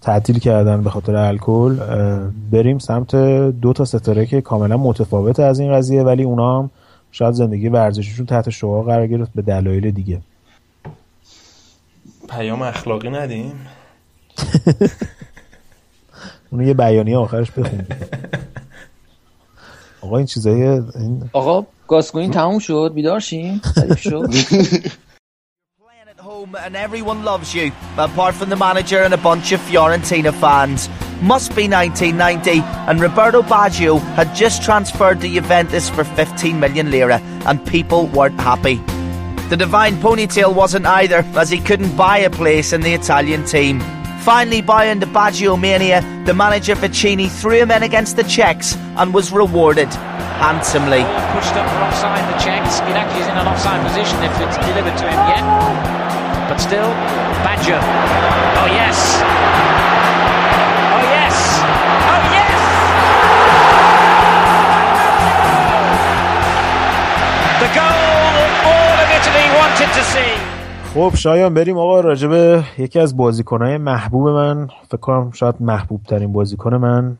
تعطیل 0.08 0.38
کردن 0.38 0.82
به 0.82 0.90
خاطر 0.90 1.16
الکل 1.16 1.76
بریم 2.50 2.78
سمت 2.78 3.16
دو 3.50 3.72
تا 3.72 3.84
ستاره 3.84 4.26
که 4.26 4.40
کاملا 4.40 4.76
متفاوت 4.76 5.40
از 5.40 5.60
این 5.60 5.72
قضیه 5.72 6.02
ولی 6.02 6.22
اونا 6.22 6.58
هم 6.58 6.70
شاید 7.12 7.34
زندگی 7.34 7.68
ورزششون 7.68 8.26
تحت 8.26 8.50
شعار 8.50 8.84
قرار 8.84 9.06
گرفت 9.06 9.30
به 9.34 9.42
دلایل 9.42 9.90
دیگه. 9.90 10.20
پیام 12.28 12.62
اخلاقی 12.62 13.10
ندیم؟ 13.10 13.52
اونو 16.50 16.64
یه 16.64 16.74
بیانیه 16.74 17.16
آخرش 17.16 17.50
بخونیم. 17.50 17.86
آقا 20.00 20.16
این 20.16 20.26
چیزایی 20.26 20.62
این... 20.62 21.30
آقا 21.32 21.66
گاسکوین 21.88 22.30
تموم 22.30 22.58
شد؟ 22.58 22.92
بیدار 22.94 23.20
شیم؟ 23.20 23.60
شد؟ 23.96 24.30
home 26.38 26.54
and 26.60 26.76
everyone 26.76 27.24
loves 27.24 27.52
you, 27.52 27.72
apart 27.96 28.32
from 28.32 28.48
the 28.48 28.56
manager 28.56 28.98
and 28.98 29.12
a 29.12 29.16
bunch 29.16 29.50
of 29.50 29.60
Fiorentina 29.60 30.32
fans. 30.32 30.88
Must 31.20 31.50
be 31.56 31.66
1990, 31.68 32.60
and 32.88 33.00
Roberto 33.00 33.42
Baggio 33.42 33.98
had 34.14 34.32
just 34.36 34.62
transferred 34.62 35.20
to 35.20 35.28
Juventus 35.28 35.90
for 35.90 36.04
15 36.04 36.60
million 36.60 36.92
lira, 36.92 37.20
and 37.46 37.64
people 37.66 38.06
weren't 38.06 38.40
happy. 38.40 38.76
The 39.48 39.56
divine 39.56 39.96
ponytail 39.96 40.54
wasn't 40.54 40.86
either, 40.86 41.24
as 41.34 41.50
he 41.50 41.58
couldn't 41.58 41.96
buy 41.96 42.18
a 42.18 42.30
place 42.30 42.72
in 42.72 42.82
the 42.82 42.94
Italian 42.94 43.44
team. 43.44 43.80
Finally 44.20 44.62
buying 44.62 45.00
the 45.00 45.06
Baggio 45.06 45.58
mania, 45.58 46.02
the 46.24 46.34
manager 46.34 46.76
Vicini 46.76 47.28
threw 47.28 47.56
him 47.62 47.72
in 47.72 47.82
against 47.82 48.16
the 48.16 48.22
Czechs 48.24 48.76
and 48.96 49.12
was 49.12 49.32
rewarded 49.32 49.88
handsomely. 50.38 51.02
Pushed 51.34 51.56
up 51.58 51.66
for 51.66 51.82
offside 51.82 52.24
the 52.32 52.38
Czechs. 52.38 52.78
Inaki 52.82 53.20
is 53.22 53.26
in 53.26 53.36
an 53.36 53.48
offside 53.48 53.84
position 53.84 54.22
if 54.22 54.32
it's 54.40 54.58
delivered 54.58 54.96
to 54.98 55.04
him 55.04 55.20
yet. 55.34 56.17
But 56.48 56.60
still, 56.68 56.90
Badger. 57.44 57.80
Oh 58.60 58.68
yes. 58.80 58.98
Oh 60.96 61.04
yes. 61.16 61.36
Oh 62.12 62.20
yes. 62.36 62.58
The 67.62 67.68
goal 67.78 68.38
all 68.70 68.96
of 69.04 69.08
Italy 69.18 69.46
wanted 69.60 69.90
to 69.96 70.02
see. 70.12 70.32
خب 70.94 71.12
شایان 71.16 71.54
بریم 71.54 71.78
آقا 71.78 72.00
راجبه 72.00 72.62
یکی 72.78 73.00
از 73.00 73.16
بازیکنهای 73.16 73.78
محبوب 73.78 74.28
من 74.28 74.68
فکر 74.88 74.96
کنم 74.96 75.30
شاید 75.30 75.54
محبوب 75.60 76.02
ترین 76.02 76.32
بازیکن 76.32 76.74
من 76.74 77.16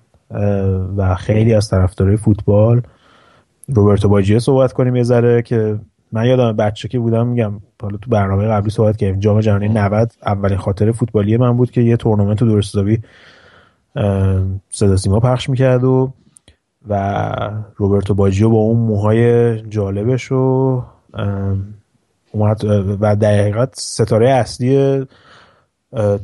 و 0.97 1.15
خیلی 1.15 1.55
از 1.55 1.71
طرفدارای 1.71 2.17
فوتبال 2.17 2.83
روبرتو 3.69 4.09
باجیه 4.09 4.39
صحبت 4.39 4.73
کنیم 4.73 4.97
یه 4.97 5.03
ذره 5.03 5.43
که 5.43 5.79
من 6.12 6.26
یادم 6.26 6.52
بچه 6.52 6.89
که 6.89 6.98
بودم 6.98 7.26
میگم 7.26 7.60
حالا 7.82 7.97
تو 7.97 8.10
برنامه 8.10 8.48
قبلی 8.48 8.70
صحبت 8.70 8.97
کردیم 8.97 9.20
جام 9.20 9.40
جهانی 9.40 9.68
90 9.68 10.12
اولین 10.26 10.59
خاطر 10.59 10.93
فوتبالی 10.93 11.36
من 11.36 11.56
بود 11.56 11.70
که 11.70 11.80
یه 11.80 11.97
تورنمنت 11.97 12.39
درست 12.39 12.68
حسابی 12.68 13.02
صدا 14.70 14.97
سیما 14.97 15.20
پخش 15.20 15.48
می‌کرد 15.48 15.85
و 15.85 16.12
و 16.89 17.40
روبرتو 17.76 18.14
باجیو 18.14 18.51
با 18.51 18.59
اون 18.59 18.76
موهای 18.76 19.60
جالبش 19.62 20.32
و 20.32 20.82
اومد 22.32 22.64
و 23.01 23.16
در 23.16 23.40
حقیقت 23.40 23.74
ستاره 23.76 24.30
اصلی 24.30 25.06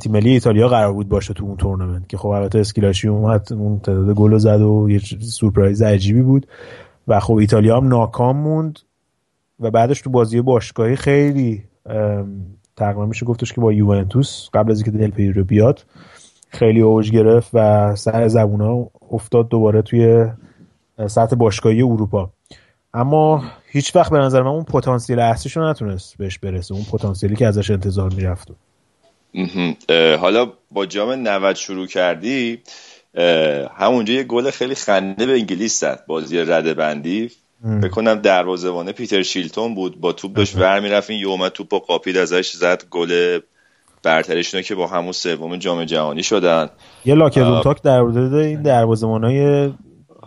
تیم 0.01 0.13
ملی 0.13 0.31
ایتالیا 0.31 0.69
قرار 0.69 0.93
بود 0.93 1.09
باشه 1.09 1.35
تو 1.35 1.45
اون 1.45 1.57
تورنمنت 1.57 2.09
که 2.09 2.17
خب 2.17 2.29
البته 2.29 2.59
اسکیلاشی 2.59 3.09
اومد 3.09 3.53
اون 3.53 3.79
تعداد 3.79 4.15
گل 4.15 4.39
زد 4.39 4.61
و 4.61 4.91
یه 4.91 4.99
سورپرایز 5.21 5.83
عجیبی 5.83 6.23
بود 6.23 6.47
و 7.09 7.21
خب 7.21 7.35
ایتالیا 7.35 7.77
هم 7.77 7.89
ناکام 7.89 8.37
موند. 8.37 8.79
و 9.61 9.71
بعدش 9.71 10.01
تو 10.01 10.11
بازی 10.11 10.41
باشگاهی 10.41 10.97
خیلی 10.97 11.65
تقریبا 12.77 13.07
میشه 13.07 13.27
گفتش 13.27 13.53
که 13.53 13.61
با 13.61 13.73
یوونتوس 13.73 14.49
قبل 14.55 14.71
از 14.71 14.83
اینکه 14.83 14.99
دل 14.99 15.11
پیرو 15.11 15.45
بیاد 15.45 15.85
خیلی 16.49 16.81
اوج 16.81 17.11
گرفت 17.11 17.51
و 17.55 17.97
سر 17.97 18.29
زبونا 18.29 18.87
افتاد 19.11 19.49
دوباره 19.49 19.83
توی 19.83 20.27
سطح 21.07 21.37
باشگاهی 21.37 21.83
اروپا. 21.83 22.31
اما 22.95 23.45
هیچ 23.67 23.97
وقت 23.97 24.11
به 24.11 24.19
نظر 24.19 24.43
من 24.43 24.51
اون 24.51 24.65
پتانسیل 24.65 25.19
اصلیش 25.19 25.57
رو 25.57 25.71
نتونست 25.71 26.17
بهش 26.19 26.39
برسه 26.39 26.75
اون 26.75 26.85
پتانسیلی 26.93 27.37
که 27.37 27.47
ازش 27.47 27.71
انتظار 27.71 28.15
می‌رفت. 28.15 28.49
حالا 30.21 30.53
با 30.71 30.87
جام 30.87 31.13
90 31.13 31.57
شروع 31.57 31.87
کردی 31.87 32.59
همونجا 33.75 34.15
یه 34.15 34.23
گل 34.23 34.51
خیلی 34.51 34.75
خنده 34.75 35.27
به 35.27 35.33
انگلیس 35.33 35.81
زد 35.81 36.05
بازی 36.07 36.39
رده 36.39 36.75
بندی. 36.75 37.31
بکنم 37.83 38.15
دروازه‌بان 38.15 38.93
پیتر 38.93 39.23
شیلتون 39.23 39.75
بود. 39.75 40.01
با 40.01 40.13
توپ 40.13 40.33
داشت 40.33 40.57
ور 40.57 40.81
می‌رفت 40.81 41.11
این 41.11 41.21
یومد 41.21 41.53
توپ 41.53 41.69
با 41.69 41.79
قاپید 41.79 42.17
ازش 42.17 42.51
زد 42.51 42.83
گل 42.91 43.39
برترشونه 44.03 44.63
که 44.63 44.75
با 44.75 44.87
همون 44.87 45.13
سوم 45.13 45.57
جام 45.57 45.85
جهانی 45.85 46.23
شدن. 46.23 46.69
یه 47.05 47.15
locker 47.15 47.63
talk 47.63 47.83
در 47.83 48.01
این 48.01 48.63
دروازه‌بانای 48.63 49.69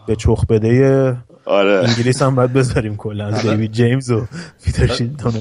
به 0.08 0.16
چخ 0.16 0.45
بده. 0.45 1.18
آره. 1.45 1.90
انگلیس 1.90 2.22
هم 2.22 2.36
باید 2.36 2.54
بذاریم 2.54 2.95
کلا 2.95 3.26
از 3.26 3.41
دیوید 3.41 3.72
جیمز 3.72 4.12
و 4.12 4.26
پیتر 4.66 4.88
شیلتون. 4.88 5.34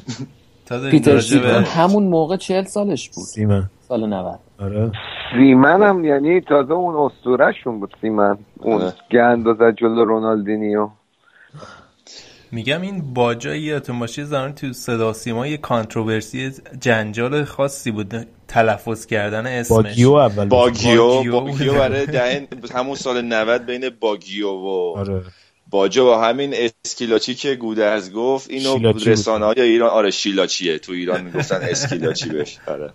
پیتر 0.91 1.21
شیلتون 1.21 1.65
همون 1.65 2.05
موقع 2.05 2.37
چهل 2.37 2.65
سالش 2.65 3.11
بود. 3.11 3.25
سیمن. 3.25 3.71
سال 3.89 4.07
90 4.07 4.39
آره. 4.59 4.93
سیمن 5.33 5.83
هم 5.83 6.05
یعنی 6.05 6.41
تازه 6.41 6.73
اون 6.73 7.11
اسطورهشون 7.11 7.81
بود 7.81 7.95
سیمن. 8.01 8.39
اون 8.61 8.83
آره. 8.83 8.93
گند 9.13 9.59
زد 9.59 9.75
جلو 9.77 10.05
رونالدینیو. 10.05 10.89
میگم 12.53 12.81
این 12.81 13.15
باجا 13.15 13.55
یادتون 13.55 13.99
باشه 13.99 14.25
زمان 14.25 14.55
تو 14.55 14.73
صدا 14.73 15.13
سیما 15.13 15.47
یه 15.47 15.57
controversy 15.57 16.53
جنجال 16.81 17.45
خاصی 17.45 17.91
بود 17.91 18.27
تلفظ 18.49 19.07
کردن 19.07 19.47
اسمش. 19.47 19.85
باگیو 19.85 20.13
اول 20.13 20.45
باگیو 20.49 21.33
باگیو. 21.33 21.73
برای 21.75 22.47
همون 22.75 22.95
سال 22.95 23.23
90 23.23 23.67
بین 23.67 23.91
باگیو 24.01 24.49
و 24.49 24.95
آره. 24.97 25.23
باجو 25.71 26.05
با 26.05 26.25
همین 26.25 26.55
اسکیلاچی 26.85 27.35
که 27.35 27.55
گودرز 27.55 28.13
گفت. 28.13 28.51
اینو 28.51 28.93
رسانه 28.93 29.45
های 29.45 29.61
ایران 29.61 29.91
آره 29.91 30.11
شیلاچیه. 30.11 30.79
تو 30.79 30.93
ایران 30.93 31.25
می‌گفتن 31.25 31.59
اسکیلاچی 31.63 32.29
بهش. 32.29 32.59
آره. 32.67 32.91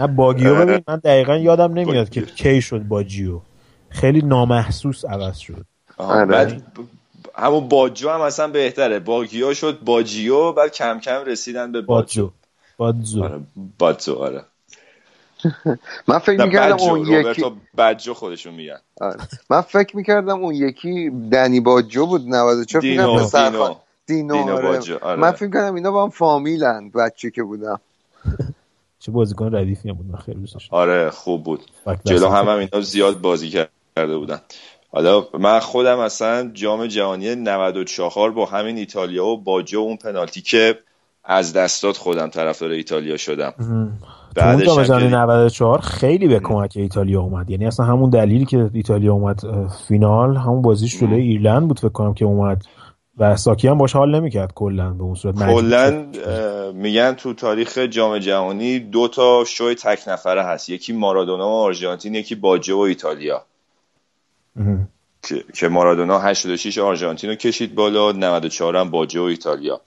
نه 0.00 0.06
باگیو 0.06 0.54
ببین 0.54 0.80
من 0.88 0.96
دقیقا 0.96 1.36
یادم 1.36 1.72
نمیاد 1.72 2.10
که 2.10 2.22
کی 2.22 2.62
شد 2.62 2.78
باجیو. 2.78 3.40
خیلی 3.88 4.22
نامحسوس 4.22 5.04
عوض 5.04 5.38
شد. 5.38 5.64
بعد 5.98 6.62
همون 7.40 7.68
باجو 7.68 8.10
هم 8.10 8.20
اصلا 8.20 8.48
بهتره. 8.48 8.98
باگیو 8.98 9.54
شد 9.54 9.80
باجیو 9.80 10.52
بعد 10.52 10.72
کم 10.72 11.00
کم 11.00 11.24
رسیدن 11.24 11.72
به 11.72 11.82
باجو. 11.82 12.30
باجو. 12.76 13.24
آره 13.24 13.40
باجو 13.78 14.14
آره. 14.14 14.44
من 16.08 16.18
فکر 16.18 16.44
می‌کردم 16.44 16.76
اون 16.80 17.06
یکی 17.06 17.44
بجو 17.78 18.14
خودشون 18.14 18.54
میگن. 18.54 18.78
آره. 19.00 19.16
من 19.50 19.60
فکر 19.60 19.96
می‌کردم 19.96 20.44
اون 20.44 20.54
یکی 20.54 21.10
دنی 21.32 21.60
باجو 21.60 22.06
بود 22.06 22.28
94 22.28 22.82
دینو 22.82 23.28
دینو. 23.30 23.74
دینو, 24.06 24.34
دینو 24.34 24.52
آره. 24.56 24.68
باجو 24.68 24.98
آره. 25.02 25.20
من 25.20 25.32
فکر 25.32 25.44
می‌کردم 25.44 25.74
اینا 25.74 25.90
با 25.90 26.02
هم 26.02 26.10
فامیلن 26.10 26.90
بچه 26.90 27.30
که 27.30 27.42
بودم 27.42 27.80
چه 29.00 29.12
بازیکن 29.12 29.54
ردیفی 29.54 29.92
بود 29.92 30.06
من 30.06 30.18
خیلی 30.18 30.40
دوستش 30.40 30.68
آره 30.70 31.10
خوب 31.10 31.44
بود. 31.44 31.60
جلو 32.04 32.28
هم, 32.28 32.48
هم 32.48 32.58
اینا 32.58 32.80
زیاد 32.80 33.20
بازی 33.20 33.50
کرده 33.96 34.16
بودن. 34.16 34.40
حالا 34.92 35.26
من 35.38 35.60
خودم 35.60 35.98
اصلا 35.98 36.50
جام 36.54 36.86
جهانی 36.86 37.34
94 37.34 38.30
با 38.30 38.46
همین 38.46 38.76
ایتالیا 38.76 39.26
و 39.26 39.36
باجو 39.36 39.80
اون 39.80 39.96
پنالتی 39.96 40.40
که 40.40 40.78
از 41.24 41.52
دستات 41.52 41.96
خودم 41.96 42.28
طرفدار 42.28 42.70
ایتالیا 42.70 43.16
شدم. 43.16 43.52
بعدش 44.36 44.66
جام 44.66 44.82
جهانی 44.82 45.08
94 45.08 45.80
خیلی 45.80 46.28
به 46.28 46.40
کمک 46.40 46.72
ایتالیا 46.76 47.20
اومد. 47.20 47.50
یعنی 47.50 47.66
اصلا 47.66 47.86
همون 47.86 48.10
دلیلی 48.10 48.44
که 48.44 48.70
ایتالیا 48.74 49.12
اومد 49.12 49.40
فینال 49.88 50.36
همون 50.36 50.62
بازیش 50.62 51.00
جلوی 51.00 51.22
ایرلند 51.22 51.68
بود 51.68 51.78
فکر 51.78 51.88
کنم 51.88 52.14
که 52.14 52.24
اومد. 52.24 52.62
و 53.18 53.36
ساکی 53.36 53.68
هم 53.68 53.78
باش 53.78 53.92
حال 53.92 54.14
نمی‌کرد 54.14 54.52
کلا 54.54 54.90
به 54.90 55.02
اون 55.02 55.14
صورت. 55.14 55.34
کلا 55.38 56.06
میگن 56.74 57.12
تو 57.12 57.34
تاریخ 57.34 57.78
جام 57.78 58.18
جهانی 58.18 58.78
دو 58.78 59.08
تا 59.08 59.44
شوی 59.46 59.74
تک 59.74 60.08
نفره 60.08 60.42
هست. 60.42 60.68
یکی 60.68 60.92
مارادونا 60.92 61.48
و 61.48 61.52
آرژانتین 61.52 62.14
یکی 62.14 62.34
باجه 62.34 62.74
و 62.74 62.78
ایتالیا. 62.78 63.44
که, 65.22 65.44
که 65.54 65.68
مارادونا 65.68 66.18
86 66.18 66.78
آرژانتین 66.78 67.30
رو 67.30 67.36
کشید 67.36 67.74
بالا 67.74 68.12
94 68.12 68.76
هم 68.76 68.90
باجه 68.90 69.20
و 69.20 69.24
ایتالیا. 69.24 69.80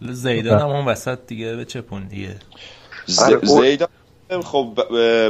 حالا 0.00 0.12
زیدان 0.12 0.60
هم 0.60 0.68
اون 0.68 0.84
وسط 0.84 1.18
دیگه 1.26 1.56
به 1.56 1.64
چپون 1.64 2.08
دیگه؟ 2.08 2.36
زیدان 3.42 3.88
خب 4.44 4.78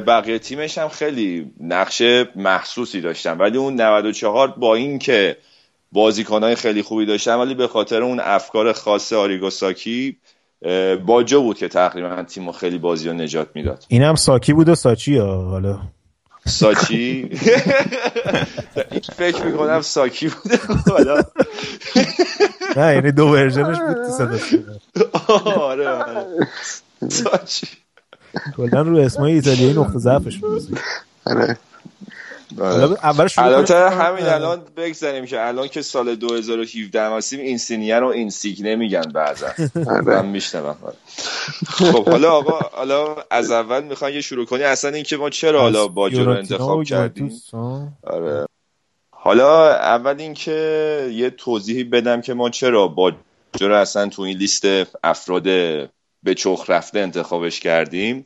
بقیه 0.06 0.38
تیمش 0.38 0.78
هم 0.78 0.88
خیلی 0.88 1.50
نقشه 1.60 2.28
محسوسی 2.36 3.00
داشتن. 3.00 3.38
ولی 3.38 3.58
اون 3.58 3.80
94 3.80 4.48
با 4.48 4.74
این 4.74 4.98
که 4.98 5.36
بازیکنهای 5.92 6.54
خیلی 6.54 6.82
خوبی 6.82 7.06
داشتن 7.06 7.34
ولی 7.34 7.54
به 7.54 7.68
خاطر 7.68 8.02
اون 8.02 8.20
افکار 8.20 8.72
خاص 8.72 9.12
آریگوساکی 9.12 10.16
باجو 11.06 11.42
بود 11.42 11.58
که 11.58 11.68
تقریبا 11.68 12.22
تیم 12.22 12.52
خیلی 12.52 12.78
بازی 12.78 13.08
رو 13.08 13.14
نجات 13.14 13.48
می‌داد. 13.54 13.84
این 13.88 14.02
هم 14.02 14.14
ساکی 14.14 14.52
بود 14.52 14.68
و 14.68 14.74
ساچی 14.74 15.16
ها 15.16 15.44
حالا. 15.44 15.80
ساچی؟ 16.46 17.28
فکر 19.18 19.44
می‌کنم 19.44 19.80
ساکی 19.80 20.28
بوده. 20.28 20.58
حالا. 20.90 21.22
نه 22.76 22.94
یعنی 22.94 23.12
دو 23.12 23.28
ورژنش 23.28 23.78
بود 23.78 23.94
تو 23.96 24.10
صدا 24.10 24.38
آره 25.56 25.88
آره. 25.88 26.26
ساچی. 27.08 27.66
کلا 28.56 28.82
رو 28.82 28.96
اسمای 28.98 29.32
ایتالیایی 29.32 29.72
نقطه 29.74 29.98
ضعفش 29.98 30.38
بود. 30.38 30.78
آره. 31.24 31.58
البته 33.38 33.90
همین 33.90 34.26
الان 34.26 34.62
بگذاریم 34.76 35.26
که 35.26 35.46
الان 35.46 35.68
که 35.68 35.82
سال 35.82 36.14
2017 36.14 37.02
هستیم 37.02 37.40
اینسینیه 37.40 37.98
رو 37.98 38.06
اینسیگنه 38.06 38.76
میگن 38.76 39.02
بعضا. 39.02 39.46
من 40.06 40.26
میشنوم. 40.26 40.76
خب 41.68 42.08
حالا 42.08 42.30
آقا 42.30 42.58
حالا 42.72 43.16
از 43.30 43.50
اول 43.50 43.84
می‌خوان 43.84 44.12
یه 44.12 44.20
شروع 44.20 44.46
کنی. 44.46 44.62
اصلا 44.62 44.90
اینکه 44.90 45.16
ما 45.16 45.30
چرا 45.30 45.60
حالا 45.60 45.88
باجو 45.88 46.24
رو 46.24 46.30
انتخاب 46.30 46.84
کردیم؟ 46.84 47.42
آره. 48.02 48.46
حالا 49.10 49.74
اول 49.74 50.20
اینکه 50.20 51.10
یه 51.12 51.30
توضیحی 51.30 51.84
بدم 51.84 52.20
که 52.20 52.34
ما 52.34 52.50
چرا 52.50 52.88
باجو 52.88 53.16
رو 53.60 53.74
اصلا 53.74 54.08
تو 54.08 54.22
این 54.22 54.38
لیست 54.38 54.64
افراد 55.04 55.42
به 56.22 56.34
چخ 56.36 56.64
رفته 56.68 56.98
انتخابش 57.00 57.60
کردیم. 57.60 58.24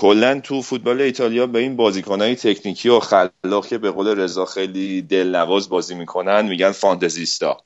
کلا 0.00 0.40
تو 0.40 0.62
فوتبال 0.62 1.00
ایتالیا 1.00 1.46
به 1.46 1.58
این 1.58 1.76
بازیکنهای 1.76 2.34
تکنیکی 2.34 2.88
و 2.88 3.00
خلاق 3.00 3.66
که 3.66 3.78
به 3.78 3.90
قول 3.90 4.20
رضا 4.20 4.44
خیلی 4.44 5.02
دلنواز 5.02 5.68
بازی 5.68 5.94
می‌کنن 5.94 6.48
میگن 6.48 6.70
فانتزیستا 6.70 7.56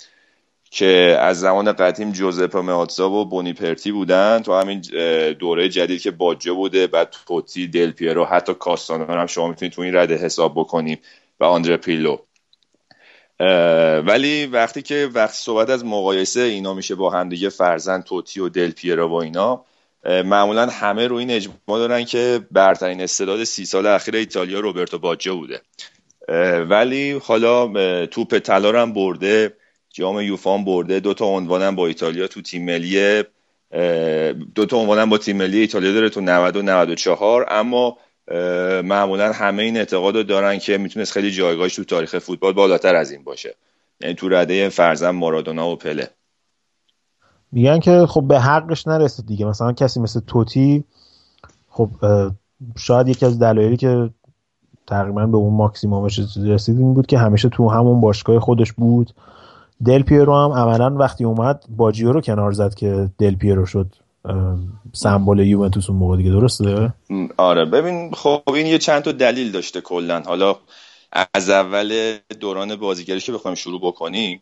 که 0.70 1.16
از 1.20 1.40
زمان 1.40 1.72
قدیم 1.72 2.12
جوزپا 2.12 2.62
ماتزا 2.62 3.10
و 3.10 3.24
بونیپرتی 3.24 3.92
بودن 3.92 4.42
تو 4.42 4.54
همین 4.54 4.80
دوره 5.32 5.68
جدید 5.68 6.00
که 6.00 6.10
باجه 6.10 6.52
بوده 6.52 6.86
بعد 6.86 7.14
توتی 7.26 7.68
دل 7.68 7.90
پیرو 7.90 8.24
حتی 8.24 8.54
کاستانو 8.54 9.06
هم 9.06 9.26
شما 9.26 9.48
می‌تونید 9.48 9.72
تو 9.72 9.82
این 9.82 9.96
رده 9.96 10.16
حساب 10.16 10.52
بکنیم 10.56 10.98
و 11.40 11.44
آندره 11.44 11.76
پیلو. 11.76 12.16
ولی 14.06 14.46
وقتی 14.46 14.82
که 14.82 15.10
وقتی 15.14 15.38
صحبت 15.38 15.70
از 15.70 15.84
مقایسه 15.84 16.40
اینا 16.40 16.74
میشه 16.74 16.94
با 16.94 17.10
همدیگه 17.10 17.48
فرزن 17.48 18.00
توتی 18.00 18.40
و 18.40 18.48
دل 18.48 18.70
پیرو 18.70 19.08
و 19.08 19.14
اینا 19.14 19.64
معمولا 20.04 20.66
همه 20.66 21.06
رو 21.06 21.16
این 21.16 21.30
اجماع 21.30 21.56
دارن 21.68 22.04
که 22.04 22.40
برترین 22.50 23.00
استعداد 23.00 23.44
سی 23.44 23.64
سال 23.64 23.86
اخیر 23.86 24.16
ایتالیا 24.16 24.60
روبرتو 24.60 24.98
باجا 24.98 25.34
بوده. 25.34 25.60
ولی 26.68 27.12
حالا 27.12 27.66
توپ 28.06 28.38
طلا 28.38 28.82
هم 28.82 28.92
برده 28.92 29.56
جام 29.90 30.20
یوفا 30.20 30.58
برده 30.58 31.00
دو 31.00 31.14
تا 31.14 31.24
عنوان 31.24 31.76
با 31.76 31.86
ایتالیا 31.86 32.26
تو 32.26 32.42
تیم 32.42 32.64
ملی 32.64 33.22
دو 34.54 34.66
تا 34.66 34.76
عنوان 34.76 35.10
با 35.10 35.18
تیم 35.18 35.36
ملی 35.36 35.58
ایتالیا 35.58 35.92
داره 35.92 36.08
تو 36.08 36.20
90 36.20 36.56
و 36.56 36.62
94 36.62 37.46
اما 37.50 37.98
معمولا 38.82 39.32
همه 39.32 39.62
این 39.62 39.76
اعتقاد 39.76 40.16
رو 40.16 40.22
دارن 40.22 40.58
که 40.58 40.78
می‌تونست 40.78 41.12
خیلی 41.12 41.30
جایگاهش 41.30 41.74
تو 41.74 41.84
تاریخ 41.84 42.18
فوتبال 42.18 42.52
بالاتر 42.52 42.96
از 42.96 43.10
این 43.10 43.24
باشه. 43.24 43.54
یعنی 44.00 44.14
تو 44.14 44.28
رده 44.28 44.68
فرزن 44.68 45.10
مارادونا 45.10 45.70
و 45.70 45.76
پله. 45.76 46.10
میگن 47.54 47.78
که 47.78 48.06
خب 48.06 48.22
به 48.22 48.40
حقش 48.40 48.86
نرسید 48.86 49.26
دیگه. 49.26 49.46
مثلا 49.46 49.72
کسی 49.72 50.00
مثل 50.00 50.20
توتی 50.20 50.84
خب 51.68 51.90
شاید 52.76 53.08
یکی 53.08 53.26
از 53.26 53.38
دلایلی 53.38 53.76
که 53.76 54.10
تقریبا 54.86 55.26
به 55.26 55.36
اون 55.36 55.54
ماکسیمومش 55.54 56.20
رسید 56.36 56.78
این 56.78 56.94
بود 56.94 57.06
که 57.06 57.18
همیشه 57.18 57.48
تو 57.48 57.68
همون 57.68 58.00
باشگاه 58.00 58.40
خودش 58.40 58.72
بود. 58.72 59.10
دل 59.84 60.02
پیرو 60.02 60.34
هم 60.34 60.52
عملا 60.52 60.96
وقتی 60.96 61.24
اومد 61.24 61.64
باجیو 61.76 62.12
رو 62.12 62.20
کنار 62.20 62.52
زد 62.52 62.74
که 62.74 63.10
دل 63.18 63.34
پیرو 63.34 63.66
شد 63.66 63.86
سمبل 64.92 65.38
یوونتوس 65.38 65.90
اون 65.90 65.98
موقع 65.98 66.16
دیگه. 66.16 66.30
درسته؟ 66.30 66.92
آره. 67.36 67.64
ببین 67.64 68.12
خب 68.12 68.42
این 68.46 68.66
یه 68.66 68.78
چند 68.78 69.02
تا 69.02 69.12
دلیل 69.12 69.52
داشته 69.52 69.80
کلا. 69.80 70.22
حالا 70.26 70.56
از 71.34 71.50
اول 71.50 72.16
دوران 72.40 72.76
بازیگریش 72.76 73.26
که 73.26 73.32
بخوایم 73.32 73.54
شروع 73.54 73.80
بکنیم 73.80 74.40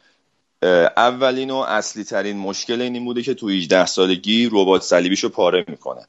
اولین 0.97 1.51
و 1.51 1.57
اصلی 1.57 2.05
ترین 2.05 2.37
مشکل 2.37 2.81
این 2.81 3.05
بوده 3.05 3.23
که 3.23 3.35
تو 3.35 3.49
18 3.49 3.87
سالگی 3.87 4.49
ربات 4.53 4.83
صلیبیشو 4.83 5.29
پاره 5.29 5.65
می‌کنه. 5.69 6.07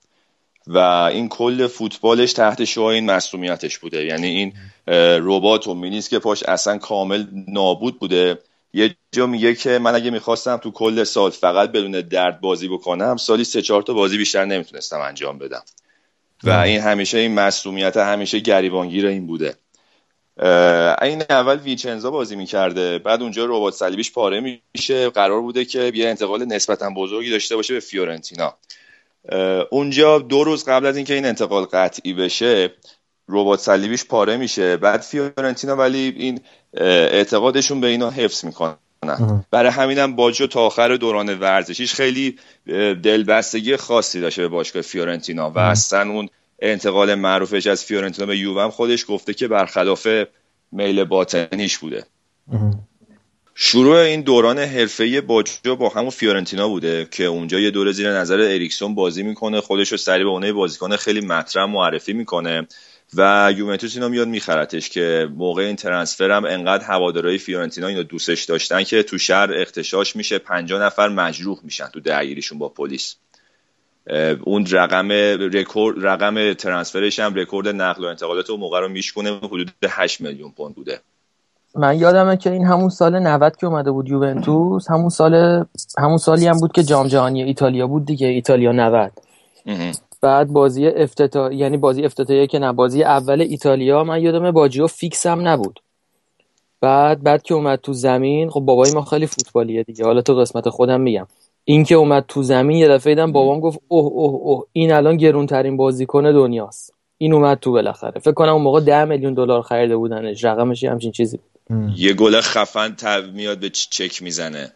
و 0.67 0.77
این 0.77 1.29
کل 1.29 1.67
فوتبالش 1.67 2.33
تحت 2.33 2.63
شعار 2.63 2.93
این 2.93 3.11
مسئولیتش 3.11 3.77
بوده. 3.77 4.05
یعنی 4.05 4.27
این 4.27 4.53
ربات 5.17 5.67
و 5.67 5.73
مینیس 5.73 6.09
که 6.09 6.19
پاش 6.19 6.43
اصلا 6.43 6.77
کامل 6.77 7.25
نابود 7.47 7.99
بوده. 7.99 8.39
یه 8.73 8.95
جا 9.11 9.27
میگه 9.27 9.55
که 9.55 9.79
من 9.79 9.95
اگه 9.95 10.11
می‌خواستم 10.11 10.57
تو 10.57 10.71
کل 10.71 11.03
سال 11.03 11.31
فقط 11.31 11.71
بدون 11.71 11.91
درد 11.91 12.41
بازی 12.41 12.67
بکنم 12.67 13.17
سالی 13.17 13.43
سه 13.43 13.61
چهار 13.61 13.81
تا 13.81 13.93
بازی 13.93 14.17
بیشتر 14.17 14.45
نمی‌تونستم 14.45 14.99
انجام 14.99 15.37
بدم. 15.37 15.63
و 16.43 16.51
این 16.51 16.81
همیشه 16.81 17.17
این 17.17 17.33
مسئولیت 17.33 17.97
همیشه 17.97 18.39
گریبانگیر 18.39 19.07
این 19.07 19.27
بوده. 19.27 19.55
این 21.01 21.23
اول 21.29 21.59
ویچنزا 21.59 22.11
بازی 22.11 22.35
می‌کرده 22.35 22.99
بعد 22.99 23.21
اونجا 23.21 23.45
ربات 23.45 23.73
صلیبیش 23.73 24.11
پاره 24.11 24.59
میشه. 24.75 25.09
قرار 25.09 25.41
بوده 25.41 25.65
که 25.65 25.91
یه 25.95 26.09
انتقال 26.09 26.45
نسبتا 26.45 26.89
بزرگی 26.89 27.31
داشته 27.31 27.55
باشه 27.55 27.73
به 27.73 27.79
فیورنتینا. 27.79 28.53
اونجا 29.69 30.19
دو 30.19 30.43
روز 30.43 30.65
قبل 30.65 30.85
از 30.85 30.95
اینکه 30.97 31.13
این 31.13 31.25
انتقال 31.25 31.63
قطعی 31.63 32.13
بشه 32.13 32.71
ربات 33.29 33.59
صلیبیش 33.59 34.05
پاره 34.05 34.37
میشه. 34.37 34.77
بعد 34.77 35.01
فیورنتینا 35.01 35.75
ولی 35.75 36.15
این 36.17 36.39
اعتقادشون 36.77 37.81
به 37.81 37.87
اینا 37.87 38.09
حفظ 38.09 38.45
می‌کنن. 38.45 38.77
برای 39.51 39.71
همینم 39.71 40.15
باجو 40.15 40.47
تا 40.47 40.61
آخر 40.61 40.95
دوران 40.95 41.39
ورزشیش 41.39 41.93
خیلی 41.93 42.39
دلبستگی 43.03 43.77
خاصی 43.77 44.21
داشته 44.21 44.41
به 44.41 44.47
باشگاه 44.47 44.81
فیورنتینا. 44.81 45.49
و 45.49 45.59
اصلا 45.59 46.11
اون 46.11 46.29
انتقال 46.63 47.15
معروفش 47.15 47.67
از 47.67 47.83
فیورنتینا 47.83 48.27
به 48.27 48.37
یووه 48.37 48.69
خودش 48.69 49.05
گفته 49.07 49.33
که 49.33 49.47
برخلاف 49.47 50.07
میل 50.71 51.03
باطنیش 51.03 51.77
بوده. 51.77 52.05
شروع 53.55 53.97
این 53.97 54.21
دوران 54.21 54.59
حرفه‌ای 54.59 55.21
باجو 55.21 55.75
با 55.75 55.89
همون 55.89 56.09
فیورنتینا 56.09 56.67
بوده 56.67 57.07
که 57.11 57.25
اونجا 57.25 57.59
یه 57.59 57.71
دوره 57.71 57.91
زیر 57.91 58.11
نظر 58.11 58.41
اریکسون 58.41 58.95
بازی 58.95 59.23
می‌کنه 59.23 59.61
خودش 59.61 59.91
رو 59.91 59.97
سریع 59.97 60.23
به 60.23 60.29
اونه 60.29 60.53
بازیکن 60.53 60.95
خیلی 60.95 61.21
مطرح 61.21 61.65
معرفی 61.65 62.13
می‌کنه 62.13 62.67
و 63.15 63.53
یوونتوس 63.57 63.95
اینو 63.95 64.09
میاد 64.09 64.27
میخرتش 64.27 64.89
که 64.89 65.27
موقع 65.37 65.63
این 65.63 65.75
transfer 65.75 66.31
هم 66.31 66.45
انقدر 66.45 66.85
هوادارهای 66.85 67.37
فیورنتینا 67.37 67.87
اینو 67.87 68.03
دوستش 68.03 68.43
داشتن 68.43 68.83
که 68.83 69.03
تو 69.03 69.17
شهر 69.17 69.53
اغتشاش 69.53 70.15
میشه 70.15 70.37
50 70.37 70.81
نفر 70.81 71.09
مجروح 71.09 71.59
میشن 71.63 71.87
تو 71.87 71.99
درگیریشون 71.99 72.59
با 72.59 72.69
پلیس. 72.69 73.15
اون 74.43 74.65
رقم 74.71 75.11
رکورد 75.53 76.05
رقم 76.05 76.53
transfer 76.53 77.06
ش 77.06 77.19
هم 77.19 77.35
رکورد 77.35 77.67
نقل 77.67 78.05
و 78.05 78.07
انتقالات 78.07 78.49
اون 78.49 78.59
موقع 78.59 78.79
رو 78.79 78.89
میشکنه 78.89 79.37
حدود 79.37 79.71
8 79.89 80.21
میلیون 80.21 80.51
پوند 80.51 80.75
بوده. 80.75 80.99
من 81.75 81.99
یادمه 81.99 82.37
که 82.37 82.51
این 82.51 82.65
همون 82.65 82.89
سال 82.89 83.19
90 83.19 83.57
که 83.57 83.67
اومده 83.67 83.91
بود 83.91 84.09
یوونتوس 84.09 84.91
همون 84.91 85.09
سال 85.09 85.65
همون 85.99 86.17
سالی 86.17 86.47
هم 86.47 86.57
بود 86.59 86.71
که 86.71 86.83
جام 86.83 87.07
جهانی 87.07 87.43
ایتالیا 87.43 87.87
بود 87.87 88.05
دیگه 88.05 88.27
ایتالیا 88.27 88.71
90 88.71 89.11
بعد 90.21 90.47
بازی 90.47 90.87
افتتاح 90.87 91.53
یعنی 91.53 91.77
بازی 91.77 92.05
افتتاحیه 92.05 92.47
که 92.47 92.59
نه 92.59 92.73
بازی 92.73 93.03
اول 93.03 93.41
ایتالیا 93.41 94.03
من 94.03 94.21
یادمه 94.21 94.51
باجیو 94.51 94.87
فیکس 94.87 95.25
هم 95.25 95.47
نبود. 95.47 95.79
بعد 96.81 97.23
بعد 97.23 97.43
که 97.43 97.53
اومد 97.53 97.79
تو 97.79 97.93
زمین 97.93 98.49
خب 98.49 98.59
بابای 98.59 98.91
ما 98.91 99.01
خیلی 99.01 99.27
فوتبالیه 99.27 99.83
دیگه. 99.83 100.05
حالا 100.05 100.21
تو 100.21 100.35
قسمت 100.35 100.69
خودم 100.69 101.01
میگم. 101.01 101.27
این 101.65 101.83
که 101.83 101.95
اومد 101.95 102.25
تو 102.27 102.43
زمین 102.43 102.77
یه 102.77 102.87
دفعه 102.87 103.15
دیدم 103.15 103.31
بابام 103.31 103.59
گفت 103.59 103.79
اوه 103.87 104.05
اوه 104.05 104.33
اوه 104.33 104.65
این 104.71 104.91
الان 104.91 105.17
گرونترین 105.17 105.77
بازیکن 105.77 106.23
دنیاست. 106.23 106.93
این 107.17 107.33
اومد 107.33 107.59
تو 107.59 107.71
بالاخره. 107.71 108.19
فکر 108.19 108.33
کنم 108.33 108.53
اون 108.53 108.61
موقع 108.61 108.79
10 108.79 109.05
میلیون 109.05 109.33
دلار 109.33 109.61
خریده 109.61 109.97
بودنش. 109.97 110.43
رقمش 110.43 110.83
همچین 110.83 111.11
چیزی 111.11 111.37
بود. 111.37 111.93
یه 111.97 112.13
گل 112.13 112.41
خفن 112.41 112.95
تب 112.95 113.33
میاد 113.33 113.59
به 113.59 113.69
چک 113.69 114.23
می‌زنه. 114.23 114.71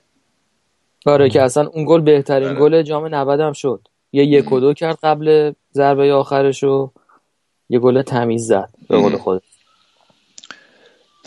آره 1.05 1.29
که 1.29 1.41
اصلا 1.41 1.67
اون 1.67 1.85
گل 1.85 2.01
بهترین 2.01 2.47
آره. 2.47 2.59
گل 2.59 2.81
جام 2.81 3.15
90 3.15 3.39
هم 3.39 3.53
شد. 3.53 3.87
یه 4.11 4.25
یک 4.25 4.51
و 4.51 4.59
دو 4.59 4.73
کرد 4.73 4.97
قبل 5.03 5.51
ضربه 5.73 6.13
آخرش 6.13 6.63
و 6.63 6.91
یه 7.69 7.79
گل 7.79 8.01
تمیز 8.01 8.47
زد 8.47 8.69
به 8.89 8.97
قول 8.97 9.17
خود 9.17 9.43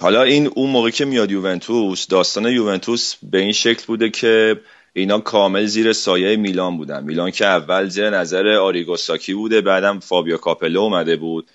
حالا 0.01 0.23
این 0.23 0.47
اون 0.47 0.71
موقع 0.71 0.91
که 0.91 1.05
میاد 1.05 1.31
یوونتوس 1.31 2.07
داستان 2.07 2.47
یوونتوس 2.47 3.15
به 3.23 3.39
این 3.39 3.53
شکل 3.53 3.85
بوده 3.87 4.11
که 4.11 4.61
اینا 4.93 5.21
کامل 5.21 5.67
زیر 5.67 5.93
سایه 5.93 6.37
میلان 6.37 6.77
بودن. 6.77 7.05
میلان 7.05 7.31
که 7.31 7.47
اول 7.47 7.89
زیر 7.89 8.11
نظر 8.11 8.49
آریگو 8.49 8.96
ساکی 8.96 9.35
بوده 9.35 9.61
بعدم 9.61 10.01
فابیو 10.01 10.37
کاپلو 10.37 10.81
اومده 10.81 11.17
بود. 11.17 11.51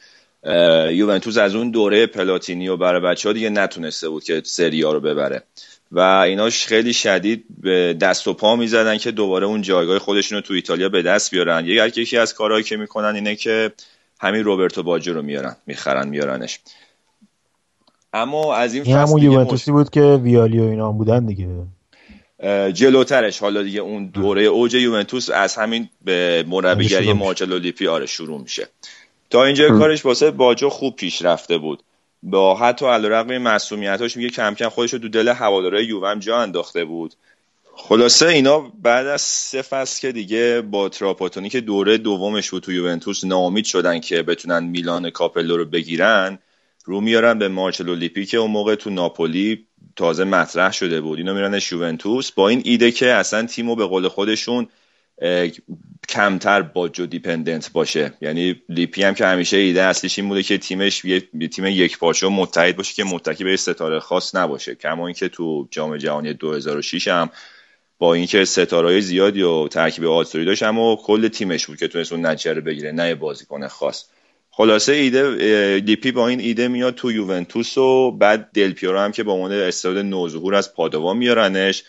یوونتوس 0.91 1.37
از 1.37 1.55
اون 1.55 1.71
دوره 1.71 2.05
پلاتینی 2.05 2.67
و 2.67 2.77
برای 2.77 3.01
بچه 3.01 3.29
ها 3.29 3.33
دیگه 3.33 3.49
نتونسته 3.49 4.09
بود 4.09 4.23
که 4.23 4.41
سری 4.45 4.80
آ 4.80 4.91
رو 4.91 4.99
ببره. 4.99 5.43
و 5.91 5.99
ایناش 5.99 6.65
خیلی 6.65 6.93
شدید 6.93 7.45
به 7.61 7.93
دست 8.01 8.27
و 8.27 8.33
پا 8.33 8.55
می‌زدن 8.55 8.97
که 8.97 9.11
دوباره 9.11 9.45
اون 9.45 9.61
جایگاه 9.61 9.99
خودشون 9.99 10.35
رو 10.35 10.41
تو 10.41 10.53
ایتالیا 10.53 10.89
به 10.89 11.01
دست 11.01 11.31
بیارن. 11.31 11.65
یکی 11.65 12.01
یکی 12.01 12.17
از 12.17 12.33
کارهایی 12.33 12.63
که 12.63 12.77
می‌کنن 12.77 13.15
اینه 13.15 13.35
که 13.35 13.71
همین 14.19 14.43
روبرتو 14.43 14.83
باجو 14.83 15.13
رو 15.13 15.21
میارن 15.21 15.55
می‌خرن 15.67 16.07
میارنش. 16.07 16.59
اما 18.13 18.55
از 18.55 18.73
این 18.73 18.83
فصل 18.83 18.93
همون 18.93 19.21
یوونتوسی 19.21 19.71
بود 19.71 19.89
که 19.89 20.01
ویالی 20.01 20.59
و 20.59 20.63
اینا 20.63 20.91
بودن 20.91 21.25
دیگه. 21.25 21.47
جلوترش. 22.73 23.39
حالا 23.39 23.63
دیگه 23.63 23.79
اون 23.79 24.05
دوره 24.05 24.43
اوج 24.43 24.73
یوونتوس 24.73 25.29
از 25.29 25.55
همین 25.55 25.89
به 26.05 26.45
مربیگری 26.47 27.13
مارچلو 27.13 27.57
لیپی 27.57 27.87
آره 27.87 28.05
شروع 28.05 28.41
میشه. 28.41 28.67
تا 29.29 29.45
اینجا 29.45 29.69
کارش 29.69 30.05
واسه 30.05 30.31
باجو 30.31 30.69
خوب 30.69 30.95
پیش 30.95 31.21
رفته 31.21 31.57
بود. 31.57 31.83
با 32.23 32.55
حتی 32.55 32.85
علیرغم 32.85 33.37
مصدومیتاش 33.37 34.17
میگه 34.17 34.29
کم 34.29 34.53
کم 34.53 34.69
خودش 34.69 34.93
رو 34.93 34.99
تو 34.99 35.07
دل 35.07 35.27
هوادارهای 35.27 35.85
یووه 35.85 36.08
هم 36.08 36.19
جا 36.19 36.37
انداخته 36.37 36.85
بود. 36.85 37.13
خلاصه 37.75 38.27
اینا 38.27 38.59
بعد 38.59 39.07
از 39.07 39.21
سه 39.21 39.61
فصل 39.61 40.01
که 40.01 40.11
دیگه 40.11 40.61
با 40.61 40.89
تراپاتونی 40.89 41.49
که 41.49 41.61
دوره 41.61 41.97
دومش 41.97 42.49
بود 42.49 42.63
تو 42.63 42.71
یوونتوس 42.71 43.23
ناامید 43.23 43.65
شدن 43.65 43.99
که 43.99 44.23
بتونن 44.23 44.63
میلان 44.63 45.09
کاپلو 45.09 45.57
رو 45.57 45.65
بگیرن 45.65 46.39
رو 46.85 47.01
میارن 47.01 47.39
به 47.39 47.47
مارچلو 47.47 47.95
لیپی 47.95 48.25
که 48.25 48.37
اون 48.37 48.51
موقع 48.51 48.75
تو 48.75 48.89
ناپولی 48.89 49.67
تازه 49.95 50.23
مطرح 50.23 50.71
شده 50.71 51.01
بود. 51.01 51.17
اینا 51.17 51.33
میرن 51.33 51.59
یوونتوس. 51.71 52.31
با 52.31 52.49
این 52.49 52.61
ایده 52.65 52.91
که 52.91 53.13
اصلا 53.13 53.45
تیمو 53.45 53.75
به 53.75 53.85
قول 53.85 54.07
خودشون 54.07 54.67
کمتر 56.09 56.61
باجو 56.61 57.05
dependent 57.05 57.71
باشه. 57.71 58.13
یعنی 58.21 58.61
لیپی 58.69 59.03
هم 59.03 59.13
که 59.13 59.25
همیشه 59.25 59.57
ایده 59.57 59.81
اصلیش 59.81 60.19
این 60.19 60.27
بوده 60.27 60.43
که 60.43 60.57
تیمش 60.57 61.05
یه 61.05 61.19
تیم 61.51 61.65
یک 61.65 61.97
پارچه 61.97 62.27
متحد 62.27 62.75
باشه 62.75 62.93
که 62.93 63.03
متکی 63.03 63.43
به 63.43 63.57
ستاره 63.57 63.99
خاص 63.99 64.35
نباشه. 64.35 64.75
کما 64.75 65.07
اینکه 65.07 65.29
تو 65.29 65.67
جام 65.71 65.97
جهانی 65.97 66.33
2006 66.33 67.07
هم 67.07 67.29
با 67.97 68.13
اینکه 68.13 68.45
ستاره 68.45 68.99
زیادی 68.99 69.41
و 69.41 69.67
ترکیب 69.67 70.05
آتوری 70.05 70.45
داشت 70.45 70.63
اما 70.63 70.95
کل 70.95 71.27
تیمش 71.27 71.65
بود 71.65 71.77
که 71.77 71.87
تونست 71.87 72.11
اون 72.11 72.25
نتیجه 72.25 72.53
بگیره 72.53 72.91
نه 72.91 73.15
بازیکن 73.15 73.67
خاص. 73.67 74.05
خلاصه 74.57 74.93
ایده 74.93 75.31
لیپی 75.79 76.11
با 76.11 76.27
این 76.27 76.39
ایده 76.39 76.67
میاد 76.67 76.95
تو 76.95 77.11
یوونتوس 77.11 77.77
و 77.77 78.11
بعد 78.11 78.49
دل 78.53 78.71
پیورو 78.71 78.99
هم 78.99 79.11
که 79.11 79.23
با 79.23 79.33
عنوان 79.33 79.51
استعداد 79.51 79.97
نوظهور 79.97 80.55
از 80.55 80.73
پادوا 80.73 81.13
میارنش 81.13 81.83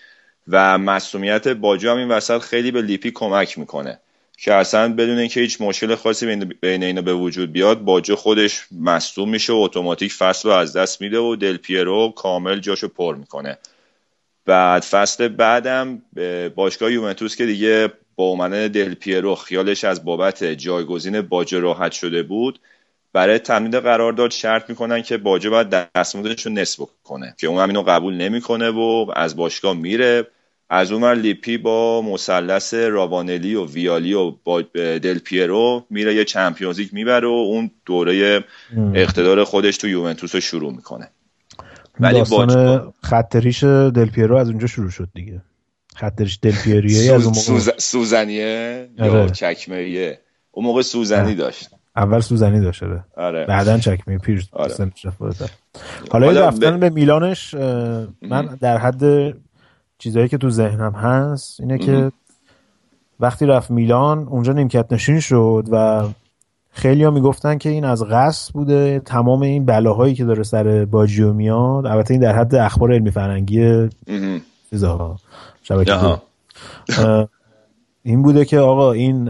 و 0.49 0.79
مصدومیت 0.79 1.49
باجو 1.49 1.91
هم 1.91 1.97
این 1.97 2.09
وسط 2.09 2.39
خیلی 2.39 2.71
به 2.71 2.83
لیپی 2.83 3.11
کمک 3.11 3.59
می‌کنه 3.59 3.99
که 4.39 4.55
اصلا 4.55 4.93
بدون 4.93 5.19
اینکه 5.19 5.41
هیچ 5.41 5.61
مشکل 5.61 5.95
خاصی 5.95 6.37
بین 6.61 6.83
اینا 6.83 7.03
به 7.03 7.15
وجود 7.15 7.53
بیاد 7.53 7.81
باجو 7.81 8.17
خودش 8.17 8.67
مصدوم 8.81 9.29
میشه 9.29 9.53
و 9.53 9.57
اتوماتیک 9.57 10.13
فصل 10.13 10.49
رو 10.49 10.55
از 10.55 10.77
دست 10.77 11.01
میده 11.01 11.19
و 11.19 11.37
دل 11.37 11.57
پیرو 11.57 12.13
کامل 12.17 12.61
جاشو 12.61 12.89
پر 12.89 13.15
می‌کنه. 13.15 13.59
بعد 14.47 14.83
فصل 14.83 15.29
بعدم 15.29 16.03
باشگاه 16.55 16.93
یوونتوس 16.93 17.37
که 17.37 17.47
دیگه 17.47 17.93
با 18.17 18.25
اومدن 18.25 18.69
دل 18.69 18.95
پیرو 18.95 19.35
خیالش 19.35 19.85
از 19.85 20.05
بابت 20.05 20.45
جایگزین 20.45 21.21
باجو 21.21 21.61
راحت 21.61 21.93
شده 21.93 22.23
بود 22.23 22.61
برای 23.13 23.39
تمدید 23.39 23.75
قرارداد 23.75 24.31
شرط 24.31 24.71
می‌کنن 24.71 25.03
که 25.03 25.17
باجو 25.17 25.51
باید 25.51 25.69
دستمزدش 25.71 26.47
رو 26.47 26.53
نصف 26.53 26.83
کنه 27.05 27.35
که 27.39 27.47
اون 27.47 27.63
هم 27.63 27.69
اینو 27.69 27.83
قبول 27.83 28.15
نمی‌کنه 28.15 28.71
و 28.71 29.07
از 29.17 29.37
باشگاه 29.37 29.77
میره. 29.77 30.27
از 30.71 30.93
اون 30.93 31.13
لیپی 31.13 31.59
با 31.59 32.03
مثلث 32.03 32.75
راوانلی 32.75 33.55
و 33.55 33.67
ویالی 33.67 34.15
و 34.15 34.31
با 34.45 34.63
دل 34.75 35.19
پیرو 35.19 35.85
میره 35.91 36.15
یه 36.15 36.25
چمپیونز 36.25 36.79
لیگ 36.79 36.89
می‌بره 36.93 37.29
و 37.29 37.31
اون 37.31 37.71
دوره 37.85 38.45
اقتدار 38.95 39.45
خودش 39.45 39.77
تو 39.77 39.89
یوونتوس 39.89 40.35
رو 40.35 40.41
شروع 40.41 40.73
می‌کنه. 40.73 41.11
ولی 42.01 42.19
داستان 42.19 42.93
خطریش 43.03 43.65
دل 43.65 44.07
پیرو 44.07 44.37
از 44.37 44.49
اونجا 44.49 44.67
شروع 44.67 44.91
شد 44.91 45.09
دیگه. 45.15 45.43
خطریش 45.97 46.39
دل 46.43 46.53
پیرویه 46.53 47.15
از 47.15 47.25
اون 47.25 47.35
موقع. 47.37 47.73
سوزنیه؟ 47.79 48.89
یا 48.99 49.13
آره. 49.13 49.31
چکمهیه 49.31 50.21
اون 50.51 50.67
موقع 50.67 50.83
سوزنی 50.83 51.35
داشت. 51.35 51.71
اول 51.97 52.21
سوزنی 52.21 52.61
داشته 52.61 53.05
آره. 53.17 53.47
بعدا 53.47 53.79
چکمه 53.79 54.19
پیر 54.19 54.47
آره. 54.53 54.93
حالا, 56.11 56.31
رفتن 56.31 56.81
به 56.81 56.91
میلانش 56.91 57.55
من 58.23 58.59
در 58.61 58.79
حد 58.79 59.35
چیزهایی 59.99 60.29
که 60.29 60.39
تو 60.39 60.51
ذهنم 60.51 60.93
هست 60.93 61.61
اینه 61.61 61.79
که 61.79 62.13
وقتی 63.21 63.47
رفت 63.47 63.71
میلان 63.71 64.19
اونجا 64.29 64.53
نیمکت 64.53 64.93
نشین 64.93 65.21
شد 65.21 65.65
و 65.71 66.09
خیلی 66.71 67.05
ها 67.05 67.11
می‌گفتن 67.11 67.59
که 67.59 67.69
این 67.69 67.85
از 67.85 68.05
قصد 68.05 68.53
بوده 68.53 69.01
تمام 69.01 69.43
این 69.43 69.65
بلاهایی 69.65 70.15
که 70.15 70.25
داره 70.25 70.43
سر 70.43 70.85
باجیو 70.85 71.33
میاد. 71.33 71.87
البته 71.87 72.15
این 72.15 72.21
در 72.21 72.37
حد 72.37 72.55
اخبار 72.55 72.93
علمی 72.93 73.11
فرنگی 73.11 73.89
چیزها. 74.71 75.17
شبکه 75.69 76.21
این 78.03 78.23
بوده 78.23 78.45
که 78.45 78.59
آقا 78.59 78.93
این 78.93 79.29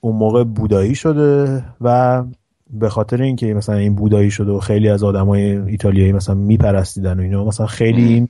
اون 0.00 0.16
موقع 0.16 0.44
بودایی 0.44 0.94
شده 0.94 1.64
و 1.80 2.24
به 2.70 2.88
خاطر 2.88 3.22
اینکه 3.22 3.54
مثلا 3.54 3.74
این 3.74 3.94
بودایی 3.94 4.30
شده 4.30 4.52
و 4.52 4.60
خیلی 4.60 4.88
از 4.88 5.04
آدمای 5.04 5.56
ایتالیایی 5.56 6.12
مثلا 6.12 6.34
میپرستیدن 6.34 7.20
و 7.20 7.22
اینا 7.22 7.44
مثلا 7.44 7.66
خیلی 7.66 8.04
این 8.04 8.28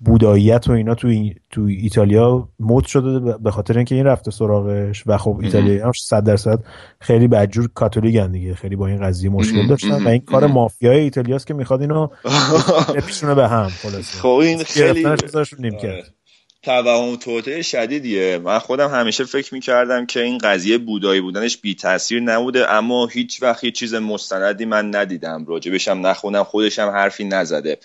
بوداییت 0.00 0.68
و 0.68 0.72
اینا 0.72 0.94
تو, 0.94 1.08
تو 1.50 1.62
ایتالیا 1.62 2.48
مد 2.60 2.84
شده 2.84 3.38
به 3.38 3.50
خاطر 3.50 3.76
اینکه 3.76 3.94
این 3.94 4.04
رفته 4.04 4.30
سراغش 4.30 5.02
و 5.06 5.18
خب 5.18 5.40
ایتالیا 5.42 5.86
هم 5.86 5.92
100 5.92 6.24
درصد 6.24 6.58
خیلی 7.00 7.28
بدجور 7.28 7.68
کاتولیکن 7.74 8.32
دیگه 8.32 8.54
خیلی 8.54 8.76
با 8.76 8.86
این 8.86 9.02
قضیه 9.02 9.30
مشکل 9.30 9.66
داشتن 9.66 10.04
و 10.04 10.08
این 10.08 10.20
کار 10.20 10.46
مافیای 10.46 11.00
ایتالیاست 11.00 11.46
که 11.46 11.54
می‌خواد 11.54 11.80
اینو 11.80 12.08
بپیشونه 12.96 13.34
به 13.34 13.48
هم 13.48 13.68
خلاص 13.68 14.20
خب 14.20 14.28
این 14.28 14.64
خیلی 14.64 15.06
توهم 16.62 17.16
توطئه 17.16 17.62
شدیدیه. 17.62 18.38
من 18.38 18.58
خودم 18.58 18.90
همیشه 18.90 19.24
فکر 19.24 19.54
می‌کردم 19.54 20.06
که 20.06 20.22
این 20.22 20.38
قضیه 20.38 20.78
بودایی 20.78 21.20
بودنش 21.20 21.56
بی 21.56 21.74
تاثیر 21.74 22.20
نبوده 22.20 22.72
اما 22.72 23.06
هیچ 23.06 23.42
وقت 23.42 23.64
هیچ 23.64 23.78
چیز 23.78 23.94
مستندی 23.94 24.64
من 24.64 24.96
ندیدم. 24.96 25.44
راجبشم 25.48 26.06
نخوندم 26.06 26.44
خودشم 26.44 26.88
حرفی 26.88 27.24
نزده. 27.24 27.78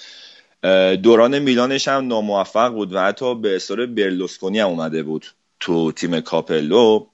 دوران 1.03 1.39
میلانش 1.39 1.87
هم 1.87 2.07
ناموفق 2.07 2.69
بود 2.69 2.93
و 2.93 2.99
حتی 2.99 3.35
به 3.35 3.55
دستور 3.55 3.85
برلوسکونی 3.85 4.59
هم 4.59 4.67
اومده 4.67 5.03
بود 5.03 5.25
تو 5.59 5.91
تیم 5.91 6.21
کاپلو. 6.21 7.05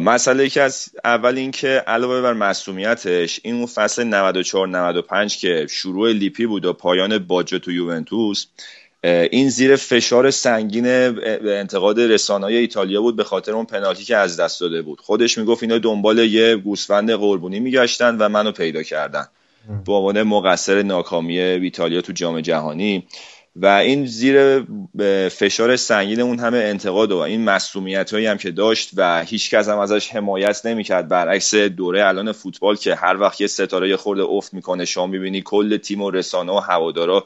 مسئله 0.00 0.48
که 0.48 0.62
از 0.62 0.88
اول 1.04 1.38
اینکه 1.38 1.68
علاوه 1.68 2.20
بر 2.20 2.32
مسئولیتش 2.32 3.40
این 3.42 3.54
اون 3.54 3.66
فصل 3.66 4.04
94 4.04 4.68
95 4.68 5.36
که 5.36 5.66
شروع 5.70 6.12
لیپی 6.12 6.46
بود 6.46 6.64
و 6.64 6.72
پایان 6.72 7.18
باجه 7.18 7.58
تو 7.58 7.72
یوونتوس 7.72 8.46
این 9.04 9.48
زیر 9.48 9.76
فشار 9.76 10.30
سنگین 10.30 10.86
انتقاد 10.86 12.00
رسانه‌های 12.00 12.56
ایتالیا 12.56 13.00
بود 13.00 13.16
به 13.16 13.24
خاطر 13.24 13.52
اون 13.52 13.64
پنالتی 13.64 14.04
که 14.04 14.16
از 14.16 14.40
دست 14.40 14.60
داده 14.60 14.82
بود. 14.82 15.00
خودش 15.00 15.38
می‌گفت 15.38 15.62
اینا 15.62 15.78
دنبال 15.78 16.18
یه 16.18 16.56
گوسفند 16.56 17.12
قربونی 17.12 17.60
میگشتن 17.60 18.16
و 18.16 18.28
منو 18.28 18.52
پیدا 18.52 18.82
کردن. 18.82 19.26
به 19.86 19.92
عنوان 19.92 20.22
مقصر 20.22 20.82
ناکامی 20.82 21.38
ایتالیا 21.38 22.00
تو 22.00 22.12
جام 22.12 22.40
جهانی. 22.40 23.06
و 23.56 23.66
این 23.66 24.06
زیر 24.06 24.66
فشار 25.28 25.76
سنگین 25.76 26.20
اون 26.20 26.38
همه 26.38 26.58
انتقاد 26.58 27.12
و 27.12 27.16
این 27.16 27.44
مسئولیت 27.44 28.14
هایی 28.14 28.26
هم 28.26 28.38
که 28.38 28.50
داشت 28.50 28.90
و 28.96 29.24
هیچ 29.24 29.50
کس 29.54 29.68
هم 29.68 29.78
ازش 29.78 30.10
حمایت 30.10 30.66
نمی‌کرد. 30.66 31.08
برعکس 31.08 31.54
دوره 31.54 32.06
الان 32.06 32.32
فوتبال 32.32 32.76
که 32.76 32.94
هر 32.94 33.20
وقت 33.20 33.40
یه 33.40 33.46
ستاره 33.46 33.96
خورده 33.96 34.22
افت 34.22 34.54
می‌کنه 34.54 34.84
شما 34.84 35.06
می‌بینی 35.06 35.42
کل 35.42 35.76
تیم 35.76 36.02
و 36.02 36.10
رسانه 36.10 36.52
و 36.52 36.58
هوادارا 36.58 37.24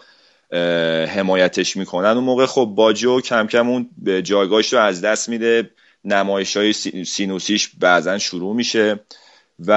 حمایتش 1.06 1.76
می‌کنن. 1.76 2.08
اون 2.10 2.24
موقع 2.24 2.46
خب 2.46 2.72
باجو 2.76 3.20
کم 3.20 3.46
کم 3.46 3.68
اون 3.68 3.90
جایگاهش 4.22 4.72
رو 4.72 4.78
از 4.78 5.00
دست 5.00 5.28
میده. 5.28 5.70
نمایش 6.04 6.56
های 6.56 6.72
سینوسیش 7.04 7.70
بعضا 7.78 8.18
شروع 8.18 8.54
میشه. 8.54 9.00
و 9.58 9.72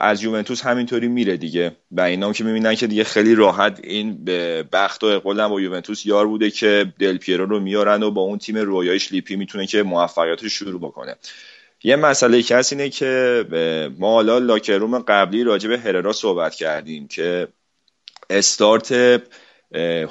از 0.00 0.22
یوونتوس 0.22 0.66
همینطوری 0.66 1.08
میره 1.08 1.36
دیگه. 1.36 1.76
و 1.90 2.00
اینا 2.00 2.32
که 2.32 2.44
می‌بینن 2.44 2.74
که 2.74 2.86
دیگه 2.86 3.04
خیلی 3.04 3.34
راحت 3.34 3.80
این 3.82 4.24
به 4.24 4.64
بخت 4.72 5.04
و 5.04 5.06
اقبال 5.06 5.48
با 5.48 5.60
یوونتوس 5.60 6.06
یار 6.06 6.26
بوده 6.26 6.50
که 6.50 6.92
دل 6.98 7.18
پیرو 7.18 7.46
رو 7.46 7.60
میارن 7.60 8.02
و 8.02 8.10
با 8.10 8.20
اون 8.20 8.38
تیم 8.38 8.56
رویایش 8.56 9.12
لیپی 9.12 9.36
می‌تونه 9.36 9.66
که 9.66 9.82
موفقیت 9.82 10.42
رو 10.42 10.48
شروع 10.48 10.80
بکنه. 10.80 11.16
یه 11.84 11.96
مسئله 11.96 12.42
که 12.42 12.62
اینه 12.72 12.88
که 12.88 13.44
ما 13.98 14.12
حالا 14.12 14.38
لاکروم 14.38 14.98
قبلی 14.98 15.44
راجع 15.44 15.68
به 15.68 15.78
هررا 15.78 16.12
صحبت 16.12 16.54
کردیم 16.54 17.08
که 17.08 17.48
استارت 18.30 19.22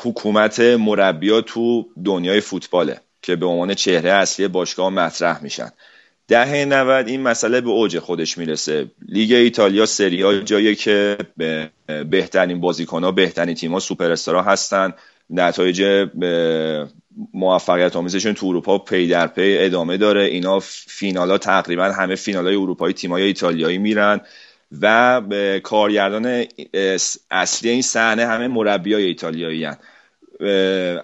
حکومت 0.03 0.60
مربیا 0.60 1.41
تو 1.41 1.89
دنیای 2.06 2.41
فوتباله 2.41 3.02
که 3.22 3.35
به 3.35 3.45
عنوان 3.45 3.73
چهره 3.73 4.11
اصلی 4.11 4.48
باشگاه 4.48 4.89
مطرح 4.89 5.44
میشن. 5.44 5.69
دهه 6.27 6.65
90 6.65 7.07
این 7.07 7.21
مسئله 7.21 7.61
به 7.61 7.69
اوج 7.69 7.99
خودش 7.99 8.37
می‌رسه. 8.37 8.91
لیگ 9.07 9.31
ایتالیا 9.31 9.85
سریا 9.85 10.39
جایی 10.39 10.75
که 10.75 11.17
بهترین 12.09 12.59
بازیکن 12.59 13.03
ها 13.03 13.11
بهترین 13.11 13.55
تیم 13.55 13.73
ها 13.73 13.79
سوپر 13.79 14.11
هستن. 14.25 14.93
نتایج 15.29 16.07
موفقیت 17.33 17.95
آمیزشون 17.95 18.33
تو 18.33 18.45
اروپا 18.47 18.77
پی 18.77 19.07
در 19.07 19.27
پی 19.27 19.57
ادامه 19.57 19.97
داره. 19.97 20.23
اینا 20.23 20.59
فینال 20.59 21.31
ها 21.31 21.37
تقریبا 21.37 21.83
همه 21.83 22.15
فینال 22.15 22.47
های 22.47 22.55
اروپایی 22.55 22.93
تیم 22.93 23.11
های 23.11 23.23
ایتالیایی 23.23 23.77
میرن 23.77 24.21
و 24.81 25.21
کارگردان 25.63 26.45
اصلی 27.31 27.69
این 27.69 27.81
صحنه 27.81 28.25
همه 28.25 28.47
مربی 28.47 28.93
های 28.93 29.03
ایتالیایی 29.03 29.63
هن. 29.63 29.77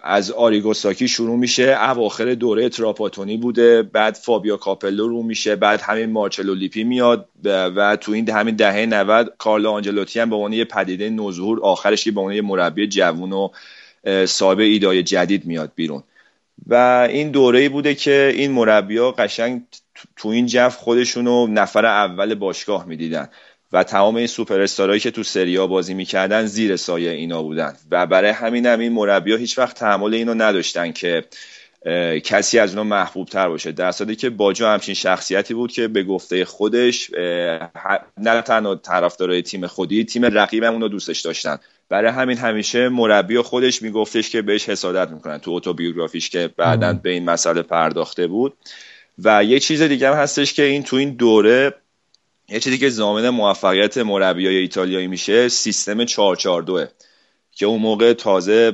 از 0.03 0.31
آریگوساکی 0.31 1.07
شروع 1.07 1.37
میشه. 1.37 1.77
اواخر 1.81 2.33
دوره 2.33 2.69
تراپاتونی 2.69 3.37
بوده 3.37 3.83
بعد 3.83 4.15
فابیو 4.15 4.57
کاپلو 4.57 5.07
رو 5.07 5.23
میشه 5.23 5.55
بعد 5.55 5.81
همین 5.81 6.11
مارچلو 6.11 6.53
لیپی 6.53 6.83
میاد 6.83 7.29
و 7.45 7.95
تو 7.95 8.11
این 8.11 8.29
همین 8.29 8.55
دهه 8.55 8.85
90 8.85 9.33
کارلو 9.37 9.69
آنجلوتی 9.69 10.19
هم 10.19 10.29
به 10.29 10.35
عنوان 10.35 10.53
یه 10.53 10.65
پدیده 10.65 11.09
نوظهور 11.09 11.59
آخرش 11.61 12.07
به 12.07 12.19
عنوان 12.19 12.35
یه 12.35 12.41
مربی 12.41 12.87
جوون 12.87 13.31
و 13.31 13.49
صاحب 14.25 14.59
ایدای 14.59 15.03
جدید 15.03 15.45
میاد 15.45 15.71
بیرون. 15.75 16.03
و 16.67 17.07
این 17.09 17.31
دوره 17.31 17.69
بوده 17.69 17.95
که 17.95 18.33
این 18.35 18.51
مربیا 18.51 19.11
قشنگ 19.11 19.61
تو 20.15 20.29
این 20.29 20.45
جو 20.45 20.69
خودشونو 20.69 21.47
نفر 21.47 21.85
اول 21.85 22.35
باشگاه 22.35 22.85
می‌دیدن. 22.85 23.29
و 23.73 23.83
تمام 23.83 24.15
این 24.15 24.27
سوپر 24.27 24.67
که 24.97 25.11
تو 25.11 25.23
سریا 25.23 25.67
بازی 25.67 25.93
می‌کردن 25.93 26.45
زیر 26.45 26.75
سایه 26.75 27.11
اینا 27.11 27.43
بودن. 27.43 27.75
و 27.91 28.05
برای 28.05 28.31
همین 28.31 28.65
هم 28.65 28.79
این 28.79 28.91
مربیا 28.91 29.37
هیچ 29.37 29.57
وقت 29.57 29.79
تحمل 29.79 30.13
اینو 30.13 30.33
نداشتن 30.33 30.91
که 30.91 31.23
کسی 32.23 32.59
از 32.59 32.69
اونا 32.69 32.83
محبوب 32.83 33.27
تر 33.27 33.49
باشه. 33.49 33.71
در 33.71 33.91
صورتی 33.91 34.15
که 34.15 34.29
باجا 34.29 34.73
همچین 34.73 34.95
شخصیتی 34.95 35.53
بود 35.53 35.71
که 35.71 35.87
به 35.87 36.03
گفته 36.03 36.45
خودش 36.45 37.11
نه 38.17 38.41
تنها 38.41 38.75
طرفدارای 38.75 39.41
تیم 39.41 39.67
خودی 39.67 40.03
تیم 40.03 40.25
رقیب 40.25 40.63
هم 40.63 40.73
اونو 40.73 40.87
دوستش 40.87 41.21
داشتن. 41.21 41.57
برای 41.89 42.11
همین 42.11 42.37
همیشه 42.37 42.89
مربی 42.89 43.37
خودش 43.37 43.81
میگفتش 43.81 44.29
که 44.29 44.41
بهش 44.41 44.69
حسادت 44.69 45.11
می‌کنن 45.11 45.37
تو 45.37 45.51
اتوبیوگرافیش 45.51 46.29
که 46.29 46.49
بعدا 46.57 46.93
به 46.93 47.09
این 47.09 47.25
مسئله 47.25 47.61
پرداخته 47.61 48.27
بود. 48.27 48.53
و 49.23 49.43
یه 49.43 49.59
چیز 49.59 49.81
دیگه 49.81 50.09
هم 50.09 50.13
هستش 50.13 50.53
که 50.53 50.63
این 50.63 50.83
تو 50.83 50.95
این 50.95 51.09
دوره 51.09 51.73
یه 52.49 52.59
چیزی 52.59 52.77
که 52.77 52.89
زامن 52.89 53.29
موفقیت 53.29 53.97
مربیای 53.97 54.55
ایتالیایی 54.55 55.07
میشه 55.07 55.49
سیستم 55.49 56.05
442 56.05 56.85
که 57.51 57.65
اون 57.65 57.81
موقع 57.81 58.13
تازه 58.13 58.71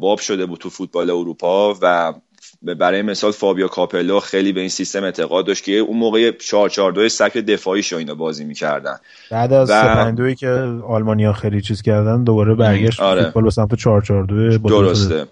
باب 0.00 0.18
شده 0.18 0.46
بود 0.46 0.58
تو 0.58 0.70
فوتبال 0.70 1.10
اروپا 1.10 1.74
و 1.82 2.14
برای 2.62 3.02
مثال 3.02 3.32
فابیو 3.32 3.68
کاپلو 3.68 4.20
خیلی 4.20 4.52
به 4.52 4.60
این 4.60 4.68
سیستم 4.68 5.04
اعتقاد 5.04 5.46
داشت 5.46 5.64
که 5.64 5.72
اون 5.72 5.98
موقع 5.98 6.30
442 6.30 7.08
سبک 7.08 7.36
دفاعی 7.36 7.82
شو 7.82 7.96
اینا 7.96 8.14
بازی 8.14 8.44
می‌کردن 8.44 8.96
بعد 9.30 9.52
از 9.52 9.70
و... 9.70 10.34
که 10.34 10.48
آلمانیا 10.88 11.32
خیلی 11.32 11.60
چیز 11.60 11.82
کردن 11.82 12.24
دوباره 12.24 12.54
برگشت 12.54 13.00
آره. 13.00 13.22
فوتبال 13.22 13.44
به 13.44 13.50
سمت 13.50 13.74
442 13.74 14.68
درسته 14.68 15.26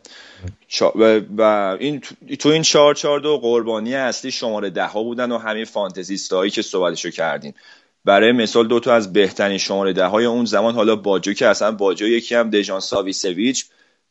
و 1.38 1.42
این 1.80 2.00
تو 2.38 2.48
این 2.48 2.62
442 2.62 3.38
قربانی 3.38 3.94
اصلی 3.94 4.30
شماره 4.30 4.70
ده 4.70 4.86
ها 4.86 5.02
بودن 5.02 5.32
و 5.32 5.38
همین 5.38 5.64
فانتزیست 5.64 6.32
هایی 6.32 6.50
که 6.50 6.62
صحبتشو 6.62 7.10
کردیم. 7.10 7.54
برای 8.04 8.32
مثال 8.32 8.68
دو 8.68 8.80
تا 8.80 8.94
از 8.94 9.12
بهترین 9.12 9.58
شماره 9.58 9.92
ده 9.92 10.06
های 10.06 10.24
اون 10.24 10.44
زمان 10.44 10.74
حالا 10.74 10.96
باجو 10.96 11.32
که 11.32 11.46
اصلا 11.46 11.72
باجو 11.72 12.06
یکی 12.06 12.34
هم 12.34 12.50
دژان 12.50 12.80
ساویسویچ 12.80 13.64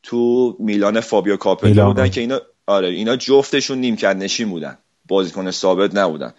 تو 0.04 0.56
میلان 0.60 1.00
فابیو 1.00 1.38
کاپلو 1.38 1.86
بودن 1.86 2.10
که 2.10 2.22
اینا 2.22 2.42
آره 2.68 2.88
اینا 2.88 3.16
جفتشون 3.16 3.78
نیمکت 3.78 4.16
نشین 4.16 4.50
بودن. 4.50 4.78
بازیکن 5.08 5.52
ثابت 5.52 5.96
نبودن. 5.96 6.34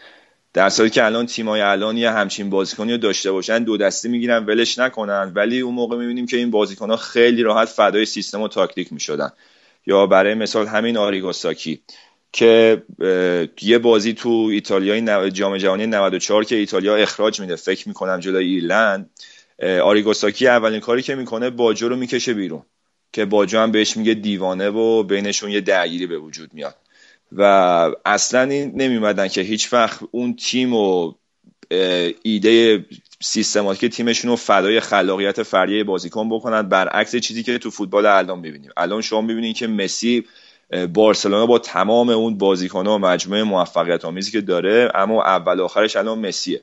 در 0.52 0.70
حالی 0.78 0.90
که 0.90 1.05
الان 1.05 1.27
تیمای 1.27 1.60
الان 1.60 1.97
یه 1.97 2.10
همچین 2.10 2.51
بازیکنی 2.51 2.93
رو 2.93 2.98
داشته 2.98 3.32
باشن 3.32 3.65
دو 3.65 3.77
دستی 3.77 4.09
می‌گیرن 4.09 4.44
ولش 4.44 4.78
نکنن. 4.78 5.32
ولی 5.35 5.60
اون 5.60 5.74
موقع 5.74 5.97
می‌بینیم 5.97 6.27
که 6.27 6.36
این 6.36 6.51
بازیکن 6.51 6.90
ها 6.90 6.97
خیلی 6.97 7.43
راحت 7.43 7.69
فدای 7.69 8.06
سیستم 8.06 8.43
و 8.43 8.48
تاکتیک 8.48 8.93
می‌شدن. 8.93 9.32
یا 9.89 10.06
برای 10.06 10.35
مثال 10.35 10.66
همین 10.66 10.97
آریگوساکی 10.97 11.82
که 12.32 12.82
یه 13.62 13.78
بازی 13.78 14.12
تو 14.12 14.48
ایتالیا 14.52 15.31
جام 15.31 15.56
جهانی 15.56 15.86
94 15.86 16.44
که 16.44 16.56
ایتالیا 16.56 16.97
اخراج 16.97 17.40
میده 17.40 17.56
فکر 17.56 17.89
می‌کنم 17.89 18.20
جلوی 18.20 18.44
ایرلند 18.44 19.10
آریگوساکی 19.62 20.48
اولین 20.48 20.81
کاری 20.81 21.02
که 21.02 21.15
می‌کنه 21.15 21.51
باجو 21.51 21.89
رو 21.89 21.97
می‌کشه 21.97 22.35
بیرون 22.35 22.62
که 23.12 23.24
باجو 23.24 23.59
هم 23.59 23.73
بهش 23.73 23.97
میگه 23.97 24.15
دیوانه 24.15 24.69
و 24.69 25.02
بینشون 25.02 25.51
یه 25.51 25.60
درگیری 25.60 26.06
به 26.06 26.19
وجود 26.19 26.55
میاد. 26.55 26.74
و 27.32 27.43
اصلا 28.05 28.43
این 28.43 28.73
نمیمدن 28.74 29.28
که 29.28 29.40
هیچ 29.40 29.73
وقت 29.73 30.01
اون 30.10 30.36
تیم 30.36 30.74
و 30.74 31.12
ایده 32.23 32.85
سیستماتیک 33.22 33.92
تیمشون 33.94 34.30
رو 34.30 34.36
فدای 34.36 34.80
خلاقیت 34.80 35.42
فردی 35.42 35.82
بازیکن 35.82 36.28
بکنن. 36.28 36.62
برعکس 36.62 37.16
چیزی 37.16 37.42
که 37.42 37.58
تو 37.58 37.70
فوتبال 37.70 38.06
الان 38.06 38.42
ببینیم 38.42 38.70
الان 38.76 39.00
شما 39.00 39.22
ببینید 39.22 39.56
که 39.56 39.66
مسی 39.66 40.24
بارسلونا 40.94 41.46
با 41.46 41.58
تمام 41.58 42.08
اون 42.08 42.38
بازیکن 42.38 42.86
و 42.86 42.98
مجموعه 42.98 43.42
موفقیت 43.42 44.04
آمیزی 44.04 44.30
که 44.30 44.40
داره 44.40 44.92
اما 44.94 45.24
اول 45.24 45.60
آخرش 45.60 45.96
الان 45.96 46.18
مسیه. 46.18 46.62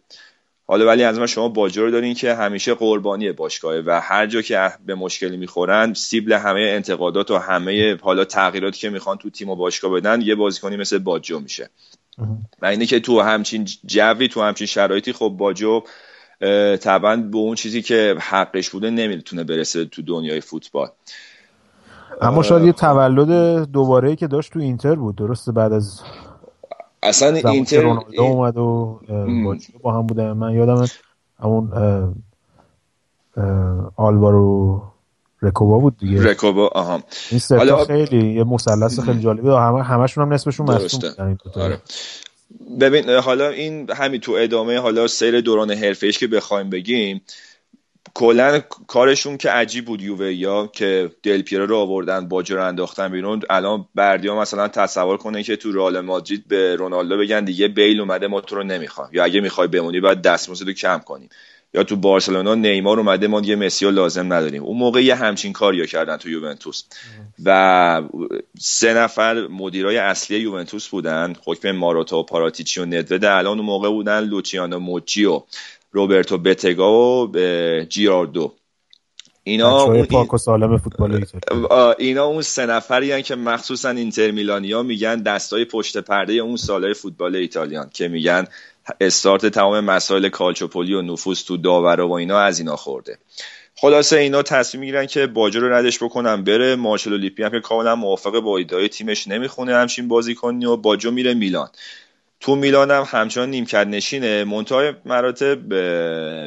حالا 0.67 0.87
ولی 0.87 1.03
از 1.03 1.19
من 1.19 1.25
شما 1.25 1.49
باجر 1.49 1.87
دارین 1.87 2.13
که 2.13 2.33
همیشه 2.33 2.73
قربانی 2.73 3.31
باشگاهه 3.31 3.83
و 3.85 3.99
هر 4.03 4.27
جا 4.27 4.41
که 4.41 4.71
به 4.85 4.95
مشکلی 4.95 5.37
می‌خورن 5.37 5.93
سیبل 5.93 6.33
همه 6.33 6.59
انتقادات 6.59 7.31
و 7.31 7.37
همه 7.37 7.97
حالا 8.01 8.25
تغییراتی 8.25 8.79
که 8.79 8.89
می‌خوان 8.89 9.17
تو 9.17 9.29
تیم 9.29 9.49
و 9.49 9.55
باشگاه 9.55 9.91
بدن 9.91 10.21
یه 10.21 10.35
بازیکنی 10.35 10.77
مثل 10.77 10.97
باجو 10.97 11.39
میشه. 11.39 11.69
و 12.61 12.65
اینه 12.65 12.85
که 12.85 12.99
تو 12.99 13.21
همچین 13.21 13.67
جوی 13.85 14.27
تو 14.27 14.41
همچین 14.41 14.67
شرایطی 14.67 15.13
خب 15.13 15.35
باجو 15.37 15.83
طبعا 16.81 17.15
به 17.15 17.37
اون 17.37 17.55
چیزی 17.55 17.81
که 17.81 18.15
حقش 18.19 18.69
بوده 18.69 18.89
نمی‌تونه 18.89 19.43
برسه 19.43 19.85
تو 19.85 20.01
دنیای 20.01 20.41
فوتبال. 20.41 20.89
اما 22.21 22.43
شاید 22.43 22.63
یه 22.63 22.71
تولد 22.71 23.61
دوباره 23.71 24.15
که 24.15 24.27
داشت 24.27 24.53
تو 24.53 24.59
اینتر 24.59 24.95
بود. 24.95 25.15
درسته 25.15 25.51
بعد 25.51 25.73
از 25.73 26.01
اصلا 27.03 27.49
اینتر 27.51 27.85
اومد 28.17 28.57
و 28.57 28.99
با 29.81 29.93
هم 29.93 30.07
بودن. 30.07 30.31
من 30.31 30.53
یادم 30.53 30.85
همون 31.39 31.71
آلوارو 33.95 34.81
رکوبا 35.41 35.79
بود 35.79 35.97
دیگه. 35.97 36.23
رکوبا 36.23 36.67
آها. 36.67 36.99
این 37.31 37.41
حالا... 37.49 37.85
خیلی 37.85 38.33
یه 38.33 38.43
مثلث 38.43 38.99
خیلی 38.99 39.19
جالبه 39.19 39.59
همه 39.59 39.83
همشون 39.83 40.23
هم 40.23 40.33
نصفشون 40.33 40.71
مصدوم 40.71 41.37
آره. 41.55 41.81
ببین 42.81 43.09
حالا 43.09 43.49
این 43.49 43.91
همین 43.91 44.21
تو 44.21 44.31
ادامه 44.31 44.79
حالا 44.79 45.07
سیر 45.07 45.41
دوران 45.41 45.71
حرفه‌ایش 45.71 46.17
که 46.17 46.27
بخوایم 46.27 46.69
بگیم 46.69 47.21
کلا 48.13 48.59
کارشون 48.87 49.37
که 49.37 49.49
عجیب 49.49 49.85
بود 49.85 50.01
یووه 50.01 50.33
یا 50.33 50.67
که 50.67 51.11
دل 51.23 51.41
پیرو 51.41 51.65
رو 51.65 51.77
آوردن 51.77 52.27
باجر 52.27 52.59
انداختن 52.59 53.07
بیرون. 53.11 53.41
الان 53.49 53.87
بردیا 53.95 54.39
مثلا 54.39 54.67
تصور 54.67 55.17
کنه 55.17 55.43
که 55.43 55.55
تو 55.55 55.71
رئال 55.71 56.01
مادرید 56.01 56.47
به 56.47 56.75
رونالدو 56.75 57.17
بگن 57.17 57.45
دیگه 57.45 57.67
بیل 57.67 57.99
اومده 57.99 58.27
ما 58.27 58.41
تو 58.41 58.55
رو 58.55 58.63
نمی‌خوام. 58.63 59.09
یا 59.13 59.23
اگه 59.23 59.41
می‌خوای 59.41 59.67
بمونی 59.67 59.99
باید 59.99 60.21
دستمزد 60.21 60.67
رو 60.67 60.73
کم 60.73 60.99
کنیم. 60.99 61.29
یا 61.75 61.83
تو 61.83 61.95
بارسلونا 61.95 62.55
نیمار 62.55 62.99
اومده 62.99 63.27
ما 63.27 63.41
یه 63.41 63.55
مسی 63.55 63.91
لازم 63.91 64.33
نداریم. 64.33 64.63
اون 64.63 64.77
موقع 64.77 65.03
یه 65.03 65.15
همچین 65.15 65.53
کاریو 65.53 65.85
کردن 65.85 66.17
تو 66.17 66.29
یوونتوس. 66.29 66.83
و 67.45 68.01
سه 68.59 68.93
نفر 68.93 69.47
مدیرای 69.47 69.97
اصلی 69.97 70.37
یوونتوس 70.37 70.87
بودن 70.87 71.35
حکم 71.45 71.71
ماروتا 71.71 72.19
و 72.19 72.23
پاراتیچی 72.23 72.81
و 72.81 72.85
ندوده. 72.85 73.31
الان 73.31 73.57
اون 73.57 73.65
موقع 73.65 73.89
بودن 73.89 74.19
لوچیانو 74.19 74.79
موچی 74.79 75.25
و 75.25 75.41
روبرتو 75.91 76.37
بتگا 76.37 77.27
و 77.27 77.31
جیراردو 77.89 78.53
اینا 79.47 79.83
اون 79.83 80.05
پاک 80.05 80.33
و 80.33 80.37
سالم 80.37 80.77
فوتبال 80.77 81.25
اینا 81.99 82.25
اون 82.25 82.41
سه 82.41 82.65
نفری 82.65 83.23
که 83.23 83.35
مخصوصا 83.35 83.89
اینتر 83.89 84.31
میلانیا 84.31 84.83
میگن 84.83 85.15
دستای 85.15 85.65
پشت 85.65 85.97
پرده 85.97 86.33
اون 86.33 86.55
سالهای 86.55 86.93
فوتبال 86.93 87.35
ایتالیان 87.35 87.89
که 87.93 88.07
میگن 88.07 88.47
استارت 89.01 89.45
تمام 89.45 89.79
مسائل 89.79 90.29
کالچوپولی 90.29 90.93
و 90.93 91.01
نفوذ 91.01 91.43
تو 91.43 91.57
داور 91.57 92.01
و 92.01 92.11
اینا 92.11 92.39
از 92.39 92.59
اینا 92.59 92.75
خورده. 92.75 93.17
خلاصه 93.75 94.17
اینا 94.17 94.41
تصمیم 94.41 94.79
می‌گیرن 94.79 95.05
که 95.05 95.27
باجو 95.27 95.59
رو 95.59 95.73
ردش 95.73 96.03
بکنن 96.03 96.43
بره. 96.43 96.75
مارشلو 96.75 97.17
لیپی 97.17 97.43
هم 97.43 97.49
که 97.49 97.59
کاملا 97.59 97.95
موافق 97.95 98.39
با 98.39 98.57
ایدای 98.57 98.89
تیمش 98.89 99.27
نمی‌خونه 99.27 99.75
همچین 99.75 100.07
بازی 100.07 100.35
کنی 100.35 100.65
و 100.65 100.77
باجو 100.77 101.11
میره 101.11 101.33
میلان. 101.33 101.69
تو 102.39 102.55
میلان 102.55 102.91
هم 102.91 103.07
همچنان 103.07 103.49
نیمکت 103.49 103.87
نشینه. 103.87 104.43
منتهای 104.43 104.93
مراتب 105.05 105.73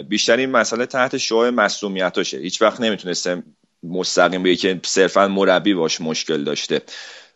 بیشترین 0.09 0.51
مسئله 0.51 0.87
تحت‌الشعاع 0.87 1.51
مصدومیتاشه. 1.51 2.39
هیچ 2.39 2.63
وقت 2.63 2.81
نمی‌تونسته 2.81 3.43
مستقیم 3.83 4.43
به 4.43 4.57
که 4.57 4.81
صرفا 4.85 5.29
مربی 5.29 5.75
باش 5.75 6.01
مشکل 6.01 6.45
داشته. 6.45 6.83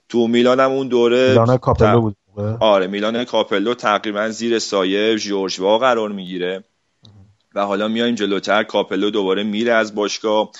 تو 0.09 0.27
میلان 0.27 0.61
هم 0.61 0.71
اون 0.71 0.89
دوره 0.89 1.29
میلان 1.29 1.59
کاپلو 1.59 2.01
بود. 2.01 2.17
آره 2.61 2.87
میلان 2.87 3.25
کاپلو 3.25 3.75
تقریبا 3.75 4.29
زیر 4.29 4.59
سایه 4.59 5.17
جورج 5.19 5.61
وه‌آ 5.61 5.79
قرار 5.79 6.09
می‌گیره. 6.09 6.65
و 7.55 7.61
حالا 7.61 7.89
میایم 7.89 8.15
جلوتر 8.15 8.63
کاپلو 8.63 9.11
دوباره 9.11 9.43
میره 9.43 9.73
از 9.73 9.95
باشگاه. 9.95 10.51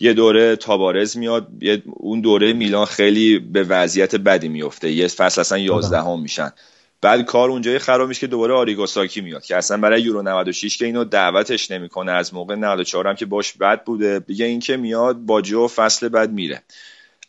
یه 0.00 0.12
دوره 0.12 0.56
تابارز 0.56 1.16
میاد 1.16 1.48
اون 1.84 2.20
دوره 2.20 2.52
میلان 2.52 2.84
خیلی 2.84 3.38
به 3.38 3.62
وضعیت 3.62 4.16
بدی 4.16 4.48
میفته 4.48 4.92
یه 4.92 5.08
فصل 5.08 5.40
اصلا 5.40 5.58
11 5.58 5.98
هم 5.98 6.20
میشن. 6.20 6.52
بعد 7.00 7.24
کار 7.24 7.50
اونجایی 7.50 7.78
خراب 7.78 8.08
میشه 8.08 8.20
که 8.20 8.26
دوباره 8.26 8.54
آریگوساکی 8.54 9.20
میاد 9.20 9.44
که 9.44 9.56
اصلا 9.56 9.76
برای 9.76 10.02
یورو 10.02 10.22
96 10.22 10.76
که 10.76 10.84
اینو 10.84 11.04
دعوتش 11.04 11.70
نمی‌کنه. 11.70 12.12
از 12.12 12.34
موقع 12.34 12.54
94 12.54 13.08
هم 13.08 13.14
که 13.14 13.26
باش 13.26 13.52
بد 13.52 13.84
بوده. 13.84 14.18
دیگه 14.18 14.44
این 14.44 14.60
که 14.60 14.76
میاد 14.76 15.16
با 15.16 15.42
جو 15.42 15.68
فصل 15.68 16.08
بعد 16.08 16.32
میره. 16.32 16.62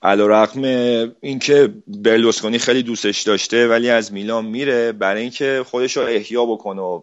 علیرغم 0.03 0.63
اینکه 1.21 1.73
برلوسکونی 1.87 2.57
خیلی 2.57 2.83
دوستش 2.83 3.21
داشته 3.21 3.67
ولی 3.67 3.89
از 3.89 4.13
میلان 4.13 4.45
میره 4.45 4.91
برای 4.91 5.21
اینکه 5.21 5.63
خودش 5.67 5.97
رو 5.97 6.03
احیا 6.03 6.45
بکنه 6.45 6.81
و 6.81 7.01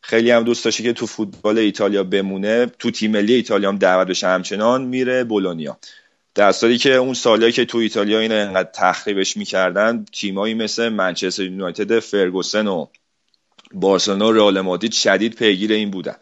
خیلی 0.00 0.30
هم 0.30 0.44
دوست 0.44 0.64
داشته 0.64 0.82
که 0.82 0.92
تو 0.92 1.06
فوتبال 1.06 1.58
ایتالیا 1.58 2.04
بمونه. 2.04 2.66
تو 2.66 2.90
تیم 2.90 3.10
ملی 3.10 3.34
ایتالیا 3.34 3.68
هم 3.68 3.78
دعوت 3.78 4.06
بشه 4.06 4.26
همچنان 4.26 4.84
میره 4.84 5.24
بولونیا. 5.24 5.78
در 6.34 6.52
که 6.52 6.94
اون 6.94 7.14
سالی 7.14 7.52
که 7.52 7.64
تو 7.64 7.78
ایتالیا 7.78 8.20
این 8.20 8.32
انقدر 8.32 8.70
تخریبش 8.74 9.36
می‌کردن 9.36 10.04
تیمایی 10.12 10.54
مثل 10.54 10.88
منچستر 10.88 11.42
یونایتد 11.42 11.98
فرگوسن 11.98 12.66
و 12.66 12.86
بارسلونا 13.74 14.28
و 14.28 14.32
رئال 14.32 14.60
مادرید 14.60 14.92
شدید 14.92 15.34
پیگیر 15.34 15.72
این 15.72 15.90
بودن. 15.90 16.16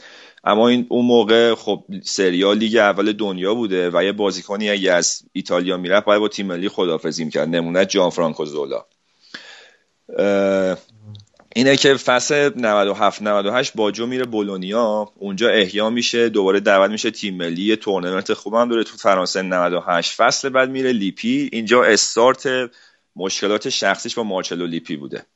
اما 0.45 0.69
این 0.69 0.87
اون 0.89 1.05
موقع 1.05 1.55
خب 1.55 1.85
سریا 2.03 2.53
لیگ 2.53 2.77
اول 2.77 3.13
دنیا 3.13 3.55
بوده 3.55 3.91
و 3.91 4.05
یه 4.05 4.13
بازیکنی 4.13 4.71
اگه 4.71 4.93
از 4.93 5.23
ایتالیا 5.33 5.77
می‌رفت 5.77 6.07
باید 6.07 6.21
با 6.21 6.29
تیم 6.29 6.47
ملی 6.47 6.69
خدافزی 6.69 7.25
می‌کرد 7.25 7.49
نمونه 7.49 7.87
جان 7.87 8.11
فرانکو 8.11 8.45
زولا 8.45 8.85
اینه 11.57 11.77
که 11.77 11.95
فصل 11.95 12.51
97 12.57 13.23
98 13.23 13.73
باجو 13.75 14.07
میره 14.07 14.25
بولونیا 14.25 15.13
اونجا 15.17 15.49
احیا 15.49 15.91
میشه 15.91 16.29
دوباره 16.29 16.61
دعوت 16.61 16.91
میشه 16.91 17.11
تیم 17.11 17.37
ملی 17.37 17.77
تورنمنت 17.77 18.35
خوب 18.35 18.55
هم 18.55 18.69
داره 18.69 18.85
تو 18.85 18.97
فرانسه 18.97 19.43
98 19.43 20.15
فصل 20.17 20.49
بعد 20.49 20.71
میره 20.71 20.93
لیپی 20.93 21.49
اینجا 21.53 21.85
استارت 21.85 22.71
مشکلات 23.17 23.69
شخصیش 23.69 24.15
با 24.15 24.23
مارچلو 24.23 24.67
لیپی 24.67 24.97
بوده. 24.97 25.27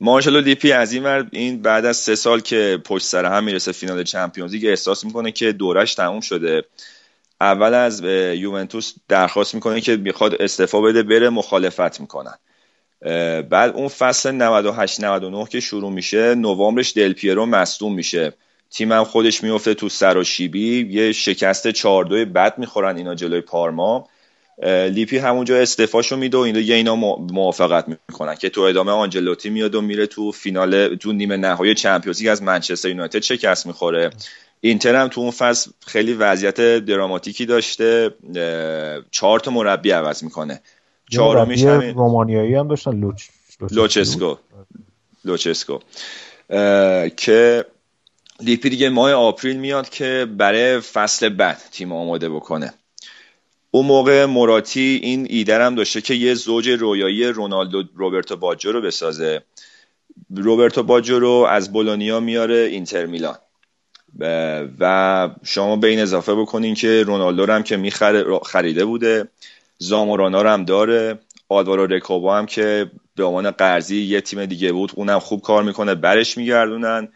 مارچلو 0.00 0.40
لیپی 0.40 0.72
از 0.72 0.92
این 0.92 1.02
ور 1.04 1.26
این 1.32 1.62
بعد 1.62 1.84
از 1.84 1.96
سه 1.96 2.14
سال 2.14 2.40
که 2.40 2.78
پشت 2.84 3.06
سر 3.06 3.24
هم 3.24 3.44
می‌رسه 3.44 3.72
فینال 3.72 4.02
چمپیونز 4.02 4.52
لیگ 4.52 4.66
احساس 4.66 5.04
می‌کنه 5.04 5.32
که 5.32 5.52
دورش 5.52 5.94
تموم 5.94 6.20
شده. 6.20 6.64
اول 7.40 7.74
از 7.74 8.02
یوونتوس 8.34 8.94
درخواست 9.08 9.54
می‌کنه 9.54 9.80
که 9.80 9.96
می‌خواد 9.96 10.42
استعفا 10.42 10.80
بده 10.80 11.02
بره 11.02 11.28
مخالفت 11.30 12.00
می‌کنن. 12.00 12.34
بعد 13.50 13.74
اون 13.74 13.88
فصل 13.88 14.30
98 14.30 15.04
99 15.04 15.46
که 15.46 15.60
شروع 15.60 15.92
میشه 15.92 16.34
نوامبرش 16.34 16.96
دل 16.96 17.12
پیرو 17.12 17.46
مصدوم 17.46 17.94
میشه. 17.94 18.32
تیمم 18.70 19.04
خودش 19.04 19.42
میفته 19.42 19.74
تو 19.74 19.88
سراشیبی 19.88 20.88
یه 20.90 21.12
شکست 21.12 21.70
4 21.70 22.04
2 22.04 22.24
بد 22.24 22.58
می‌خورن 22.58 22.96
اینا 22.96 23.14
جلوی 23.14 23.40
پارما. 23.40 24.08
لیپی 24.62 25.18
همونجا 25.18 25.56
استعفاشو 25.56 26.16
میده 26.16 26.36
و 26.36 26.40
این 26.40 26.54
دیگه 26.54 26.74
اینا 26.74 26.96
موافقت 27.16 27.88
می‌کنن 27.88 28.34
که 28.34 28.48
تو 28.48 28.60
ادامه 28.60 28.92
آنجلوتی 28.92 29.50
میاد 29.50 29.74
و 29.74 29.80
میره 29.80 30.06
تو 30.06 30.32
فینال 30.32 30.96
تو 30.96 31.12
نیمه 31.12 31.36
نهایی 31.36 31.74
چمپیونز 31.74 32.26
از 32.26 32.42
منچستر 32.42 32.88
یونایتد 32.88 33.22
شکست 33.22 33.66
می‌خوره؟ 33.66 34.10
اینتر 34.60 34.94
هم 34.94 35.08
تو 35.08 35.20
اون 35.20 35.30
فصل 35.30 35.70
خیلی 35.86 36.14
وضعیت 36.14 36.60
دراماتیکی 36.60 37.46
داشته 37.46 38.10
چهار 39.10 39.40
تا 39.40 39.50
مربی 39.50 39.90
عوض 39.90 40.24
می‌کنه. 40.24 40.60
چهارمیش 41.10 41.64
همین 41.64 41.94
رومانیایی 41.94 42.54
هم 42.54 42.68
داشتن 42.68 43.00
لوچ 43.00 43.22
لوچسکو. 43.70 44.34
لوچسکو. 45.24 45.78
که 47.16 47.64
لیپی 48.40 48.68
دیگه 48.68 48.88
ماه 48.88 49.12
آپریل 49.12 49.56
میاد 49.56 49.88
که 49.88 50.26
برای 50.38 50.80
فصل 50.80 51.28
بعد 51.28 51.58
تیم 51.72 51.92
آماده 51.92 52.28
بکنه. 52.28 52.74
اون 53.74 53.86
موقع 53.86 54.24
موراتی 54.24 55.00
این 55.02 55.26
ایدر 55.30 55.60
هم 55.60 55.74
داشته 55.74 56.00
که 56.00 56.14
یه 56.14 56.34
زوج 56.34 56.68
رویایی 56.68 57.24
رونالدو 57.24 57.82
روبرتو 57.94 58.36
باجو 58.36 58.72
رو 58.72 58.80
بسازه. 58.80 59.42
روبرتو 60.36 60.82
باجو 60.82 61.18
رو 61.18 61.46
از 61.50 61.72
بولونیا 61.72 62.20
میاره 62.20 62.54
اینتر 62.54 63.06
میلان. 63.06 63.36
و 64.80 65.30
شما 65.42 65.76
به 65.76 65.88
این 65.88 66.00
اضافه 66.00 66.34
بکنین 66.34 66.74
که 66.74 67.02
رونالدو 67.02 67.52
هم 67.52 67.62
که 67.62 67.76
می‌خره 67.76 68.38
خریده 68.38 68.84
بوده. 68.84 69.28
زامورانا 69.78 70.42
رو 70.42 70.48
هم 70.48 70.64
داره. 70.64 71.18
آدوارو 71.48 71.86
رکوبا 71.86 72.38
هم 72.38 72.46
که 72.46 72.90
به 73.16 73.24
عنوان 73.24 73.50
قرضی 73.50 74.02
یه 74.02 74.20
تیم 74.20 74.46
دیگه 74.46 74.72
بود 74.72 74.92
اونم 74.94 75.18
خوب 75.18 75.40
کار 75.40 75.62
می‌کنه 75.62 75.94
برش 75.94 76.36
میگردونن. 76.36 77.08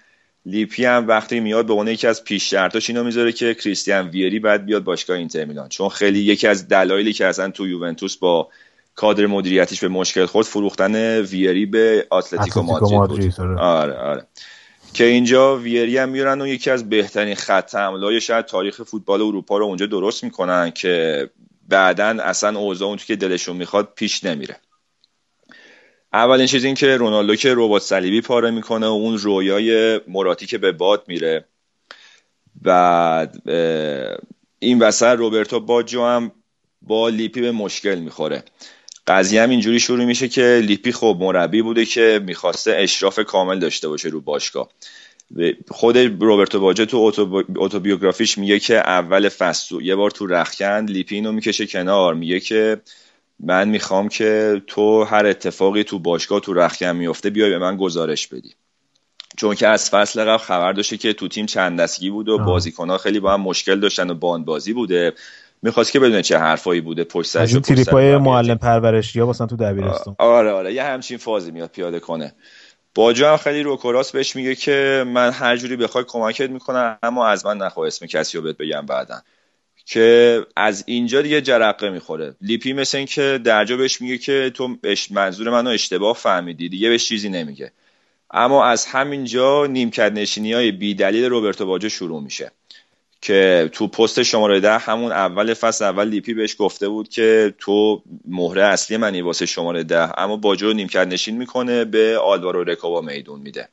لیپی 0.47 0.85
هم 0.85 1.09
وقتی 1.09 1.41
میاد 1.41 1.67
به 1.67 1.73
عنوان 1.73 1.89
یکی 1.89 2.07
از 2.07 2.25
پیش 2.25 2.51
شرطاش 2.51 2.91
اینو 2.91 3.05
می‌ذاره 3.05 3.33
که 3.33 3.55
کریستیان 3.55 4.09
ویری 4.09 4.39
بعد 4.39 4.65
بیاد 4.65 4.85
باشگاه 4.85 5.17
اینتر 5.17 5.45
میلان. 5.45 5.69
چون 5.69 5.89
خیلی 5.89 6.19
یکی 6.19 6.47
از 6.47 6.69
دلایلی 6.69 7.13
که 7.13 7.27
اصلا 7.27 7.51
تو 7.51 7.69
یوونتوس 7.69 8.17
با 8.17 8.49
کادر 8.95 9.27
مدیریتیش 9.27 9.81
به 9.81 9.89
مشکل 9.89 10.27
خورد 10.27 10.47
فروختن 10.47 11.21
ویری 11.21 11.67
به 11.67 12.07
آتلتیکو 12.11 12.63
مادرید 12.63 13.37
بود. 13.37 13.59
آره. 13.59 13.95
آره 13.95 14.27
که 14.95 15.05
اینجا 15.05 15.57
ویری 15.57 15.99
هم 15.99 16.09
میارن 16.09 16.41
و 16.41 16.47
یکی 16.47 16.71
از 16.71 16.89
بهترین 16.89 17.35
خط 17.35 17.75
حمله 17.75 18.21
شاید 18.21 18.45
تاریخ 18.45 18.83
فوتبال 18.83 19.23
اروپا 19.23 19.59
رو 19.59 19.65
اونجا 19.65 19.87
درست 19.87 20.25
می‌کنن 20.25 20.71
که 20.71 21.31
بعدا 21.69 22.17
اصلا 22.23 22.59
اوضاع 22.59 22.89
اون 22.89 22.97
تو 22.97 23.05
که 23.05 23.17
دلشون 23.17 23.57
می‌خواد 23.57 23.93
پیش 23.97 24.25
نمیره. 24.25 24.57
اولین 26.13 26.47
چیز 26.47 26.65
این 26.65 26.75
که 26.75 26.97
رونالدو 26.97 27.37
که 27.37 27.55
ربات 27.57 27.83
صلیبی 27.83 28.21
پاره 28.21 28.51
می‌کنه 28.51 28.87
و 28.87 28.91
اون 28.91 29.19
رویای 29.19 30.01
مراتی 30.09 30.47
که 30.47 30.59
به 30.59 30.73
باد 30.73 31.05
میره. 31.07 31.45
بعد 32.63 33.43
این 34.59 34.79
وسط 34.79 35.07
روبرتو 35.07 35.61
باجو 35.61 36.05
هم 36.05 36.33
با 36.83 37.09
لیپی 37.09 37.41
به 37.41 37.53
مشکل 37.53 37.95
می‌خوره. 37.95 38.43
قضیه 39.07 39.43
هم 39.43 39.51
اینجوری 39.51 39.81
شروع 39.81 40.05
میشه 40.05 40.29
که 40.29 40.61
لیپی 40.65 40.93
خب 40.93 41.17
مربی 41.21 41.63
بوده 41.63 41.85
که 41.85 42.21
می‌خواسته 42.27 42.77
اشراف 42.77 43.19
کامل 43.19 43.59
داشته 43.59 43.89
باشه 43.89 44.09
رو 44.09 44.21
باشگاه. 44.21 44.69
خود 45.69 45.99
روبرتو 45.99 46.61
باجو 46.61 46.85
تو 46.85 47.13
اوتوبیوگرافیش 47.57 48.39
میگه 48.39 48.59
که 48.59 48.75
اول 48.79 49.29
فصل 49.29 49.81
یه 49.81 49.97
بار 49.97 50.11
تو 50.11 50.27
رخکن 50.27 50.85
لیپی 50.85 51.15
اینو 51.15 51.33
می‌کشه 51.33 51.67
کنار 51.67 52.15
میگه 52.15 52.41
که 52.41 52.81
من 53.41 53.69
می‌خوام 53.69 54.09
که 54.09 54.63
تو 54.67 55.05
هر 55.05 55.27
اتفاقی 55.27 55.85
تو 55.85 55.99
باشگاه 55.99 56.41
تو 56.41 56.55
رخکن 56.55 56.93
میفته 56.93 57.31
بیای 57.31 57.51
به 57.51 57.59
من 57.59 57.77
گزارش 57.77 58.27
بدی. 58.27 58.55
چون 59.37 59.55
که 59.55 59.69
از 59.69 59.91
فصل 59.91 60.25
قبل 60.25 60.39
خبر 60.39 60.73
داشته 60.73 60.97
که 60.97 61.13
تو 61.13 61.29
تیم 61.29 61.47
چند 61.47 61.81
دستگی 61.81 62.11
بود 62.11 62.29
و 62.29 62.39
بازیکنها 62.39 62.99
خیلی 62.99 63.21
با 63.21 63.33
هم 63.33 63.41
مشکل 63.41 63.81
داشتن 63.81 64.11
و 64.11 64.15
باند 64.15 64.45
بازی 64.45 64.73
بوده. 64.73 65.13
می‌خواست 65.63 65.93
که 65.93 66.01
بدونه 66.01 66.23
چه 66.23 66.39
حرفایی 66.39 66.81
بوده 66.81 67.05
پشت 67.05 67.31
سرش 67.31 67.55
و 67.55 67.61
تریپای 67.61 68.17
معلم 68.17 68.59
پرورشی 68.59 69.21
ها 69.21 69.27
واسه 69.27 69.47
تو 69.47 69.57
دبیرستان 69.57 70.17
آره 70.19 70.53
آره 70.53 70.75
یه 70.75 70.85
همچین 70.85 71.19
فازی 71.19 71.51
میاد 71.51 71.71
پیاده 71.71 72.01
کنه. 72.01 72.33
باجو 72.95 73.27
هم 73.27 73.37
خیلی 73.37 73.63
روکراس 73.63 74.13
بهش 74.13 74.37
میگه 74.37 74.55
که 74.55 75.05
من 75.07 75.31
هر 75.31 75.57
جوری 75.57 75.77
بخوای 75.77 76.05
کمکت 76.09 76.51
می‌کنم 76.51 76.99
اما 77.03 77.27
از 77.27 77.47
من 77.47 77.57
نخواه 77.57 77.87
اسم 77.87 78.07
کسی 78.07 78.39
رو 78.39 78.45
بهت 78.45 78.57
بگم 78.57 78.87
بعدا. 78.87 79.23
که 79.91 80.47
از 80.57 80.85
اینجا 80.87 81.23
دیگه 81.23 81.41
جرقه 81.41 81.91
می‌خوره. 81.91 82.35
لیپی 82.41 82.73
مثل 82.73 82.99
این 82.99 83.07
که 83.07 83.41
درجا 83.45 83.77
بهش 83.77 84.01
میگه 84.01 84.19
که 84.19 84.51
تو 84.55 84.77
منظور 85.11 85.51
منو 85.51 85.71
اشتباه 85.71 86.17
فهمیدی. 86.17 86.69
دیگه 86.69 86.89
بهش 86.89 87.09
چیزی 87.09 87.29
نمیگه. 87.29 87.73
اما 88.31 88.67
از 88.67 88.87
همینجا 88.87 89.67
نیمکت 89.67 90.13
نشینی 90.13 90.53
های 90.53 90.73
بی 90.73 90.95
دلیل 90.95 91.25
روبرتو 91.25 91.67
باجو 91.67 91.89
شروع 91.89 92.23
میشه. 92.23 92.51
که 93.23 93.71
تو 93.73 93.89
پست 93.89 94.23
شماره 94.23 94.61
ده 94.61 94.79
همون 94.79 95.13
اول 95.13 95.55
فصل 95.55 95.85
اول 95.85 96.09
لیپی 96.09 96.35
بهش 96.35 96.57
گفته 96.59 96.89
بود 96.89 97.09
که 97.09 97.55
تو 97.59 98.03
مهره 98.25 98.65
اصلی 98.65 98.97
منی 98.97 99.21
واسه 99.21 99.47
شماره 99.47 99.85
ده. 99.85 100.21
اما 100.21 100.37
باجو 100.37 100.73
نیمکت 100.73 101.07
نشین 101.07 101.37
می‌کنه 101.39 101.85
به 101.85 102.19
آلوارو 102.19 102.65
رکوبا 102.65 103.01
میدون 103.01 103.41
میده. 103.41 103.69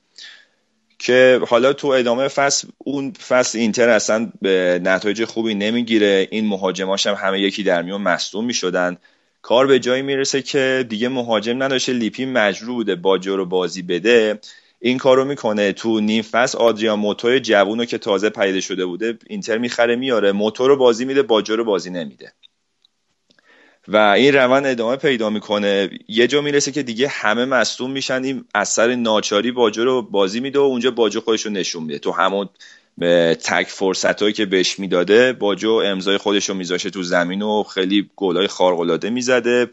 که 1.00 1.42
حالا 1.48 1.74
تو 1.74 1.88
ادامه 1.88 2.28
فصل 2.28 2.68
اون 2.78 3.12
فصل 3.12 3.60
اینتر 3.60 3.90
اصلا 3.90 4.32
به 4.42 4.80
نتایج 4.84 5.26
خوبی 5.26 5.56
نمی‌گیره. 5.56 6.28
این 6.32 6.48
مهاجماش 6.48 7.08
هم 7.08 7.14
همه 7.14 7.40
یکی 7.40 7.64
در 7.64 7.82
میون 7.82 8.02
مصدوم 8.02 8.46
می‌شدن. 8.46 8.98
کار 9.42 9.68
به 9.68 9.80
جایی 9.80 10.02
می‌رسه 10.02 10.42
که 10.42 10.86
دیگه 10.90 11.10
مهاجم 11.10 11.64
نداشته 11.64 11.94
لیپی 11.94 12.26
مجبور 12.26 12.76
بوده 12.76 12.96
باجو 12.96 13.38
رو 13.38 13.46
بازی 13.46 13.82
بده. 13.82 14.40
این 14.80 14.98
کارو 14.98 15.26
می‌کنه. 15.26 15.74
تو 15.74 16.00
نیم 16.00 16.22
فصل 16.22 16.58
آدریان 16.58 17.00
موتور 17.00 17.40
جوونو 17.40 17.86
که 17.86 17.98
تازه 17.98 18.30
پیدا 18.30 18.60
شده 18.60 18.86
بوده 18.86 19.18
اینتر 19.28 19.58
می‌خره 19.58 19.96
میاره 19.96 20.32
موتور 20.32 20.70
رو 20.70 20.78
بازی 20.78 21.06
میده 21.06 21.22
باجو 21.24 21.56
رو 21.56 21.64
بازی 21.66 21.90
نمیده. 21.90 22.34
و 23.88 23.98
این 23.98 24.36
روند 24.36 24.66
ادامه 24.66 24.96
پیدا 24.96 25.30
می‌کنه. 25.30 25.90
یه 26.08 26.28
جا 26.28 26.42
می‌رسه 26.42 26.72
که 26.72 26.84
دیگه 26.84 27.08
همه 27.08 27.46
مصدوم 27.46 27.92
میشن. 27.92 28.24
این 28.24 28.46
اثر 28.56 28.96
ناچاری 28.96 29.52
باجو 29.52 29.84
رو 29.84 30.02
بازی 30.02 30.40
میده 30.40 30.60
و 30.60 30.62
اونجا 30.62 30.92
باجو 30.92 31.22
خودش 31.22 31.46
رو 31.46 31.52
نشون 31.52 31.84
میده. 31.84 32.00
تو 32.00 32.12
همون 32.12 32.50
تک 33.34 33.68
فرصت 33.68 34.22
هایی 34.22 34.34
که 34.34 34.46
بهش 34.46 34.80
می‌داده 34.80 35.34
باجو 35.34 35.72
امضای 35.72 36.18
خودش 36.18 36.50
رو 36.50 36.56
میذاشه 36.56 36.90
تو 36.90 37.04
زمین 37.04 37.42
و 37.42 37.64
خیلی 37.64 38.10
گلای 38.16 38.48
خارق 38.48 39.06
می‌زده. 39.06 39.70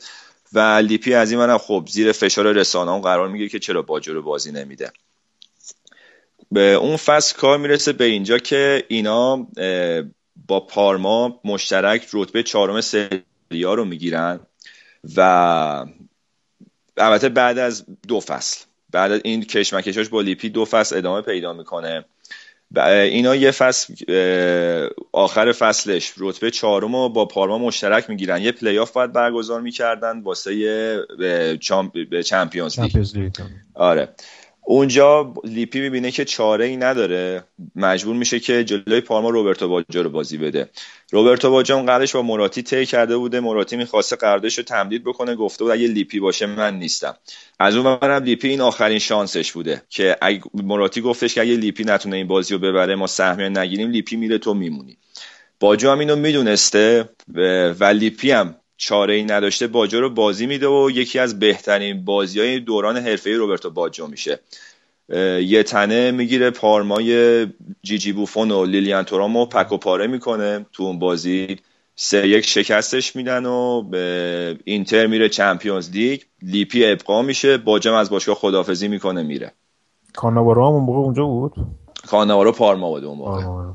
و 0.53 0.59
لیپی 0.61 1.15
از 1.15 1.31
این 1.31 1.41
ورم 1.41 1.59
خب 1.59 1.85
زیر 1.91 2.13
فشار 2.13 2.53
رسانه 2.53 3.01
قرار 3.01 3.29
می‌گیره 3.29 3.49
که 3.49 3.59
چرا 3.59 3.83
باجو 3.83 4.15
رو 4.15 4.23
بازی 4.23 4.53
نمیده. 4.53 4.93
به 6.53 6.75
اون 6.75 6.97
فصل 6.97 7.37
کار 7.37 7.59
می‌رسه 7.59 7.93
به 7.93 8.05
اینجا 8.05 8.39
که 8.39 8.85
اینا 8.89 9.47
با 10.49 10.61
پارما 10.61 11.41
مشترک 11.45 12.09
رتبه 12.13 12.43
چهارم 12.43 12.81
سریا 13.53 13.75
رو 13.75 13.85
می‌گیرن 13.85 14.41
و 15.17 15.21
البته 16.97 17.29
بعد 17.29 17.59
از 17.59 17.85
دو 18.09 18.21
فصل 18.21 18.65
بعد 18.91 19.13
از 19.13 19.21
این 19.25 19.45
کشمکشاش 19.45 20.09
با 20.09 20.21
لیپی 20.21 20.49
دو 20.49 20.65
فصل 20.65 20.97
ادامه 20.97 21.21
پیدا 21.21 21.53
می‌کنه. 21.53 22.05
اینا 22.87 23.37
یه 23.37 23.51
فصل 23.51 23.95
آخر 25.13 25.53
فصلش 25.53 26.13
رتبه 26.19 26.51
چهارم 26.51 26.97
رو 26.97 27.09
با 27.09 27.25
پارما 27.25 27.59
مشترک 27.59 28.11
می‌گیرن. 28.11 28.43
یه 28.43 28.53
پلی 28.53 28.79
آف 28.79 28.93
باید 28.93 29.13
برگزار 29.13 29.61
می‌کردن 29.61 30.21
واسه 30.21 31.57
چمپیونز 32.25 32.81
لیگ. 32.81 33.33
آره. 33.75 34.09
اونجا 34.65 35.35
لیپی 35.45 35.81
می‌بینه 35.81 36.11
که 36.11 36.25
چاره 36.25 36.65
ای 36.65 36.77
نداره. 36.77 37.45
مجبور 37.77 38.17
میشه 38.17 38.41
که 38.41 38.65
جلوی 38.65 39.01
پارما 39.01 39.31
روبرتو 39.31 39.69
باجو 39.69 40.03
رو 40.03 40.11
بازی 40.11 40.39
بده. 40.39 40.71
روبرتو 41.11 41.51
باجو 41.51 41.83
قرارش 41.83 42.13
با 42.13 42.23
موراتی 42.23 42.63
طی 42.63 42.87
کرده 42.87 43.17
بوده. 43.17 43.41
موراتی 43.41 43.77
می‌خواسته 43.77 44.17
قراردادش 44.17 44.59
رو 44.59 44.65
تمدید 44.65 45.05
بکنه. 45.05 45.35
گفته 45.35 45.65
بود 45.65 45.73
اگه 45.73 45.87
لیپی 45.87 46.21
باشه 46.21 46.47
من 46.47 46.79
نیستم. 46.79 47.15
از 47.59 47.77
اون 47.77 47.97
ورم 47.97 48.23
لیپی 48.23 48.49
این 48.49 48.61
آخرین 48.61 48.99
شانسش 48.99 49.53
بوده 49.53 49.83
که 49.89 50.17
اگه 50.23 50.43
موراتی 50.55 51.01
گفتش 51.01 51.35
که 51.35 51.41
اگه 51.41 51.57
لیپی 51.57 51.85
نتونه 51.85 52.17
این 52.17 52.27
بازی 52.27 52.55
رو 52.55 52.61
ببره 52.61 52.95
ما 52.95 53.07
سهمیه 53.07 53.49
نگیریم 53.49 53.91
لیپی 53.91 54.17
میره 54.17 54.39
تو 54.39 54.55
میمونی. 54.55 54.97
باجو 55.61 55.91
هم 55.91 55.99
اینو 55.99 56.17
می‌دونسته 56.17 57.09
و 57.81 57.85
لیپی 57.85 58.31
هم 58.31 58.55
چاره 58.85 59.15
ای 59.15 59.23
نداشته 59.23 59.67
باجو 59.67 60.01
رو 60.01 60.11
بازی 60.11 60.47
میده 60.47 60.69
و 60.69 60.91
یکی 60.91 61.19
از 61.19 61.39
بهترین 61.39 62.05
بازی 62.05 62.41
های 62.41 62.61
دوران 62.61 62.97
حرفه‌ای 62.97 63.37
روبرتو 63.37 63.71
باجو 63.71 64.07
میشه. 64.07 64.41
یه 65.47 65.63
تنه 65.63 66.11
می‌گیره 66.11 66.51
پارمای 66.51 67.47
جیجی 67.83 68.13
بوفون 68.13 68.51
و 68.51 68.65
لیلیان 68.65 69.05
تورامو 69.05 69.47
تیکه 69.47 69.73
و 69.73 69.77
پاره 69.77 70.07
می‌کنه. 70.07 70.67
تو 70.73 70.83
اون 70.83 70.99
بازی 70.99 71.57
سه 71.95 72.29
یک 72.29 72.47
شکستش 72.47 73.17
میدن 73.17 73.47
و 73.47 73.83
و 73.83 74.59
اینتر 74.65 75.07
میره 75.07 75.29
چمپیونز 75.29 75.91
لیگ. 75.91 76.21
لیپی 76.43 76.85
ابقا 76.85 77.23
میشه. 77.23 77.59
باجم 77.59 77.95
از 77.95 78.11
باشگاه 78.11 78.35
خدافزی 78.35 78.89
می‌کنه 78.89 79.23
میره. 79.23 79.53
کاناوارو 80.15 80.67
هم 80.67 80.73
اون 80.73 80.85
موقع 80.85 80.99
اونجا 80.99 81.25
بود؟ 81.25 81.53
کاناوارو 82.09 82.53
پارما 82.53 82.91
بود 82.91 83.05
اون 83.05 83.19
موقع. 83.19 83.73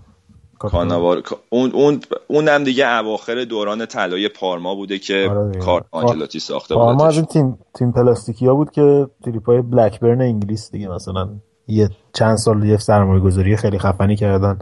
کاناوار 0.60 1.24
اون 1.50 1.72
اون 1.72 2.00
اونم 2.28 2.64
دیگه 2.64 2.88
اواخر 2.88 3.44
دوران 3.44 3.86
طلای 3.86 4.30
پارما 4.30 4.76
بوده 4.76 5.00
که 5.00 5.28
آره 5.32 5.60
کار 5.60 5.86
آنجلاتی 5.92 6.40
ساخته 6.40 6.76
بود 6.76 6.84
پارما 6.84 7.08
از 7.08 7.16
این 7.16 7.26
تیم 7.26 7.60
تیم 7.80 7.92
پلاستیکیا 7.92 8.56
بود 8.56 8.72
که 8.72 9.08
تریپای 9.26 9.62
بلکبرن 9.62 10.22
انگلیس 10.22 10.72
دیگه 10.72 10.88
مثلا 10.88 11.30
یه 11.68 11.90
چند 12.14 12.38
سال 12.38 12.64
یه 12.64 12.78
سرمایه 12.78 13.22
گذاری 13.22 13.58
خیلی 13.58 13.80
خفنی 13.80 14.16
کردن. 14.16 14.60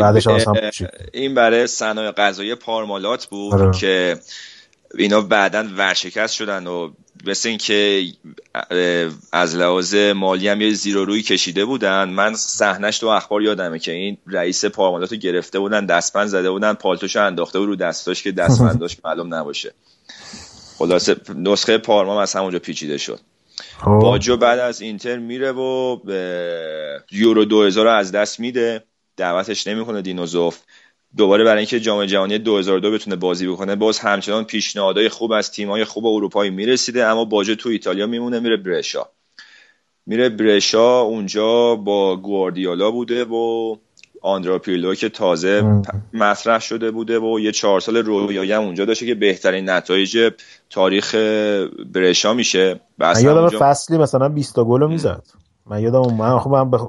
بعدش 0.00 0.28
این 1.12 1.34
برای 1.34 1.66
صنایع 1.66 2.10
غذایی 2.10 2.54
پارمالات 2.54 3.26
بود 3.26 3.54
آره. 3.54 3.70
که 3.70 4.16
اینا 4.98 5.20
بعدا 5.20 5.68
ورشکست 5.76 6.34
شدن 6.34 6.66
و 6.66 6.90
مثل 7.26 7.48
اینکه 7.48 8.04
از 9.32 9.56
لحاظ 9.56 9.94
مالی 9.94 10.48
هم 10.48 10.60
یه 10.60 10.72
زیر 10.72 10.96
روی 10.96 11.22
کشیده 11.22 11.64
بودن. 11.64 12.08
من 12.08 12.34
صحنش 12.34 12.98
تو 12.98 13.06
اخبار 13.06 13.42
یادمه 13.42 13.78
که 13.78 13.92
این 13.92 14.16
رئیس 14.26 14.64
پارمالات 14.64 15.12
رو 15.12 15.18
گرفته 15.18 15.58
بودن 15.58 15.86
دستبند 15.86 16.28
زده 16.28 16.50
بودن 16.50 16.72
پالتوش 16.72 17.16
انداخته 17.16 17.58
بود 17.58 17.68
رو 17.68 17.76
دستاش 17.76 18.22
که 18.22 18.32
دستبنداش 18.32 18.96
معلوم 19.04 19.34
نباشه. 19.34 19.74
خلاصه 20.78 21.16
نسخه 21.36 21.78
پارما 21.78 22.22
از 22.22 22.34
همونجا 22.34 22.58
پیچیده 22.58 22.98
شد. 22.98 23.20
خب. 23.78 23.98
باجو 24.02 24.36
بعد 24.36 24.58
از 24.58 24.80
اینتر 24.80 25.18
میره 25.18 25.52
و 25.52 25.96
به 25.96 27.04
یورو 27.10 27.44
2000 27.44 27.86
از 27.86 28.12
دست 28.12 28.40
میده. 28.40 28.84
دعوتش 29.16 29.66
نمی‌کنه 29.66 30.02
دینوزوف. 30.02 30.58
دوباره 31.16 31.44
برای 31.44 31.58
اینکه 31.58 31.80
جام 31.80 32.04
جهانی 32.04 32.38
2002 32.38 32.90
بتونه 32.90 33.16
بازی 33.16 33.48
بکنه 33.48 33.76
باز 33.76 33.98
همچنان 33.98 34.44
پیشنهادهای 34.44 35.08
خوب 35.08 35.32
از 35.32 35.50
تیم‌های 35.50 35.84
خوب 35.84 36.06
اروپایی 36.06 36.50
می‌رسیده 36.50 37.04
اما 37.04 37.24
باجه 37.24 37.54
تو 37.54 37.68
ایتالیا 37.68 38.06
میمونه 38.06 38.40
میره 38.40 38.56
برشا. 38.56 39.06
میره 40.06 40.28
برشا 40.28 41.00
اونجا 41.00 41.76
با 41.76 42.16
گواردیولا 42.16 42.90
بوده 42.90 43.24
و 43.24 43.76
آندرا 44.22 44.58
پیرلو 44.58 44.94
که 44.94 45.08
تازه 45.08 45.82
مطرح 46.12 46.60
شده 46.60 46.90
بوده 46.90 47.18
و 47.18 47.40
یه 47.40 47.52
چهار 47.52 47.80
سال 47.80 47.96
رویایی 47.96 48.52
هم 48.52 48.62
اونجا 48.62 48.84
داشته 48.84 49.06
که 49.06 49.14
بهترین 49.14 49.70
نتایج 49.70 50.32
تاریخ 50.70 51.14
برشا 51.94 52.34
میشه. 52.34 52.80
یادم 53.22 53.48
فصلی 53.48 53.98
مثلا 53.98 54.28
20 54.28 54.54
تا 54.54 54.64
گل 54.64 54.88
می‌زد. 54.88 55.22
من 55.66 55.80
یادم 55.80 56.14
من 56.14 56.38
خب 56.38 56.50
من 56.50 56.70
بخ... 56.70 56.88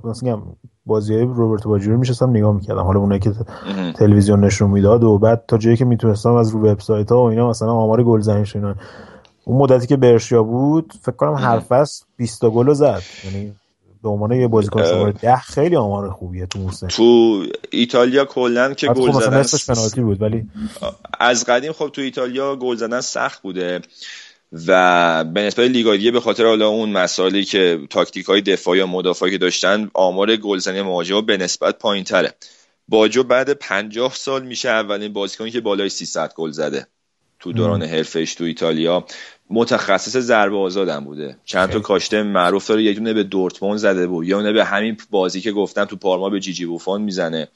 بازی 0.85 1.13
های 1.13 1.23
روبرتو 1.23 1.69
باجی 1.69 1.89
رو 1.89 1.97
میشستم 1.97 2.29
نگاه 2.29 2.53
می‌کردم. 2.55 2.83
حالا 2.83 2.99
اونایی 2.99 3.19
که 3.19 3.33
تلویزیون 3.95 4.43
نشون 4.43 4.69
می‌داد 4.69 5.03
و 5.03 5.17
بعد 5.17 5.43
تا 5.47 5.57
جایی 5.57 5.77
که 5.77 5.85
می‌تونستم 5.85 6.33
از 6.33 6.49
رو 6.49 6.59
وبسایت 6.59 7.11
ها 7.11 7.23
و 7.23 7.29
اینا 7.29 7.49
مثلا 7.49 7.71
آمار 7.71 8.03
گلزنیش 8.03 8.55
اینا 8.55 8.75
اون 9.45 9.57
مدتی 9.61 9.87
که 9.87 9.97
برشیا 9.97 10.43
بود 10.43 10.93
فکر 11.01 11.15
کنم 11.15 11.33
هر 11.33 11.59
فصل 11.59 12.05
20 12.17 12.45
گل 12.45 12.73
زد. 12.73 13.01
یعنی 13.25 13.53
به 14.03 14.09
عنوان 14.09 14.31
یه 14.31 14.47
بازیکن 14.47 14.83
شماره 14.83 15.11
10 15.11 15.35
خیلی 15.35 15.75
آمار 15.75 16.09
خوبیه 16.09 16.45
تو 16.45 16.59
موسم. 16.59 16.87
تو 16.87 17.43
ایتالیا 17.71 18.25
کلا 18.25 18.73
که 18.73 18.87
گل 18.87 19.11
زدن 19.11 19.73
پنالتی 19.75 20.01
بود 20.01 20.21
ولی 20.21 20.47
از 21.19 21.45
قدیم 21.45 21.71
خب 21.71 21.89
تو 21.89 22.01
ایتالیا 22.01 22.55
گل 22.55 22.75
زدن 22.75 23.01
سخت 23.01 23.41
بوده. 23.41 23.81
و 24.67 25.23
به 25.23 25.41
نسبت 25.41 25.67
دیگه 25.67 26.11
به 26.11 26.19
خاطر 26.19 26.45
حالا 26.45 26.67
اون 26.67 26.89
مسائلی 26.89 27.43
که 27.43 27.79
تاکتیک 27.89 28.25
های 28.25 28.41
دفاعی 28.41 28.79
یا 28.79 28.87
مدافعی 28.87 29.31
که 29.31 29.37
داشتن 29.37 29.89
آمار 29.93 30.35
گلزنی 30.35 30.81
مهاجم 30.81 31.21
به 31.21 31.37
نسبت 31.37 31.79
پایین 31.79 32.03
تره 32.03 32.33
باجو 32.87 33.23
بعد 33.23 33.53
50 33.53 34.13
سال 34.13 34.45
میشه 34.45 34.69
اولین 34.69 35.13
بازیکنی 35.13 35.51
که 35.51 35.61
بالای 35.61 35.89
300 35.89 36.33
گل 36.35 36.51
زده. 36.51 36.87
تو 37.39 37.53
دوران 37.53 37.83
حرفش 37.83 38.35
تو 38.35 38.43
ایتالیا. 38.43 39.05
متخصص 39.49 40.17
ضربه 40.17 40.57
آزادم 40.57 41.05
بوده. 41.05 41.37
چند 41.45 41.69
تا 41.69 41.79
کاشته 41.79 42.23
معروف 42.23 42.67
داره. 42.67 42.83
یه 42.83 42.93
دونه 42.93 43.13
به 43.13 43.23
دورتموند 43.23 43.77
زده 43.77 44.07
بود. 44.07 44.27
یه 44.27 44.35
دونه 44.35 44.53
به 44.53 44.65
همین 44.65 44.97
بازی 45.09 45.41
که 45.41 45.51
گفتم 45.51 45.85
تو 45.85 45.95
پارما 45.95 46.29
به 46.29 46.39
جیجی 46.39 46.65
بوفون 46.65 47.01
می‌زنه. 47.01 47.47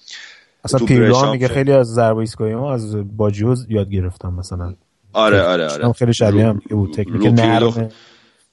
اصلا 0.64 0.86
پیرلو 0.86 1.32
میگه 1.32 1.48
خیلی 1.48 1.72
از 1.72 1.88
ضربه 1.88 2.20
ایستگاهی 2.20 2.56
ما 2.56 2.74
از 2.74 3.18
باجیو 3.18 3.56
یاد 3.70 3.90
گرفتم 3.90 4.34
مثلا. 4.34 4.74
آره 5.16 5.42
آره 5.42 5.68
آره. 5.68 5.94
خیلی 5.94 6.14
شبیه 6.14 6.46
هم 6.46 6.62
بود. 6.70 6.94
تکنیک 6.94 7.26
نرمه. 7.26 7.90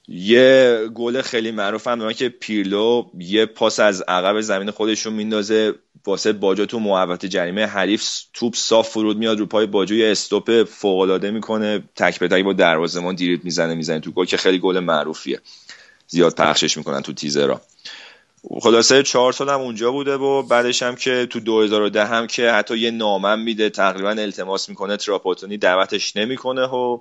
یه 0.07 0.79
گل 0.95 1.21
خیلی 1.21 1.51
معروف 1.51 1.87
هم 1.87 2.13
که 2.13 2.29
پیرلو 2.29 3.05
یه 3.19 3.45
پاس 3.45 3.79
از 3.79 4.01
عقب 4.01 4.41
زمین 4.41 4.71
خودشون 4.71 5.13
میندازه 5.13 5.73
واسه 6.05 6.33
باجو 6.33 6.65
تو 6.65 6.79
محوطه 6.79 7.27
جریمه. 7.27 7.65
حریف 7.65 8.03
توپ 8.33 8.55
صاف 8.55 8.89
فرود 8.89 9.17
میاد 9.17 9.39
رو 9.39 9.45
پای 9.45 9.65
باجو 9.65 9.95
یه 9.95 10.11
استوپ 10.11 10.63
فوق 10.63 10.99
العاده 10.99 11.31
می‌کنه. 11.31 11.83
تک 11.95 12.19
به 12.19 12.27
تک 12.27 12.43
با 12.43 12.53
دروازه‌بان 12.53 13.15
دیریت 13.15 13.43
می‌زنه 13.43 13.75
می‌زنه 13.75 13.99
تو 13.99 14.11
گل 14.11 14.25
که 14.25 14.37
خیلی 14.37 14.59
گل 14.59 14.79
معروفیه. 14.79 15.39
زیاد 16.07 16.35
پخشش 16.35 16.77
می‌کنن 16.77 17.01
تو 17.01 17.13
تیزرا 17.13 17.61
خلاصه 18.51 19.03
چهار 19.03 19.33
سال 19.33 19.49
هم 19.49 19.59
اونجا 19.61 19.91
بوده 19.91 20.15
و 20.15 20.43
بعدش 20.43 20.83
هم 20.83 20.95
که 20.95 21.27
تو 21.29 21.39
2010 21.39 22.05
هم 22.05 22.27
که 22.27 22.51
حتی 22.51 22.77
یه 22.77 22.91
نامم 22.91 23.39
میده 23.39 23.69
تقریبا 23.69 24.09
التماس 24.09 24.69
می‌کنه 24.69 24.97
تراپاتونی 24.97 25.57
دعوتش 25.57 26.15
نمی‌کنه 26.15 26.61
و 26.61 26.99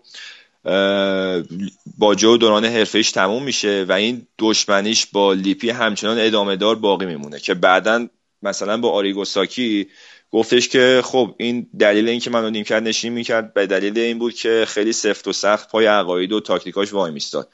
باجو 1.98 2.36
دوران 2.36 2.64
حرفهش 2.64 3.10
تموم 3.10 3.42
میشه 3.42 3.86
و 3.88 3.92
این 3.92 4.26
دشمنیش 4.38 5.06
با 5.06 5.32
لیپی 5.32 5.70
همچنان 5.70 6.18
ادامه 6.20 6.56
دار 6.56 6.76
باقی 6.76 7.06
میمونه 7.06 7.40
که 7.40 7.54
بعدا 7.54 8.08
مثلا 8.42 8.76
با 8.76 8.90
آریگوساکی 8.90 9.88
گفتش 10.30 10.68
که 10.68 11.00
خب 11.04 11.34
این 11.38 11.66
دلیل 11.78 12.08
اینکه 12.08 12.30
منو 12.30 12.50
نیمکت 12.50 12.82
نشین 12.82 13.12
می‌کرد 13.12 13.54
به 13.54 13.66
دلیل 13.66 13.98
این 13.98 14.18
بود 14.18 14.34
که 14.34 14.64
خیلی 14.68 14.92
سفت 14.92 15.28
و 15.28 15.32
سخت 15.32 15.70
پای 15.70 15.86
عقاید 15.86 16.32
و 16.32 16.40
تاکتیکاش 16.40 16.92
وای 16.92 17.12
میستاد. 17.12 17.48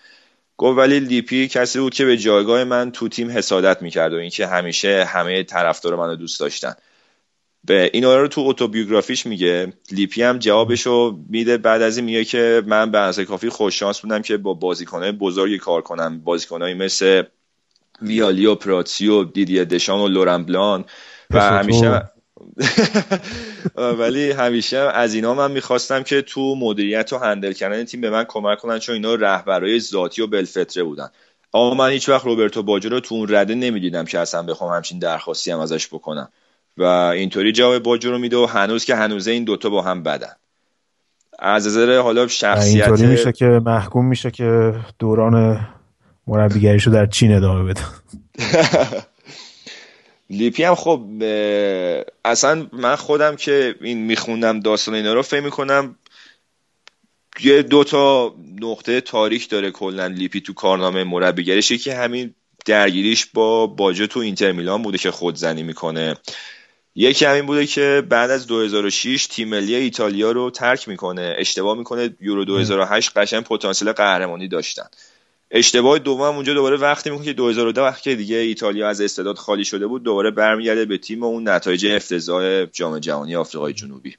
گفت 0.59 0.79
ولی 0.79 1.01
لیپی 1.01 1.49
کسی 1.49 1.81
بود 1.81 1.95
که 1.95 2.05
به 2.05 2.17
جایگاه 2.17 2.65
من 2.65 2.91
تو 2.91 3.09
تیم 3.09 3.31
حسادت 3.31 3.83
می‌کرد 3.83 4.13
و 4.13 4.17
اینکه 4.17 4.47
همیشه 4.47 5.05
همه 5.05 5.43
طرفدار 5.43 5.97
منو 5.97 6.17
دوست 6.17 6.41
داشتن. 6.41 6.75
به 7.65 7.91
این 7.93 8.05
رو 8.05 8.29
تو 8.29 8.41
اتوبیوگرافیش 8.41 9.27
میگه. 9.27 9.73
لیپی 9.91 10.23
هم 10.23 10.39
جوابشو 10.39 11.19
میده. 11.29 11.57
بعد 11.57 11.83
از 11.83 11.97
این 11.97 12.07
میگه 12.07 12.25
که 12.25 12.63
من 12.67 12.91
به 12.91 12.99
اندازه 12.99 13.25
کافی 13.25 13.49
خوششانس 13.49 14.01
بودم 14.01 14.23
که 14.23 14.37
با 14.37 14.55
بازیکنهای 14.55 15.13
بزرگی 15.13 15.59
کار 15.59 15.83
کنم. 15.83 16.21
بازیکنهایی 16.21 16.75
مثل 16.75 17.23
ویالی 18.03 18.44
و 18.44 18.55
پراتسیو 18.55 19.25
دیدیه 19.25 19.65
دشان 19.65 20.01
و 20.01 20.09
لورن 20.09 20.45
بلان 20.45 20.85
و 21.31 21.41
همیشه 21.41 22.11
ولی 23.77 24.31
همیشه 24.31 24.77
از 24.77 25.15
اینا 25.15 25.35
من 25.35 25.51
می‌خواستم 25.51 26.03
که 26.03 26.23
تو 26.23 26.55
مدیریت 26.55 27.13
و 27.13 27.19
handle 27.19 27.53
کردن 27.53 27.85
تیم 27.85 28.01
به 28.01 28.11
من 28.11 28.25
کمک 28.29 28.59
کنن 28.59 28.79
چون 28.79 28.95
اینا 28.95 29.15
رهبرای 29.15 29.81
ذاتی 29.81 30.23
و 30.23 30.27
بالفطره 30.27 30.85
بودن. 30.85 31.09
اما 31.55 31.75
من 31.75 31.91
هیچ 31.91 32.09
وقت 32.09 32.25
روبرتو 32.25 32.63
باجو 32.63 32.89
رو 32.89 33.01
تو 33.01 33.15
اون 33.15 33.35
رده 33.35 33.55
نمی‌دیدم 33.55 34.05
که 34.05 34.19
اصلا 34.19 34.43
بخوام 34.43 34.73
همچین 34.73 34.99
درخواستی 34.99 35.51
هم 35.51 35.61
ازش 35.61 35.87
بکنم. 35.87 36.29
و 36.77 36.83
اینطوری 36.83 37.53
جواب 37.53 37.83
باجو 37.83 38.11
رو 38.11 38.19
میده 38.19 38.37
و 38.37 38.47
هنوز 38.47 38.85
که 38.85 38.95
هنوزه 38.95 39.31
این 39.31 39.45
دوتا 39.45 39.71
با 39.71 39.83
هم 39.83 40.03
بدن. 40.03 40.33
از 41.39 41.67
نظر 41.67 41.99
حالا 41.99 42.27
شخصیت 42.27 42.89
اینطوری 42.89 43.07
میشه 43.11 43.33
که 43.33 43.45
محکوم 43.45 44.07
میشه 44.07 44.31
که 44.31 44.75
دوران 44.99 45.61
مربیگریشو 46.27 46.91
در 46.91 47.07
چین 47.07 47.33
ادامه 47.33 47.65
بده. 47.65 47.81
لیپی 50.31 50.63
هم 50.63 50.75
خب 50.75 51.05
اصلا 52.25 52.67
من 52.73 52.97
خودم 52.97 53.37
که 53.37 53.75
این 53.81 53.99
میخوندم 53.99 54.61
داستان 54.61 54.95
اینا 54.95 55.15
رو 55.15 55.23
فهم 55.23 55.45
می‌کنم 55.45 55.97
یه 57.41 57.63
دو 57.63 57.85
تا 57.85 58.35
نقطه 58.61 59.01
تاریخ 59.01 59.49
داره 59.49 59.71
کلا 59.71 60.07
لیپی 60.07 60.41
تو 60.41 60.55
کارنامه 60.55 61.05
مربیگریش 61.05 61.73
که 61.73 61.95
همین 61.95 62.35
درگیریش 62.65 63.27
با 63.27 63.67
باجه 63.67 64.07
تو 64.07 64.21
اینتر 64.21 64.53
میلان 64.53 64.83
بوده 64.83 64.99
که 64.99 65.11
خودزنی 65.11 65.63
می‌کنه. 65.63 66.17
یکی 66.95 67.25
همین 67.25 67.47
بوده 67.47 67.67
که 67.67 68.03
بعد 68.09 68.31
از 68.31 68.47
2006 68.47 69.27
تیم 69.27 69.49
ملی 69.49 69.75
ایتالیا 69.75 70.33
رو 70.33 70.51
ترک 70.51 70.89
می‌کنه 70.89 71.35
اشتباه 71.39 71.79
می‌کنه. 71.79 72.17
یورو 72.21 72.45
2008 72.45 73.19
قشنگ 73.19 73.45
پتانسیل 73.45 73.93
قهرمانی 73.93 74.49
داشتن. 74.49 74.87
اشتباه 75.51 75.99
دوم 75.99 76.35
اونجا 76.35 76.55
دوباره 76.55 76.77
وقتی 76.77 77.11
می‌کنه 77.11 77.27
که 77.27 77.33
2010 77.33 77.83
وقتی 77.83 78.17
دیگه 78.17 78.37
ایتالیا 78.37 78.89
از 78.89 79.01
استعداد 79.01 79.37
خالی 79.37 79.65
شده 79.65 79.87
بود 79.87 80.03
دوباره 80.03 80.31
برمیگرده 80.31 80.85
به 80.85 80.99
تیم 80.99 81.23
و 81.23 81.27
اون 81.27 81.49
نتایج 81.49 81.87
افتضاح 81.87 82.65
جام 82.65 82.99
جهانی 82.99 83.37
آفریقای 83.37 83.73
جنوبی. 83.73 84.17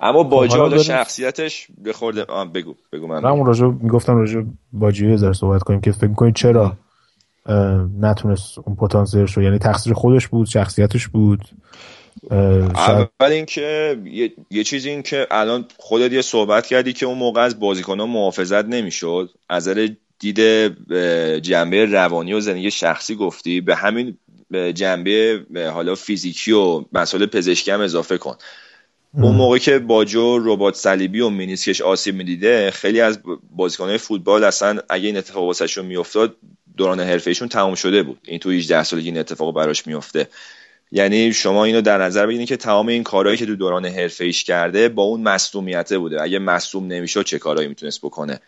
اما 0.00 0.24
خب، 0.24 0.30
باجا 0.30 0.78
شخصیتش 0.78 1.66
بخورده 1.84 2.24
بگو 2.54 2.74
بگو 2.92 3.06
من. 3.06 3.20
من 3.20 3.46
راجع 3.46 3.66
می‌گفتم 3.66 4.16
راجع 4.16 4.40
باجی 4.72 5.10
یه 5.10 5.32
صحبت 5.32 5.62
کنیم 5.62 5.80
که 5.80 5.92
فکر 5.92 6.06
می‌کنید 6.06 6.34
چرا 6.34 6.76
نتونست 8.00 8.58
اون 8.58 8.76
پتانسیلش 8.76 9.36
رو 9.36 9.42
یعنی 9.42 9.58
تقصیر 9.58 9.92
خودش 9.92 10.28
بود 10.28 10.46
شخصیتش 10.46 11.08
بود؟ 11.08 11.40
اول 12.30 13.06
اینکه 13.20 13.98
یه،, 14.04 14.32
یه 14.50 14.64
چیزی 14.64 14.90
این 14.90 15.02
که 15.02 15.26
الان 15.30 15.64
خودت 15.76 16.12
یه 16.12 16.22
صحبت 16.22 16.66
کردی 16.66 16.92
که 16.92 17.06
اون 17.06 17.18
موقع 17.18 17.40
از 17.40 17.60
بازیکن 17.60 18.00
ها 18.00 18.06
محافظت 18.06 18.64
نمی‌شد. 18.64 19.30
از 19.48 19.68
دید 20.18 20.40
جنبه 21.42 21.84
روانی 21.84 22.32
و 22.32 22.40
زندگی 22.40 22.70
شخصی 22.70 23.14
گفتی. 23.14 23.60
به 23.60 23.76
همین 23.76 24.18
جنبه 24.74 25.44
حالا 25.72 25.94
فیزیکی 25.94 26.52
و 26.52 26.84
مسئله 26.92 27.26
پزشکی 27.26 27.70
هم 27.70 27.80
اضافه 27.80 28.18
کن. 28.18 28.36
اون 29.14 29.36
موقع 29.36 29.58
که 29.58 29.78
باجو 29.78 30.38
ربات 30.38 30.74
صلیبی 30.74 31.20
و 31.20 31.28
مینیسکش 31.28 31.80
آسیب 31.80 32.14
می‌دیده 32.14 32.70
خیلی 32.70 33.00
از 33.00 33.18
بازیکنهای 33.50 33.98
فوتبال 33.98 34.44
اصلا 34.44 34.80
اگه 34.88 35.06
این 35.06 35.16
اتفاق 35.16 35.44
واسهشون 35.44 35.86
میافتاد 35.86 36.36
دوران 36.76 37.00
حرفهشون 37.00 37.48
تموم 37.48 37.74
شده 37.74 38.02
بود. 38.02 38.18
این 38.24 38.38
تو 38.38 38.50
18 38.50 38.82
سالگی 38.82 39.08
این 39.08 39.18
اتفاق 39.18 39.54
براش 39.54 39.86
میفته 39.86 40.28
یعنی 40.92 41.32
شما 41.32 41.64
اینو 41.64 41.80
در 41.80 41.98
نظر 41.98 42.26
بگیرید 42.26 42.48
که 42.48 42.56
تمام 42.56 42.88
این 42.88 43.02
کارهایی 43.02 43.38
که 43.38 43.46
تو 43.46 43.56
دوران 43.56 43.86
حرفه 43.86 44.24
ایش 44.24 44.44
کرده 44.44 44.88
با 44.88 45.02
اون 45.02 45.22
مصدومیته 45.22 45.98
بوده. 45.98 46.22
اگه 46.22 46.38
مصدوم 46.38 46.86
نمی‌شد 46.86 47.24
چه 47.24 47.38
کارهایی 47.38 47.68
می‌تونست 47.68 48.00
بکنه؟ 48.00 48.40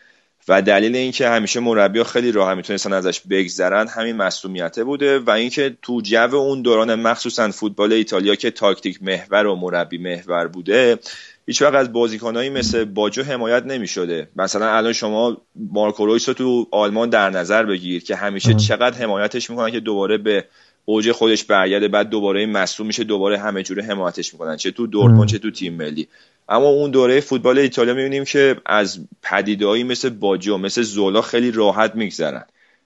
و 0.49 0.63
دلیل 0.63 0.97
اینکه 0.97 1.29
همیشه 1.29 1.61
مربی 1.61 2.05
خیلی 2.05 2.33
راه 2.33 2.55
می‌تونستن 2.55 2.93
ازش 2.93 3.21
بگذرن 3.21 3.89
همین 3.89 4.17
مصدومیته 4.17 4.85
بوده 4.85 5.19
و 5.19 5.31
اینکه 5.31 5.77
تو 5.83 6.01
جو 6.01 6.37
اون 6.37 6.63
دوران 6.63 6.95
مخصوصا 6.95 7.51
فوتبال 7.51 7.93
ایتالیا 7.93 8.35
که 8.35 8.51
تاکتیک 8.51 9.03
محور 9.03 9.47
و 9.47 9.57
مربی 9.57 9.99
محور 9.99 10.47
بوده 10.47 10.99
هیچ 11.47 11.63
وقت 11.63 11.75
از 11.75 11.93
بازیکنایی 11.93 12.51
مثل 12.51 12.85
باجو 12.85 13.23
حمایت 13.23 13.67
نمی‌شده. 13.67 14.29
مثلا 14.37 14.77
الان 14.77 14.93
شما 14.93 15.37
مارکو 15.73 16.07
رویس 16.07 16.29
رو 16.29 16.35
تو 16.35 16.67
آلمان 16.71 17.11
در 17.11 17.31
نظر 17.31 17.65
بگیر 17.65 18.05
که 18.05 18.17
همیشه 18.17 18.55
چقدر 18.55 19.03
حمایتش 19.03 19.51
می‌کنن 19.51 19.71
که 19.71 19.81
دوباره 19.81 20.19
به 20.19 20.45
اوج 20.89 21.13
خودش 21.13 21.45
برگرده 21.45 21.89
بعد 21.89 22.09
دوباره 22.09 22.47
مصوم 22.47 22.87
میشه 22.87 23.05
دوباره 23.05 23.39
همه 23.39 23.63
جوره 23.63 23.83
حمایتش 23.83 24.33
می‌کنن. 24.33 24.57
چه 24.57 24.71
تو 24.71 24.87
دورتموند 24.87 25.29
چه 25.29 25.39
تو 25.39 25.51
تیم 25.51 25.75
ملی. 25.75 26.09
اما 26.49 26.67
اون 26.67 26.91
دوره 26.91 27.21
فوتبال 27.21 27.59
ایتالیا 27.59 27.95
می‌بینیم 27.95 28.25
که 28.25 28.57
از 28.67 29.01
پدیدهایی 29.23 29.85
مثل 29.85 30.09
باجو 30.09 30.59
مثل 30.59 30.83
زولا 30.83 31.23
خیلی 31.23 31.51
راحت 31.51 31.95
میگذرن. 31.95 32.45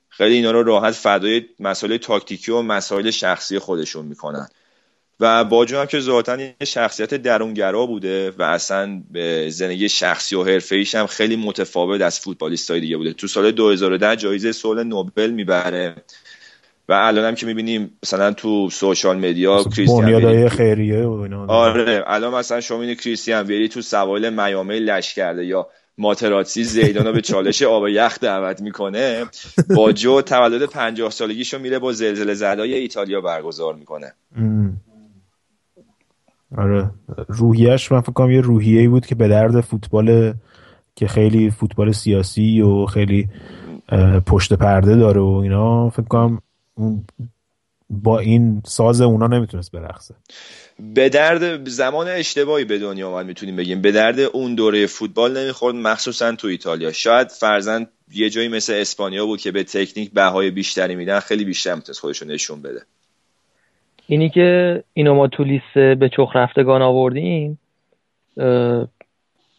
خیلی 0.08 0.34
اینا 0.34 0.50
رو 0.50 0.62
راحت 0.62 0.94
فدای 0.94 1.42
مسائل 1.60 1.96
تاکتیکی 1.96 2.52
و 2.52 2.62
مسائل 2.62 3.10
شخصی 3.10 3.58
خودشون 3.58 4.06
می‌کنن. 4.06 4.48
و 5.20 5.44
باجو 5.44 5.78
هم 5.78 5.86
که 5.86 6.00
ذاتا 6.00 6.40
یه 6.40 6.54
شخصیت 6.64 7.14
درونگرا 7.14 7.86
بوده 7.86 8.30
و 8.30 8.42
اصلا 8.42 9.02
به 9.10 9.50
زندگی 9.50 9.88
شخصی 9.88 10.36
و 10.36 10.44
حرفه 10.44 10.84
هم 10.94 11.06
خیلی 11.06 11.36
متفاوت 11.36 12.00
از 12.00 12.20
فوتبالیستای 12.20 12.80
دیگه 12.80 12.96
بوده. 12.96 13.12
تو 13.12 13.26
سال 13.26 13.50
2010 13.50 14.16
جایزه 14.16 14.52
صلح 14.52 14.82
نوبل 14.82 15.30
می‌بره. 15.30 15.94
و 16.92 16.94
الان 16.94 17.24
هم 17.24 17.34
که 17.34 17.46
می‌بینیم 17.46 17.90
مثلا 18.02 18.32
تو 18.32 18.70
سوشال 18.70 19.18
مدیا 19.18 19.64
کریستیان 19.64 20.48
خیریه 20.48 21.06
و 21.06 21.12
اینا. 21.12 21.46
آره 21.46 22.04
الان 22.06 22.34
مثلا 22.34 22.60
شما 22.60 22.78
می‌بینید 22.78 23.00
کریستیان 23.00 23.46
ویری 23.46 23.68
تو 23.68 23.80
سوال 23.80 24.30
میامه 24.30 24.78
لش 24.78 25.14
کرده 25.14 25.44
یا 25.46 25.66
ماتراتسی 25.98 26.64
زیدان 26.64 27.12
به 27.12 27.20
چالش 27.20 27.62
آب 27.62 27.88
یخ 27.88 28.18
دعوت 28.20 28.60
می‌کنه 28.60 29.24
با 29.76 29.92
جو 30.02 30.20
تولد 30.20 30.62
50 30.66 31.10
سالگیشو 31.10 31.58
میره 31.58 31.78
با 31.78 31.92
زلزله 31.92 32.34
زدای 32.34 32.74
ایتالیا 32.74 33.20
برگزار 33.20 33.74
می‌کنه. 33.74 34.12
آره. 36.58 36.90
روحیش 37.28 37.92
من 37.92 38.00
فکر 38.00 38.12
کنم 38.12 38.30
یه 38.30 38.40
روحیه 38.40 38.88
بود 38.88 39.06
که 39.06 39.14
به 39.14 39.28
درد 39.28 39.60
فوتبال 39.60 40.34
که 40.96 41.06
خیلی 41.08 41.50
فوتبال 41.50 41.92
سیاسی 41.92 42.60
و 42.60 42.86
خیلی 42.86 43.28
پشت 44.26 44.52
پرده 44.52 44.96
داره 44.96 45.20
و 45.20 45.40
اینا. 45.42 45.90
فکر 45.90 46.06
کنم 46.06 46.42
با 47.90 48.18
این 48.18 48.62
ساز 48.66 49.00
اونا 49.00 49.26
نمی‌تونست 49.26 49.72
برقصه. 49.72 50.14
به 50.94 51.08
درد 51.08 51.68
زمان 51.68 52.08
اشتباهی 52.08 52.64
به 52.64 52.78
دنیا 52.78 53.10
آمد 53.10 53.26
می‌تونیم 53.26 53.56
بگیم. 53.56 53.82
به 53.82 53.92
درد 53.92 54.20
اون 54.20 54.54
دوره 54.54 54.86
فوتبال 54.86 55.38
نمی‌خورد 55.38 55.74
مخصوصا 55.74 56.32
تو 56.34 56.48
ایتالیا. 56.48 56.92
شاید 56.92 57.28
فرزن 57.28 57.86
یه 58.12 58.30
جایی 58.30 58.48
مثل 58.48 58.72
اسپانیا 58.72 59.26
بود 59.26 59.40
که 59.40 59.50
به 59.50 59.64
تکنیک 59.64 60.10
بهای 60.12 60.50
بیشتری 60.50 60.94
میدن 60.94 61.20
خیلی 61.20 61.44
بیشتر 61.44 61.74
می‌تونست 61.74 62.00
خودشون 62.00 62.30
نشون 62.30 62.62
بده. 62.62 62.82
اینی 64.06 64.30
که 64.30 64.84
اینو 64.92 65.14
ما 65.14 65.28
تو 65.28 65.44
لیست 65.44 65.74
به 65.74 66.10
چخ 66.16 66.30
رفتگان 66.34 66.82
آوردیم 66.82 67.58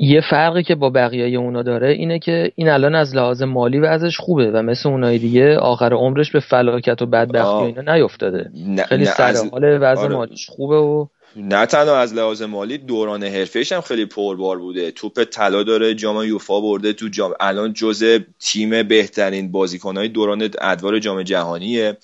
یه 0.04 0.22
فرقی 0.30 0.64
که 0.64 0.76
با 0.76 0.90
بقیه 0.90 1.40
اونا 1.40 1.62
داره 1.62 1.90
اینه 1.90 2.20
که 2.20 2.52
این 2.56 2.70
الان 2.70 2.96
از 2.96 3.16
لحاظ 3.16 3.42
مالی 3.42 3.80
وضعش 3.80 4.18
خوبه 4.18 4.52
و 4.52 4.62
مثل 4.62 4.90
اونایی 4.90 5.20
دیگه 5.20 5.58
آخر 5.58 5.94
عمرش 5.94 6.32
به 6.32 6.40
فلاکت 6.40 7.02
و 7.02 7.06
بدبختی 7.06 7.64
و 7.64 7.78
اینا 7.78 7.94
نیفتاده. 7.94 8.52
خیلی 8.88 9.06
سر 9.06 9.36
حال 9.52 9.78
وضع 9.82 10.02
آره. 10.02 10.16
مالیش 10.16 10.50
خوبه 10.50 10.76
و 10.76 11.06
نه 11.36 11.66
تنها 11.66 11.98
از 11.98 12.14
لحاظ 12.14 12.42
مالی 12.42 12.78
دوران 12.78 13.24
حرفهش 13.24 13.72
هم 13.72 13.82
خیلی 13.82 14.06
پربار 14.06 14.60
بوده. 14.60 14.92
توپ 14.92 15.24
طلا 15.24 15.64
داره 15.64 15.96
جام 15.96 16.24
یوفا 16.24 16.62
برده 16.62 16.94
تو 16.94 17.08
جام. 17.08 17.34
الان 17.40 17.74
جزء 17.74 18.20
تیم 18.40 18.84
بهترین 18.84 19.52
بازیکنهای 19.52 20.08
دوران 20.08 20.50
ادوار 20.62 21.00
جام 21.00 21.24
جهانیه. 21.24 21.98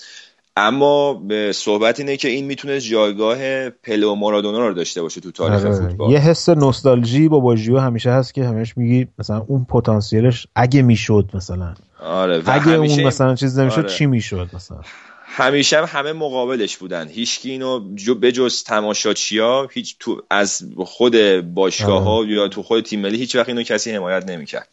اما 0.57 1.13
به 1.13 1.51
صحبت 1.55 1.99
اینه 1.99 2.17
که 2.17 2.27
این 2.27 2.45
می‌تونه 2.45 2.79
جایگاه 2.79 3.69
پله 3.69 4.07
و 4.07 4.15
مارادونا 4.15 4.67
رو 4.67 4.73
داشته 4.73 5.01
باشه 5.01 5.21
تو 5.21 5.31
تاریخ 5.31 5.65
آره. 5.65 5.75
فوتبال. 5.75 6.11
یه 6.11 6.19
حس 6.19 6.49
نوستالژی 6.49 7.27
با 7.27 7.39
باژیو 7.39 7.77
همیشه 7.77 8.11
هست 8.11 8.33
که 8.33 8.45
همیشه 8.45 8.73
میگی 8.77 9.07
مثلا 9.19 9.45
اون 9.47 9.65
پتانسیلش 9.65 10.47
اگه 10.55 10.81
می‌شد 10.81 11.29
مثلا. 11.33 11.73
آره 12.03 12.43
اگه 12.45 12.73
اون 12.73 13.03
مثلا 13.03 13.35
چیز 13.35 13.59
نمی‌شد 13.59 13.79
آره. 13.79 13.89
چی 13.89 14.05
می‌شد 14.05 14.49
مثلا؟ 14.53 14.81
همیشه 15.25 15.77
هم 15.77 15.85
همه 15.87 16.13
مقابلش 16.13 16.77
بودن. 16.77 17.07
هیچکی 17.07 17.51
اینو 17.51 17.79
به 18.21 18.31
جز 18.31 18.63
تماشاچیا 18.63 19.67
هیچ 19.71 19.95
تو 19.99 20.21
از 20.29 20.63
خود 20.77 21.15
باشگاه 21.53 22.03
ها 22.03 22.25
یا 22.25 22.47
تو 22.47 22.63
خود 22.63 22.83
تیم 22.83 23.01
ملی 23.01 23.17
هیچ 23.17 23.35
وقت 23.35 23.49
اینو 23.49 23.63
کسی 23.63 23.91
حمایت 23.91 24.29
نمی‌کرد. 24.29 24.67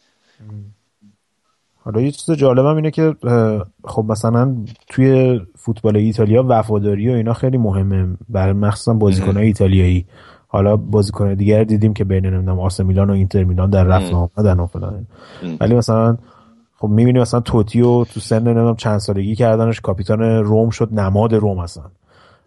حالا 1.87 2.01
یه 2.01 2.11
چیز 2.11 2.35
جالبم 2.35 2.75
اینه 2.75 2.91
که 2.91 3.15
خب 3.83 4.05
مثلا 4.09 4.55
توی 4.89 5.39
فوتبال 5.55 5.97
ایتالیا 5.97 6.45
وفاداری 6.47 7.09
و 7.09 7.13
اینا 7.13 7.33
خیلی 7.33 7.57
مهمه. 7.57 8.17
برای 8.29 8.53
مخصوصا 8.53 8.93
بازیکنهای 8.93 9.45
ایتالیایی. 9.45 10.05
حالا 10.47 10.77
بازیکن 10.77 11.33
دیگر 11.33 11.63
دیدیم 11.63 11.93
که 11.93 12.03
بین 12.03 12.25
نمی‌دونم 12.25 12.59
آس 12.59 12.79
میلان 12.79 13.09
و 13.09 13.13
اینتر 13.13 13.43
میلان 13.43 13.69
در 13.69 13.83
رفت 13.83 14.13
آمدن 14.13 14.59
و 14.59 14.67
فلان. 14.67 15.07
ولی 15.59 15.75
مثلا 15.75 16.17
خب 16.77 16.87
می‌بینی 16.87 17.19
مثلا 17.19 17.39
توتیو 17.39 18.03
تو 18.03 18.19
سن 18.19 18.43
نمی‌دونم 18.43 18.75
چند 18.75 18.97
سالگی 18.97 19.35
کردنش 19.35 19.81
کاپیتان 19.81 20.21
روم 20.21 20.69
شد 20.69 20.93
نماد 20.93 21.35
روم 21.35 21.59
اصلا. 21.59 21.83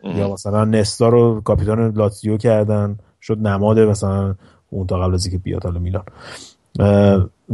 یا 0.04 0.32
مثلا 0.32 0.64
نستا 0.64 1.08
رو 1.08 1.40
کاپیتان 1.40 1.92
لاتزیو 1.94 2.36
کردن 2.36 2.98
شد 3.20 3.38
نماد 3.38 3.78
مثلا 3.78 4.34
اون 4.70 4.86
تا 4.86 4.98
قبل 4.98 5.14
از 5.14 5.26
اینکه 5.26 5.38
بیاد 5.38 5.64
حالا 5.64 5.80
میلان. 5.80 6.04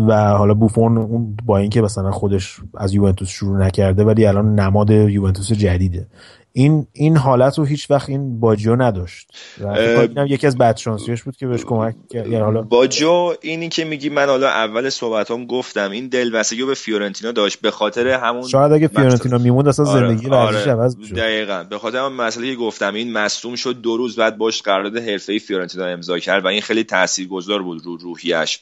و 0.08 0.28
حالا 0.28 0.54
بوفون 0.54 0.98
اون 0.98 1.36
با 1.46 1.58
اینکه 1.58 1.82
مثلا 1.82 2.10
خودش 2.10 2.56
از 2.74 2.94
یوونتوس 2.94 3.28
شروع 3.28 3.58
نکرده 3.58 4.04
ولی 4.04 4.26
الان 4.26 4.60
نماد 4.60 4.90
یوونتوس 4.90 5.52
جدیده. 5.52 6.06
این 6.52 6.86
این 6.92 7.16
حالت 7.16 7.58
رو 7.58 7.64
هیچ 7.64 7.90
وقت 7.90 8.08
این 8.08 8.40
باجیو 8.40 8.76
نداشت. 8.76 9.30
اینم 9.58 10.26
یکی 10.26 10.46
از 10.46 10.58
بدشانسیاش 10.58 11.22
بود 11.22 11.36
که 11.36 11.46
بهش 11.46 11.64
کمک 11.64 11.94
کرد. 12.10 12.26
یعنی 12.26 12.44
حالا 12.44 12.62
باجیو 12.62 13.34
اینی 13.40 13.68
که 13.68 13.84
میگی 13.84 14.08
من 14.08 14.26
حالا 14.26 14.48
اول 14.48 14.90
صحبتام 14.90 15.46
گفتم 15.46 15.90
این 15.90 16.08
دلبستگی 16.08 16.64
به 16.64 16.74
فیورنتینا 16.74 17.32
داشت. 17.32 17.60
به 17.60 17.70
خاطر 17.70 18.08
همون 18.08 18.48
شاید 18.48 18.72
اگه 18.72 18.88
فیورنتینا 18.88 19.38
میموند 19.38 19.68
اصلا 19.68 19.86
آره، 19.86 20.08
زندگی 20.08 20.28
آره. 20.28 20.70
عوض 20.70 20.96
می‌شد. 20.96 21.14
دقیقاً. 21.14 21.64
به 21.70 21.78
خاطر 21.78 21.98
اون 21.98 22.12
مسئله 22.12 22.50
که 22.50 22.56
گفتم 22.56 22.94
این 22.94 23.12
مصدوم 23.12 23.54
شد 23.54 23.80
دو 23.80 23.96
روز 23.96 24.16
بعد 24.16 24.38
باش 24.38 24.62
قرارداد 24.62 24.96
حرفه‌ای 25.02 25.38
فیورنتینا 25.38 25.86
امضا 25.86 26.18
کرد 26.18 26.44
و 26.44 26.48
این 26.48 26.60
خیلی 26.60 26.84
تاثیرگذار 26.84 27.62
بود 27.62 27.84
رو 27.84 27.96
روحیش 27.96 28.60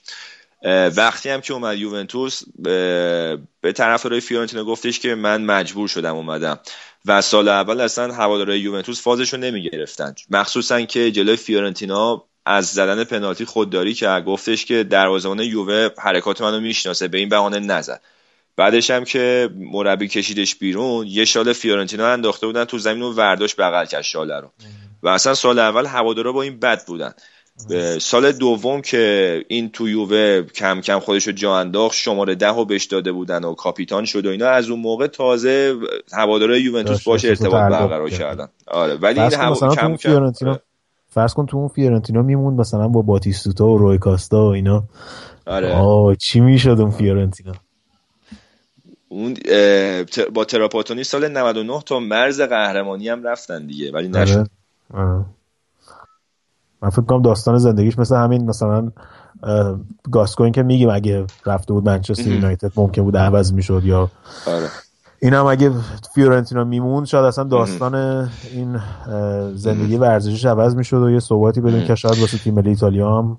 وقتی 0.96 1.28
هم 1.28 1.40
که 1.40 1.52
اومد 1.52 1.78
یوونتوس 1.78 2.42
به 3.60 3.72
طرفدارای 3.74 4.20
فیورنتینا 4.20 4.64
گفتش 4.64 4.98
که 5.00 5.14
من 5.14 5.44
مجبور 5.44 5.88
شدم 5.88 6.16
اومدم 6.16 6.58
و 7.06 7.22
سال 7.22 7.48
اول 7.48 7.80
اصلا 7.80 8.14
هوادارهای 8.14 8.60
یوونتوس 8.60 9.02
فازش 9.02 9.32
رو 9.32 9.40
نمی 9.40 9.70
گرفتن 9.70 10.14
مخصوصا 10.30 10.82
که 10.82 11.10
جلوی 11.10 11.36
فیورنتینا 11.36 12.24
از 12.46 12.66
زدن 12.66 13.04
پنالتی 13.04 13.44
خودداری 13.44 13.94
کرد 13.94 14.24
گفتش 14.24 14.64
که 14.64 14.84
دروازه‌بان 14.84 15.40
یووه 15.40 15.88
حرکات 15.98 16.40
منو 16.40 16.60
می‌شناسه 16.60 17.08
به 17.08 17.18
این 17.18 17.28
بهانه 17.28 17.58
نزد. 17.58 18.00
بعدش 18.56 18.90
هم 18.90 19.04
که 19.04 19.50
مربی 19.56 20.08
کشیدش 20.08 20.54
بیرون 20.54 21.06
یه 21.06 21.24
شال 21.24 21.52
فیورنتینا 21.52 22.08
انداخته 22.08 22.46
بودن 22.46 22.64
تو 22.64 22.78
زمین 22.78 23.02
و 23.02 23.12
ورداش 23.12 23.54
بغل 23.54 23.84
کرد 23.84 24.02
شاله 24.02 24.40
رو. 24.40 24.52
و 25.02 25.08
اصلا 25.08 25.34
سال 25.34 25.58
اول 25.58 25.86
هوادارا 25.86 26.32
با 26.32 26.42
این 26.42 26.58
بد 26.58 26.86
بودن. 26.86 27.14
سال 28.00 28.32
دوم 28.32 28.80
که 28.80 29.44
این 29.48 29.70
تو 29.70 29.88
یووه 29.88 30.42
کم 30.42 30.80
کم 30.80 30.98
خودش 30.98 31.26
رو 31.26 31.32
جا 31.32 31.56
انداخت 31.56 31.96
شماره 31.96 32.34
ده 32.34 32.48
رو 32.48 32.64
بهش 32.64 32.84
داده 32.84 33.12
بودن 33.12 33.44
و 33.44 33.54
کاپیتان 33.54 34.04
شد 34.04 34.26
و 34.26 34.30
اینا. 34.30 34.48
از 34.48 34.70
اون 34.70 34.80
موقع 34.80 35.06
تازه 35.06 35.74
هواداره 36.12 36.60
یوونتوس 36.60 37.04
باش 37.04 37.24
ارتباط 37.24 37.52
برقرار 37.52 38.10
کردن. 38.10 38.48
آره 38.66 38.94
ولی 38.94 39.20
این 39.20 39.32
هم 39.32 39.54
کم 39.54 39.96
کم 39.96 40.56
فرض 41.08 41.34
کن 41.34 41.46
تو 41.46 41.56
اون 41.56 41.68
فیورنتینا 41.68 42.22
میموند 42.22 42.60
مثلا 42.60 42.88
با 42.88 43.02
باتیستوتا 43.02 43.66
و 43.66 43.78
روی 43.78 43.98
کاستا 43.98 44.46
و 44.46 44.48
اینا. 44.48 44.84
آره. 45.46 45.74
آه 45.74 46.14
چی 46.14 46.40
می‌شد 46.40 46.76
اون 46.80 46.90
فیورنتینا؟ 46.90 47.52
اون 49.08 49.36
با 50.34 50.44
تراپاتونی 50.44 51.04
سال 51.04 51.28
99 51.28 51.80
تا 51.86 52.00
مرز 52.00 52.40
قهرمانی 52.40 53.08
هم 53.08 53.22
رفتن 53.22 53.66
دیگه 53.66 53.92
ولی 53.92 54.08
آره. 54.08 54.20
نشد. 54.20 54.46
آره. 54.94 55.24
من 56.84 56.90
فکر 56.90 57.02
کنم 57.02 57.22
داستان 57.22 57.58
زندگیش 57.58 57.98
مثل 57.98 58.16
همین 58.16 58.44
مثلا 58.44 58.92
گاسکوین 60.10 60.52
که 60.52 60.62
میگیم 60.62 60.88
اگه 60.88 61.26
رفته 61.46 61.72
بود 61.72 61.84
منچستر 61.84 62.28
یونایتد 62.28 62.72
ممکن 62.76 63.02
بود 63.02 63.16
عوض 63.16 63.52
می‌شد 63.52 63.82
یا 63.84 64.10
آره. 64.46 64.68
این 65.22 65.34
هم 65.34 65.46
اگه 65.46 65.70
فیورنتینا 66.14 66.64
میمون 66.64 67.04
شاید 67.04 67.24
اصلا 67.24 67.44
داستان 67.44 67.94
این 68.54 68.80
زندگی 69.54 69.96
ورزشیش 69.96 70.44
عوض 70.44 70.76
می‌شد 70.76 71.02
و 71.02 71.10
یه 71.10 71.20
صحبتی 71.20 71.60
بدون 71.60 71.84
که 71.84 71.94
شاید 71.94 72.18
واسه 72.18 72.38
تیم 72.38 72.54
ملی 72.54 72.68
ایتالیا 72.68 73.18
هم 73.18 73.38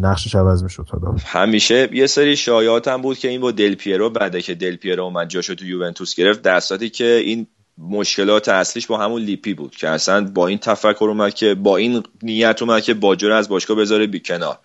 نقشش 0.00 0.34
عوض 0.34 0.62
می‌شد. 0.62 0.86
همیشه 1.24 1.88
یه 1.92 2.06
سری 2.06 2.36
شایعات 2.36 2.88
هم 2.88 3.02
بود 3.02 3.18
که 3.18 3.28
این 3.28 3.40
با 3.40 3.50
دل 3.50 3.74
پیرو 3.74 4.10
بعده 4.10 4.42
که 4.42 4.54
دل 4.54 4.76
پیرو 4.76 5.04
اومد 5.04 5.28
جاشو 5.28 5.54
تو 5.54 5.66
یوونتوس 5.66 6.14
گرفت. 6.14 6.42
در 6.42 6.60
که 6.92 7.04
این 7.04 7.46
مشکلات 7.78 8.48
اصلیش 8.48 8.86
با 8.86 8.98
همون 8.98 9.22
لیپی 9.22 9.54
بود 9.54 9.76
که 9.76 9.88
اصلا 9.88 10.24
با 10.34 10.46
این 10.46 10.58
تفکر 10.58 11.06
اومد 11.08 11.34
که 11.34 11.54
با 11.54 11.76
این 11.76 12.02
نیت 12.22 12.62
اومد 12.62 12.82
که 12.82 12.94
باجر 12.94 13.32
از 13.32 13.48
باشگاه 13.48 13.76
بذاره 13.76 14.06
بی 14.06 14.20
کنار. 14.20 14.58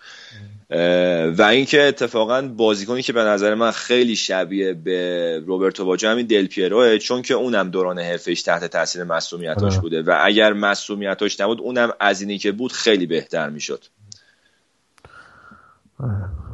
و 1.37 1.41
اینکه 1.41 1.83
اتفاقا 1.83 2.41
بازیکنی 2.41 3.01
که 3.01 3.13
به 3.13 3.23
نظر 3.23 3.55
من 3.55 3.71
خیلی 3.71 4.15
شبیه 4.15 4.73
به 4.73 5.39
روبرتو 5.45 5.85
باجو 5.85 6.07
همین 6.07 6.25
دل 6.25 6.47
پیروه 6.47 6.97
چون 6.97 7.21
که 7.21 7.33
اونم 7.33 7.69
دوران 7.69 7.99
حرفش 7.99 8.41
تحت 8.41 8.65
تاثیر 8.65 9.03
مسئولیتاش 9.03 9.73
آره. 9.73 9.81
بوده 9.81 10.01
و 10.01 10.19
اگر 10.23 10.53
مسئولیتاش 10.53 11.39
نبود 11.39 11.61
اونم 11.61 11.89
از 11.99 12.21
اینی 12.21 12.37
که 12.37 12.51
بود 12.51 12.71
خیلی 12.71 13.05
بهتر 13.05 13.49
می‌شد. 13.49 13.83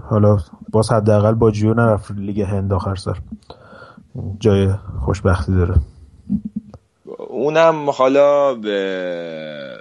حالا 0.10 0.38
باز 0.70 0.92
حداقل 0.92 1.34
با 1.34 1.52
جیو 1.52 1.74
نرفت 1.74 2.12
لیگ 2.12 2.42
هند 2.42 2.74
آخر 2.74 2.96
سر 2.96 3.18
جای 4.40 4.70
خوشبختی 5.06 5.52
داره. 5.52 5.76
اونم 7.18 7.90
حالا 7.90 8.54
به 8.54 9.78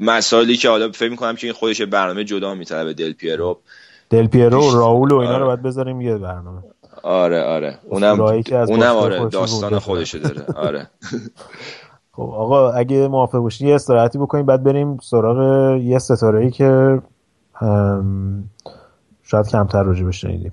مسائلی 0.00 0.56
که 0.56 0.68
حالا 0.68 0.92
فکر 0.92 1.10
می‌کنم 1.10 1.36
که 1.36 1.46
این 1.46 1.54
خودش 1.54 1.82
برنامه 1.82 2.24
جدا 2.24 2.54
میطلبه 2.54 2.94
دل 2.94 3.12
پیرو 3.12 3.58
دل 4.10 4.26
پیرو 4.26 4.70
و 4.70 4.74
راول 4.74 5.12
و 5.12 5.16
اینا 5.16 5.30
رو 5.30 5.36
آره. 5.36 5.44
باید 5.44 5.62
بذاریم 5.62 6.00
یه 6.00 6.18
برنامه. 6.18 6.62
آره 7.02 7.42
آره. 7.42 7.78
اونم 7.88 8.20
اونم 8.20 8.96
آره 8.96 9.28
داستان 9.28 9.78
خودش 9.78 10.14
داره. 10.14 10.44
آره. 10.56 10.90
خب 12.12 12.22
آقا 12.22 12.72
اگه 12.72 13.08
موافق 13.08 13.38
باشی 13.38 13.66
یه 13.66 13.74
استراحتی 13.74 14.18
بکنیم 14.18 14.46
بعد 14.46 14.62
بریم 14.62 14.98
سراغ 15.02 15.38
یه 15.76 15.98
ستاره 15.98 16.40
ای 16.40 16.50
که 16.50 17.02
شاید 19.22 19.48
کمتر 19.48 19.82
راجع 19.82 20.04
بشنیدیم 20.04 20.52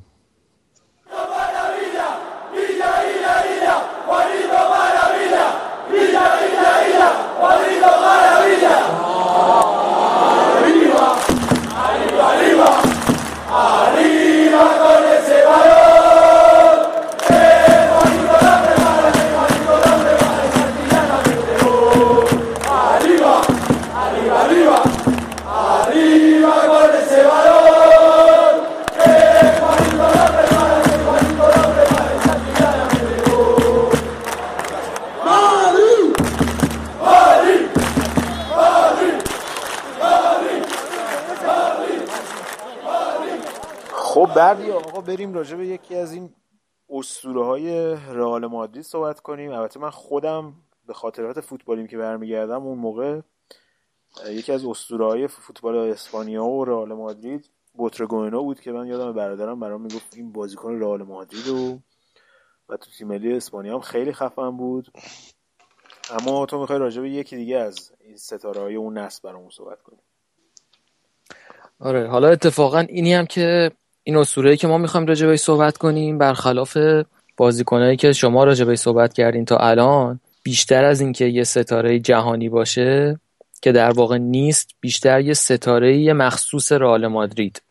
بعد 44.47 44.69
آقا 44.69 45.01
بریم 45.01 45.33
راجع 45.33 45.57
به 45.57 45.67
یکی 45.67 45.95
از 45.95 46.13
این 46.13 46.29
اسطوره 46.89 47.45
های 47.45 47.95
رئال 47.95 48.45
مادرید 48.45 48.83
صحبت 48.83 49.19
کنیم. 49.19 49.51
البته 49.51 49.79
من 49.79 49.89
خودم 49.89 50.53
به 50.87 50.93
خاطرات 50.93 51.41
فوتبالیم 51.41 51.87
که 51.87 51.97
برمیگردم 51.97 52.63
اون 52.63 52.77
موقع 52.77 53.21
یکی 54.29 54.51
از 54.51 54.65
اسطوره 54.65 55.05
های 55.05 55.27
فوتبال 55.27 55.75
اسپانیا 55.77 56.45
و 56.45 56.65
رئال 56.65 56.93
مادرید 56.93 57.49
بوترگوینو 57.73 58.43
بود 58.43 58.59
که 58.59 58.71
من 58.71 58.87
یادم 58.87 59.13
برادرم 59.13 59.59
برام 59.59 59.81
می‌گفت 59.81 60.15
این 60.15 60.31
بازیکن 60.31 60.79
رئال 60.79 61.03
مادرید 61.03 61.47
و 61.47 61.79
و 62.69 62.77
تو 62.77 62.91
تیم 62.97 63.07
ملی 63.07 63.33
اسپانیا 63.33 63.73
هم 63.73 63.81
خیلی 63.81 64.13
خفن 64.13 64.57
بود. 64.57 64.91
اما 66.09 66.45
تو 66.45 66.59
می‌خوای 66.59 66.79
راجع 66.79 67.01
به 67.01 67.09
یکی 67.09 67.37
دیگه 67.37 67.57
از 67.57 67.91
این 67.99 68.17
ستاره 68.17 68.61
های 68.61 68.75
اون 68.75 68.97
نسل 68.97 69.29
برامون 69.29 69.49
صحبت 69.49 69.81
کنیم 69.81 70.01
آره 71.79 72.07
حالا 72.07 72.27
اتفاقا 72.27 72.79
اینی 72.79 73.13
هم 73.13 73.25
که 73.25 73.71
این 74.07 74.17
اسطوره 74.17 74.57
که 74.57 74.67
ما 74.67 74.77
می‌خوایم 74.77 75.07
راجع 75.07 75.27
بهش 75.27 75.39
صحبت 75.39 75.77
کنیم 75.77 76.17
برخلاف 76.17 76.77
بازیکنایی 77.37 77.97
که 77.97 78.13
شما 78.13 78.43
راجع 78.43 78.65
بهش 78.65 78.79
صحبت 78.79 79.13
کردین 79.13 79.45
تا 79.45 79.57
الان 79.57 80.19
بیشتر 80.43 80.83
از 80.83 81.01
اینکه 81.01 81.25
یه 81.25 81.43
ستاره 81.43 81.99
جهانی 81.99 82.49
باشه 82.49 83.19
که 83.61 83.71
در 83.71 83.89
واقع 83.89 84.17
نیست 84.17 84.69
بیشتر 84.81 85.21
یه 85.21 85.33
ستاره 85.33 86.13
مخصوص 86.13 86.71
رئال 86.71 87.07
مادرید. 87.07 87.61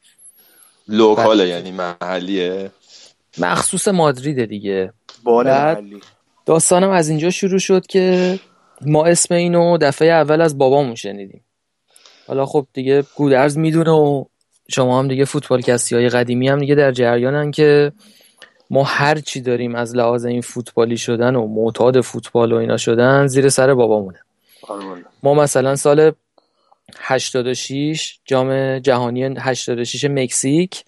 لوکاله 0.89 1.49
یعنی 1.49 1.73
محلیه. 1.73 2.71
مخصوص 3.39 3.89
مادرید 3.89 4.45
دیگه. 4.45 4.93
بال 5.25 5.47
محلی. 5.47 6.01
داستانم 6.47 6.91
از 6.91 7.09
اینجا 7.09 7.31
شروع 7.31 7.59
شد 7.59 7.87
که 7.87 8.39
ما 8.87 9.05
اسم 9.05 9.35
اینو 9.35 9.79
دفعه 9.79 10.09
اول 10.09 10.41
از 10.41 10.59
بابامون 10.59 10.95
شنیدیم. 10.95 11.45
حالا 12.29 12.47
خب 12.47 12.67
دیگه 12.73 13.05
گودرز 13.15 13.59
می‌دونه 13.59 13.91
و 13.91 14.25
شما 14.69 14.99
هم 14.99 15.09
دیگه 15.09 15.25
فوتبال 15.25 15.61
کسی 15.61 15.95
های 15.95 16.09
قدیمی 16.09 16.49
هم 16.49 16.59
دیگه 16.59 16.75
در 16.75 16.93
جریانن 16.93 17.51
که 17.51 17.93
ما 18.71 18.85
هر 18.85 19.19
چی 19.19 19.41
داریم 19.41 19.75
از 19.75 19.97
لحاظ 19.97 20.25
این 20.25 20.41
فوتبالی 20.41 20.97
شدن 20.97 21.37
و 21.37 21.47
معتاد 21.47 22.01
فوتبال 22.01 22.53
و 22.53 22.57
اینا 22.57 22.77
شدن 22.77 23.27
زیر 23.27 23.49
سر 23.49 23.75
بابامونه. 23.75 24.19
ما 25.23 25.35
مثلا 25.35 25.77
سال 25.77 26.13
86 26.99 28.19
جام 28.25 28.79
جهانی 28.79 29.25
86 29.25 30.05
مکزیک 30.05 30.85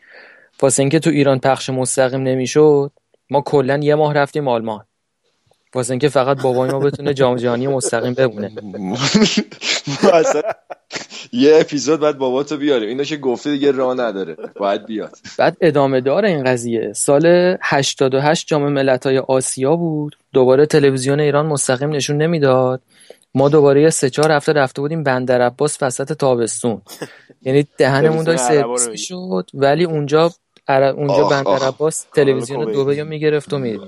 واسه 0.62 0.82
اینکه 0.82 0.98
تو 0.98 1.10
ایران 1.10 1.38
پخش 1.38 1.70
مستقیم 1.70 2.22
نمی‌شد 2.22 2.90
ما 3.30 3.40
کلا 3.40 3.76
یه 3.82 3.94
ماه 3.94 4.14
رفتیم 4.14 4.48
آلمان. 4.48 4.84
واسه 5.74 5.90
اینکه 5.90 6.09
فقط 6.09 6.43
بابای 6.43 6.70
ما 6.70 6.78
بتونه 6.78 7.15
جام 7.15 7.36
جهانی 7.36 7.66
مستقیم 7.66 8.15
ببونه 8.15 8.51
یه 11.32 11.57
اپیزود 11.61 12.01
بعد 12.01 12.19
باباتو 12.19 12.57
بیاریم. 12.57 12.89
اینو 12.89 13.05
که 13.05 13.16
گفته 13.16 13.51
دیگه 13.51 13.70
راه 13.70 13.95
نداره. 13.95 14.36
باید 14.57 14.86
بیاد. 14.86 15.16
بعد 15.39 15.57
ادامه 15.61 16.01
داره 16.01 16.28
این 16.28 16.45
قضیه. 16.45 16.93
سال 16.93 17.57
88 17.62 18.49
جام 18.49 18.73
ملت‌های 18.73 19.19
آسیا 19.19 19.77
بود. 19.77 20.16
دوباره 20.32 20.66
تلویزیون 20.66 21.20
ایران 21.20 21.47
مستقیم 21.47 21.90
نشون 21.90 22.16
نمی‌داد. 22.16 22.81
ما 23.35 23.49
دوباره 23.49 23.90
سه 23.90 24.11
چهار 24.11 24.32
هفته 24.32 24.53
رفته 24.53 24.81
بودیم 24.81 25.03
بندر 25.03 25.43
عباس 25.43 25.82
وسط 25.82 26.12
تابستون. 26.12 26.82
یعنی 27.43 27.66
دهنمون 27.78 28.24
داشت 28.24 28.43
سرویس 28.43 28.89
می‌شد 28.89 29.51
ولی 29.55 29.85
اونجا 29.85 30.31
اونجا 30.69 31.28
بندر 31.28 31.66
عباس 31.66 32.07
تلویزیون 32.15 32.65
دبی 32.65 33.03
می‌گرفت 33.03 33.53
و 33.53 33.59
می‌دید 33.59 33.81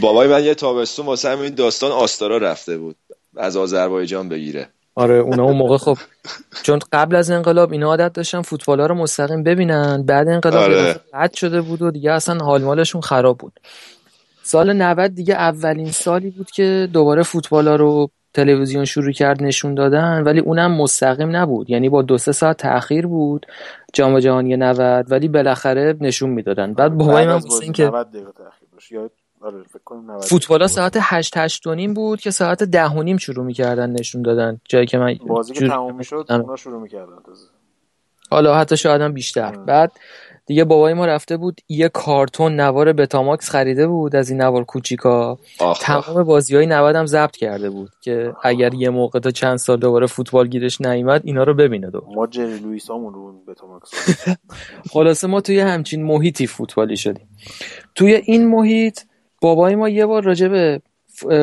بابای 0.00 0.28
من 0.28 0.44
یه 0.44 0.54
تابستون 0.54 1.06
واسه 1.06 1.28
همین 1.28 1.54
داستان 1.54 1.92
آستارا 1.92 2.36
رفته 2.36 2.78
بود. 2.78 2.96
از 3.36 3.56
آذربایجان 3.56 4.28
بگیره. 4.28 4.68
آره 4.94 5.14
اونا 5.14 5.44
اون 5.44 5.56
موقع 5.56 5.76
خب 5.76 5.98
چون 6.62 6.80
قبل 6.92 7.16
از 7.16 7.30
انقلاب 7.30 7.72
اینا 7.72 7.86
عادت 7.86 8.12
داشتن 8.12 8.42
فوتبال 8.42 8.80
ها 8.80 8.86
رو 8.86 8.94
مستقیم 8.94 9.42
ببینن. 9.42 10.02
بعد 10.06 10.28
انقلاب 10.28 10.62
آره. 10.62 11.00
قد 11.14 11.32
شده 11.32 11.60
بود 11.60 11.82
و 11.82 11.90
دیگه 11.90 12.12
اصلا 12.12 12.44
حال 12.44 12.62
مالشون 12.62 13.00
خراب 13.00 13.38
بود. 13.38 13.60
سال 14.42 14.72
90 14.72 15.14
دیگه 15.14 15.34
اولین 15.34 15.90
سالی 15.90 16.30
بود 16.30 16.50
که 16.50 16.88
دوباره 16.92 17.22
فوتبال 17.22 17.68
ها 17.68 17.76
رو 17.76 18.10
تلویزیون 18.34 18.84
شروع 18.84 19.12
کرد 19.12 19.42
نشون 19.42 19.74
دادن 19.74 20.22
ولی 20.22 20.40
اونم 20.40 20.72
مستقیم 20.72 21.36
نبود. 21.36 21.70
یعنی 21.70 21.88
با 21.88 22.02
دو 22.02 22.18
سه 22.18 22.32
ساعت 22.32 22.56
تاخیر 22.56 23.06
بود 23.06 23.46
جام 23.92 24.18
جهانی 24.18 24.56
90 24.56 25.12
ولی 25.12 25.28
بالاخره 25.28 25.96
نشون 26.00 26.30
می‌دادن. 26.30 26.72
بعد 26.74 26.94
بابای 26.94 27.26
من 27.26 27.40
این 27.62 27.72
که 27.72 27.90
آره، 29.42 29.64
فوتبال 30.20 30.66
ساعت 30.66 30.96
8 31.00 31.36
8 31.36 31.66
و 31.66 31.74
نیم 31.74 31.94
بود 31.94 32.20
که 32.20 32.30
ساعت 32.30 32.62
10 32.62 32.86
و 32.86 33.02
نیم 33.02 33.16
شروع 33.16 33.44
می‌کردن 33.44 33.90
نشون 33.90 34.22
دادن. 34.22 34.60
جایی 34.68 34.86
که 34.86 34.98
من 34.98 35.14
بازی 35.26 35.52
که 35.52 35.68
تموم 35.68 35.96
می‌شد 35.96 36.26
اونا 36.30 36.56
شروع 36.56 36.82
می‌کردن 36.82 37.16
حالا 38.30 38.56
حتی 38.56 38.76
شاید 38.76 39.00
هم 39.00 39.12
بیشتر. 39.12 39.56
بعد 39.56 39.92
دیگه 40.50 40.64
بابای 40.64 40.94
ما 40.94 41.06
رفته 41.06 41.36
بود 41.36 41.60
یه 41.68 41.88
کارتون 41.88 42.60
نوار 42.60 42.92
بتاماکس 42.92 43.50
خریده 43.50 43.86
بود 43.86 44.16
از 44.16 44.30
این 44.30 44.40
نوار 44.40 44.64
کوچیکا. 44.64 45.38
تمام 45.80 46.22
بازی 46.24 46.56
های 46.56 46.66
90 46.66 46.96
هم 46.96 47.06
ضبط 47.06 47.36
کرده 47.36 47.70
بود 47.70 47.90
که 48.00 48.32
اگر 48.42 48.74
یه 48.74 48.90
موقع 48.90 49.18
تا 49.18 49.30
چند 49.30 49.56
سال 49.56 49.76
دوباره 49.76 50.06
فوتبال 50.06 50.48
گیرش 50.48 50.80
نیومد 50.80 51.20
اینا 51.24 51.42
رو 51.42 51.54
ببینه 51.54 51.90
دو 51.90 52.04
ما 52.14 52.26
جری 52.26 52.58
لوئیس 52.58 52.90
رو 52.90 53.32
بتاماکس 53.48 53.90
خلاصه 54.92 55.26
ما 55.26 55.40
توی 55.40 55.60
همچین 55.60 56.04
محیطی 56.04 56.46
فوتبالی 56.46 56.96
شدیم. 56.96 57.28
توی 57.94 58.14
این 58.14 58.48
محیط 58.48 59.00
بابای 59.40 59.74
ما 59.74 59.88
یه 59.88 60.06
بار 60.06 60.22
راجع 60.22 60.48
به 60.48 60.82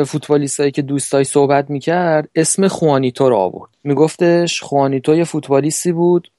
فوتبالیستایی 0.06 0.72
که 0.72 0.82
دوستای 0.82 1.24
صحبت 1.24 1.70
می‌کرد 1.70 2.30
اسم 2.36 2.68
خوانیتو 2.68 3.30
رو 3.30 3.36
آورد. 3.36 3.72
میگفتش 3.84 4.62
خوانیتو 4.62 5.16
یه 5.16 5.24
فوتبالیستی 5.24 5.92
بود 5.92 6.32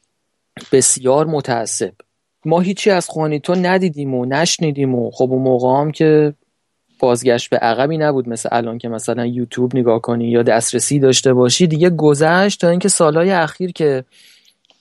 بسیار 0.72 1.26
متعصب. 1.26 1.92
ما 2.44 2.60
هیچی 2.60 2.90
از 2.90 3.08
خوانیتو 3.08 3.54
ندیدیم 3.54 4.14
و 4.14 4.24
نشنیدیم 4.24 4.94
و 4.94 5.10
خب 5.10 5.32
اون 5.32 5.42
موقع 5.42 5.80
هم 5.80 5.90
که 5.92 6.34
بازگشت 6.98 7.50
به 7.50 7.56
عقبی 7.56 7.98
نبود 7.98 8.28
مثل 8.28 8.48
الان 8.52 8.78
که 8.78 8.88
مثلا 8.88 9.26
یوتیوب 9.26 9.76
نگاه 9.76 10.00
کنی 10.00 10.28
یا 10.28 10.42
دسترسی 10.42 10.98
داشته 10.98 11.32
باشی 11.32 11.66
دیگه 11.66 11.90
گذشت 11.90 12.60
تا 12.60 12.68
اینکه 12.68 12.88
سالهای 12.88 13.30
اخیر 13.30 13.72
که 13.72 14.04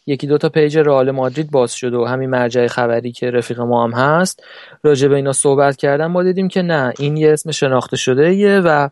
یکی 0.08 0.28
دو 0.28 0.38
تا 0.38 0.50
پیج 0.50 0.78
رئال 0.78 1.12
مادرید 1.12 1.52
باز 1.52 1.74
شد 1.74 1.94
و 1.94 2.06
همین 2.06 2.30
مرجع 2.30 2.68
خبری 2.68 3.12
که 3.12 3.32
رفیق 3.32 3.60
ما 3.60 3.84
هم 3.84 3.92
هست 3.92 4.44
راجع 4.84 5.08
به 5.08 5.16
اینا 5.16 5.34
صحبت 5.34 5.78
کردن 5.78 6.06
ما 6.06 6.24
دیدیم 6.24 6.48
که 6.48 6.62
نه 6.62 6.94
این 7.00 7.18
یه 7.18 7.34
اسم 7.34 7.52
شناخته 7.52 7.98
شده 7.98 8.62
و 8.62 8.90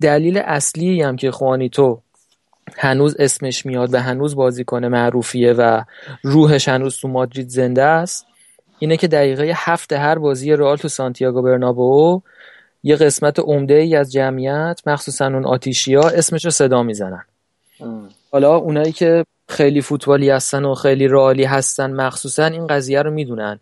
دلیل 0.00 0.38
اصلی 0.38 1.02
هم 1.02 1.16
که 1.16 1.30
خوانیتو 1.30 2.02
هنوز 2.76 3.16
اسمش 3.18 3.66
میاد 3.66 3.94
و 3.94 3.98
هنوز 3.98 4.36
بازیکن 4.36 4.84
معروفیه 4.84 5.52
و 5.52 5.82
روحش 6.22 6.68
هنوز 6.68 6.96
تو 6.96 7.08
مادرید 7.08 7.48
زنده 7.48 7.82
است. 7.82 8.26
اینه 8.78 8.96
که 8.96 9.08
دقیقه 9.08 9.52
هفت 9.56 9.92
هر 9.92 10.18
بازی 10.18 10.52
رئال 10.52 10.76
تو 10.76 10.88
سانتیاگو 10.88 11.42
برنابو 11.42 12.22
یه 12.82 12.96
قسمت 12.96 13.38
عمده 13.38 13.74
ای 13.74 13.96
از 13.96 14.12
جمعیت 14.12 14.80
مخصوصا 14.86 15.26
اون 15.26 15.44
آتیشیا 15.44 16.00
اسمش 16.00 16.44
رو 16.44 16.50
صدا 16.50 16.82
می‌زنن. 16.82 17.24
حالا 18.32 18.56
اونایی 18.56 18.92
که 18.92 19.24
خیلی 19.48 19.80
فوتبالی 19.80 20.30
هستن 20.30 20.64
و 20.64 20.74
خیلی 20.74 21.08
رئالی 21.08 21.44
هستن 21.44 21.92
مخصوصا 21.92 22.44
این 22.44 22.66
قضیه 22.66 23.02
رو 23.02 23.10
می‌دونن 23.10 23.60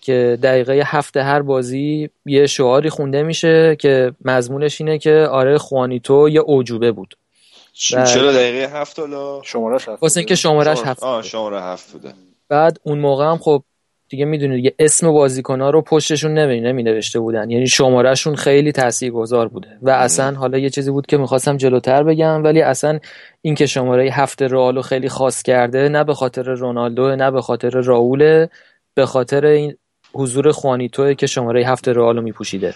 که 0.00 0.38
دقیقه 0.42 0.82
هفته 0.86 1.22
هر 1.22 1.42
بازی 1.42 2.10
یه 2.26 2.46
شعاری 2.46 2.90
خونده 2.90 3.22
میشه 3.22 3.76
که 3.76 4.12
مضمونش 4.24 4.80
اینه 4.80 4.98
که 4.98 5.28
آره 5.30 5.58
خوانیتو 5.58 6.28
یه 6.28 6.40
اوجوبه 6.40 6.92
بود. 6.92 7.14
چرا 7.74 8.32
دقیقه 8.32 8.80
هفت 8.80 8.98
حالا؟ 8.98 9.42
شمارش 9.42 9.88
هفت 9.88 10.02
واسه 10.02 10.20
اینکه 10.20 10.34
شمارش 10.34 10.82
هفت 10.84 11.02
آه 11.02 11.22
شماره 11.22 11.62
هفت 11.62 11.92
بوده. 11.92 12.14
بعد 12.48 12.78
اون 12.82 12.98
موقع 12.98 13.24
هم 13.24 13.38
خب 13.38 13.62
دیگه 14.08 14.24
می‌دونید 14.24 14.56
دیگه 14.56 14.74
اسم 14.78 15.12
بازیکن 15.12 15.60
ها 15.60 15.70
رو 15.70 15.82
پشتشون 15.82 16.34
نمی 16.34 16.60
نمی 16.60 16.82
نوشته 16.82 17.20
بودن. 17.20 17.50
یعنی 17.50 17.66
شمارهشون 17.66 18.36
خیلی 18.36 18.72
تاثیرگذار 18.72 19.48
بوده. 19.48 19.78
و 19.82 19.90
اصلا 19.90 20.34
حالا 20.34 20.58
یه 20.58 20.70
چیزی 20.70 20.90
بود 20.90 21.06
که 21.06 21.16
می‌خواستم 21.16 21.56
جلوتر 21.56 22.02
بگم 22.02 22.44
ولی 22.44 22.62
اصلا 22.62 22.98
این 23.42 23.54
که 23.54 23.66
شماره 23.66 24.10
هفت 24.12 24.42
رئال 24.42 24.82
خیلی 24.82 25.08
خاص 25.08 25.42
کرده 25.42 25.88
نه 25.88 26.04
به 26.04 26.14
خاطر 26.14 26.42
رونالدو 26.42 27.16
نه 27.16 27.30
به 27.30 27.42
خاطر 27.42 27.70
راول 27.70 28.46
به 28.94 29.06
خاطر 29.06 29.46
این 29.46 29.76
حضور 30.12 30.52
خوانیتوه 30.52 31.14
که 31.14 31.26
شماره 31.26 31.66
هفت 31.66 31.88
رئال 31.88 32.16
رو 32.16 32.22
میپوشیده 32.22 32.74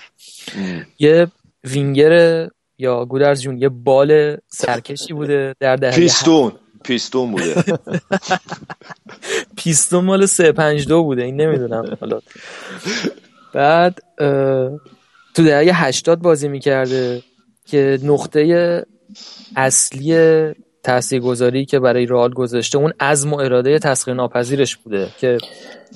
یه 0.98 1.26
وینگر 1.64 2.48
یا 2.78 3.05
گودرز 3.05 3.40
جون 3.40 3.59
یه 3.59 3.68
بال 3.68 4.36
سرکشی 4.48 5.12
بوده 5.12 5.55
در 5.60 5.76
دهه 5.76 5.96
پیستون. 5.96 6.52
پیستون 6.84 7.30
بوده. 7.30 7.64
پیستون 9.56 10.05
مال 10.05 10.26
352 10.26 11.02
بوده 11.02 11.22
این 11.22 11.40
نمی‌دونم. 11.40 11.96
حالا. 12.00 12.20
بعد 13.55 14.02
تو 15.34 15.44
دهه 15.44 15.84
80 15.84 16.22
بازی 16.22 16.48
می‌کرده 16.48 17.22
که 17.66 17.98
نقطه 18.02 18.84
اصلی 19.56 20.14
تاثیرگذاری 20.82 21.64
که 21.64 21.78
برای 21.78 22.06
رئال 22.06 22.32
گذاشته 22.32 22.78
اون 22.78 22.92
عزم 23.00 23.32
و 23.32 23.36
اراده 23.36 23.78
تسخیر 23.78 24.14
ناپذیرش 24.14 24.76
بوده 24.76 25.09
که 25.18 25.38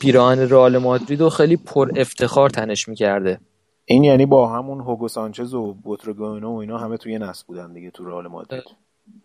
پیراهن 0.01 0.39
رئال 0.39 0.79
مادرید 0.79 1.21
رو 1.21 1.31
خیلی 1.31 1.57
پر 1.57 1.91
افتخار 1.97 2.51
تنش 2.51 2.89
می‌کرده. 2.89 3.39
این 3.85 4.05
یعنی 4.05 4.27
با 4.27 4.49
همون 4.49 4.81
هوگو 4.81 5.09
سانچز 5.09 5.55
و 5.55 5.75
بوتروگونو 5.75 6.55
و 6.55 6.57
اینا 6.57 6.79
همه 6.79 6.97
توی 6.97 7.19
نسل 7.19 7.45
بودن 7.47 7.73
دیگه 7.73 7.91
تو 7.91 8.05
رئال 8.05 8.29
مادرید. 8.29 8.65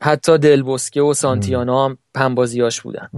حتی 0.02 0.38
دلبوسکه 0.38 1.02
و 1.02 1.14
سانتیانا 1.14 1.86
هم 1.86 1.98
پنبازیاش 2.14 2.82
بودن. 2.82 3.10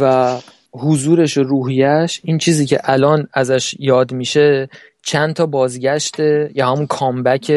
و 0.00 0.36
حضورش 0.72 1.38
و 1.38 1.42
روحیش 1.42 2.20
این 2.24 2.38
چیزی 2.38 2.66
که 2.66 2.80
الان 2.84 3.28
ازش 3.32 3.74
یاد 3.78 4.12
میشه 4.12 4.68
چند 5.02 5.34
تا 5.34 5.46
بازگشت 5.46 6.18
یا 6.54 6.72
همون 6.72 6.86
کامبک 6.86 7.52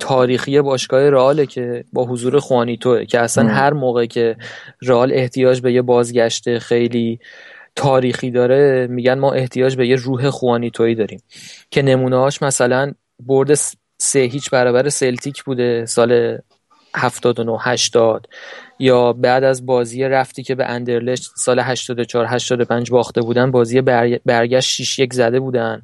تاریخی 0.00 0.60
باشگاه 0.60 1.10
رئاله 1.10 1.46
که 1.46 1.84
با 1.92 2.04
حضور 2.04 2.38
خوانیتوه 2.38 3.04
که 3.04 3.20
اصلا 3.20 3.48
هر 3.48 3.72
موقع 3.72 4.06
که 4.06 4.36
رئال 4.82 5.12
احتیاج 5.12 5.60
به 5.60 5.72
یه 5.72 5.82
بازگشت 5.82 6.58
خیلی 6.58 7.18
تاریخی 7.80 8.30
داره 8.30 8.86
میگن 8.90 9.18
ما 9.18 9.32
احتیاج 9.32 9.76
به 9.76 9.88
یه 9.88 9.96
روح 9.96 10.30
خوانیتویی 10.30 10.94
داریم. 10.94 11.20
که 11.70 11.82
نمونهاش 11.82 12.42
مثلا 12.42 12.92
برد 13.20 13.54
سه 13.98 14.18
هیچ 14.18 14.50
برابر 14.50 14.88
سلتیک 14.88 15.42
بوده 15.42 15.86
سال 15.86 16.38
79 16.94 17.58
80 17.60 18.26
یا 18.78 19.12
بعد 19.12 19.44
از 19.44 19.66
بازی 19.66 20.04
رفتی 20.04 20.42
که 20.42 20.54
به 20.54 20.64
اندرلشت 20.66 21.30
سال 21.36 21.60
84 21.60 22.26
85 22.28 22.90
باخته 22.90 23.20
بودن 23.20 23.50
بازی 23.50 23.80
برگشت 24.26 24.70
6 24.70 24.98
یک 24.98 25.12
زده 25.14 25.40
بودن. 25.40 25.82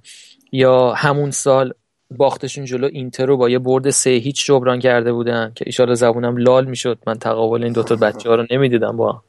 یا 0.53 0.93
همون 0.93 1.31
سال 1.31 1.73
باختشون 2.11 2.65
جلو 2.65 2.89
اینتر 2.93 3.27
رو 3.27 3.37
با 3.37 3.51
یه 3.51 3.59
برد 3.59 3.91
سه 3.91 4.11
هیچ 4.11 4.47
جبران 4.47 4.79
کرده 4.79 5.13
بودن 5.13 5.53
که 5.55 5.65
ایشالا 5.67 5.95
زبونم 5.95 6.37
لال 6.37 6.65
می‌شد. 6.65 6.99
من 7.07 7.15
تقابل 7.15 7.65
این 7.65 7.73
دوتا 7.73 7.97
بچه 7.97 8.29
ها 8.29 8.35
رو 8.35 8.47
نمی‌دیدم 8.51 8.97
با. 8.97 9.13
هم. 9.13 9.23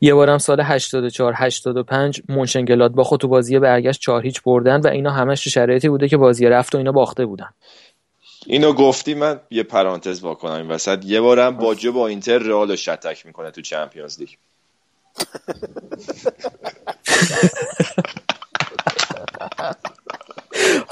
یه 0.00 0.14
بارم 0.14 0.38
سال 0.38 0.60
84 0.60 1.32
85 1.36 2.22
منشنگلاد 2.28 2.92
با 2.92 3.04
خود 3.04 3.20
تو 3.20 3.28
بازی 3.28 3.58
برگشت 3.58 4.00
4 4.00 4.22
هیچ 4.22 4.42
بردن 4.42 4.80
و 4.80 4.86
اینا 4.86 5.10
همش 5.10 5.44
تو 5.44 5.50
شرایطی 5.50 5.88
بوده 5.88 6.08
که 6.08 6.16
بازی 6.16 6.46
رفت 6.46 6.74
و 6.74 6.78
اینا 6.78 6.92
باخته 6.92 7.26
بودن. 7.26 7.48
اینو 8.46 8.72
گفتی 8.72 9.14
من 9.14 9.40
یه 9.50 9.62
پرانتز 9.62 10.20
واکنم 10.20 10.52
این 10.52 10.68
وسط. 10.68 11.04
یه 11.04 11.20
بارم 11.20 11.56
باجو 11.56 11.92
با 11.92 12.06
اینتر 12.06 12.38
رئال 12.38 12.70
رو 12.70 12.76
شتک 12.76 13.26
می‌کنه 13.26 13.50
تو 13.50 13.60
چمپیونز 13.60 14.20
لیگ. 14.20 14.28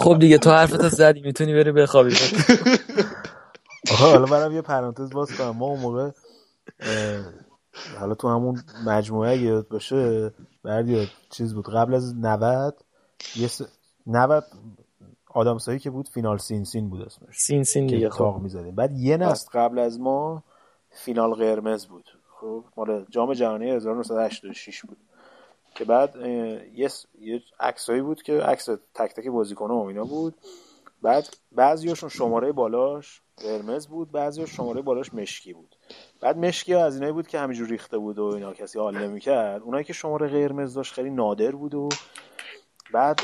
خب 0.04 0.18
دیگه 0.18 0.38
تو 0.38 0.50
حرفتو 0.50 0.88
زدی 0.88 1.20
می‌تونی 1.20 1.54
بری 1.54 1.72
بخوابی. 1.72 2.14
آها 3.92 4.10
حالا 4.10 4.26
برم 4.26 4.52
یه 4.52 4.62
پرانتز 4.62 5.10
باز 5.10 5.32
کنم. 5.36 5.50
ما 5.50 5.66
اون 5.66 5.80
موقع 5.80 6.10
حالا 7.98 8.14
تو 8.14 8.28
همون 8.28 8.62
مجموعه 8.86 9.32
اگه 9.32 9.42
یاد 9.42 9.68
باشه 9.68 10.30
بردی 10.64 11.08
چیز 11.30 11.54
بود. 11.54 11.68
قبل 11.68 11.94
از 11.94 12.16
90 12.16 12.84
یه 13.36 13.46
س... 13.46 13.62
90 14.06 14.44
آدم 15.30 15.58
سایی 15.58 15.78
که 15.78 15.90
بود 15.90 16.08
فینال 16.08 16.38
سین 16.38 16.64
سین 16.64 16.90
بود 16.90 17.02
اسمش. 17.02 17.38
سین 17.38 17.64
سین 17.64 17.86
دیگه 17.86 18.10
خب. 18.10 18.38
می‌زدیم. 18.42 18.74
بعد 18.74 18.92
یه 18.92 19.16
نسل 19.16 19.48
قبل 19.52 19.78
از 19.78 20.00
ما 20.00 20.44
فینال 20.90 21.34
قرمز 21.34 21.86
بود. 21.86 22.04
خب 22.40 22.64
مال 22.76 23.06
جام 23.10 23.32
جهانی 23.32 23.70
1986 23.70 24.82
بود. 24.82 24.96
که 25.74 25.84
بعد 25.84 26.16
یه 26.74 27.42
عکسایی 27.60 28.00
بود 28.00 28.22
که 28.22 28.40
عکس 28.40 28.64
تک 28.94 29.14
تک 29.14 29.28
بازیکن‌ها 29.28 29.76
و 29.76 29.88
اینا 29.88 30.04
بود. 30.04 30.34
بعد 31.02 31.36
بعضیاشون 31.52 32.08
شماره 32.08 32.52
بالاش 32.52 33.22
قرمز 33.36 33.86
بود 33.86 34.12
بعضی 34.12 34.46
شماره 34.46 34.82
بالاش 34.82 35.14
مشکی 35.14 35.52
بود. 35.52 35.76
بعد 36.20 36.38
مشکی 36.38 36.72
ها 36.72 36.84
از 36.84 36.94
اینایی 36.94 37.12
بود 37.12 37.26
که 37.26 37.38
همینجور 37.38 37.68
ریخته 37.68 37.98
بود 37.98 38.18
و 38.18 38.24
اینا 38.24 38.52
کسی 38.52 38.78
حال 38.78 38.98
نمی‌کرد. 38.98 39.62
اونایی 39.62 39.84
که 39.84 39.92
شماره 39.92 40.28
قرمز 40.28 40.74
داشت 40.74 40.94
خیلی 40.94 41.10
نادر 41.10 41.50
بود 41.50 41.74
و 41.74 41.88
بعد 42.92 43.20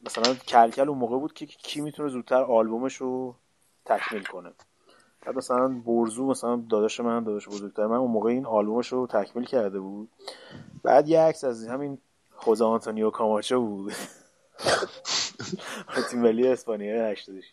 مثلا 0.00 0.34
کلکل 0.34 0.88
اون 0.88 0.98
موقع 0.98 1.18
بود 1.18 1.32
که 1.32 1.46
کی 1.46 1.80
می‌تونه 1.80 2.08
زودتر 2.08 2.42
آلبومش 2.42 2.96
رو 2.96 3.34
تکمیل 3.84 4.24
کنه. 4.24 4.52
بعد 5.26 5.36
مثلا 5.36 5.68
برزو 5.68 6.26
مثلا 6.26 6.56
داداش 6.70 7.00
من 7.00 7.24
داداش 7.24 7.48
بزرگتر 7.48 7.86
من 7.86 7.96
اون 7.96 8.10
موقع 8.10 8.30
این 8.30 8.46
آلبومش 8.46 8.92
رو 8.92 9.06
تکمیل 9.06 9.44
کرده 9.44 9.80
بود. 9.80 10.10
بعد 10.82 11.08
یه 11.08 11.20
عکس 11.20 11.44
از 11.44 11.66
همین 11.66 11.98
خوزه 12.30 12.64
آنتونیو 12.64 13.10
کاماچو 13.10 13.60
بود. 13.60 13.92
تیم 16.10 16.20
ملی 16.20 16.48
اسپانیا 16.48 17.06
86 17.06 17.44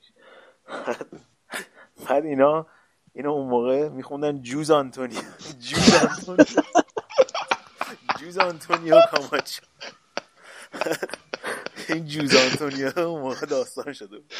بعد 2.09 2.25
اینا 2.25 2.65
اینا 3.13 3.31
اون 3.31 3.47
موقع 3.47 3.89
میخوندن 3.89 4.41
جوز 4.41 4.71
آنتونیو. 4.71 5.19
جوز 5.59 5.93
آنتونیو. 5.95 6.45
جوز 8.19 8.37
آنتونیو 8.37 9.01
کاماچو. 9.11 9.61
این 11.89 12.05
جوز 12.05 12.35
آنتونیو 12.35 12.99
اون 12.99 13.21
موقع 13.21 13.45
داستان 13.45 13.93
شده 13.93 14.17
بود. 14.17 14.33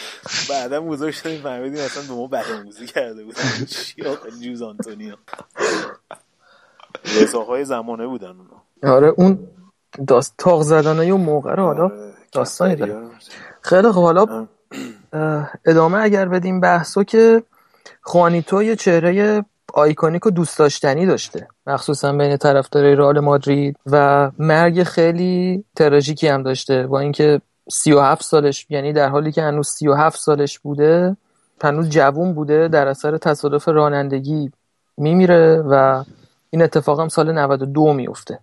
بعدا 0.50 0.82
بزرگ 0.82 1.14
شدیم 1.14 1.42
فهمیدیم 1.42 1.80
اصلا 1.80 2.04
به 2.04 2.14
ما 2.14 2.28
بدآموزی 2.28 2.86
کرده 2.86 3.24
بود. 3.24 3.36
چی 3.68 4.04
جوز 4.42 4.62
آنتونیو؟ 4.62 5.16
های 7.48 7.66
زمانه 7.66 8.08
بودن 8.08 8.28
اونا. 8.28 8.94
آره 8.96 9.08
اون 9.08 9.48
داست 10.08 10.34
تاق 10.38 10.62
زدن 10.62 11.00
اون 11.12 11.22
موقع 11.22 11.56
رو 11.56 11.64
حالا 11.64 11.84
آره، 11.84 12.14
داستانی 12.32 12.76
داره 12.76 13.10
خیلی 13.62 13.92
خب 13.92 14.02
حالا 14.02 14.48
ادامه 15.66 15.98
اگر 15.98 16.30
بدیم 16.30 16.60
بحثو 16.62 17.04
که 17.04 17.44
خوانیتو 18.02 18.64
یه 18.64 18.76
چهره 18.76 19.46
آیکونیک 19.74 20.26
و 20.26 20.30
دوست 20.30 20.60
داشتنی 20.60 21.06
داشته. 21.06 21.48
مخصوصا 21.68 22.14
بین 22.14 22.38
طرفدارای 22.38 22.96
رئال 22.96 23.20
مادرید 23.20 23.78
و 23.86 24.32
مرگ 24.40 24.84
خیلی 24.84 25.64
تراژیکی 25.76 26.28
هم 26.28 26.44
داشته. 26.44 26.88
با 26.88 27.00
اینکه 27.00 27.42
37 27.70 28.24
سالش 28.24 28.66
یعنی 28.70 28.94
در 28.94 29.10
حالی 29.10 29.32
که 29.32 29.42
هنوز 29.42 29.68
37 29.68 30.20
سالش 30.20 30.60
بوده 30.60 31.18
هنوز 31.64 31.90
جوون 31.90 32.34
بوده 32.34 32.68
در 32.68 32.88
اثر 32.88 33.18
تصادف 33.18 33.68
رانندگی 33.68 34.52
میمیره 34.98 35.62
و 35.62 36.04
این 36.50 36.62
اتفاق 36.62 37.00
هم 37.00 37.08
سال 37.08 37.32
92 37.32 37.94
میفته. 37.94 38.40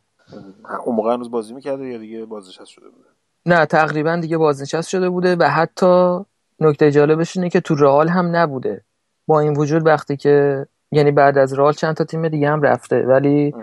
اون 0.85 0.97
موقع 0.97 1.15
هنوز 1.15 1.31
بازی 1.31 1.55
می‌کرده 1.55 1.87
یا 1.87 1.99
دیگه 1.99 2.25
بازنشست 2.25 2.67
شده 2.67 2.89
بوده؟ 2.89 3.09
نه 3.47 3.67
تقریبا 3.67 4.17
دیگه 4.17 4.39
بازنشست 4.39 4.89
شده 4.89 5.11
بوده 5.11 5.37
و 5.37 5.45
حتی 5.45 6.19
نکته 6.61 6.91
جالبش 6.91 7.37
اینه 7.37 7.51
که 7.51 7.61
تو 7.61 7.75
رئال 7.75 8.09
هم 8.09 8.37
نبوده. 8.37 8.85
با 9.27 9.41
این 9.41 9.57
وجود 9.57 9.87
وقتی 9.87 10.17
که 10.17 10.67
یعنی 10.93 11.11
بعد 11.11 11.39
از 11.39 11.59
رئال 11.59 11.73
چند 11.73 11.97
تا 11.97 12.05
تیم 12.05 12.29
دیگه 12.29 12.49
هم 12.49 12.63
رفته. 12.63 13.03
ولی 13.03 13.55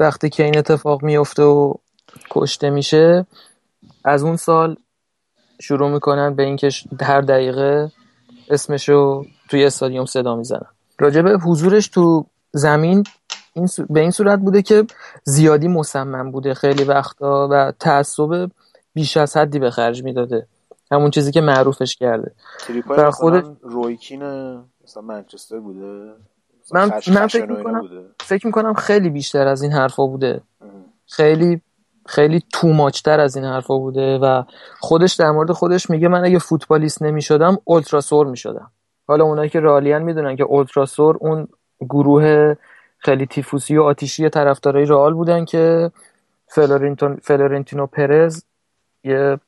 وقتی 0.00 0.28
که 0.30 0.44
این 0.44 0.58
اتفاق 0.58 1.02
میفته 1.02 1.42
و 1.42 1.74
کشته 2.30 2.70
میشه 2.70 3.26
از 4.04 4.22
اون 4.22 4.36
سال 4.36 4.76
شروع 5.60 5.90
می‌کنن 5.90 6.34
به 6.34 6.42
اینکه 6.42 6.68
هر 7.00 7.20
دقیقه 7.20 7.92
اسمشو 8.50 9.24
توی 9.48 9.64
استادیوم 9.64 10.06
صدا 10.06 10.36
می‌زنن. 10.36 10.66
راجع 10.98 11.22
به 11.22 11.38
حضورش 11.38 11.88
تو 11.88 12.26
زمین 12.52 13.04
این 13.52 13.68
به 13.90 14.00
این 14.00 14.10
صورت 14.10 14.38
بوده 14.38 14.62
که 14.62 14.84
زیادی 15.24 15.68
مصمم 15.68 16.30
بوده. 16.30 16.54
خیلی 16.54 16.84
وقتا 16.84 17.48
و 17.50 17.72
تعصب 17.80 18.50
بیش 18.94 19.16
از 19.16 19.36
حدی 19.36 19.58
به 19.58 19.70
خرج 19.70 20.04
می‌داده. 20.04 20.46
همون 20.92 21.10
چیزی 21.10 21.32
که 21.32 21.40
معروفش 21.40 21.96
کرده. 21.96 22.32
و 22.88 23.10
خود 23.10 23.56
رویکین 23.62 24.22
مثلا 24.84 25.02
منچستر 25.02 25.60
بوده؟ 25.60 26.12
من, 26.72 26.90
من 27.14 27.26
فکر 27.26 27.46
می‌کنم 27.46 27.88
فکر 28.20 28.46
می‌کنم 28.46 28.74
خیلی 28.74 29.10
بیشتر 29.10 29.46
از 29.46 29.62
این 29.62 29.72
حرفا 29.72 30.06
بوده. 30.06 30.40
خیلی 31.06 31.60
خیلی 32.06 32.42
توماچتر 32.52 33.20
از 33.20 33.36
این 33.36 33.44
حرفا 33.44 33.78
بوده 33.78 34.18
و 34.18 34.42
خودش 34.80 35.14
در 35.14 35.30
مورد 35.30 35.52
خودش 35.52 35.90
میگه 35.90 36.08
من 36.08 36.24
اگه 36.24 36.38
فوتبالیست 36.38 37.02
نمی‌شدم 37.02 37.58
اولتراسور 37.64 38.26
می‌شدم. 38.26 38.70
حالا 39.08 39.24
اونایی 39.24 39.50
که 39.50 39.60
رالیان 39.60 40.02
می‌دونن 40.02 40.36
که 40.36 40.42
اولتراسور 40.42 41.16
اون 41.20 41.48
گروه 41.80 42.54
خیلی 42.98 43.26
تیفوسی 43.26 43.76
و 43.76 43.82
آتیشی 43.82 44.28
طرفدارای 44.28 44.84
رئال 44.84 45.14
بودن 45.14 45.44
که 45.44 45.90
فلورنتینو 47.22 47.86
پرز 47.86 48.44
یه 49.04 49.38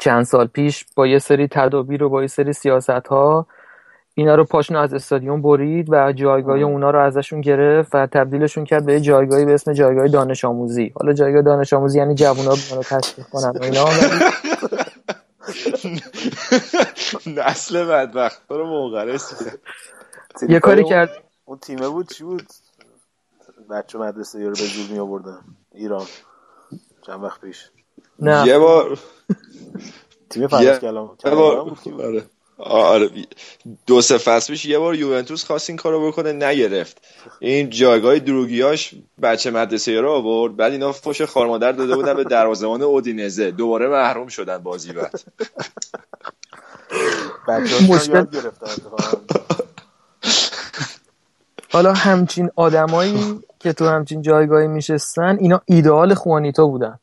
چند 0.00 0.24
سال 0.24 0.46
پیش 0.46 0.86
با 0.96 1.06
یه 1.06 1.18
سری 1.18 1.48
تدابیر 1.48 2.02
و 2.02 2.08
با 2.08 2.20
یه 2.20 2.26
سری 2.26 2.52
سیاست 2.52 2.90
ها 2.90 3.46
اینا 4.14 4.34
رو 4.34 4.44
پاشون 4.44 4.76
از 4.76 4.94
استادیوم 4.94 5.42
برید 5.42 5.86
و 5.90 6.12
جایگاه 6.12 6.58
اونا 6.58 6.90
رو 6.90 7.00
ازشون 7.00 7.40
گرفت 7.40 7.94
و 7.94 8.06
تبدیلشون 8.06 8.64
کرد 8.64 8.86
به 8.86 9.00
جایگاهی 9.00 9.44
به 9.44 9.54
اسم 9.54 9.72
جایگاه 9.72 10.08
دانش 10.08 10.44
آموزی. 10.44 10.92
حالا 10.94 11.12
جایگاه 11.12 11.42
دانش 11.42 11.72
آموزی 11.72 11.98
یعنی 11.98 12.14
جوونا 12.14 12.50
رو 12.50 12.82
تشویق 12.82 13.26
کنن 13.26 13.50
و 13.50 13.62
اینا. 13.62 13.84
نسل 17.46 17.84
بدبخت. 17.84 18.42
رو 18.50 18.66
موقرس 18.66 19.46
یه 20.48 20.60
کاری 20.60 20.84
کرد. 20.84 21.10
اون 21.44 21.58
تیمه 21.58 21.88
بود؟ 21.88 22.08
چی 22.12 22.24
بود؟ 22.24 22.46
بچه 23.70 23.98
مدرسه 23.98 24.38
رو 24.38 24.50
به 24.50 24.54
زور 24.54 24.86
می 24.92 24.98
آوردن 24.98 25.38
ایران. 25.72 26.06
چند 27.06 27.22
وقت 27.22 27.40
پیش. 27.40 27.70
نه. 28.18 28.46
یه 28.46 28.58
بار 28.58 28.98
تیم 30.30 30.46
فرض 30.46 30.78
کلام 30.78 31.16
آره 32.58 33.10
دو 33.86 34.00
سه 34.00 34.18
فصل 34.18 34.52
پیش 34.52 34.64
یه 34.64 34.78
بار 34.78 34.94
یوونتوس 34.94 35.44
خواست 35.44 35.70
این 35.70 35.76
کارو 35.76 36.08
بکنه 36.08 36.32
نگرفت. 36.32 37.02
این 37.38 37.70
جایگاه 37.70 38.18
دروگیاش 38.18 38.94
بچه 39.22 39.50
مدرسه 39.50 40.00
رو 40.00 40.10
آورد 40.10 40.56
بعد 40.56 40.72
اینا 40.72 40.92
فوش 40.92 41.22
خارمادر 41.22 41.72
داده 41.72 41.94
بودن 41.94 42.14
به 42.14 42.24
دروازه‌بان 42.24 42.82
اودینزه. 42.82 43.50
دوباره 43.50 43.88
محروم 43.88 44.28
شدن 44.28 44.58
بازی 44.58 44.92
بعد. 44.92 45.20
مشکل 47.88 48.26
حالا 51.72 51.92
همچین 51.92 52.50
آدمایی 52.56 53.40
که 53.58 53.72
تو 53.72 53.88
همچین 53.88 54.22
جایگاهی 54.22 54.66
میشستن 54.68 55.36
اینا 55.40 55.60
ایدئال 55.66 56.14
خوانیتا 56.14 56.66
بودن. 56.66 56.98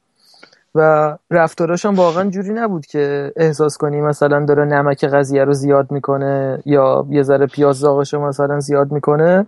و 0.76 1.18
رفتاراش 1.32 1.86
هم 1.86 1.96
واقعا 1.96 2.30
جوری 2.30 2.54
نبود 2.54 2.86
که 2.86 3.34
احساس 3.36 3.78
کنی 3.78 4.02
مثلا 4.02 4.46
داره 4.46 4.66
نمک 4.66 5.06
قضیه 5.06 5.44
رو 5.44 5.54
زیاد 5.54 5.92
می‌کنه 5.92 6.64
یا 6.66 7.06
یه 7.10 7.24
ذره 7.24 7.46
پیاز 7.46 7.76
زاغش 7.76 8.14
رو 8.14 8.28
مثلا 8.28 8.60
زیاد 8.60 8.92
می‌کنه. 8.92 9.46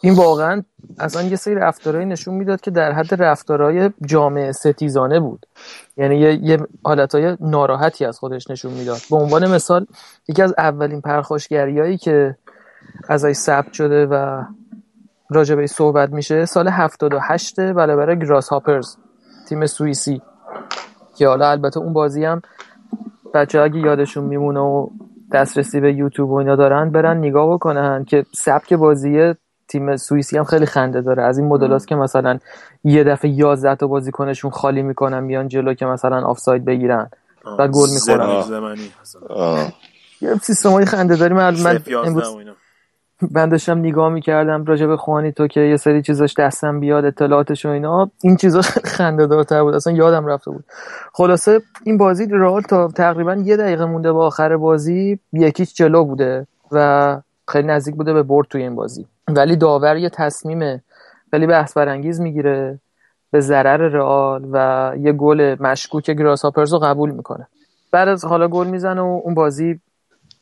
این 0.00 0.14
واقعا 0.14 0.62
اصلا 0.98 1.22
یه 1.22 1.36
سری 1.36 1.54
رفتارهایی 1.54 2.06
نشون 2.06 2.34
می‌داد 2.34 2.60
که 2.60 2.70
در 2.70 2.92
حد 2.92 3.22
رفتارهای 3.22 3.90
جامعه 4.06 4.52
ستیزانه 4.52 5.20
بود. 5.20 5.46
یعنی 5.96 6.16
یه, 6.16 6.34
یه 6.42 6.58
حالتهای 6.84 7.36
ناراحتی 7.40 8.04
از 8.04 8.18
خودش 8.18 8.50
نشون 8.50 8.72
می‌داد. 8.72 8.98
به 9.10 9.16
عنوان 9.16 9.50
مثال 9.50 9.86
یکی 10.28 10.42
از 10.42 10.54
اولین 10.58 11.00
پرخاشگریایی 11.00 11.98
که 11.98 12.36
ازش 13.08 13.32
ثبت 13.32 13.72
شده 13.72 14.06
و 14.06 14.42
راجبه 15.30 15.66
صحبت 15.66 16.10
میشه 16.10 16.44
سال 16.44 16.68
78 16.68 17.60
برابر 17.60 18.14
گراس 18.14 18.48
هاپرز 18.48 18.96
تیم 19.48 19.66
سوئیسی. 19.66 20.22
که 21.16 21.28
حالا 21.28 21.50
البته 21.50 21.80
اون 21.80 21.92
بازی 21.92 22.24
هم 22.24 22.42
بچه 23.34 23.60
اگه 23.60 23.78
یادشون 23.78 24.24
میمونه 24.24 24.60
و 24.60 24.88
دسترسی 25.32 25.80
به 25.80 25.92
یوتیوب 25.92 26.30
و 26.30 26.34
اینا 26.34 26.56
دارن 26.56 26.90
برن 26.90 27.18
نگاه 27.18 27.54
بکنن 27.54 28.04
که 28.04 28.24
سبک 28.32 28.74
بازی 28.74 29.34
تیم 29.68 29.96
سوئیسی 29.96 30.38
هم 30.38 30.44
خیلی 30.44 30.66
خنده 30.66 31.00
داره. 31.00 31.22
از 31.22 31.38
این 31.38 31.48
مدلاست 31.48 31.88
که 31.88 31.94
مثلا 31.94 32.38
یه 32.84 33.04
دفعه 33.04 33.30
11 33.30 33.74
تا 33.74 33.86
بازیکنشون 33.86 34.50
خالی 34.50 34.82
می‌کنن 34.82 35.20
میان 35.20 35.48
جلو 35.48 35.74
که 35.74 35.86
مثلا 35.86 36.24
آفساید 36.26 36.64
بگیرن 36.64 37.10
و 37.58 37.68
گل 37.68 37.88
می‌خورن. 37.94 38.42
یه 40.20 40.34
سیستم 40.34 40.70
های 40.70 40.84
خنده 40.84 41.16
داری. 41.16 41.34
من 41.34 41.56
امروز 42.04 42.46
من 43.30 43.48
داشتم 43.48 43.78
نگاه 43.78 44.08
می‌کردم 44.08 44.64
راجع 44.64 44.86
به 44.86 44.96
خوانی 44.96 45.32
تو 45.32 45.46
که 45.46 45.60
یه 45.60 45.76
سری 45.76 46.02
چیزاش 46.02 46.34
دستم 46.34 46.80
بیاد 46.80 47.04
اطلاعاتش 47.04 47.66
و 47.66 47.68
اینا 47.68 48.10
این 48.22 48.36
چیزا 48.36 48.60
خنده 48.96 49.26
دارتر 49.26 49.62
بود. 49.62 49.74
اصلا 49.74 49.92
یادم 49.92 50.26
رفته 50.26 50.50
بود. 50.50 50.64
خلاصه 51.12 51.60
این 51.84 51.98
بازی 51.98 52.26
رئال 52.30 52.62
تا 52.62 52.88
تقریبا 52.88 53.34
یه 53.34 53.56
دقیقه 53.56 53.84
مونده 53.84 54.12
به 54.12 54.18
آخر 54.18 54.56
بازی 54.56 55.18
یکیچ 55.32 55.76
جلو 55.76 56.04
بوده 56.04 56.46
و 56.72 57.20
خیلی 57.48 57.68
نزدیک 57.68 57.94
بوده 57.94 58.12
به 58.12 58.22
برد 58.22 58.46
توی 58.50 58.62
این 58.62 58.74
بازی. 58.74 59.06
ولی 59.28 59.56
داور 59.56 59.96
یه 59.96 60.08
تصمیم 60.08 60.82
خیلی 61.30 61.46
بحث 61.46 61.76
برانگیز 61.76 62.20
می‌گیره 62.20 62.78
به 63.30 63.40
ضرر 63.40 63.76
رئال 63.76 64.46
و 64.52 64.92
یه 64.98 65.12
گل 65.12 65.56
مشکوک 65.60 66.10
گراس 66.10 66.44
رو 66.44 66.78
قبول 66.78 67.10
می‌کنه. 67.10 67.46
بعد 67.92 68.08
از 68.08 68.24
حالا 68.24 68.48
گل 68.48 68.66
می‌زنه 68.66 69.00
و 69.00 69.20
اون 69.24 69.34
بازی 69.34 69.80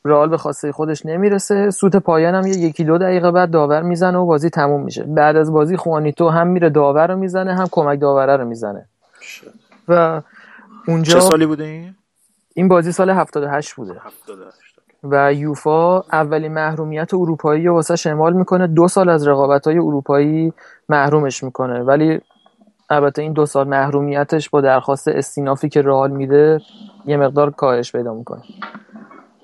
رئال 0.04 0.28
به 0.28 0.36
خواسته 0.36 0.72
خودش 0.72 1.06
نمی‌رسه. 1.06 1.70
سوت 1.70 1.96
پایان 1.96 2.34
هم 2.34 2.46
یه 2.46 2.56
یکی 2.56 2.84
دو 2.84 2.98
دقیقه 2.98 3.30
بعد 3.30 3.50
داور 3.50 3.82
می‌زنه 3.82 4.18
و 4.18 4.26
بازی 4.26 4.50
تموم 4.50 4.82
میشه. 4.82 5.02
بعد 5.02 5.36
از 5.36 5.52
بازی 5.52 5.76
خوانیتو 5.76 6.28
هم 6.28 6.46
میره 6.46 6.70
داور 6.70 7.06
رو 7.06 7.16
می‌زنه 7.16 7.54
هم 7.54 7.68
کمک 7.70 8.00
داوره 8.00 8.36
رو 8.36 8.44
می‌زنه. 8.44 8.88
و 9.88 10.22
اونجا 10.88 11.12
چه 11.12 11.20
سالی 11.20 11.46
بوده 11.46 11.64
این؟ 11.64 11.94
این 12.54 12.68
بازی 12.68 12.92
سال 12.92 13.10
78 13.10 13.74
بوده. 13.74 13.92
78 13.92 14.72
و 15.04 15.34
یوفا 15.34 16.00
اولین 16.00 16.52
محرومیت 16.52 17.14
اروپایی 17.14 17.68
واسه 17.68 17.96
شمال 17.96 18.32
می‌کنه. 18.32 18.66
دو 18.66 18.88
سال 18.88 19.08
از 19.08 19.28
رقابت 19.28 19.66
های 19.66 19.78
اروپایی 19.78 20.52
محرومش 20.88 21.42
می‌کنه. 21.42 21.80
ولی 21.80 22.20
البته 22.90 23.22
این 23.22 23.32
دو 23.32 23.46
سال 23.46 23.68
محرومیتش 23.68 24.50
با 24.50 24.60
درخواست 24.60 25.08
استینافی 25.08 25.68
که 25.68 25.82
رئال 25.82 26.10
میده 26.10 26.60
یه 27.06 27.16
مقدار 27.16 27.50
کاهش 27.50 27.92
پیدا 27.92 28.14
می‌کنه. 28.14 28.42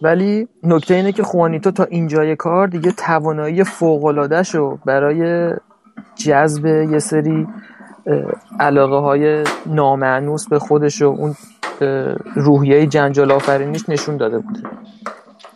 ولی 0.03 0.49
نکته 0.63 0.95
اینه 0.95 1.13
که 1.13 1.23
خوانیتو 1.23 1.71
تا 1.71 1.85
اینجای 1.85 2.37
کار 2.37 2.67
دیگه 2.67 2.93
توانایی 2.93 3.65
فوق 3.65 4.43
شو 4.43 4.79
برای 4.85 5.53
جذب 6.15 6.67
یه 6.67 6.99
سری 6.99 7.47
علاقه 8.61 8.97
های 8.97 9.45
نامعنوس 9.67 10.49
به 10.49 10.59
خودش 10.59 11.03
و 11.03 11.07
اون 11.07 11.35
روحیه 12.35 12.87
جنجال 12.87 13.33
آفرینیش 13.33 13.89
نشون 13.89 14.17
داده 14.17 14.39
بوده 14.39 14.61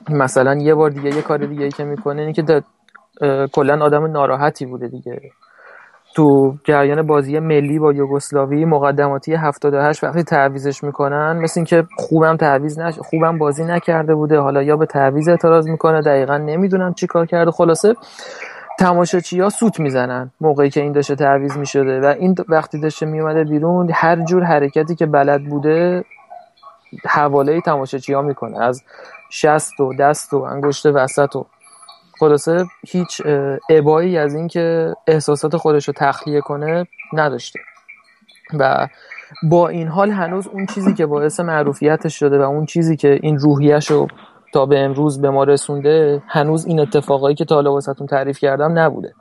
مثلا 0.09 0.55
یه 0.55 0.75
بار 0.75 0.91
دیگه 0.91 1.17
یه 1.17 1.23
کار 1.23 1.39
دیگه 1.39 1.65
ای 1.65 1.71
که 1.71 1.85
می‌کنه 1.85 2.21
اینه 2.23 2.33
که 2.33 2.63
کلا 3.53 3.85
آدم 3.85 4.07
ناراحتی 4.07 4.67
بوده 4.67 4.89
دیگه. 4.89 5.21
تو 6.15 6.55
جریان 6.65 7.07
بازی 7.07 7.39
ملی 7.39 7.79
با 7.79 7.93
یوگسلاوی 7.93 8.65
مقدماتی 8.65 9.35
78 9.35 10.05
وقتی 10.05 10.23
تعویزش 10.23 10.85
می‌کنن 10.85 11.39
مثل 11.43 11.61
اینکه 11.61 11.85
خوبم 11.99 12.37
تعویز 12.37 12.79
نش 12.79 12.99
خوبم 12.99 13.39
بازی 13.39 13.65
نکرده 13.65 14.15
بوده 14.15 14.39
حالا 14.39 14.63
یا 14.63 14.77
به 14.77 14.87
تعویز 14.87 15.29
اعتراض 15.29 15.69
می‌کنه 15.69 16.01
دقیقا 16.01 16.37
نمی‌دونم 16.37 16.95
چی 16.95 17.07
کار 17.07 17.27
کرده. 17.27 17.51
خلاصه 17.51 17.95
تماشاچی 18.79 19.41
ها 19.41 19.49
سوت 19.49 19.81
می‌زنن 19.81 20.31
موقعی 20.41 20.71
که 20.71 20.81
این 20.81 20.93
داشته 20.93 21.15
تعویز 21.15 21.59
می‌شده 21.59 22.01
و 22.01 22.15
این 22.19 22.35
وقتی 22.49 22.81
داشته 22.81 23.07
میومده 23.07 23.45
بیرون 23.45 23.91
هر 23.95 24.25
جور 24.25 24.45
حرکتی 24.45 24.95
که 24.95 25.07
بلد 25.07 25.45
بوده 25.45 26.05
حواله 27.09 27.61
تماشاچی 27.61 28.13
ها 28.13 28.23
می‌کنه 28.23 28.63
از 28.63 28.83
شست 29.31 29.81
و 29.81 29.95
دست 30.01 30.35
و 30.35 30.37
انگشت 30.37 30.87
وسط 30.87 31.37
و 31.37 31.47
خلاصه 32.21 32.65
هیچ 32.87 33.23
ابایی 33.71 34.19
از 34.19 34.35
اینکه 34.35 34.95
احساسات 35.07 35.57
خودش 35.57 35.89
رو 35.89 35.95
تخلیه 35.97 36.41
کنه 36.41 36.87
نداشته. 37.13 37.61
و 38.59 38.89
با 39.43 39.69
این 39.69 39.89
حال 39.89 40.11
هنوز 40.11 40.47
اون 40.47 40.67
چیزی 40.67 40.95
که 40.95 41.07
باعث 41.07 41.41
معروفیتش 41.41 42.19
شده 42.19 42.39
و 42.39 42.43
اون 42.43 42.67
چیزی 42.67 42.97
که 42.97 43.19
این 43.23 43.39
روحیش 43.39 43.91
رو 43.91 44.09
تا 44.53 44.67
به 44.67 44.79
امروز 44.79 45.21
به 45.21 45.31
ما 45.31 45.45
رسونده 45.45 46.23
هنوز 46.29 46.67
این 46.67 46.81
اتفاقایی 46.81 47.37
که 47.37 47.45
تا 47.45 47.55
حالا 47.55 47.81
تعریف 47.81 48.39
کردم 48.39 48.79
نبوده. 48.79 49.15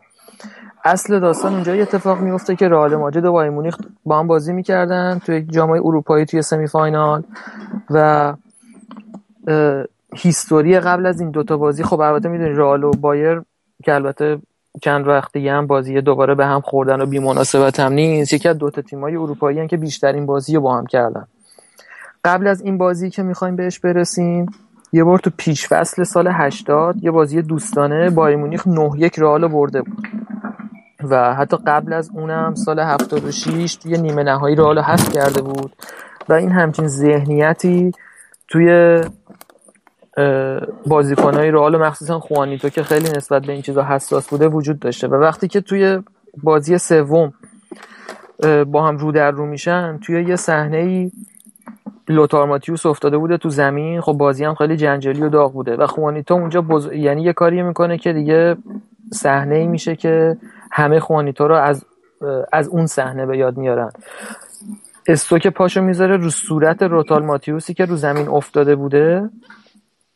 اصل 0.84 1.20
داستان 1.20 1.54
اونجا 1.54 1.74
اتفاق 1.74 2.20
میفته 2.20 2.56
که 2.56 2.68
رئال 2.68 2.96
ماجد 2.96 3.26
و 3.26 3.32
بایر 3.32 3.50
مونیخ 3.50 3.78
با 4.06 4.20
هم 4.20 4.28
بازی 4.28 4.54
می‌کردن 4.54 5.20
توی 5.26 5.42
جام 5.42 5.70
اروپایی 5.70 6.26
توی 6.26 6.42
سمی 6.42 6.68
فاینال 6.68 7.24
و 7.90 8.34
هیستوری 10.16 10.80
قبل 10.80 11.06
از 11.06 11.20
این 11.20 11.32
دوتا 11.32 11.58
بازی 11.58 11.84
خب 11.84 12.00
البته 12.00 12.30
می‌دونی 12.30 12.50
رئال 12.50 12.84
و 12.84 12.92
بایر 12.92 13.42
که 13.84 13.94
البته 13.94 14.40
چند 14.82 15.08
وقت 15.08 15.36
هم 15.38 15.68
بازی 15.68 16.02
دوباره 16.02 16.36
به 16.36 16.46
هم 16.46 16.62
خوردن 16.62 17.02
و 17.02 17.06
بی 17.06 17.20
مناسبت 17.20 17.80
هم 17.80 17.94
نیست. 17.94 18.34
یکی 18.34 18.50
از 18.50 18.58
دوتا 18.58 18.82
تیمای 18.82 19.16
اروپایی 19.16 19.60
هم 19.60 19.68
که 19.68 19.78
بیشترین 19.78 20.26
بازی 20.26 20.56
رو 20.56 20.62
با 20.62 20.78
هم 20.78 20.86
کردن. 20.86 21.28
قبل 22.24 22.48
از 22.48 22.62
این 22.62 22.78
بازی 22.78 23.10
که 23.10 23.24
می‌خوایم 23.24 23.56
بهش 23.56 23.80
برسیم 23.80 24.46
یه 24.94 25.04
بار 25.04 25.20
تو 25.20 25.30
پیش 25.38 25.68
فصل 25.68 26.04
سال 26.04 26.28
80 26.28 27.04
یه 27.04 27.12
بازی 27.12 27.42
دوستانه 27.42 28.10
بایر 28.10 28.36
مونیخ 28.36 28.68
9 28.68 28.90
یک 28.98 29.20
رئال 29.20 29.48
برده 29.48 29.82
بود. 29.82 30.08
و 31.10 31.36
حتی 31.36 31.58
قبل 31.68 31.94
از 31.94 32.10
اونم 32.14 32.56
سال 32.56 32.80
76 32.80 33.76
توی 33.76 33.98
نیمه 33.98 34.24
نهایی 34.24 34.56
رئال 34.56 34.80
حذف 34.80 35.12
کرده 35.14 35.42
بود. 35.42 35.76
و 36.30 36.34
این 36.34 36.52
همچین 36.52 36.88
ذهنیتی 36.88 37.92
توی 38.48 39.02
بازیکنهای 40.86 41.52
رئال 41.52 41.78
مخصوصا 41.78 42.20
خوانیتو 42.20 42.70
که 42.70 42.84
خیلی 42.84 43.10
نسبت 43.10 43.42
به 43.46 43.54
این 43.54 43.62
چیزا 43.62 43.84
حساس 43.84 44.28
بوده 44.28 44.48
وجود 44.48 44.80
داشته 44.80 45.08
و 45.08 45.14
وقتی 45.14 45.48
که 45.48 45.62
توی 45.62 46.00
بازی 46.44 46.78
سوم 46.78 47.34
با 48.68 48.88
هم 48.88 48.98
رو 48.98 49.12
در 49.12 49.32
رو 49.32 49.46
میشن 49.46 50.00
توی 50.04 50.24
یه 50.24 50.36
صحنه 50.36 50.78
ای 50.78 51.12
لوتار 52.08 52.48
ماتیوس 52.48 52.86
افتاده 52.86 53.18
بوده 53.18 53.38
تو 53.38 53.50
زمین 53.50 54.02
خب 54.02 54.14
بازی 54.14 54.46
هم 54.46 54.56
خیلی 54.56 54.78
جنجالی 54.78 55.22
و 55.22 55.30
داغ 55.30 55.54
بوده 55.54 55.76
و 55.76 55.88
خوانیتو 55.88 56.34
اونجا 56.34 56.62
بز... 56.62 56.90
یعنی 56.94 57.24
یه 57.24 57.34
کاری 57.34 57.62
می‌کنه 57.62 57.98
که 57.98 58.14
دیگه 58.14 58.58
صحنه 59.14 59.56
ای 59.56 59.68
میشه 59.68 59.96
که 59.96 60.38
همه 60.72 61.00
خوانیتو 61.00 61.48
رو 61.48 61.56
از 61.56 61.86
از 62.54 62.68
اون 62.68 62.86
صحنه 62.86 63.26
به 63.26 63.38
یاد 63.38 63.58
میارن. 63.58 63.90
استوک 65.08 65.48
پاشو 65.48 65.82
می‌ذاره 65.82 66.18
رو 66.18 66.30
صورت 66.30 66.84
روتال 66.84 67.26
ماتیوسی 67.26 67.74
که 67.74 67.86
رو 67.86 67.96
زمین 67.96 68.28
افتاده 68.28 68.76
بوده. 68.76 69.30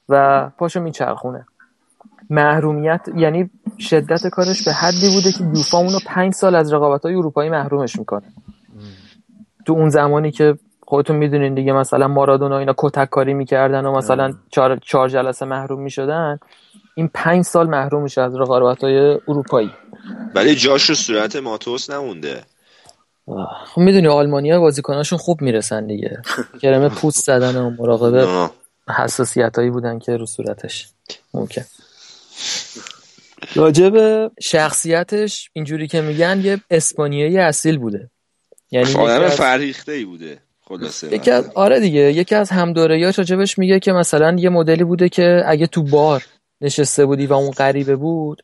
و 0.09 0.49
پاشو 0.57 0.79
میچرخونه. 0.79 1.45
محرومیت 2.29 3.01
یعنی 3.15 3.49
شدت 3.79 4.27
کارش 4.27 4.63
به 4.65 4.73
حدی 4.73 5.09
بوده 5.15 5.31
که 5.31 5.43
یوفا 5.57 5.77
اونو 5.77 5.99
پنج 6.05 6.33
سال 6.33 6.55
از 6.55 6.73
رقابت 6.73 7.05
های 7.05 7.15
اروپایی 7.15 7.49
محرومش 7.49 7.95
می‌کنه. 7.99 8.33
تو 9.65 9.73
اون 9.73 9.89
زمانی 9.89 10.31
که 10.31 10.57
خودتون 10.87 11.15
می‌دونین 11.15 11.53
دیگه 11.53 11.73
مثلا 11.73 12.07
مارادونا 12.07 12.57
اینا 12.57 12.73
کتک 12.77 13.09
کاری 13.09 13.33
می‌کردن 13.33 13.85
و 13.85 13.91
مثلا 13.91 14.33
چهار, 14.49 14.77
چهار 14.77 15.09
جلسه 15.09 15.45
محروم 15.45 15.81
می‌شدن 15.81 16.39
این 16.95 17.09
پنج 17.13 17.43
سال 17.43 17.67
محروم 17.67 18.03
میشه 18.03 18.21
از 18.21 18.35
رقابت 18.35 18.83
های 18.83 18.97
اروپایی. 19.27 19.71
ولی 20.35 20.55
جاش 20.55 20.89
رو 20.89 20.95
صورت 20.95 21.35
ماتوس 21.35 21.89
نمونده. 21.89 22.43
خب 23.65 23.81
می‌دونی 23.81 24.07
آلمانیا 24.07 24.59
بازیکناشون 24.59 25.19
خوب 25.19 25.41
می‌رسن 25.41 25.87
دیگه. 25.87 26.21
کرمه 26.61 26.89
پوست 26.89 27.25
زدن 27.25 27.55
و 27.55 27.69
مراقبه. 27.69 28.49
حساسیت 28.89 29.57
هایی 29.57 29.69
بودن 29.69 29.99
که 29.99 30.17
رو 30.17 30.25
صورتش. 30.25 30.89
ممکن 31.33 31.65
راجب 33.55 33.93
شخصیتش 34.39 35.49
اینجوری 35.53 35.87
که 35.87 36.01
میگن 36.01 36.41
یه 36.43 36.59
اسپانیایی 36.69 37.37
اصیل 37.37 37.77
بوده. 37.77 38.09
یعنی 38.71 38.93
آدم 38.93 39.27
فرهیخته 39.27 39.91
ای 39.91 40.05
بوده 40.05 40.37
خلاصه. 40.61 41.13
یکی 41.13 41.31
از 41.31 41.51
آره 41.55 41.79
دیگه 41.79 41.99
یکی 41.99 42.35
از 42.35 42.49
همدوره‌هاش 42.49 43.19
راجبش 43.19 43.57
میگه 43.57 43.79
که 43.79 43.91
مثلا 43.91 44.35
یه 44.39 44.49
مدلی 44.49 44.83
بوده 44.83 45.09
که 45.09 45.43
اگه 45.45 45.67
تو 45.67 45.83
بار 45.83 46.25
نشسته 46.61 47.05
بودی 47.05 47.27
و 47.27 47.33
اون 47.33 47.51
غریبه 47.51 47.95
بود 47.95 48.43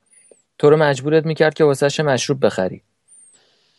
تو 0.57 0.69
رو 0.69 0.77
مجبورت 0.77 1.26
می‌کرد 1.26 1.53
که 1.53 1.63
واسهش 1.63 1.99
مشروب 1.99 2.45
بخری. 2.45 2.81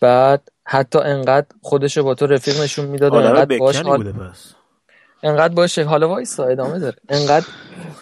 بعد 0.01 0.49
حتی 0.65 0.99
انقدر 0.99 1.47
خودشو 1.63 2.03
با 2.03 2.15
تو 2.15 2.27
رفیق 2.27 2.61
نشون 2.61 2.87
می‌داد 2.87 3.15
انقدر 3.15 3.59
باش 3.59 3.77
حال... 3.77 4.33
انقدر 5.23 5.55
باش 5.55 5.79
حالا 5.79 6.09
وایسا 6.09 6.45
ادامه 6.45 6.79
داره. 6.79 6.97
انقدر 7.09 7.47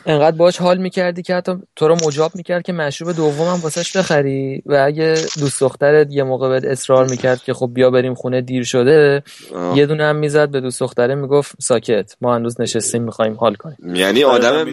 انقدر 0.07 0.37
باش 0.37 0.59
حال 0.59 0.79
می‌کردی 0.79 1.23
که 1.23 1.35
حتی 1.35 1.53
تو 1.77 1.89
رو 1.89 1.95
مجاب 1.95 2.37
می‌کرد 2.37 2.63
که 2.63 2.73
مشروب 2.73 3.13
دومم 3.13 3.61
واسش 3.61 3.97
بخری. 3.97 4.63
و 4.67 4.83
اگه 4.87 5.15
دوست 5.41 5.61
دخترت 5.61 6.07
یه 6.11 6.23
موقع 6.23 6.49
بهت 6.49 6.65
اصرار 6.65 7.11
می‌کرد 7.11 7.43
که 7.43 7.55
خب 7.55 7.71
بیا 7.75 7.91
بریم 7.91 8.15
خونه 8.15 8.41
دیر 8.41 8.65
شده 8.65 9.23
یه 9.75 9.87
دونه 9.87 10.05
هم 10.05 10.17
می‌زد 10.17 10.49
به 10.49 10.61
دوست 10.61 10.81
دختره 10.81 11.15
می‌گفت 11.15 11.55
ساکت 11.61 12.17
ما 12.21 12.35
هنوز 12.35 12.61
نشستیم 12.61 13.03
می‌خوایم 13.03 13.35
حال 13.35 13.55
کنیم. 13.55 13.95
یعنی 13.95 14.25
آدم 14.25 14.67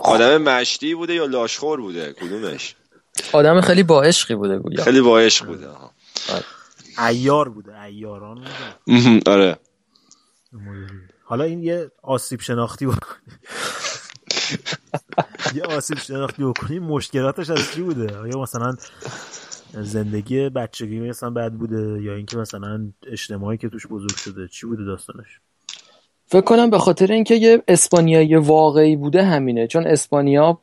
آدم 0.00 0.42
مشتی 0.42 0.94
بوده 0.94 1.14
یا 1.14 1.24
لاشخور 1.24 1.80
بوده؟ 1.80 2.12
کدومش؟ 2.12 2.74
آدم 3.32 3.60
خیلی 3.60 3.82
با 3.82 4.02
عشقی 4.02 4.34
بوده 4.34 4.58
گویا. 4.58 4.84
خیلی 4.84 5.00
با 5.00 5.20
عشق 5.20 5.46
بوده 5.46 5.66
ایار 7.08 7.48
بوده 7.48 7.82
ایاران 7.82 8.44
بوده. 8.86 9.30
آره. 9.30 9.56
حالا 11.28 11.44
این 11.44 11.62
یه 11.62 11.90
آسیب 12.02 12.40
شناختی 12.40 12.86
یه 15.56 15.62
آسیب 15.62 15.98
شناختی 15.98 16.44
بکنیم 16.44 16.82
مشکلاتش 16.82 17.50
از 17.50 17.58
چی 17.74 17.82
بوده؟ 17.82 18.16
آیا 18.16 18.42
مثلا 18.42 18.76
زندگی 19.72 20.48
بچگی 20.48 21.00
مثلا 21.00 21.30
بد 21.30 21.52
بوده؟ 21.52 22.02
یا 22.02 22.14
اینکه 22.14 22.36
مثلا 22.36 22.88
اجتماعی 23.06 23.58
که 23.58 23.68
توش 23.68 23.86
بزرگ 23.86 24.16
شده؟ 24.16 24.48
چی 24.48 24.66
بوده 24.66 24.84
داستانش؟ 24.84 25.40
فکر 26.26 26.40
کنم 26.40 26.70
به 26.70 26.78
خاطر 26.78 27.12
اینکه 27.12 27.34
یه 27.34 27.62
اسپانیایی 27.68 28.36
واقعی 28.36 28.96
بوده 28.96 29.24
همینه. 29.24 29.66
چون 29.66 29.86
اسپانیا 29.86 30.58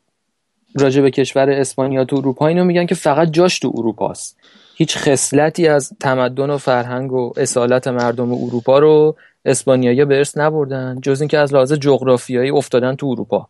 راجع 0.79 1.01
به 1.01 1.11
کشور 1.11 1.49
اسپانیا 1.49 2.05
تو 2.05 2.15
اروپا 2.15 2.47
اینو 2.47 2.63
میگن 2.63 2.85
که 2.85 2.95
فقط 2.95 3.31
جاش 3.31 3.59
تو 3.59 3.71
اروپاست. 3.75 4.37
هیچ 4.75 4.97
خصلتی 4.97 5.67
از 5.67 5.93
تمدن 5.99 6.49
و 6.49 6.57
فرهنگ 6.57 7.13
و 7.13 7.33
اصالت 7.37 7.87
مردم 7.87 8.33
اروپا 8.33 8.79
رو 8.79 9.15
اسپانیایی 9.45 10.05
به 10.05 10.17
ارث 10.17 10.37
نبردن 10.37 10.97
جز 11.01 11.21
اینکه 11.21 11.37
از 11.37 11.53
لحاظ 11.53 11.73
جغرافیایی 11.73 12.49
افتادن 12.49 12.95
تو 12.95 13.07
اروپا. 13.07 13.47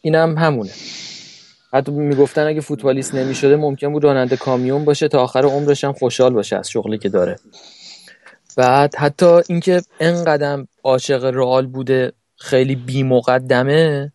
اینم 0.00 0.38
هم 0.38 0.44
همونه. 0.44 0.70
حتی 1.72 1.92
می‌گفتن 1.92 2.46
اگه 2.46 2.60
فوتبالیست 2.60 3.14
نمی‌شده 3.14 3.56
ممکن 3.56 3.92
بود 3.92 4.04
راننده 4.04 4.36
کامیون 4.36 4.84
باشه 4.84 5.08
تا 5.08 5.22
آخر 5.22 5.44
عمرش 5.44 5.84
هم 5.84 5.92
خوشحال 5.92 6.32
باشه 6.32 6.56
از 6.56 6.70
شغلی 6.70 6.98
که 6.98 7.08
داره. 7.08 7.36
بعد 8.56 8.94
حتی 8.94 9.40
اینکه 9.48 9.82
انقدر 10.00 10.64
عاشق 10.84 11.24
رئال 11.24 11.66
بوده 11.66 12.12
خیلی 12.36 12.76
بی 12.76 13.02
مقدمه 13.02 14.12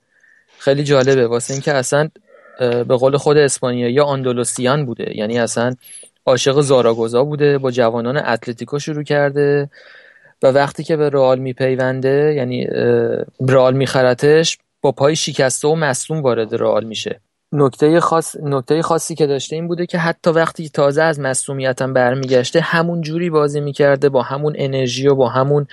خیلی 0.59 0.83
جالبه. 0.83 1.27
واسه 1.27 1.53
اینکه 1.53 1.73
اصلا 1.73 2.09
به 2.59 2.95
قول 2.97 3.17
خود 3.17 3.37
اسپانیایی 3.37 3.99
آندولوسیان 3.99 4.85
بوده. 4.85 5.17
یعنی 5.17 5.39
اصلا 5.39 5.75
عاشق 6.25 6.61
زاراگوزا 6.61 7.23
بوده 7.23 7.57
با 7.57 7.71
جوانان 7.71 8.17
اتلتیکو 8.17 8.79
شروع 8.79 9.03
کرده. 9.03 9.69
و 10.43 10.47
وقتی 10.47 10.83
که 10.83 10.95
به 10.95 11.09
رئال 11.09 11.39
میپیونده 11.39 12.33
یعنی 12.37 12.67
رئال 13.49 13.73
میخرتش 13.73 14.57
با 14.81 14.91
پای 14.91 15.15
شکسته 15.15 15.67
و 15.67 15.75
مصوم 15.75 16.21
وارد 16.21 16.55
رئال 16.55 16.83
میشه. 16.83 17.19
نکته 17.53 17.99
خاص 17.99 18.35
نکته 18.43 18.81
خاصی 18.81 19.15
که 19.15 19.27
داشته 19.27 19.55
این 19.55 19.67
بوده 19.67 19.85
که 19.85 19.97
حتی 19.97 20.29
وقتی 20.29 20.69
تازه 20.69 21.03
از 21.03 21.19
مصومیتم 21.19 21.93
برمیگشته 21.93 22.59
همون 22.61 23.01
جوری 23.01 23.29
بازی 23.29 23.59
می‌کرده 23.59 24.09
با 24.09 24.21
همون 24.21 24.53
انرژی 24.57 25.07
و 25.07 25.15
با 25.15 25.29
همون 25.29 25.67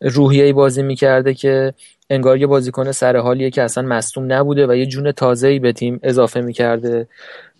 روحیه 0.00 0.52
بازی 0.52 0.82
می‌کرده 0.82 1.34
که 1.34 1.74
انگار 2.10 2.38
یه 2.38 2.46
بازیکن 2.46 2.92
سر 2.92 3.16
حالیه 3.16 3.50
که 3.50 3.62
اصلا 3.62 3.84
مصوم 3.84 4.32
نبوده 4.32 4.66
و 4.66 4.76
یه 4.76 4.86
جون 4.86 5.12
تازه‌ای 5.12 5.58
به 5.58 5.72
تیم 5.72 6.00
اضافه 6.02 6.40
می‌کرده. 6.40 7.08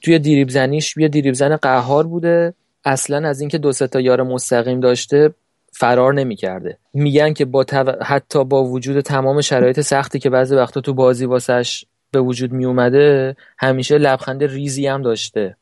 توی 0.02 0.18
دیریب 0.18 0.48
زنیش 0.48 0.96
یه 0.96 1.08
دیریب 1.08 1.34
زن 1.34 1.56
قهار 1.56 2.06
بوده. 2.06 2.54
اصلا 2.84 3.28
از 3.28 3.40
اینکه 3.40 3.58
دو 3.58 3.72
تا 3.72 4.00
یار 4.00 4.22
مستقیم 4.22 4.80
داشته 4.80 5.34
فرار 5.78 6.14
نمی‌کرده. 6.14 6.78
میگن 6.94 7.32
که 7.32 7.44
با 7.44 7.64
حتی 8.02 8.44
با 8.44 8.64
وجود 8.64 9.00
تمام 9.00 9.40
شرایط 9.40 9.80
سختی 9.80 10.18
که 10.18 10.30
بعضی 10.30 10.54
وقتا 10.54 10.80
تو 10.80 10.94
بازی 10.94 11.26
واسش 11.26 11.84
به 12.10 12.20
وجود 12.20 12.52
می 12.52 12.64
اومده 12.64 13.36
همیشه 13.58 13.98
لبخند 13.98 14.44
ریزی 14.44 14.86
هم 14.86 15.02
داشته. 15.02 15.56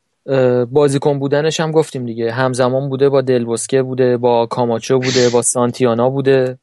بازیکن 0.71 1.19
بودنش 1.19 1.61
هم 1.61 1.71
گفتیم 1.71 2.07
دیگه. 2.07 2.33
همزمان 2.33 2.89
بوده 2.89 3.09
با 3.09 3.21
دلبسکه 3.21 3.83
بوده 3.83 4.17
با 4.17 4.47
کاماچو 4.47 4.99
بوده 4.99 5.29
با 5.33 5.43
سانتیانا 5.43 6.11
بوده. 6.11 6.59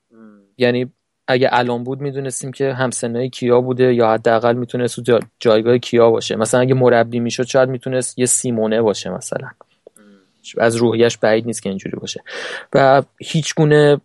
یعنی 0.58 0.92
اگه 1.28 1.50
الان 1.52 1.84
بود 1.84 2.02
می‌دونستیم 2.02 2.52
که 2.52 2.74
همسنای 2.74 3.30
کیا 3.30 3.62
بوده 3.62 3.94
یا 3.94 4.12
حداقل 4.12 4.54
می‌تونست 4.56 5.00
جا 5.00 5.20
جایگاه 5.40 5.78
کیا 5.78 6.12
باشه. 6.12 6.36
مثلا 6.36 6.60
اگه 6.60 6.74
مربی 6.74 7.20
می‌شد 7.20 7.44
شاید 7.44 7.70
می‌تونست 7.70 8.20
یه 8.20 8.26
سیمونه 8.26 8.82
باشه 8.82 9.10
مثلا. 9.10 9.48
از 10.58 10.76
روحیش 10.76 11.18
بعید 11.18 11.46
نیست 11.46 11.64
که 11.64 11.70
اینجوری 11.70 11.98
باشه. 11.98 12.24
و 12.74 13.04
هیچ 13.20 13.56
گونه 13.56 14.02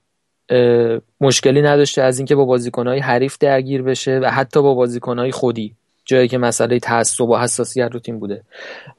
مشکلی 1.20 1.62
نداشته 1.62 2.02
از 2.02 2.18
اینکه 2.18 2.34
با 2.34 2.44
بازیکنهای 2.44 2.98
حریف 2.98 3.38
درگیر 3.38 3.82
بشه 3.82 4.20
و 4.22 4.30
حتی 4.30 4.62
با 4.62 4.74
بازیکنهای 4.74 5.30
خودی. 5.30 5.74
جایی 6.04 6.28
که 6.28 6.38
مسئله 6.38 6.78
تعصب 6.78 7.28
و 7.28 7.36
حساسیت 7.36 7.90
رو 7.92 8.00
تیم 8.00 8.18
بوده. 8.18 8.42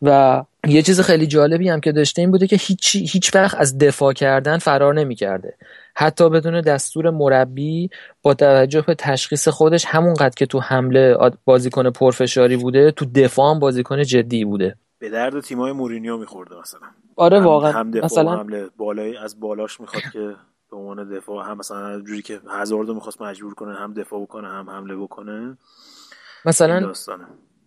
و 0.02 0.44
یه 0.68 0.82
چیز 0.82 1.02
خیلی 1.02 1.28
جالبی 1.28 1.70
هم 1.70 1.80
که 1.80 1.92
داشته 1.92 2.22
این 2.22 2.32
بوده 2.32 2.48
که 2.48 2.56
هیچ 2.56 2.96
هیچ 2.96 3.36
وقت 3.36 3.58
از 3.58 3.78
دفاع 3.78 4.14
کردن 4.14 4.58
فرار 4.58 4.94
نمی‌کرده. 4.94 5.54
حتی 5.96 6.30
بدون 6.30 6.62
دستور 6.62 7.10
مربی 7.10 7.90
با 8.22 8.34
توجه 8.34 8.82
به 8.82 8.96
تشخیص 8.96 9.48
خودش 9.48 9.86
همونقدر 9.86 10.36
که 10.38 10.46
تو 10.46 10.60
حمله 10.60 11.18
بازیکن 11.46 11.90
پرفشاری 11.90 12.58
بوده 12.58 12.92
تو 12.92 13.06
دفاع 13.06 13.52
هم 13.52 13.60
بازیکن 13.60 14.04
جدی 14.04 14.46
بوده. 14.46 14.76
به 15.00 15.10
درد 15.10 15.40
تیمای 15.40 15.72
مورینیو 15.72 16.18
میخورده 16.18 16.56
مثلا. 16.62 16.80
آره 17.20 17.40
واقعا. 17.40 17.72
هم 17.72 17.92
دفاع 17.92 18.06
مثلا 18.06 18.38
حمله 18.38 18.70
بالای 18.78 19.18
از 19.18 19.40
بالاش 19.40 19.80
می‌خواد 19.80 20.04
که 20.14 20.36
به 20.72 20.78
عنوان 20.78 21.10
دفاع 21.10 21.50
هم 21.50 21.58
مثلا 21.58 22.02
جوری 22.02 22.22
که 22.22 22.40
هزاردو 22.50 22.94
می‌خواست 22.94 23.22
مجبور 23.22 23.54
کنه 23.54 23.76
هم 23.76 23.94
دفاع 23.94 24.22
بکنه 24.22 24.48
هم 24.48 24.70
حمله 24.70 24.96
بکنه. 24.96 25.58
مثلا 26.46 26.94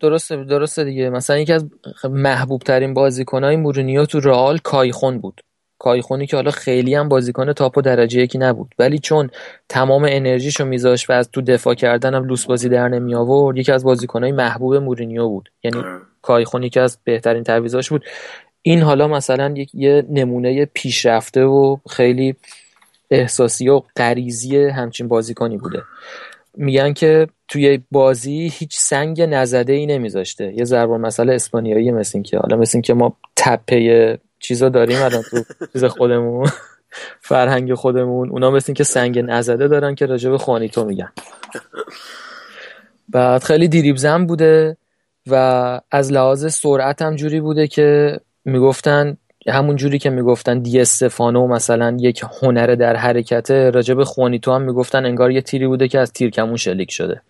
درسته 0.01 0.45
درسته 0.45 0.85
دیگه. 0.85 1.11
مثلا 1.11 1.39
یکی 1.39 1.53
از 1.53 1.67
محبوب 2.05 2.63
ترین 2.63 2.95
بازیکنهای 2.95 3.57
مورینیو 3.57 4.05
تو 4.05 4.21
رئال 4.21 4.59
کایخون 4.59 5.19
بود. 5.19 5.41
کایخونی 5.79 6.27
که 6.27 6.37
حالا 6.37 6.51
خیلی 6.51 6.95
هم 6.95 7.09
بازیکن 7.09 7.53
تاپ 7.53 7.79
و 7.79 7.81
درجه 7.81 8.21
یکی 8.21 8.39
نبود. 8.39 8.75
ولی 8.79 8.99
چون 8.99 9.31
تمام 9.69 10.07
انرژیشو 10.09 10.65
میذاشت 10.65 11.11
و 11.11 11.13
از 11.13 11.31
تو 11.31 11.41
دفاع 11.41 11.75
کردن 11.75 12.15
هم 12.15 12.25
لوس 12.25 12.47
بازی 12.47 12.69
در 12.69 12.89
نمی 12.89 13.15
آورد 13.15 13.57
یکی 13.57 13.73
از 13.73 13.85
بازیکنهای 13.85 14.33
محبوب 14.33 14.75
مورینیو 14.75 15.29
بود. 15.29 15.53
یعنی 15.63 15.79
آره. 15.79 16.01
کایخونی 16.23 16.71
که 16.71 16.81
از 16.81 16.99
بهترین 17.05 17.45
تعویضاش 17.45 17.91
بود. 17.91 18.05
این 18.63 18.81
حالا 18.83 19.09
مثلا 19.09 19.55
یک 19.57 19.71
یه 19.75 20.05
نمونه 20.11 20.65
پیشرفته 20.65 21.45
و 21.45 21.77
خیلی 21.91 22.37
احساسی 23.11 23.69
و 23.69 23.83
غریزی 23.97 24.57
همچین 24.57 25.09
بازیکنی 25.09 25.59
بوده. 25.59 25.83
میگن 26.57 26.93
که 26.93 27.29
توی 27.49 27.81
بازی 27.91 28.53
هیچ 28.53 28.79
سنگ 28.79 29.23
نزده 29.23 29.73
ای 29.73 29.87
نمیذاشته. 29.87 30.55
یه 30.57 30.65
ضرب 30.65 30.91
مسئله 30.91 31.35
اسپانیایی 31.35 31.91
مثل 31.91 32.11
این 32.15 32.23
که 32.23 32.39
حالا 32.39 32.57
مثل 32.57 32.77
این 32.77 32.83
که 32.83 32.95
ما 32.95 33.17
تپه 33.37 34.19
چیزا 34.39 34.69
داریم 34.69 35.03
الان 35.03 35.23
تو 35.23 35.45
چیز 35.73 35.85
خودمون 35.85 36.51
فرهنگ 37.21 37.75
خودمون. 37.75 38.31
اونا 38.31 38.51
مثل 38.51 38.65
این 38.69 38.75
که 38.75 38.85
سنگ 38.85 39.19
نزده 39.19 39.69
دارن 39.69 39.95
که 39.95 40.07
راجع 40.07 40.31
به 40.31 40.39
خوانیتو 40.39 40.85
میگن. 40.85 41.13
بعد 43.09 43.43
خیلی 43.43 43.69
دیریب 43.69 44.27
بوده 44.27 44.77
و 45.27 45.81
از 45.91 46.13
لحاظ 46.13 46.55
سرعت 46.55 47.03
هم 47.03 47.17
جوری 47.17 47.41
بوده 47.41 47.67
که 47.67 48.21
می‌گفتن 48.45 49.17
همون 49.49 49.77
جوری 49.77 49.99
که 49.99 50.11
می‌گفتن 50.11 50.59
دی 50.59 50.81
استفانو 50.81 51.47
مثلا 51.47 51.97
یک 52.01 52.25
هنر 52.43 52.75
در 52.75 52.97
حرکته 52.97 53.71
راجب 53.71 54.03
خوانیتو 54.03 54.53
هم 54.53 54.63
می‌گفتن 54.63 55.07
انگار 55.07 55.31
یه 55.31 55.41
تیری 55.41 55.67
بوده 55.67 55.89
که 55.89 55.99
از 55.99 56.13
تیرکمون 56.13 56.57
شلیک 56.57 56.91
شده. 56.91 57.23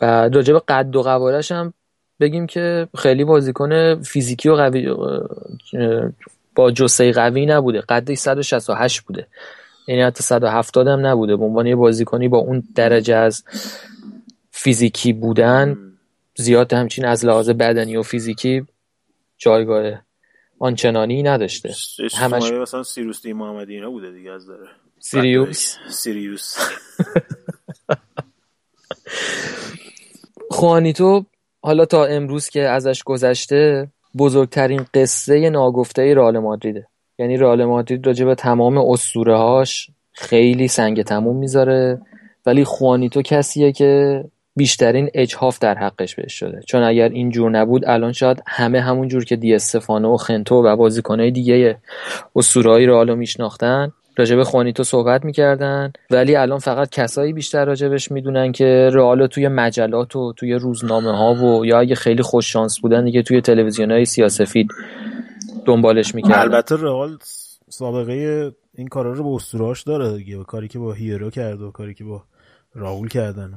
و 0.00 0.28
راجب 0.28 0.58
قد 0.58 0.96
و 0.96 1.02
قوارش 1.02 1.52
هم 1.52 1.74
بگیم 2.20 2.46
که 2.46 2.88
خیلی 2.98 3.24
بازیکن 3.24 4.02
فیزیکی 4.02 4.48
و 4.48 4.54
قوی 4.54 4.94
با 6.54 6.70
جسه 6.70 7.12
قوی 7.12 7.46
نبوده. 7.46 7.80
قدش 7.80 8.18
168 8.18 9.00
بوده. 9.00 9.26
یعنی 9.88 10.02
حتی 10.02 10.22
170 10.22 10.88
هم 10.88 11.06
نبوده. 11.06 11.36
به 11.36 11.44
عنوان 11.44 11.66
یه 11.66 11.76
بازیکنی 11.76 12.28
با 12.28 12.38
اون 12.38 12.62
درجه 12.74 13.14
از 13.14 13.44
فیزیکی 14.50 15.12
بودن 15.12 15.76
زیاد 16.36 16.72
همچین 16.72 17.04
از 17.04 17.24
لحاظ 17.24 17.50
بدنی 17.50 17.96
و 17.96 18.02
فیزیکی 18.02 18.66
جایگاه 19.38 19.92
آنچنانی 20.60 21.22
نداشته. 21.22 21.74
همش 22.16 22.52
مثلا 22.52 22.82
سیروس 22.82 23.22
دی 23.22 23.32
محمدی 23.32 23.74
اینا 23.74 23.90
بوده 23.90 24.12
دیگه 24.12 24.30
از 24.30 24.46
داره. 24.46 24.66
سیریوس؟ 24.98 25.76
سیریوس. 25.90 26.56
خوانیتو 30.50 31.24
حالا 31.62 31.84
تا 31.84 32.04
امروز 32.04 32.48
که 32.48 32.68
ازش 32.68 33.02
گذشته 33.02 33.88
بزرگترین 34.18 34.86
قصه 34.94 35.50
ناگفته 35.50 36.14
رئال 36.14 36.38
مادریده. 36.38 36.86
یعنی 37.18 37.36
رئال 37.36 37.64
مادرید 37.64 38.06
راجع 38.06 38.24
به 38.24 38.34
تمام 38.34 38.78
اسطوره 38.78 39.36
هاش 39.36 39.90
خیلی 40.12 40.68
سنگ 40.68 41.02
تموم 41.02 41.36
می‌ذاره. 41.36 42.00
ولی 42.46 42.64
خوانیتو 42.64 43.22
کسیه 43.22 43.72
که 43.72 44.24
بیشترین 44.56 45.10
اجهاف 45.14 45.58
در 45.58 45.74
حقش 45.74 46.14
بهش 46.14 46.32
شده. 46.32 46.60
چون 46.66 46.82
اگر 46.82 47.08
این 47.08 47.30
جور 47.30 47.50
نبود 47.50 47.84
الان 47.84 48.12
شاید 48.12 48.42
همه 48.46 48.80
همون 48.80 49.08
جور 49.08 49.24
که 49.24 49.36
دی 49.36 49.54
استفانو 49.54 50.14
و 50.14 50.16
خنتو 50.16 50.54
و 50.54 50.76
بازیکنهای 50.76 51.30
دیگه 51.30 51.78
اسطوره‌ای 52.36 52.86
رئالو 52.86 53.16
میشناختن 53.16 53.92
راجب 54.16 54.42
خوانیتو 54.42 54.84
صحبت 54.84 55.24
می‌کردن. 55.24 55.92
ولی 56.10 56.36
الان 56.36 56.58
فقط 56.58 56.90
کسایی 56.90 57.32
بیشتر 57.32 57.64
راجبش 57.64 58.12
می‌دونن 58.12 58.52
که 58.52 58.90
رئال 58.92 59.26
توی 59.26 59.48
مجلات 59.48 60.16
و 60.16 60.32
توی 60.32 60.54
روزنامه 60.54 61.16
ها 61.16 61.34
و 61.34 61.66
یا 61.66 61.80
اگه 61.80 61.94
خیلی 61.94 62.22
خوش 62.22 62.52
شانس 62.52 62.80
بودن 62.80 63.04
دیگه 63.04 63.22
توی 63.22 63.40
تلویزیون 63.40 63.90
های 63.90 64.04
سیاسفید 64.04 64.68
دنبالش 65.64 66.14
می‌کردن. 66.14 66.40
البته 66.40 66.76
رئال 66.76 67.18
سابقه 67.68 68.50
این 68.74 68.88
کارا 68.88 69.12
رو 69.12 69.24
با 69.24 69.36
اسطوره‌اش 69.36 69.82
داره 69.82 70.16
دیگه. 70.16 70.44
کاری 70.44 70.68
که 70.68 70.78
با 70.78 70.92
هیرو 70.92 71.30
کرد 71.30 71.62
و 71.62 71.70
کاری 71.70 71.94
که 71.94 72.04
با 72.04 72.22
راول 72.74 73.08
کردن. 73.08 73.52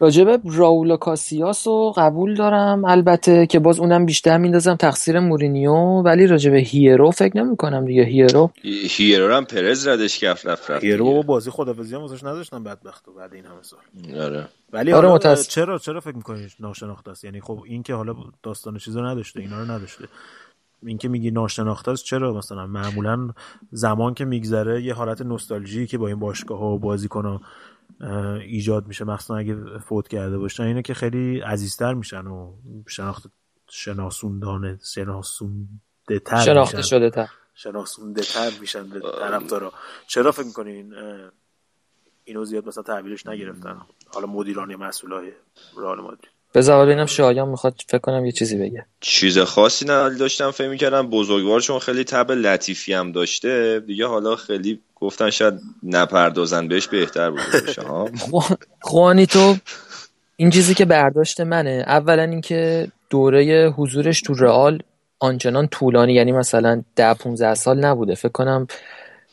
راجب 0.00 0.40
راولا 0.44 0.96
کاسیاس 0.96 1.66
رو 1.66 1.92
قبول 1.96 2.34
دارم. 2.34 2.84
البته 2.84 3.46
که 3.46 3.58
باز 3.58 3.80
اونم 3.80 4.06
بیشتر 4.06 4.38
میندازم 4.38 4.74
تقصیر 4.74 5.20
مورینیو 5.20 5.72
ولی 6.02 6.26
راجب 6.26 6.54
هیرو 6.54 7.10
فکر 7.10 7.36
نمی 7.36 7.56
کنم 7.56 7.84
دیگه. 7.84 8.02
هیرو 8.04 8.50
هیرو 8.62 9.34
هم 9.34 9.44
پرز 9.44 9.88
ردش 9.88 10.18
کرد 10.18 10.46
رفت 10.46 10.70
رفت 10.70 10.84
هیرو 10.84 11.22
بازی 11.22 11.50
خدافظی 11.50 11.94
هم 11.94 12.02
ازش 12.02 12.24
نداشتن 12.24 12.64
بدبخت 12.64 13.08
و 13.08 13.12
بعد 13.12 13.34
این 13.34 13.44
همه 13.44 13.62
سال. 13.62 13.80
آره. 14.20 14.48
ولی 14.72 14.92
آره 14.92 15.08
متاسف. 15.08 15.48
چرا 15.48 15.78
چرا 15.78 16.00
فکر 16.00 16.16
می‌کنی 16.16 16.46
ناشناخته 16.60 17.10
است؟ 17.10 17.24
یعنی 17.24 17.40
خب 17.40 17.62
این 17.66 17.82
که 17.82 17.94
حالا 17.94 18.14
داستان 18.42 18.78
چیزا 18.78 19.10
نداشته 19.10 19.40
اینا 19.40 19.58
رو 19.58 19.70
نداشته. 19.70 20.04
اینکه 20.86 21.08
میگی 21.08 21.30
ناشناخته 21.30 21.90
است 21.90 22.04
چرا 22.04 22.34
مثلا؟ 22.34 22.66
معمولا 22.66 23.30
زمان 23.72 24.14
که 24.14 24.24
میگذره 24.24 24.82
یه 24.82 24.94
حالت 24.94 25.22
نوستالژی 25.22 25.86
که 25.86 25.98
با 25.98 26.08
این 26.08 26.18
باشگاه 26.18 26.58
ها 26.58 26.66
و 26.66 26.78
بازیکن 26.78 27.40
ایجاد 28.46 28.86
میشه. 28.86 29.04
مخصوصا 29.04 29.36
اگه 29.36 29.56
فوت 29.78 30.08
کرده 30.08 30.38
باشن 30.38 30.62
اینه 30.62 30.82
که 30.82 30.94
خیلی 30.94 31.40
عزیزتر 31.40 31.94
میشن 31.94 32.26
و 32.26 32.52
شناخت 32.88 33.26
شناسوندانه 33.70 34.78
شناسونده 34.94 36.18
تر 36.24 36.44
شناخته 36.44 36.82
شده 36.82 37.10
تر 37.10 37.28
شناسونده 37.54 38.22
تر 38.22 38.50
میشن 38.60 38.88
به 38.88 39.00
طرفدارا. 39.00 39.72
چرا 40.06 40.32
فکر 40.32 40.46
می‌کنین 40.46 40.94
اینو 42.24 42.44
زیاد 42.44 42.68
مثلا 42.68 42.82
تحویلش 42.82 43.26
نگرفتن؟ 43.26 43.80
حالا 44.14 44.26
مدیران 44.26 44.76
مسئولای 44.76 45.32
رئال 45.76 46.00
مادرید. 46.00 46.30
بذار 46.54 46.86
ببینم 46.86 47.06
شایان 47.06 47.48
می‌خواد 47.48 47.74
فکر 47.88 47.98
کنم 47.98 48.24
یه 48.24 48.32
چیزی 48.32 48.58
بگه. 48.58 48.86
چیز 49.00 49.38
خاصی 49.38 49.84
نه 49.84 50.10
داشتم 50.18 50.50
فکر 50.50 50.68
می‌کردم 50.68 51.10
بزرگوار 51.10 51.60
چون 51.60 51.78
خیلی 51.78 52.04
تب 52.04 52.32
لطیفی 52.32 52.92
هم 52.92 53.12
داشته. 53.12 53.82
دیگه 53.86 54.06
حالا 54.06 54.36
خیلی 54.36 54.80
گفتن 55.00 55.30
شاید 55.30 55.54
نپردازن 55.82 56.68
بهش 56.68 56.88
بهتر 56.88 57.30
بود. 57.30 57.40
باشه 57.66 57.82
ها 57.82 58.08
خوانی 58.80 59.26
تو 59.26 59.56
این 60.36 60.50
چیزی 60.50 60.74
که 60.74 60.84
برداشت 60.84 61.40
منه 61.40 61.84
اولا 61.86 62.22
اینکه 62.22 62.88
دوره 63.10 63.70
حضورش 63.76 64.22
تو 64.22 64.34
رئال 64.34 64.82
آنچنان 65.18 65.68
طولانی 65.68 66.12
یعنی 66.12 66.32
مثلا 66.32 66.82
ده 66.96 67.14
15 67.14 67.54
سال 67.54 67.84
نبوده. 67.84 68.14
فکر 68.14 68.32
کنم 68.32 68.66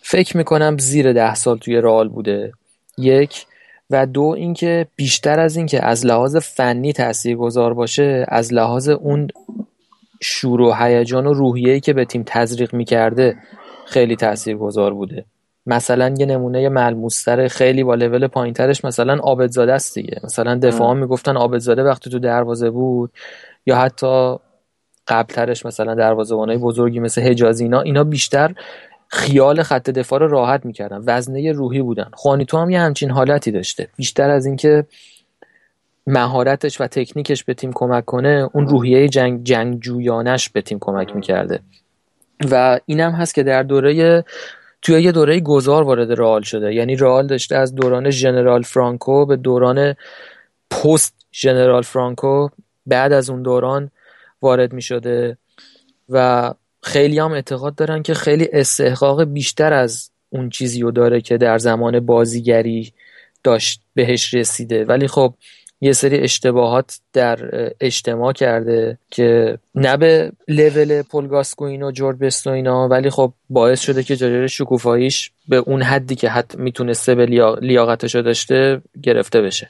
فکر 0.01 0.37
می‌کنم 0.37 0.77
زیر 0.77 1.13
ده 1.13 1.35
سال 1.35 1.57
توی 1.57 1.75
رئال 1.75 2.07
بوده. 2.09 2.51
یک. 2.97 3.45
و 3.89 4.05
دو 4.05 4.23
اینکه 4.37 4.87
بیشتر 4.95 5.39
از 5.39 5.57
اینکه 5.57 5.85
از 5.85 6.05
لحاظ 6.05 6.35
فنی 6.35 6.93
تاثیرگذار 6.93 7.73
باشه 7.73 8.25
از 8.27 8.53
لحاظ 8.53 8.89
اون 8.89 9.27
شور 10.21 10.61
و 10.61 10.73
هیجان 10.73 11.27
و 11.27 11.33
روحیه‌ای 11.33 11.79
که 11.79 11.93
به 11.93 12.05
تیم 12.05 12.23
تزریق 12.25 12.73
می‌کرده 12.73 13.37
خیلی 13.85 14.15
تاثیرگذار 14.15 14.93
بوده. 14.93 15.25
مثلا 15.67 16.13
یه 16.17 16.25
نمونه 16.25 16.69
ملموستر 16.69 17.47
خیلی 17.47 17.83
با 17.83 17.95
لول 17.95 18.27
پایینترش 18.27 18.85
مثلا 18.85 19.15
عابدزاده 19.15 19.73
است 19.73 19.95
دیگه. 19.95 20.19
مثلا 20.23 20.55
دفاع 20.55 20.93
می‌گفتن 20.93 21.37
عابدزاده 21.37 21.83
وقتی 21.83 22.09
تو 22.09 22.19
دروازه 22.19 22.69
بود 22.69 23.11
یا 23.65 23.75
حتی 23.75 24.35
قبلترش 25.07 25.65
مثلا 25.65 25.95
دروازه‌بانای 25.95 26.57
بزرگی 26.57 26.99
مثل 26.99 27.21
حجازی 27.21 27.63
اینا 27.63 27.81
اینا 27.81 28.03
بیشتر 28.03 28.53
خیال 29.07 29.63
خط 29.63 29.89
دفاع 29.89 30.19
رو 30.19 30.27
راحت 30.27 30.65
می‌کردن. 30.65 31.03
وزنه 31.05 31.51
روحی 31.51 31.81
بودن. 31.81 32.11
خوانیتو 32.13 32.57
هم 32.57 32.69
یه 32.69 32.79
همچین 32.79 33.11
حالتی 33.11 33.51
داشته. 33.51 33.87
بیشتر 33.95 34.29
از 34.29 34.45
اینکه 34.45 34.85
مهارتش 36.07 36.81
و 36.81 36.87
تکنیکش 36.87 37.43
به 37.43 37.53
تیم 37.53 37.71
کمک 37.73 38.05
کنه 38.05 38.49
اون 38.53 38.67
روحیه 38.67 39.09
جنگ 39.09 39.43
جنگجویانش 39.43 40.49
به 40.49 40.61
تیم 40.61 40.77
کمک 40.81 41.15
می‌کرده. 41.15 41.59
و 42.51 42.79
اینم 42.85 43.11
هست 43.11 43.35
که 43.35 43.43
در 43.43 43.63
دوره 43.63 44.23
توی 44.81 45.01
یه 45.01 45.11
دوره 45.11 45.39
گذار 45.39 45.83
وارد 45.83 46.11
رئال 46.11 46.41
شده. 46.41 46.73
یعنی 46.73 46.95
رئال 46.95 47.27
داشته 47.27 47.55
از 47.55 47.75
دوران 47.75 48.09
ژنرال 48.09 48.61
فرانکو 48.61 49.25
به 49.25 49.35
دوران 49.35 49.95
پست 50.71 51.15
ژنرال 51.33 51.81
فرانکو 51.81 52.49
بعد 52.85 53.13
از 53.13 53.29
اون 53.29 53.41
دوران 53.41 53.91
وارد 54.41 54.73
می 54.73 54.81
شده 54.81 55.37
و 56.09 56.53
خیلی 56.83 57.19
هم 57.19 57.31
اعتقاد 57.31 57.75
دارن 57.75 58.03
که 58.03 58.13
خیلی 58.13 58.49
استحقاق 58.53 59.23
بیشتر 59.23 59.73
از 59.73 60.09
اون 60.29 60.49
چیزی 60.49 60.81
رو 60.81 60.91
داره 60.91 61.21
که 61.21 61.37
در 61.37 61.57
زمان 61.57 61.99
بازیگری 61.99 62.93
داشت 63.43 63.81
بهش 63.93 64.33
رسیده. 64.33 64.85
ولی 64.85 65.07
خب 65.07 65.33
یه 65.81 65.93
سری 65.93 66.19
اشتباهات 66.19 66.99
در 67.13 67.39
اجتماع 67.81 68.33
کرده 68.33 68.97
که 69.09 69.57
نه 69.75 69.97
به 69.97 70.31
لول 70.47 71.01
پولگاسکوین 71.01 71.83
و 71.83 71.91
جورج 71.91 72.17
بستو 72.17 72.49
اینا 72.49 72.87
ولی 72.87 73.09
خب 73.09 73.33
باعث 73.49 73.81
شده 73.81 74.03
که 74.03 74.15
جاجر 74.15 74.47
شکوفاییش 74.47 75.31
به 75.47 75.57
اون 75.57 75.81
حدی 75.81 76.15
که 76.15 76.29
حد 76.29 76.55
می‌تونسته 76.57 77.15
به 77.15 77.25
لیاقتش 77.61 78.15
داشته 78.15 78.81
گرفته 79.03 79.41
بشه. 79.41 79.69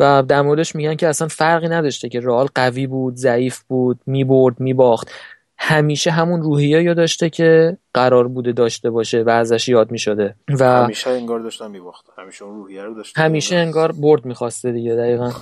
و 0.00 0.22
در 0.28 0.42
موردش 0.42 0.74
میگن 0.74 0.94
که 0.94 1.08
اصلا 1.08 1.28
فرقی 1.28 1.68
نداشته 1.68 2.08
که 2.08 2.20
رئال 2.20 2.48
قوی 2.54 2.86
بود 2.86 3.14
ضعیف 3.14 3.58
بود 3.58 4.00
می‌برد 4.06 4.60
میباخت. 4.60 5.10
همیشه 5.58 6.10
همون 6.10 6.42
روحیه 6.42 6.82
یا 6.82 6.94
داشته 6.94 7.30
که 7.30 7.78
قرار 7.94 8.28
بوده 8.28 8.52
داشته 8.52 8.90
باشه 8.90 9.22
و 9.22 9.30
ازش 9.30 9.68
یاد 9.68 9.90
می 9.90 9.98
شده 9.98 10.34
و 10.60 10.64
همیشه 10.64 11.10
انگار 11.10 11.40
داشتن 11.40 11.70
میباخت 11.70 12.06
همیشه 12.18 12.44
اون 12.44 12.56
روحیه 12.56 12.82
رو 12.82 12.94
داشته 12.94 13.20
همیشه 13.20 13.56
انگار 13.56 13.92
برد 13.92 14.24
می‌خواسته 14.24 14.72
دیگه 14.72 14.94
دقیقا. 14.94 15.32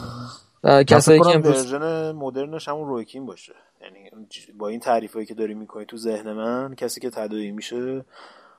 کسایی 0.86 1.20
که 1.20 1.28
امروز 1.28 1.74
مدرنش 2.14 2.68
همون 2.68 2.88
رویکین 2.88 3.26
باشه. 3.26 3.52
یعنی 3.82 4.10
با 4.58 4.68
این 4.68 4.80
تعریفایی 4.80 5.26
که 5.26 5.34
داری 5.34 5.54
می‌کنی 5.54 5.84
تو 5.84 5.96
ذهن 5.96 6.32
من 6.32 6.74
کسی 6.74 7.00
که 7.00 7.10
تداعی 7.10 7.50
میشه 7.50 8.04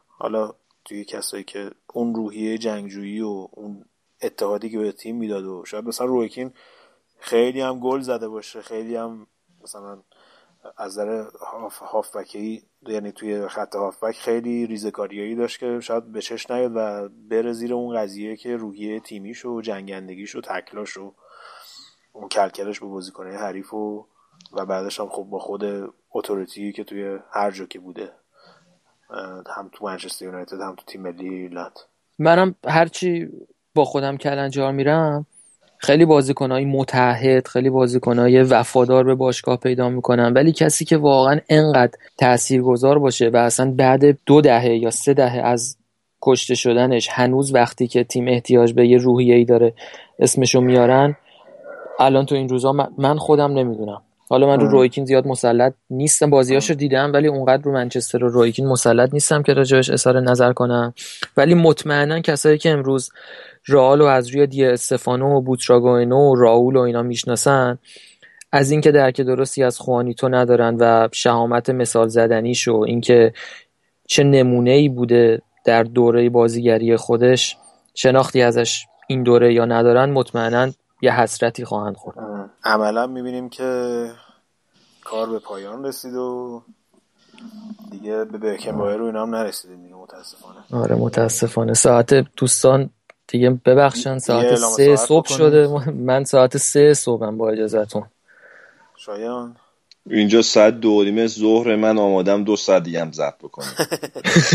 حالا 0.07 0.53
توی 0.85 1.05
کسایی 1.05 1.43
که 1.43 1.71
اون 1.93 2.15
روحیه 2.15 2.57
جنگجویی 2.57 3.21
و 3.21 3.47
اون 3.51 3.85
اتحادی 4.21 4.69
که 4.69 4.77
به 4.77 4.91
تیم 4.91 5.15
می‌داد 5.15 5.45
و 5.45 5.63
شاید 5.65 5.85
مثلا 5.85 6.07
رویکین 6.07 6.51
خیلی 7.19 7.61
هم 7.61 7.79
گل 7.79 7.99
زده 7.99 8.27
باشه 8.27 8.61
خیلی 8.61 8.95
هم 8.95 9.27
مثلا 9.63 9.97
از 10.77 10.99
نظر 10.99 11.25
هافبکی 11.81 12.63
یعنی 12.87 13.11
توی 13.11 13.47
خط 13.47 13.75
هافبک 13.75 14.15
خیلی 14.15 14.67
ریزکاریایی 14.67 15.35
داشت 15.35 15.59
که 15.59 15.79
شاید 15.79 16.11
به 16.11 16.21
چش 16.21 16.51
نیاد 16.51 16.71
و 16.75 17.09
بره 17.29 17.53
زیر 17.53 17.73
اون 17.73 17.97
قضیه 17.97 18.35
که 18.35 18.55
روحیه 18.55 18.99
تیمیش 18.99 19.45
و 19.45 19.61
جنگندگیش 19.61 20.35
و 20.35 20.41
تکلاش 20.41 20.97
و 20.97 21.13
اون 22.13 22.29
کلکلش 22.29 22.79
به 22.79 22.85
بازیکنه 22.85 23.37
حریف 23.37 23.73
و 23.73 24.05
و 24.53 24.65
بعدش 24.65 24.99
هم 24.99 25.09
خب 25.09 25.23
با 25.23 25.39
خود 25.39 25.93
اتوریتی 26.11 26.71
که 26.71 26.83
توی 26.83 27.19
هر 27.31 27.51
جا 27.51 27.65
که 27.65 27.79
بوده. 27.79 28.11
هم 29.47 29.69
تو 29.71 29.85
منچستر 29.85 30.25
یونایتد 30.25 30.61
هم 30.61 30.75
تو 30.75 30.85
تیم 30.85 31.01
ملی 31.01 31.29
ایرلند. 31.29 31.79
منم 32.19 32.55
هرچی 32.67 33.29
با 33.75 33.85
خودم 33.85 34.17
کلنجار 34.17 34.71
میرم 34.71 35.25
خیلی 35.85 36.05
بازیکنهای 36.05 36.65
متحد 36.65 37.47
خیلی 37.47 37.69
بازیکنهای 37.69 38.41
وفادار 38.41 39.03
به 39.03 39.15
باشگاه 39.15 39.57
پیدا 39.57 39.89
می‌کنن 39.89 40.33
ولی 40.33 40.51
کسی 40.51 40.85
که 40.85 40.97
واقعا 40.97 41.39
انقدر 41.49 41.91
تاثیرگذار 42.17 42.99
باشه 42.99 43.29
و 43.29 43.37
اصلا 43.37 43.73
بعد 43.77 44.17
دو 44.25 44.41
دهه 44.41 44.69
یا 44.69 44.91
سه 44.91 45.13
دهه 45.13 45.37
از 45.37 45.77
کشته 46.21 46.55
شدنش 46.55 47.09
هنوز 47.11 47.53
وقتی 47.53 47.87
که 47.87 48.03
تیم 48.03 48.27
احتیاج 48.27 48.73
به 48.73 48.87
یه 48.87 48.97
روحیه‌ای 48.97 49.45
داره 49.45 49.73
اسمشو 50.19 50.61
میارن 50.61 51.15
الان 51.99 52.25
تو 52.25 52.35
این 52.35 52.49
روزا 52.49 52.71
من 52.97 53.17
خودم 53.17 53.53
نمی‌دونم. 53.53 54.01
حالا 54.29 54.47
من 54.47 54.59
رو 54.59 54.67
رویکین 54.67 55.05
زیاد 55.05 55.27
مسلط 55.27 55.73
نیستم 55.89 56.29
بازیاشو 56.29 56.73
دیدم 56.73 57.13
ولی 57.13 57.27
اونقدر 57.27 57.63
رو 57.63 57.71
منچستر 57.71 58.23
و 58.23 58.29
رویکین 58.29 58.67
مسلط 58.67 59.13
نیستم 59.13 59.43
که 59.43 59.53
راجبش 59.53 59.89
اظهار 59.89 60.19
نظر 60.19 60.53
کنم. 60.53 60.93
ولی 61.37 61.53
مطمئنا 61.53 62.19
کسایی 62.19 62.57
که 62.57 62.69
امروز 62.69 63.09
رئال 63.67 64.01
و 64.01 64.05
از 64.05 64.27
روی 64.27 64.47
دی 64.47 64.65
استفانو 64.65 65.37
و 65.37 65.41
بوتراگوینو 65.41 66.31
و 66.31 66.35
راول 66.35 66.75
و 66.75 66.79
اینا 66.79 67.01
می‌شناسن 67.01 67.77
از 68.51 68.71
اینکه 68.71 68.91
درک 68.91 69.21
درستی 69.21 69.63
از 69.63 69.79
خوانیتو 69.79 70.29
ندارن 70.29 70.77
و 70.79 71.07
شهامت 71.11 71.69
مثال 71.69 72.07
زدنیش 72.07 72.67
و 72.67 72.75
اینکه 72.87 73.33
چه 74.07 74.23
نمونه 74.23 74.71
ای 74.71 74.89
بوده 74.89 75.41
در 75.65 75.83
دوره 75.83 76.29
بازیگری 76.29 76.95
خودش 76.95 77.57
شناختی 77.93 78.41
ازش 78.41 78.85
این 79.07 79.23
دوره 79.23 79.53
یا 79.53 79.65
ندارن 79.65 80.09
مطمئنا 80.09 80.71
یه 81.01 81.21
حسرتی 81.21 81.65
خواهند 81.65 81.95
خورد. 81.95 82.49
عملا 82.63 83.07
می‌بینیم 83.07 83.49
که 83.49 84.11
کار 85.03 85.29
به 85.29 85.39
پایان 85.39 85.85
رسید 85.85 86.13
و 86.15 86.61
دیگه 87.91 88.25
به 88.25 88.37
بکن 88.37 88.77
رو 88.79 89.05
اینا 89.05 89.21
هم 89.21 89.35
نرسیدیم 89.35 89.83
دیگه 89.83 89.95
متاسفانه. 89.95 90.59
آره 90.71 90.95
متاسفانه. 90.95 91.73
ساعت 91.73 92.13
دوستان 92.13 92.89
دیگه 93.27 93.49
ببخشن 93.49 94.17
ساعت 94.17 94.55
سه 94.55 94.95
صبح 94.95 95.27
شده. 95.27 95.91
من 95.91 96.23
ساعت 96.23 96.57
سه 96.57 96.93
صبحم 96.93 97.37
با 97.37 97.49
اجازتون 97.49 98.03
شایان. 98.97 99.55
اینجا 100.09 100.41
ساعت 100.41 100.79
دو 100.79 101.03
نیمه 101.03 101.27
ظهر 101.27 101.75
من 101.75 101.97
آمادم 101.97 102.43
دو 102.43 102.55
ساعت 102.55 102.83
دیگه 102.83 103.01
هم 103.01 103.11
زد 103.11 103.37
بکنم. 103.41 103.73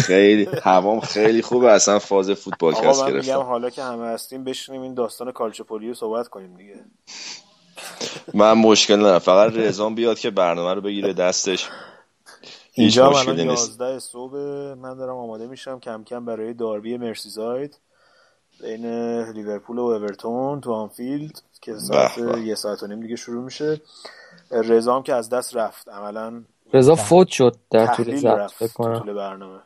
خیلی 0.06 0.48
هوام 0.62 1.00
خیلی 1.00 1.42
خوبه. 1.42 1.72
اصلا 1.72 1.98
فاز 1.98 2.30
فوتبال 2.30 2.74
کس 2.74 3.04
گرفتم 3.04 3.32
میگم 3.32 3.46
حالا 3.46 3.70
که 3.70 3.82
همه 3.82 4.06
هستیم 4.06 4.44
بشینیم 4.44 4.82
این 4.82 4.94
داستان 4.94 5.32
کالچوپولی 5.32 5.94
صحبت 5.94 6.28
کنیم 6.28 6.56
دیگه. 6.56 6.74
من 8.34 8.52
مشکل 8.52 8.96
ندارم. 8.96 9.18
فقط 9.18 9.52
رزان 9.52 9.94
بیاد 9.94 10.18
که 10.18 10.30
برنامه 10.30 10.74
رو 10.74 10.80
بگیره 10.80 11.12
دستش. 11.12 11.68
اینجا 12.72 13.10
من 13.10 13.38
11 13.38 13.98
صبح 13.98 14.36
من 14.74 14.96
دارم 14.96 15.16
آماده 15.16 15.46
میشم 15.46 15.80
کم 15.80 16.04
کم 16.04 16.24
برای 16.24 16.54
داربی 16.54 16.96
مرسیزاید 16.96 17.78
بین 18.60 18.86
لیورپول 19.32 19.78
و 19.78 19.80
اورتون 19.80 20.60
تو 20.60 20.72
آنفیلد 20.72 21.42
که 21.60 21.78
ساعت 21.78 22.18
یه 22.44 22.54
ساعت 22.54 22.82
و 22.82 22.86
نیم 22.86 23.00
دیگه 23.00 23.16
شروع 23.16 23.44
میشه. 23.44 23.80
رضا 24.50 24.96
هم 24.96 25.02
که 25.02 25.14
از 25.14 25.28
دست 25.28 25.56
رفت. 25.56 25.88
عملا 25.88 26.42
رضا 26.74 26.94
فوت 26.94 27.28
شد 27.28 27.56
در 27.70 27.86
طول 27.86 28.16
ضبط 28.16 28.50
فکر 28.50 28.72
کنم. 28.72 28.98
طول 28.98 29.14
برنامه. 29.14 29.58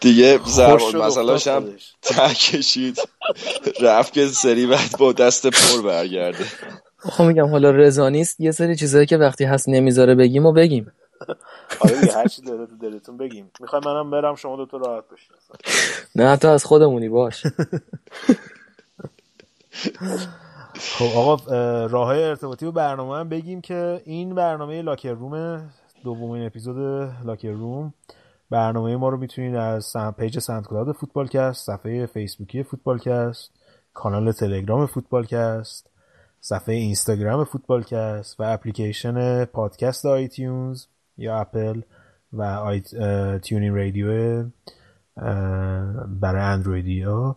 دیگه 0.00 0.40
ضرب 0.46 0.80
مسئله 0.96 1.56
هم 1.56 1.76
تکشید 2.02 2.98
رفت 3.80 4.12
که 4.12 4.26
سری 4.26 4.66
بعد 4.66 4.98
با 4.98 5.12
دست 5.12 5.46
پر 5.46 5.82
برگرده. 5.82 6.44
خب 6.98 7.24
میگم 7.24 7.46
حالا 7.50 7.70
رضا 7.70 8.08
نیست. 8.08 8.40
یه 8.40 8.50
سری 8.50 8.76
چیزایی 8.76 9.06
که 9.06 9.16
وقتی 9.16 9.44
هست 9.44 9.68
نمی‌ذاره 9.68 10.14
بگیم 10.14 10.46
و 10.46 10.52
بگیم. 10.52 10.92
آره 11.80 12.00
دیگه 12.00 12.12
هر 12.12 12.28
چی 12.28 12.42
داره 12.42 12.66
تو 12.66 12.76
دلتون 12.76 13.16
بگیم. 13.16 13.50
می‌خوای 13.60 13.82
منم 13.86 14.10
برم 14.10 14.34
شما 14.34 14.56
دو 14.56 14.66
تا 14.66 14.76
راحت 14.76 15.04
باشین 15.10 15.36
نه 16.16 16.36
تو 16.36 16.48
از 16.48 16.64
خودمونی 16.64 17.08
باش. 17.08 17.46
خب 20.80 21.16
آقا 21.16 21.36
راه 21.86 22.06
های 22.06 22.24
ارتباطی 22.24 22.66
و 22.66 22.72
برنامه 22.72 23.16
هم 23.16 23.28
بگیم 23.28 23.60
که 23.60 24.02
این 24.04 24.34
برنامه 24.34 24.82
لاکر 24.82 25.12
روم 25.12 25.70
دومین 26.04 26.46
اپیزود 26.46 26.76
locker 27.24 27.50
room 27.50 27.94
برنامه 28.50 28.96
ما 28.96 29.08
رو 29.08 29.16
می‌تونید 29.16 29.54
از 29.54 29.92
page 30.18 30.38
SoundCloud 30.38 30.92
فوتبالکست 30.92 31.66
صفحه 31.66 32.06
فیسبوکی 32.06 32.62
فوتبالکست 32.62 33.50
کانال 33.94 34.32
تلگرام 34.32 34.86
فوتبالکست 34.86 35.90
صفحه 36.40 36.74
اینستاگرام 36.74 37.44
فوتبالکست 37.44 38.40
و 38.40 38.42
اپلیکیشن 38.42 39.44
پادکست 39.44 40.06
iTunes. 40.06 40.86
یا 41.16 41.40
اپل 41.40 41.80
و 42.32 42.42
آیت... 42.42 42.94
TuneIn 43.38 43.74
Radio 43.74 44.06
برای 46.06 46.42
اندرویدی 46.42 47.02
ها 47.02 47.36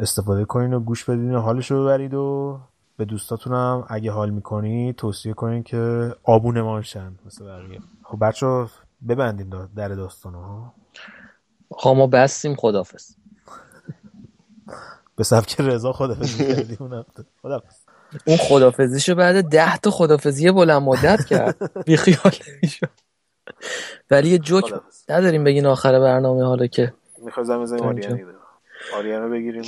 استفاده 0.00 0.44
کنین 0.44 0.74
و 0.74 0.80
گوش 0.80 1.04
بدین 1.04 1.34
و 1.34 1.40
حالش 1.40 1.70
رو 1.70 1.84
ببرید 1.84 2.14
و 2.14 2.60
به 2.96 3.04
دوستاتونم 3.04 3.84
اگه 3.88 4.10
حال 4.10 4.30
می‌کنید 4.30 4.96
توصیه 4.96 5.32
کنین 5.32 5.62
که 5.62 6.14
آبونه 6.22 6.62
ما 6.62 6.74
شن 6.74 7.12
مثل 7.26 7.44
بقیه. 7.44 7.80
خب 8.02 8.18
بچه 8.20 8.66
ببندیم 9.08 9.68
در 9.76 9.88
داستان 9.88 10.34
ها. 10.34 10.74
خب 11.70 11.90
ما 11.90 12.06
بستیم 12.06 12.54
خدافز 12.54 13.16
به 15.16 15.24
سبک 15.24 15.60
رضا 15.60 15.92
خدافزی 15.92 16.54
کردیم 16.54 17.04
خدافز 17.42 17.76
اون 18.26 18.36
خدافزیشو 18.36 19.14
بعد 19.14 19.48
ده 19.48 19.76
تا 19.76 19.90
خدافزی 19.90 20.50
بلند 20.50 20.82
مدت 20.82 21.24
کرد. 21.24 21.84
بی 21.86 21.96
خیال 21.96 22.32
ولی 24.10 24.28
یه 24.28 24.38
جوک 24.38 24.74
نداریم 25.08 25.44
بگین 25.44 25.66
آخر 25.66 26.00
برنامه 26.00 26.44
حالا 26.44 26.66
که. 26.66 26.92
می‌خوای 27.18 27.46
زمین 27.46 27.66
زمین 27.66 27.84
آریانه 27.84 28.24
آریانه 28.94 29.28
بگیریم. 29.28 29.64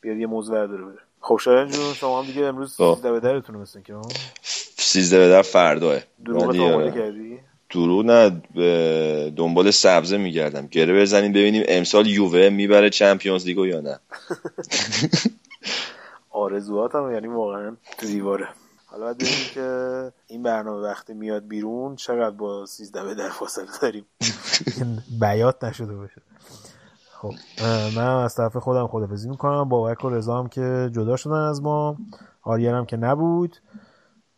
بیاد 0.00 0.16
یه 0.16 0.26
موضوع 0.26 0.54
برداره 0.54 0.84
بره. 0.84 0.98
خب 1.20 1.36
شاید 1.36 1.68
جون 1.68 1.94
شما 1.94 2.22
هم 2.22 2.26
دیگه 2.26 2.44
امروز 2.44 2.76
خب. 2.76 2.94
سیزده 2.94 3.12
به 3.12 3.20
درتون 3.20 3.56
مثل 3.56 3.80
که؟ 3.80 3.94
سیزده 4.76 5.18
به 5.18 5.28
در 5.28 5.42
فرداه 5.42 5.98
دروغ 6.24 6.56
تا 6.56 6.90
کردی؟ 6.90 7.38
درو 7.70 8.02
نه 8.02 8.30
دنبال 9.30 9.70
سبزه 9.70 10.16
میگردم. 10.16 10.66
گره 10.66 11.02
بزنیم 11.02 11.32
ببینیم 11.32 11.64
امسال 11.68 12.06
یووه 12.06 12.48
می‌بره 12.48 12.90
چمپیونز 12.90 13.46
لیگو 13.46 13.66
یا 13.66 13.80
نه. 13.80 13.98
آرزوهاتم 16.30 17.12
یعنی 17.12 17.26
واقعا 17.26 17.76
تو 17.98 18.06
دیواره 18.06 18.48
حالا 18.90 19.04
باید 19.04 19.18
ببینیم 19.18 19.48
که 19.54 20.12
این 20.26 20.42
برنامه 20.42 20.82
وقتی 20.82 21.14
میاد 21.14 21.48
بیرون 21.48 21.96
چقدر 21.96 22.30
با 22.36 22.66
سیزده 22.66 23.04
به 23.04 23.14
در 23.14 23.28
فاصله 23.28 23.66
داریم. 23.82 24.06
بیات 25.20 25.64
نشده 25.64 25.94
باشه. 25.94 26.22
خب 27.12 27.32
من 27.96 28.24
از 28.24 28.34
طرف 28.34 28.56
خودم 28.56 28.86
خدافزی 28.86 29.28
می‌کنم. 29.28 29.68
بابک 29.68 30.04
و 30.04 30.08
رضا 30.08 30.38
هم 30.38 30.48
که 30.48 30.90
جدا 30.92 31.16
شدن 31.16 31.32
از 31.48 31.62
ما. 31.62 31.96
آریان 32.42 32.74
هم 32.74 32.86
که 32.86 32.96
نبود. 32.96 33.56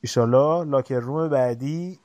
ایشالله 0.00 0.64
لاکر 0.64 1.00
روم 1.00 1.28
بعدی. 1.28 1.98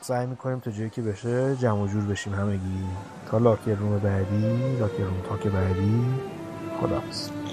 سعی 0.00 0.26
می‌کنیم 0.26 0.60
تا 0.60 0.70
جایی 0.70 0.90
که 0.90 1.02
بشه 1.02 1.56
جمع 1.56 1.86
جور 1.88 2.04
بشیم 2.04 2.34
همگی. 2.34 2.84
تا 3.26 3.38
لاکر 3.38 3.74
روم 3.74 3.98
بعدی 3.98 4.76
لاکر 4.78 5.04
روم 5.04 5.20
تاک 5.28 5.46
بعدی. 5.46 6.04
خداحافظ. 6.80 7.45